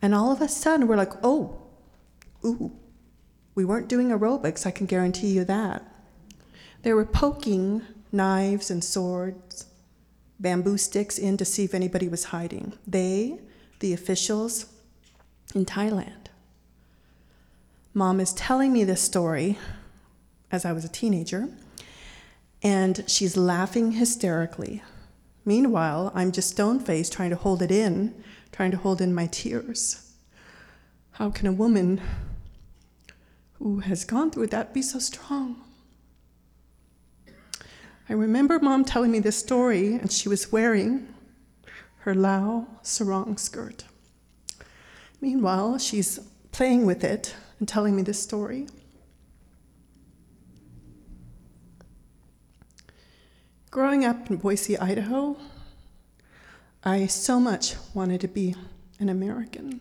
And 0.00 0.14
all 0.14 0.30
of 0.30 0.40
a 0.40 0.48
sudden, 0.48 0.86
we're 0.86 0.96
like, 0.96 1.12
oh, 1.22 1.62
ooh. 2.44 2.72
We 3.54 3.64
weren't 3.64 3.88
doing 3.88 4.08
aerobics, 4.08 4.66
I 4.66 4.70
can 4.70 4.86
guarantee 4.86 5.28
you 5.28 5.44
that. 5.44 5.82
They 6.82 6.92
were 6.92 7.04
poking 7.04 7.82
knives 8.10 8.70
and 8.70 8.82
swords, 8.82 9.66
bamboo 10.40 10.76
sticks 10.76 11.18
in 11.18 11.36
to 11.36 11.44
see 11.44 11.64
if 11.64 11.74
anybody 11.74 12.08
was 12.08 12.24
hiding. 12.24 12.72
They, 12.86 13.38
the 13.80 13.92
officials 13.92 14.66
in 15.54 15.64
Thailand. 15.64 16.23
Mom 17.96 18.18
is 18.18 18.32
telling 18.32 18.72
me 18.72 18.82
this 18.82 19.00
story 19.00 19.56
as 20.50 20.64
I 20.64 20.72
was 20.72 20.84
a 20.84 20.88
teenager, 20.88 21.48
and 22.60 23.04
she's 23.06 23.36
laughing 23.36 23.92
hysterically. 23.92 24.82
Meanwhile, 25.44 26.10
I'm 26.12 26.32
just 26.32 26.50
stone 26.50 26.80
faced 26.80 27.12
trying 27.12 27.30
to 27.30 27.36
hold 27.36 27.62
it 27.62 27.70
in, 27.70 28.12
trying 28.50 28.72
to 28.72 28.76
hold 28.78 29.00
in 29.00 29.14
my 29.14 29.28
tears. 29.28 30.10
How 31.12 31.30
can 31.30 31.46
a 31.46 31.52
woman 31.52 32.00
who 33.60 33.78
has 33.78 34.04
gone 34.04 34.32
through 34.32 34.48
that 34.48 34.74
be 34.74 34.82
so 34.82 34.98
strong? 34.98 35.62
I 38.08 38.12
remember 38.12 38.58
mom 38.58 38.84
telling 38.84 39.12
me 39.12 39.20
this 39.20 39.36
story, 39.36 39.94
and 39.94 40.10
she 40.10 40.28
was 40.28 40.50
wearing 40.50 41.14
her 41.98 42.12
Lao 42.12 42.66
sarong 42.82 43.36
skirt. 43.36 43.84
Meanwhile, 45.20 45.78
she's 45.78 46.18
playing 46.50 46.86
with 46.86 47.04
it 47.04 47.36
and 47.58 47.68
telling 47.68 47.96
me 47.96 48.02
this 48.02 48.22
story. 48.22 48.66
Growing 53.70 54.04
up 54.04 54.30
in 54.30 54.36
Boise, 54.36 54.78
Idaho, 54.78 55.36
I 56.84 57.06
so 57.06 57.40
much 57.40 57.74
wanted 57.92 58.20
to 58.20 58.28
be 58.28 58.54
an 59.00 59.08
American. 59.08 59.80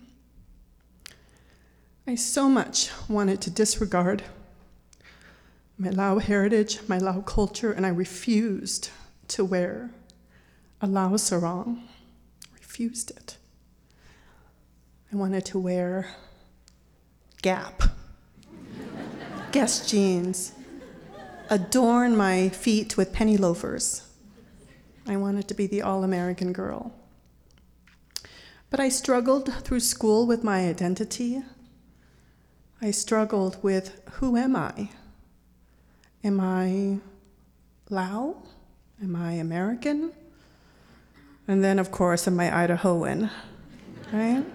I 2.07 2.15
so 2.15 2.49
much 2.49 2.89
wanted 3.07 3.39
to 3.41 3.49
disregard 3.49 4.23
my 5.77 5.89
Lao 5.89 6.19
heritage, 6.19 6.79
my 6.87 6.97
Lao 6.97 7.21
culture, 7.21 7.71
and 7.71 7.85
I 7.85 7.89
refused 7.89 8.89
to 9.29 9.45
wear 9.45 9.91
a 10.81 10.87
Lao 10.87 11.15
sarong. 11.17 11.83
Refused 12.53 13.11
it. 13.11 13.37
I 15.11 15.15
wanted 15.15 15.45
to 15.45 15.59
wear 15.59 16.07
Gap, 17.43 17.83
Guess 19.51 19.91
jeans, 19.91 20.53
adorn 21.49 22.15
my 22.15 22.47
feet 22.47 22.95
with 22.95 23.11
penny 23.11 23.35
loafers. 23.35 24.07
I 25.05 25.17
wanted 25.17 25.49
to 25.49 25.53
be 25.53 25.67
the 25.67 25.81
all 25.81 26.05
American 26.05 26.53
girl. 26.53 26.93
But 28.69 28.79
I 28.79 28.87
struggled 28.87 29.53
through 29.65 29.81
school 29.81 30.25
with 30.25 30.45
my 30.45 30.69
identity. 30.69 31.43
I 32.81 32.91
struggled 32.91 33.61
with 33.61 34.01
who 34.13 34.37
am 34.37 34.55
I? 34.55 34.87
Am 36.23 36.39
I 36.39 36.99
Lao? 37.89 38.37
Am 39.01 39.17
I 39.17 39.33
American? 39.33 40.13
And 41.45 41.61
then, 41.61 41.77
of 41.77 41.91
course, 41.91 42.25
am 42.25 42.39
I 42.39 42.49
Idahoan? 42.49 43.29
Right? 44.13 44.45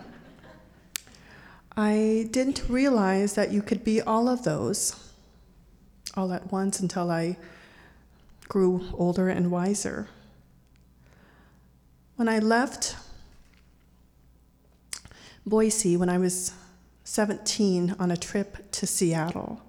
I 1.81 2.27
didn't 2.33 2.65
realize 2.69 3.35
that 3.35 3.53
you 3.53 3.63
could 3.63 3.85
be 3.85 4.03
all 4.03 4.29
of 4.29 4.43
those 4.43 4.97
all 6.17 6.33
at 6.33 6.51
once 6.51 6.81
until 6.81 7.09
I 7.09 7.37
grew 8.49 8.89
older 8.95 9.29
and 9.29 9.53
wiser. 9.53 10.09
When 12.17 12.29
I 12.29 12.41
left 12.41 12.97
Boise 15.47 15.97
when 15.97 16.09
I 16.09 16.19
was 16.19 16.53
17 17.05 17.95
on 17.97 18.11
a 18.11 18.17
trip 18.17 18.73
to 18.73 18.85
Seattle, 18.85 19.63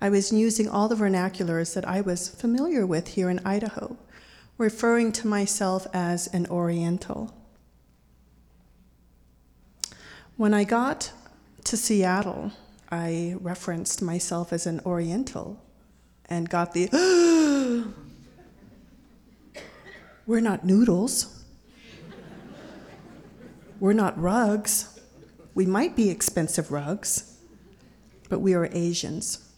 I 0.00 0.08
was 0.08 0.32
using 0.32 0.68
all 0.68 0.88
the 0.88 0.96
vernaculars 0.96 1.74
that 1.74 1.86
I 1.86 2.00
was 2.00 2.28
familiar 2.28 2.84
with 2.84 3.06
here 3.14 3.30
in 3.30 3.38
Idaho, 3.46 3.96
referring 4.58 5.12
to 5.12 5.28
myself 5.28 5.86
as 5.94 6.26
an 6.26 6.48
Oriental. 6.48 7.32
When 10.36 10.52
I 10.52 10.64
got 10.64 11.12
to 11.66 11.76
Seattle, 11.76 12.52
I 12.92 13.34
referenced 13.40 14.00
myself 14.00 14.52
as 14.52 14.66
an 14.66 14.80
Oriental 14.86 15.60
and 16.26 16.48
got 16.48 16.72
the, 16.72 16.88
we're 20.26 20.40
not 20.40 20.64
noodles. 20.64 21.42
We're 23.80 23.94
not 23.94 24.20
rugs. 24.20 25.00
We 25.54 25.66
might 25.66 25.96
be 25.96 26.08
expensive 26.08 26.70
rugs, 26.70 27.36
but 28.28 28.38
we 28.38 28.54
are 28.54 28.68
Asians. 28.70 29.52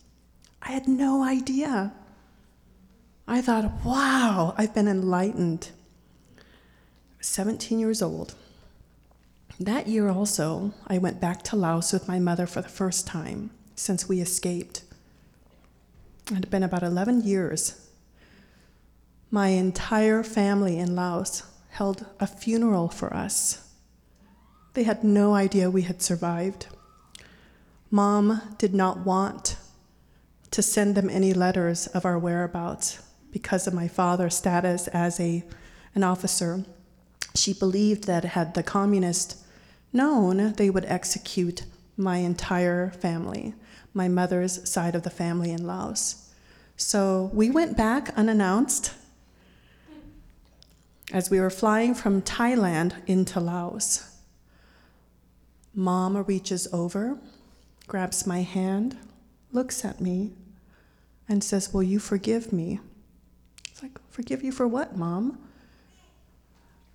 I 0.63 0.73
had 0.73 0.89
no 0.89 1.23
idea. 1.23 1.93
I 3.27 3.43
thought, 3.43 3.85
wow, 3.85 4.55
I've 4.57 4.75
been 4.75 4.89
enlightened. 4.89 5.69
17 7.21 7.79
years 7.79 8.01
old. 8.01 8.35
That 9.61 9.89
year 9.89 10.09
also, 10.09 10.73
I 10.87 10.99
went 10.99 11.21
back 11.21 11.43
to 11.45 11.57
Laos 11.57 11.93
with 11.93 12.07
my 12.07 12.21
mother 12.21 12.47
for 12.47 12.63
the 12.63 12.69
first 12.69 13.09
time 13.09 13.51
since 13.75 14.09
we 14.09 14.21
escaped. 14.21 14.83
It 16.31 16.35
had 16.35 16.51
been 16.51 16.63
about 16.63 16.85
11 16.85 17.23
years. 17.23 17.89
My 19.33 19.49
entire 19.49 20.23
family 20.23 20.79
in 20.79 20.95
Laos 20.95 21.43
held 21.71 22.07
a 22.21 22.27
funeral 22.27 22.89
for 22.89 23.13
us. 23.13 23.69
They 24.75 24.85
had 24.85 25.03
no 25.03 25.35
idea 25.35 25.71
we 25.71 25.83
had 25.83 26.03
survived. 26.03 26.69
Mom 27.91 28.41
did 28.59 28.75
not 28.75 29.05
want 29.05 29.57
to 30.53 30.63
send 30.63 30.95
them 30.95 31.11
any 31.11 31.35
letters 31.35 31.89
of 31.89 32.05
our 32.05 32.19
whereabouts 32.19 33.01
because 33.33 33.67
of 33.67 33.75
my 33.75 33.89
father's 33.89 34.37
status 34.37 34.87
as 34.89 35.19
a, 35.19 35.45
an 35.97 36.05
officer. 36.05 36.65
She 37.35 37.53
believed 37.53 38.05
that 38.05 38.25
had 38.25 38.55
the 38.55 38.63
communists 38.63 39.45
known, 39.93 40.53
they 40.55 40.71
would 40.71 40.85
execute 40.87 41.65
my 41.97 42.19
entire 42.19 42.91
family, 42.91 43.55
my 43.93 44.09
mother's 44.09 44.69
side 44.69 44.95
of 44.95 45.03
the 45.03 45.11
family 45.11 45.51
in 45.51 45.67
Laos. 45.67 46.33
So 46.77 47.31
we 47.33 47.51
went 47.51 47.77
back 47.77 48.11
unannounced 48.17 48.93
as 51.13 51.31
we 51.31 51.41
were 51.41 51.51
flying 51.51 51.95
from 51.95 52.23
Thailand 52.23 52.95
into 53.07 53.41
Laos. 53.41 54.17
Mama 55.75 56.23
reaches 56.23 56.69
over, 56.73 57.19
grabs 57.87 58.27
my 58.27 58.43
hand, 58.43 58.97
looks 59.53 59.85
at 59.85 60.01
me, 60.01 60.33
and 61.29 61.43
says, 61.43 61.73
Will 61.73 61.83
you 61.83 61.99
forgive 61.99 62.53
me? 62.53 62.81
It's 63.71 63.83
like, 63.83 63.99
Forgive 64.11 64.43
you 64.43 64.53
for 64.53 64.67
what, 64.67 64.97
Mom? 64.97 65.39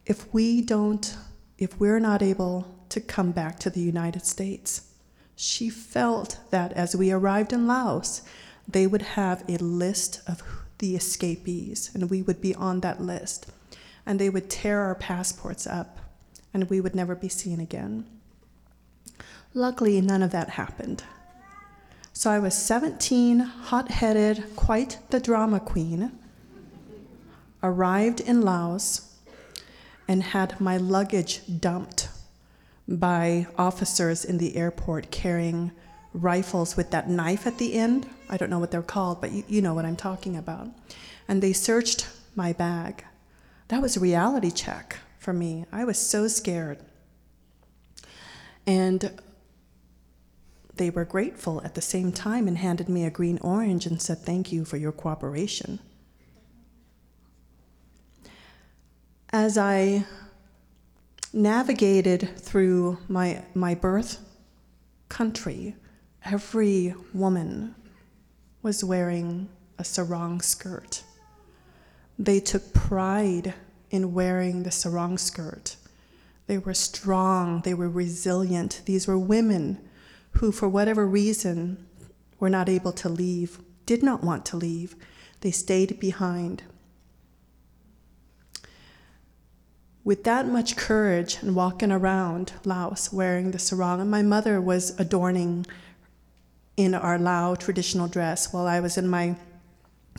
If 0.05 0.31
we 0.33 0.61
don't, 0.61 1.15
if 1.57 1.79
we're 1.79 1.99
not 1.99 2.21
able 2.21 2.72
to 2.93 3.01
come 3.01 3.31
back 3.31 3.57
to 3.57 3.71
the 3.71 3.81
United 3.81 4.23
States, 4.23 4.91
she 5.35 5.67
felt 5.67 6.37
that 6.51 6.71
as 6.73 6.95
we 6.95 7.11
arrived 7.11 7.51
in 7.51 7.65
Laos, 7.65 8.21
they 8.67 8.85
would 8.85 9.01
have 9.01 9.43
a 9.49 9.57
list 9.57 10.21
of 10.27 10.43
the 10.77 10.95
escapees, 10.95 11.89
and 11.95 12.11
we 12.11 12.21
would 12.21 12.39
be 12.39 12.53
on 12.53 12.81
that 12.81 13.01
list. 13.01 13.51
And 14.05 14.19
they 14.19 14.29
would 14.29 14.47
tear 14.47 14.81
our 14.81 14.93
passports 14.93 15.65
up, 15.65 15.97
and 16.53 16.69
we 16.69 16.79
would 16.79 16.93
never 16.93 17.15
be 17.15 17.29
seen 17.29 17.59
again. 17.59 18.05
Luckily, 19.55 19.99
none 19.99 20.21
of 20.21 20.31
that 20.31 20.51
happened. 20.51 21.03
So 22.13 22.29
I 22.29 22.37
was 22.37 22.53
17, 22.53 23.39
hot 23.39 23.89
headed, 23.89 24.55
quite 24.55 24.99
the 25.09 25.19
drama 25.19 25.59
queen, 25.59 26.11
arrived 27.63 28.19
in 28.19 28.41
Laos, 28.41 29.15
and 30.07 30.21
had 30.21 30.61
my 30.61 30.77
luggage 30.77 31.41
dumped 31.59 32.09
by 32.87 33.47
officers 33.57 34.25
in 34.25 34.37
the 34.37 34.55
airport 34.55 35.11
carrying 35.11 35.71
rifles 36.13 36.77
with 36.77 36.91
that 36.91 37.09
knife 37.09 37.47
at 37.47 37.57
the 37.57 37.73
end. 37.73 38.07
I 38.29 38.37
don't 38.37 38.49
know 38.49 38.59
what 38.59 38.71
they're 38.71 38.81
called, 38.81 39.21
but 39.21 39.31
you, 39.31 39.43
you 39.47 39.61
know 39.61 39.73
what 39.73 39.85
I'm 39.85 39.95
talking 39.95 40.35
about. 40.35 40.67
And 41.27 41.41
they 41.41 41.53
searched 41.53 42.07
my 42.35 42.53
bag. 42.53 43.03
That 43.69 43.81
was 43.81 43.97
a 43.97 43.99
reality 43.99 44.51
check 44.51 44.99
for 45.17 45.33
me. 45.33 45.65
I 45.71 45.85
was 45.85 45.97
so 45.97 46.27
scared. 46.27 46.79
And 48.67 49.19
they 50.75 50.89
were 50.89 51.05
grateful 51.05 51.61
at 51.63 51.75
the 51.75 51.81
same 51.81 52.11
time 52.11 52.47
and 52.47 52.57
handed 52.57 52.89
me 52.89 53.05
a 53.05 53.11
green 53.11 53.37
orange 53.41 53.85
and 53.85 54.01
said, 54.01 54.19
Thank 54.19 54.51
you 54.51 54.65
for 54.65 54.77
your 54.77 54.91
cooperation. 54.91 55.79
As 59.31 59.57
I 59.57 60.05
navigated 61.33 62.37
through 62.37 62.99
my, 63.07 63.43
my 63.55 63.73
birth 63.73 64.19
country, 65.09 65.75
every 66.23 66.93
woman 67.13 67.75
was 68.61 68.83
wearing 68.83 69.49
a 69.77 69.83
sarong 69.83 70.39
skirt. 70.39 71.03
They 72.17 72.39
took 72.39 72.73
pride 72.73 73.55
in 73.89 74.13
wearing 74.13 74.63
the 74.63 74.71
sarong 74.71 75.17
skirt. 75.17 75.75
They 76.47 76.57
were 76.57 76.73
strong, 76.73 77.61
they 77.61 77.73
were 77.73 77.89
resilient. 77.89 78.81
These 78.85 79.07
were 79.07 79.17
women 79.17 79.79
who, 80.33 80.51
for 80.51 80.69
whatever 80.69 81.05
reason, 81.07 81.85
were 82.39 82.49
not 82.49 82.69
able 82.69 82.91
to 82.91 83.09
leave, 83.09 83.59
did 83.85 84.03
not 84.03 84.23
want 84.23 84.45
to 84.47 84.57
leave. 84.57 84.95
They 85.41 85.51
stayed 85.51 85.99
behind. 85.99 86.63
With 90.05 90.25
that 90.25 90.47
much 90.47 90.75
courage 90.75 91.37
and 91.41 91.55
walking 91.55 91.91
around 91.91 92.53
Laos 92.65 93.13
wearing 93.13 93.51
the 93.51 93.59
sarong, 93.59 94.01
and 94.01 94.11
my 94.11 94.21
mother 94.21 94.59
was 94.59 94.99
adorning 94.99 95.65
in 96.75 96.93
our 96.93 97.17
Lao 97.17 97.55
traditional 97.55 98.07
dress 98.07 98.51
while 98.51 98.67
I 98.67 98.79
was 98.79 98.97
in 98.97 99.07
my 99.07 99.35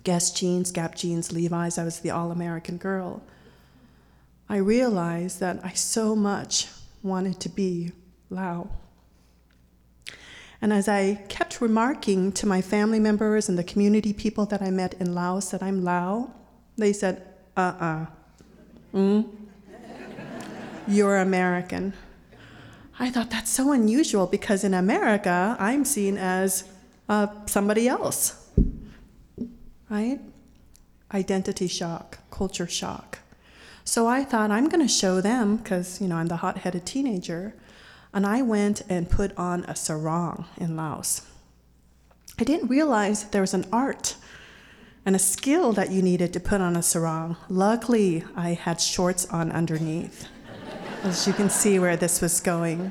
Guess 0.05 0.33
jeans, 0.33 0.71
Gap 0.71 0.95
jeans, 0.95 1.33
Levi's. 1.33 1.79
I 1.79 1.85
was 1.85 2.01
the 2.01 2.11
all 2.11 2.31
American 2.31 2.77
girl. 2.77 3.23
I 4.49 4.57
realized 4.57 5.41
that 5.41 5.61
I 5.65 5.73
so 5.73 6.15
much 6.15 6.69
wanted 7.03 7.41
to 7.41 7.49
be 7.49 7.93
Lao. 8.31 8.69
And 10.61 10.73
as 10.73 10.89
I 10.89 11.17
kept 11.29 11.61
remarking 11.61 12.33
to 12.33 12.47
my 12.47 12.63
family 12.63 13.01
members 13.01 13.49
and 13.49 13.59
the 13.59 13.65
community 13.65 14.13
people 14.13 14.47
that 14.47 14.63
I 14.63 14.71
met 14.71 14.95
in 14.95 15.15
Laos 15.15 15.51
that 15.51 15.63
I'm 15.63 15.85
Lao, 15.85 16.33
they 16.77 16.93
said, 16.93 17.23
uh 17.57 17.61
uh-uh. 17.61 17.85
uh. 17.85 18.07
Mm? 18.95 19.44
You're 20.87 21.17
American. 21.17 21.95
I 22.99 23.11
thought 23.11 23.31
that's 23.31 23.51
so 23.51 23.73
unusual 23.73 24.27
because 24.27 24.65
in 24.65 24.75
America, 24.75 25.57
I'm 25.59 25.85
seen 25.85 26.19
as 26.19 26.65
uh, 27.09 27.29
somebody 27.47 27.89
else. 27.89 28.51
Right? 29.89 30.21
Identity 31.13 31.69
shock, 31.69 32.19
culture 32.31 32.67
shock. 32.67 33.21
So 33.85 34.07
I 34.07 34.25
thought 34.25 34.51
I'm 34.51 34.69
going 34.69 34.87
to 34.87 34.93
show 34.93 35.21
them 35.21 35.57
because, 35.57 36.01
you 36.01 36.09
know, 36.09 36.17
I'm 36.17 36.29
the 36.29 36.37
hot 36.37 36.59
headed 36.59 36.87
teenager. 36.87 37.55
And 38.13 38.27
I 38.27 38.43
went 38.43 38.83
and 38.89 39.11
put 39.11 39.37
on 39.37 39.65
a 39.65 39.75
sarong 39.75 40.47
in 40.57 40.77
Laos. 40.77 41.23
I 42.39 42.45
didn't 42.45 42.69
realize 42.69 43.25
there 43.25 43.41
was 43.41 43.55
an 43.55 43.67
art 43.73 44.17
and 45.07 45.17
a 45.17 45.19
skill 45.19 45.73
that 45.73 45.91
you 45.91 46.03
needed 46.03 46.33
to 46.33 46.41
put 46.41 46.61
on 46.61 46.77
a 46.77 46.83
sarong. 46.83 47.37
Luckily, 47.49 48.25
I 48.37 48.51
had 48.51 48.81
shorts 48.81 49.27
on 49.27 49.51
underneath, 49.53 50.29
as 51.05 51.27
you 51.27 51.35
can 51.35 51.51
see 51.51 51.79
where 51.79 51.97
this 51.97 52.23
was 52.23 52.41
going. 52.41 52.91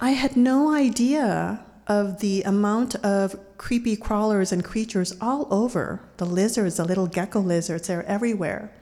I 0.00 0.10
had 0.10 0.36
no 0.36 0.74
idea 0.74 1.64
of 1.86 2.18
the 2.18 2.42
amount 2.42 2.96
of 2.96 3.38
creepy 3.56 3.96
crawlers 3.96 4.50
and 4.52 4.64
creatures 4.64 5.16
all 5.20 5.46
over 5.50 6.00
the 6.16 6.26
lizards, 6.26 6.76
the 6.76 6.84
little 6.84 7.06
gecko 7.06 7.40
lizards, 7.40 7.86
they're 7.86 8.04
everywhere. 8.04 8.72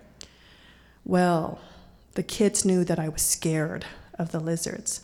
Well, 1.04 1.60
the 2.14 2.22
kids 2.22 2.64
knew 2.64 2.84
that 2.84 2.98
I 2.98 3.10
was 3.10 3.22
scared 3.22 3.84
of 4.18 4.32
the 4.32 4.40
lizards. 4.40 5.02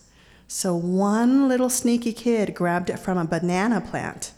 So 0.48 0.74
one 0.74 1.48
little 1.48 1.70
sneaky 1.70 2.12
kid 2.12 2.54
grabbed 2.54 2.90
it 2.90 2.98
from 2.98 3.18
a 3.18 3.26
banana 3.26 3.80
plant, 3.82 4.32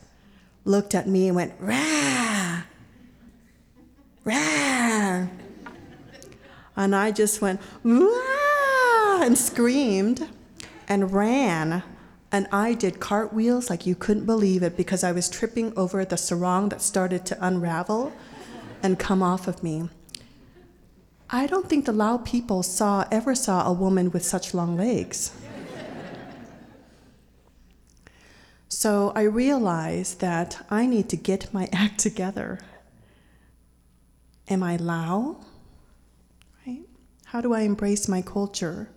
looked 0.64 0.94
at 0.94 1.08
me, 1.08 1.28
and 1.28 1.36
went, 1.36 1.54
rah, 1.60 2.62
rah. 4.24 5.28
And 6.76 6.94
I 6.94 7.12
just 7.12 7.40
went, 7.40 7.60
rah, 7.84 8.43
and 9.24 9.38
screamed 9.38 10.28
and 10.86 11.12
ran. 11.12 11.82
And 12.30 12.46
I 12.52 12.74
did 12.74 13.00
cartwheels 13.00 13.70
like 13.70 13.86
you 13.86 13.94
couldn't 13.94 14.26
believe 14.26 14.62
it 14.62 14.76
because 14.76 15.02
I 15.02 15.12
was 15.12 15.28
tripping 15.28 15.72
over 15.76 16.04
the 16.04 16.16
sarong 16.16 16.68
that 16.68 16.82
started 16.82 17.24
to 17.26 17.46
unravel 17.46 18.12
and 18.82 18.98
come 18.98 19.22
off 19.22 19.48
of 19.48 19.62
me. 19.62 19.88
I 21.30 21.46
don't 21.46 21.68
think 21.68 21.86
the 21.86 21.92
Lao 21.92 22.18
people 22.18 22.62
saw 22.62 23.06
ever 23.10 23.34
saw 23.34 23.66
a 23.66 23.72
woman 23.72 24.10
with 24.10 24.24
such 24.24 24.52
long 24.52 24.76
legs. 24.76 25.32
So 28.68 29.12
I 29.14 29.22
realized 29.22 30.20
that 30.20 30.66
I 30.68 30.84
need 30.84 31.08
to 31.10 31.16
get 31.16 31.54
my 31.54 31.68
act 31.72 32.00
together. 32.00 32.58
Am 34.48 34.62
I 34.62 34.76
Lao? 34.76 35.38
Right? 36.66 36.82
How 37.26 37.40
do 37.40 37.54
I 37.54 37.60
embrace 37.60 38.08
my 38.08 38.20
culture? 38.20 38.90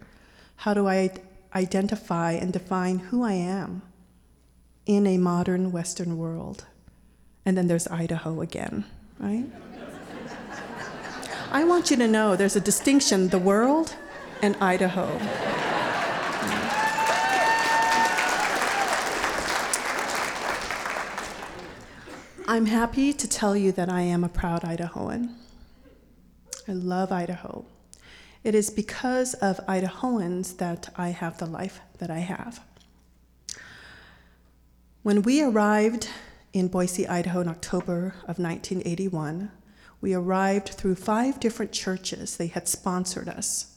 How 0.57 0.73
do 0.73 0.87
I 0.87 1.11
identify 1.53 2.31
and 2.31 2.51
define 2.51 2.99
who 2.99 3.23
I 3.23 3.33
am 3.33 3.83
in 4.85 5.05
a 5.05 5.17
modern 5.17 5.71
Western 5.71 6.17
world? 6.17 6.65
And 7.45 7.55
then 7.55 7.67
there's 7.67 7.87
Idaho 7.87 8.41
again, 8.41 8.83
right? 9.19 9.45
I 11.51 11.63
want 11.63 11.91
you 11.91 11.97
to 11.97 12.07
know 12.07 12.35
there's 12.35 12.55
a 12.55 12.61
distinction 12.61 13.29
the 13.29 13.39
world 13.39 13.95
and 14.41 14.55
Idaho. 14.57 15.07
I'm 22.49 22.65
happy 22.65 23.13
to 23.13 23.27
tell 23.27 23.55
you 23.55 23.71
that 23.73 23.89
I 23.89 24.01
am 24.01 24.23
a 24.23 24.29
proud 24.29 24.63
Idahoan. 24.63 25.35
I 26.67 26.71
love 26.71 27.11
Idaho. 27.11 27.65
It 28.47 28.55
is 28.55 28.69
because 28.69 29.33
of 29.33 29.59
Idahoans 29.67 30.55
that 30.55 30.87
I 30.95 31.09
have 31.09 31.37
the 31.37 31.45
life 31.45 31.81
that 31.97 32.09
I 32.09 32.19
have. 32.19 32.61
When 35.03 35.21
we 35.21 35.43
arrived 35.43 36.07
in 36.53 36.69
Boise, 36.69 37.05
Idaho 37.05 37.41
in 37.41 37.49
October 37.49 38.15
of 38.23 38.39
1981, 38.39 39.51
we 39.99 40.13
arrived 40.13 40.69
through 40.69 40.95
five 40.95 41.41
different 41.41 41.73
churches. 41.73 42.37
They 42.37 42.47
had 42.47 42.69
sponsored 42.69 43.27
us. 43.27 43.75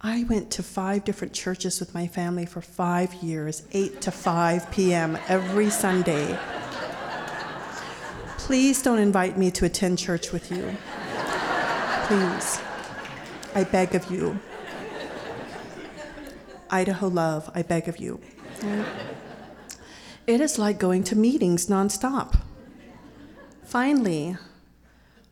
I 0.00 0.22
went 0.22 0.52
to 0.52 0.62
five 0.62 1.02
different 1.02 1.32
churches 1.32 1.80
with 1.80 1.94
my 1.94 2.06
family 2.06 2.46
for 2.46 2.60
five 2.60 3.12
years, 3.14 3.64
8 3.72 4.00
to 4.02 4.12
5 4.12 4.70
p.m. 4.70 5.18
every 5.26 5.68
Sunday. 5.68 6.38
Please 8.38 8.82
don't 8.82 9.00
invite 9.00 9.36
me 9.36 9.50
to 9.50 9.64
attend 9.64 9.98
church 9.98 10.30
with 10.30 10.52
you. 10.52 10.76
Please. 12.06 12.60
I 13.54 13.64
beg 13.64 13.94
of 13.94 14.10
you. 14.10 14.38
Idaho 16.70 17.08
love, 17.08 17.50
I 17.54 17.62
beg 17.62 17.88
of 17.88 17.98
you. 17.98 18.20
It 20.26 20.40
is 20.40 20.58
like 20.58 20.78
going 20.78 21.04
to 21.04 21.16
meetings 21.16 21.66
nonstop. 21.66 22.40
Finally, 23.62 24.36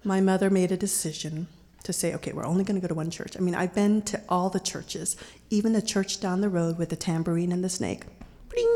my 0.05 0.21
mother 0.21 0.51
made 0.51 0.71
a 0.73 0.77
decision 0.77 1.47
to 1.85 1.93
say, 1.93 2.15
okay, 2.15 2.33
we're 2.33 2.47
only 2.47 2.65
going 2.65 2.77
to 2.77 2.81
go 2.81 2.89
to 2.89 2.95
one 2.95 3.11
church. 3.11 3.37
I 3.37 3.41
mean, 3.41 3.55
I've 3.55 3.75
been 3.75 4.03
to 4.03 4.21
all 4.29 4.51
the 4.51 4.61
churches, 4.61 5.17
even 5.51 5.73
the 5.73 5.83
church 5.83 6.21
down 6.21 6.41
the 6.41 6.49
road 6.49 6.79
with 6.79 6.91
the 6.91 6.97
tambourine 6.97 7.53
and 7.53 7.65
the 7.65 7.69
snake. 7.69 8.05
Bling! 8.49 8.69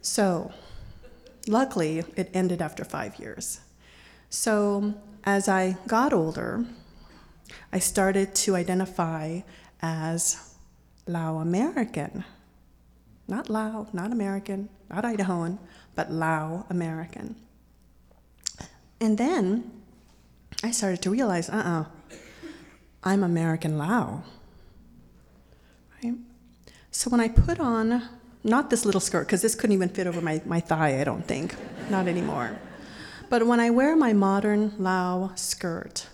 So, 0.00 0.52
luckily, 1.46 2.04
it 2.16 2.30
ended 2.34 2.62
after 2.62 2.84
five 2.84 3.18
years. 3.18 3.60
So, 4.30 4.94
as 5.24 5.48
I 5.48 5.76
got 5.86 6.12
older, 6.12 6.64
I 7.72 7.78
started 7.78 8.34
to 8.46 8.56
identify 8.56 9.40
as 9.80 10.54
Lao 11.06 11.38
American. 11.38 12.24
Not 13.28 13.48
Lao, 13.48 13.88
not 13.92 14.12
American, 14.12 14.68
not 14.90 15.04
Idahoan, 15.04 15.58
but 15.94 16.10
Lao 16.10 16.66
American. 16.70 17.36
And 19.00 19.18
then 19.18 19.70
I 20.62 20.70
started 20.70 21.02
to 21.02 21.10
realize 21.10 21.48
uh 21.48 21.54
uh-uh, 21.54 21.80
uh, 21.80 21.84
i 23.02 23.12
am 23.12 23.24
American 23.24 23.78
Lao. 23.78 24.22
Right? 26.02 26.14
So 26.90 27.10
when 27.10 27.20
I 27.20 27.28
put 27.28 27.58
on, 27.58 28.02
not 28.44 28.70
this 28.70 28.84
little 28.84 29.00
skirt, 29.00 29.26
because 29.26 29.42
this 29.42 29.54
couldn't 29.54 29.74
even 29.74 29.88
fit 29.88 30.06
over 30.06 30.20
my, 30.20 30.42
my 30.44 30.60
thigh, 30.60 31.00
I 31.00 31.04
don't 31.04 31.26
think, 31.26 31.54
not 31.90 32.08
anymore. 32.08 32.58
But 33.30 33.46
when 33.46 33.60
I 33.60 33.70
wear 33.70 33.96
my 33.96 34.12
modern 34.12 34.74
Lao 34.78 35.32
skirt, 35.36 36.06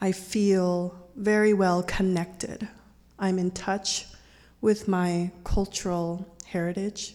I 0.00 0.12
feel 0.12 0.94
very 1.16 1.52
well 1.52 1.82
connected. 1.82 2.68
I'm 3.18 3.38
in 3.38 3.50
touch 3.50 4.06
with 4.60 4.86
my 4.86 5.32
cultural 5.42 6.36
heritage, 6.46 7.14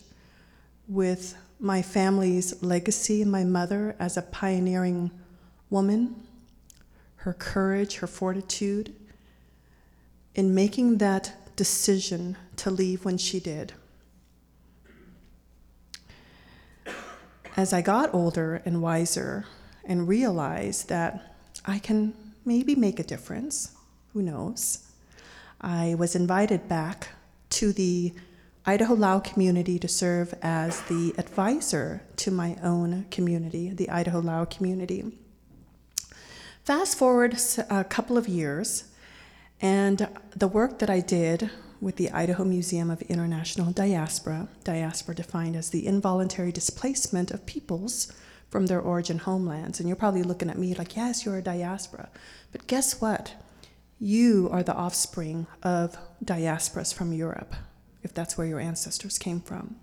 with 0.87 1.35
my 1.59 1.81
family's 1.81 2.61
legacy, 2.61 3.23
my 3.23 3.43
mother 3.43 3.95
as 3.99 4.17
a 4.17 4.21
pioneering 4.21 5.11
woman, 5.69 6.15
her 7.17 7.33
courage, 7.33 7.97
her 7.97 8.07
fortitude 8.07 8.93
in 10.35 10.53
making 10.53 10.97
that 10.97 11.55
decision 11.55 12.35
to 12.57 12.69
leave 12.69 13.05
when 13.05 13.17
she 13.17 13.39
did. 13.39 13.71
As 17.55 17.71
I 17.71 17.83
got 17.83 18.15
older 18.15 18.63
and 18.65 18.81
wiser 18.81 19.45
and 19.85 20.07
realized 20.07 20.89
that 20.89 21.35
I 21.65 21.77
can 21.77 22.15
maybe 22.43 22.73
make 22.73 22.99
a 22.99 23.03
difference, 23.03 23.75
who 24.11 24.23
knows, 24.23 24.87
I 25.61 25.93
was 25.93 26.15
invited 26.15 26.67
back 26.67 27.09
to 27.51 27.71
the 27.71 28.13
Idaho 28.65 28.95
Lao 28.95 29.19
community 29.19 29.77
to 29.77 29.87
serve 29.87 30.33
as 30.41 30.81
the 30.83 31.13
advisor 31.19 32.01
to 32.17 32.31
my 32.31 32.57
own 32.63 33.05
community, 33.11 33.69
the 33.69 33.89
Idaho 33.89 34.19
Lao 34.19 34.45
community. 34.45 35.15
Fast 36.63 36.97
forward 36.97 37.37
a 37.69 37.83
couple 37.83 38.17
of 38.17 38.27
years, 38.27 38.85
and 39.61 40.07
the 40.35 40.47
work 40.47 40.79
that 40.79 40.89
I 40.89 41.01
did 41.01 41.51
with 41.83 41.97
the 41.97 42.09
Idaho 42.11 42.43
Museum 42.43 42.89
of 42.89 43.01
International 43.03 43.71
Diaspora, 43.71 44.47
diaspora 44.63 45.15
defined 45.15 45.55
as 45.55 45.69
the 45.69 45.85
involuntary 45.85 46.51
displacement 46.51 47.31
of 47.31 47.45
peoples 47.45 48.11
from 48.49 48.67
their 48.67 48.79
origin 48.79 49.19
homelands. 49.19 49.79
And 49.79 49.89
you're 49.89 49.95
probably 49.95 50.23
looking 50.23 50.49
at 50.49 50.57
me 50.57 50.73
like, 50.73 50.95
yes, 50.95 51.25
you're 51.25 51.37
a 51.37 51.41
diaspora. 51.41 52.09
But 52.51 52.67
guess 52.67 53.01
what? 53.01 53.33
You 53.99 54.49
are 54.51 54.63
the 54.63 54.75
offspring 54.75 55.47
of 55.61 55.97
diasporas 56.23 56.93
from 56.93 57.13
Europe 57.13 57.55
if 58.03 58.13
that's 58.13 58.37
where 58.37 58.47
your 58.47 58.59
ancestors 58.59 59.17
came 59.17 59.39
from. 59.39 59.77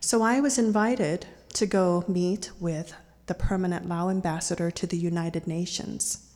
So 0.00 0.22
I 0.22 0.40
was 0.40 0.58
invited 0.58 1.26
to 1.54 1.66
go 1.66 2.04
meet 2.08 2.50
with 2.58 2.94
the 3.26 3.34
permanent 3.34 3.88
Lao 3.88 4.08
ambassador 4.08 4.70
to 4.70 4.86
the 4.86 4.96
United 4.96 5.46
Nations 5.46 6.31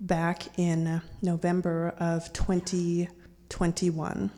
back 0.00 0.58
in 0.58 1.02
November 1.20 1.94
of 1.98 2.32
2021. 2.32 4.30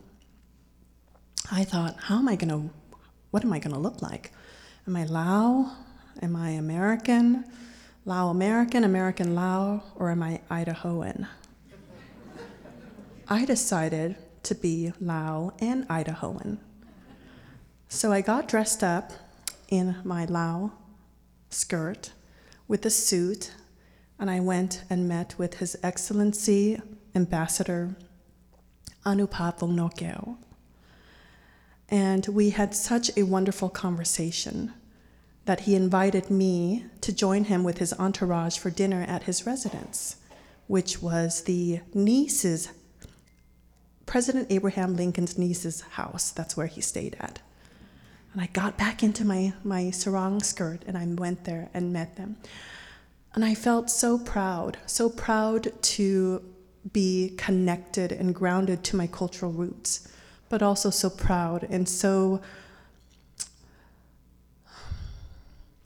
I 1.50 1.64
thought, 1.64 1.96
how 1.98 2.18
am 2.18 2.28
I 2.28 2.36
going 2.36 2.48
to, 2.48 2.70
what 3.30 3.44
am 3.44 3.52
I 3.52 3.58
going 3.58 3.74
to 3.74 3.78
look 3.78 4.02
like? 4.02 4.32
Am 4.86 4.96
I 4.96 5.04
Lao? 5.04 5.72
Am 6.20 6.34
I 6.34 6.50
American? 6.50 7.44
Lao 8.04 8.28
American, 8.30 8.82
American 8.82 9.34
Lao, 9.36 9.84
or 9.94 10.10
am 10.10 10.22
I 10.22 10.40
Idahoan? 10.50 11.28
I 13.28 13.44
decided 13.44 14.16
to 14.42 14.56
be 14.56 14.92
Lao 15.00 15.52
and 15.60 15.86
Idahoan. 15.88 16.58
So 17.88 18.10
I 18.10 18.20
got 18.20 18.48
dressed 18.48 18.82
up 18.82 19.12
in 19.68 19.94
my 20.02 20.24
Lao 20.24 20.72
skirt 21.50 22.12
with 22.66 22.84
a 22.84 22.90
suit, 22.90 23.52
and 24.22 24.30
I 24.30 24.38
went 24.38 24.84
and 24.88 25.08
met 25.08 25.34
with 25.36 25.54
His 25.54 25.76
Excellency 25.82 26.80
Ambassador 27.12 27.96
Anouparb. 29.04 30.36
And 31.88 32.26
we 32.28 32.50
had 32.50 32.72
such 32.72 33.10
a 33.16 33.24
wonderful 33.24 33.68
conversation 33.68 34.74
that 35.44 35.62
he 35.62 35.74
invited 35.74 36.30
me 36.30 36.84
to 37.00 37.12
join 37.12 37.46
him 37.46 37.64
with 37.64 37.78
his 37.78 37.92
entourage 37.94 38.58
for 38.58 38.70
dinner 38.70 39.04
at 39.08 39.24
his 39.24 39.44
residence, 39.44 40.18
which 40.68 41.02
was 41.02 41.42
the 41.42 41.80
niece's 41.92 42.68
President 44.06 44.46
Abraham 44.50 44.94
Lincoln's 44.94 45.36
niece's 45.36 45.80
house. 45.80 46.30
That's 46.30 46.56
where 46.56 46.68
he 46.68 46.80
stayed 46.80 47.16
at. 47.18 47.40
And 48.32 48.40
I 48.40 48.46
got 48.46 48.78
back 48.78 49.02
into 49.02 49.24
my, 49.24 49.52
my 49.64 49.90
sarong 49.90 50.44
skirt 50.44 50.84
and 50.86 50.96
I 50.96 51.06
went 51.06 51.42
there 51.42 51.70
and 51.74 51.92
met 51.92 52.14
them. 52.14 52.36
And 53.34 53.44
I 53.44 53.54
felt 53.54 53.90
so 53.90 54.18
proud, 54.18 54.76
so 54.86 55.08
proud 55.08 55.72
to 55.82 56.42
be 56.92 57.34
connected 57.38 58.12
and 58.12 58.34
grounded 58.34 58.84
to 58.84 58.96
my 58.96 59.06
cultural 59.06 59.52
roots, 59.52 60.08
but 60.48 60.62
also 60.62 60.90
so 60.90 61.08
proud 61.08 61.62
and 61.70 61.88
so 61.88 62.42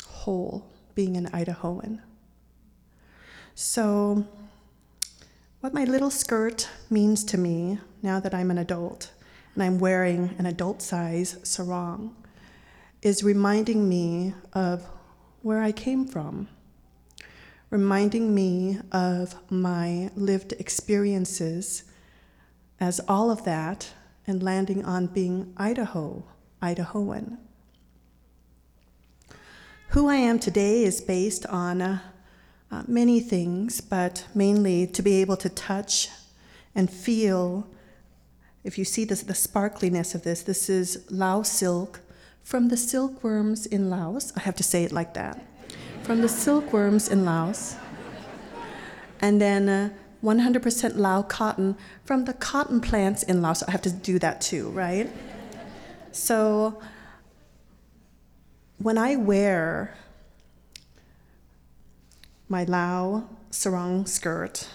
whole 0.05 0.67
being 0.95 1.17
an 1.17 1.27
Idahoan. 1.27 2.01
So 3.55 4.27
what 5.61 5.73
my 5.73 5.85
little 5.85 6.11
skirt 6.11 6.69
means 6.91 7.23
to 7.25 7.39
me 7.39 7.79
now 8.03 8.19
that 8.21 8.35
I'm 8.35 8.51
an 8.51 8.59
adult 8.59 9.13
and 9.55 9.63
I'm 9.63 9.79
wearing 9.79 10.35
an 10.39 10.47
adult 10.47 10.83
size 10.83 11.39
sarong 11.43 12.15
is 13.03 13.23
reminding 13.23 13.89
me 13.89 14.35
of 14.53 14.85
where 15.43 15.63
I 15.63 15.71
came 15.73 16.07
from, 16.07 16.49
reminding 17.71 18.35
me 18.35 18.79
of 18.93 19.35
my 19.51 20.11
lived 20.15 20.53
experiences 20.53 21.85
as 22.79 23.01
all 23.09 23.31
of 23.31 23.45
that 23.45 23.93
and 24.27 24.43
landing 24.43 24.85
on 24.85 25.07
being 25.07 25.53
Idaho, 25.57 26.25
Idahoan. 26.63 27.39
Who 29.91 30.09
I 30.09 30.17
am 30.17 30.39
today 30.39 30.85
is 30.85 31.01
based 31.01 31.47
on 31.47 31.81
uh, 31.81 32.01
many 32.87 33.21
things, 33.21 33.81
but 33.81 34.27
mainly 34.35 34.87
to 34.89 35.03
be 35.03 35.21
able 35.21 35.37
to 35.39 35.49
touch 35.49 36.09
and 36.75 36.91
feel. 36.91 37.67
If 38.65 38.79
you 38.79 38.85
see 38.85 39.05
this, 39.05 39.23
the 39.23 39.33
sparkliness 39.33 40.15
of 40.15 40.23
this, 40.23 40.43
this 40.43 40.69
is 40.69 41.05
Lao 41.11 41.43
silk 41.43 42.01
from 42.43 42.69
the 42.69 42.77
silkworms 42.77 43.67
in 43.67 43.89
Laos. 43.89 44.33
I 44.37 44.41
have 44.41 44.57
to 44.57 44.63
say 44.63 44.85
it 44.85 44.93
like 44.93 45.15
that. 45.15 45.41
From 46.07 46.21
the 46.21 46.29
silkworms 46.29 47.09
in 47.09 47.25
Laos. 47.25 47.75
And 49.21 49.41
then 49.41 49.69
uh, 49.69 49.91
100% 50.23 50.97
Lao 50.97 51.23
cotton 51.23 51.77
from 52.05 52.27
the 52.27 52.33
cotton 52.33 52.81
plants 52.81 53.25
in 53.25 53.43
Laos. 53.43 53.65
I 53.65 53.73
have 53.73 53.83
to 53.83 53.91
do 53.91 54.21
that 54.21 54.41
too, 54.41 54.69
right? 54.71 55.11
So 56.13 56.81
when 58.79 58.99
I 58.99 59.17
wear 59.17 59.97
my 62.49 62.63
Lao 62.63 63.29
sarong 63.51 64.07
skirt, 64.07 64.69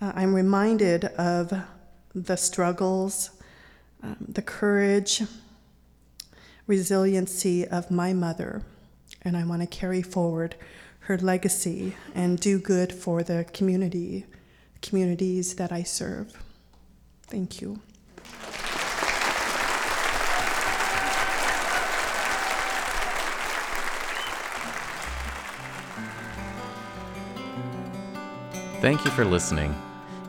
uh, 0.00 0.10
I'm 0.16 0.34
reminded 0.34 1.04
of 1.04 1.52
the 2.12 2.34
struggles, 2.36 3.30
um, 4.02 4.16
the 4.18 4.42
courage, 4.42 5.22
resiliency 6.66 7.68
of 7.68 7.88
my 7.90 8.12
mother, 8.12 8.62
and 9.22 9.36
I 9.36 9.44
want 9.44 9.62
to 9.62 9.66
carry 9.66 10.02
forward 10.02 10.56
her 11.00 11.18
legacy 11.18 11.96
and 12.14 12.38
do 12.38 12.58
good 12.58 12.92
for 12.92 13.22
the 13.22 13.44
community, 13.52 14.26
communities 14.82 15.54
that 15.56 15.72
I 15.72 15.82
serve. 15.82 16.42
Thank 17.24 17.60
you. 17.60 17.80
Thank 28.80 29.04
you 29.04 29.10
for 29.10 29.26
listening. 29.26 29.74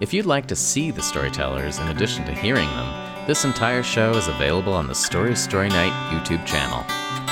If 0.02 0.14
you'd 0.14 0.26
like 0.26 0.48
to 0.48 0.56
see 0.56 0.92
the 0.92 1.02
storytellers 1.02 1.80
in 1.80 1.88
addition 1.88 2.26
to 2.26 2.34
hearing 2.34 2.68
them, 2.68 3.28
this 3.28 3.46
entire 3.46 3.84
show 3.84 4.12
is 4.12 4.28
available 4.28 4.74
on 4.74 4.88
the 4.88 4.96
Story 4.96 5.36
Story 5.36 5.70
Night 5.70 5.94
YouTube 6.12 6.46
channel. 6.46 6.84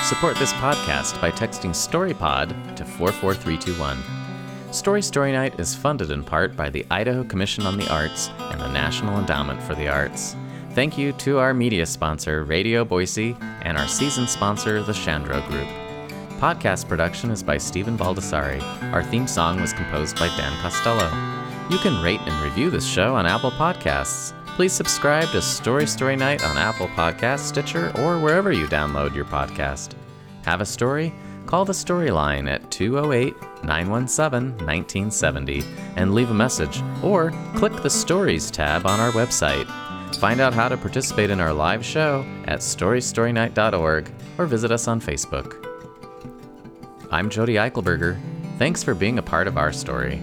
Support 0.03 0.37
this 0.37 0.53
podcast 0.53 1.19
by 1.21 1.29
texting 1.29 1.71
StoryPod 1.71 2.75
to 2.75 2.85
44321. 2.85 4.73
Story 4.73 5.01
Story 5.01 5.31
Night 5.31 5.59
is 5.59 5.75
funded 5.75 6.09
in 6.09 6.23
part 6.23 6.55
by 6.55 6.69
the 6.69 6.85
Idaho 6.89 7.23
Commission 7.23 7.65
on 7.65 7.77
the 7.77 7.87
Arts 7.91 8.29
and 8.39 8.59
the 8.59 8.71
National 8.71 9.19
Endowment 9.19 9.61
for 9.61 9.75
the 9.75 9.87
Arts. 9.87 10.35
Thank 10.71 10.97
you 10.97 11.11
to 11.13 11.37
our 11.37 11.53
media 11.53 11.85
sponsor, 11.85 12.43
Radio 12.43 12.83
Boise, 12.85 13.35
and 13.61 13.77
our 13.77 13.87
season 13.87 14.27
sponsor, 14.27 14.81
the 14.81 14.93
Chandro 14.93 15.45
Group. 15.47 15.67
Podcast 16.39 16.87
production 16.87 17.29
is 17.29 17.43
by 17.43 17.57
Stephen 17.57 17.97
Baldessari. 17.97 18.61
Our 18.93 19.03
theme 19.03 19.27
song 19.27 19.59
was 19.61 19.73
composed 19.73 20.17
by 20.17 20.27
Dan 20.37 20.59
Costello. 20.61 21.07
You 21.69 21.77
can 21.79 22.01
rate 22.01 22.21
and 22.21 22.43
review 22.43 22.69
this 22.71 22.87
show 22.87 23.15
on 23.15 23.25
Apple 23.27 23.51
Podcasts. 23.51 24.33
Please 24.55 24.73
subscribe 24.73 25.29
to 25.29 25.41
Story 25.41 25.87
Story 25.87 26.15
Night 26.17 26.43
on 26.43 26.57
Apple 26.57 26.87
Podcasts, 26.89 27.39
Stitcher, 27.47 27.91
or 27.99 28.19
wherever 28.19 28.51
you 28.51 28.67
download 28.67 29.15
your 29.15 29.25
podcast. 29.25 29.93
Have 30.43 30.59
a 30.61 30.65
story? 30.65 31.13
Call 31.45 31.65
the 31.65 31.73
Storyline 31.73 32.49
at 32.49 32.69
208 32.69 33.33
917 33.63 34.51
1970 34.65 35.63
and 35.95 36.13
leave 36.13 36.29
a 36.29 36.33
message, 36.33 36.83
or 37.01 37.31
click 37.55 37.73
the 37.81 37.89
Stories 37.89 38.51
tab 38.51 38.85
on 38.85 38.99
our 38.99 39.11
website. 39.11 39.65
Find 40.17 40.41
out 40.41 40.53
how 40.53 40.67
to 40.67 40.77
participate 40.77 41.29
in 41.29 41.39
our 41.39 41.53
live 41.53 41.85
show 41.85 42.25
at 42.45 42.59
storystorynight.org 42.59 44.11
or 44.37 44.45
visit 44.45 44.71
us 44.71 44.87
on 44.87 44.99
Facebook. 44.99 45.65
I'm 47.11 47.29
Jodi 47.29 47.53
Eichelberger. 47.55 48.19
Thanks 48.57 48.83
for 48.83 48.93
being 48.93 49.17
a 49.17 49.23
part 49.23 49.47
of 49.47 49.57
our 49.57 49.71
story. 49.71 50.21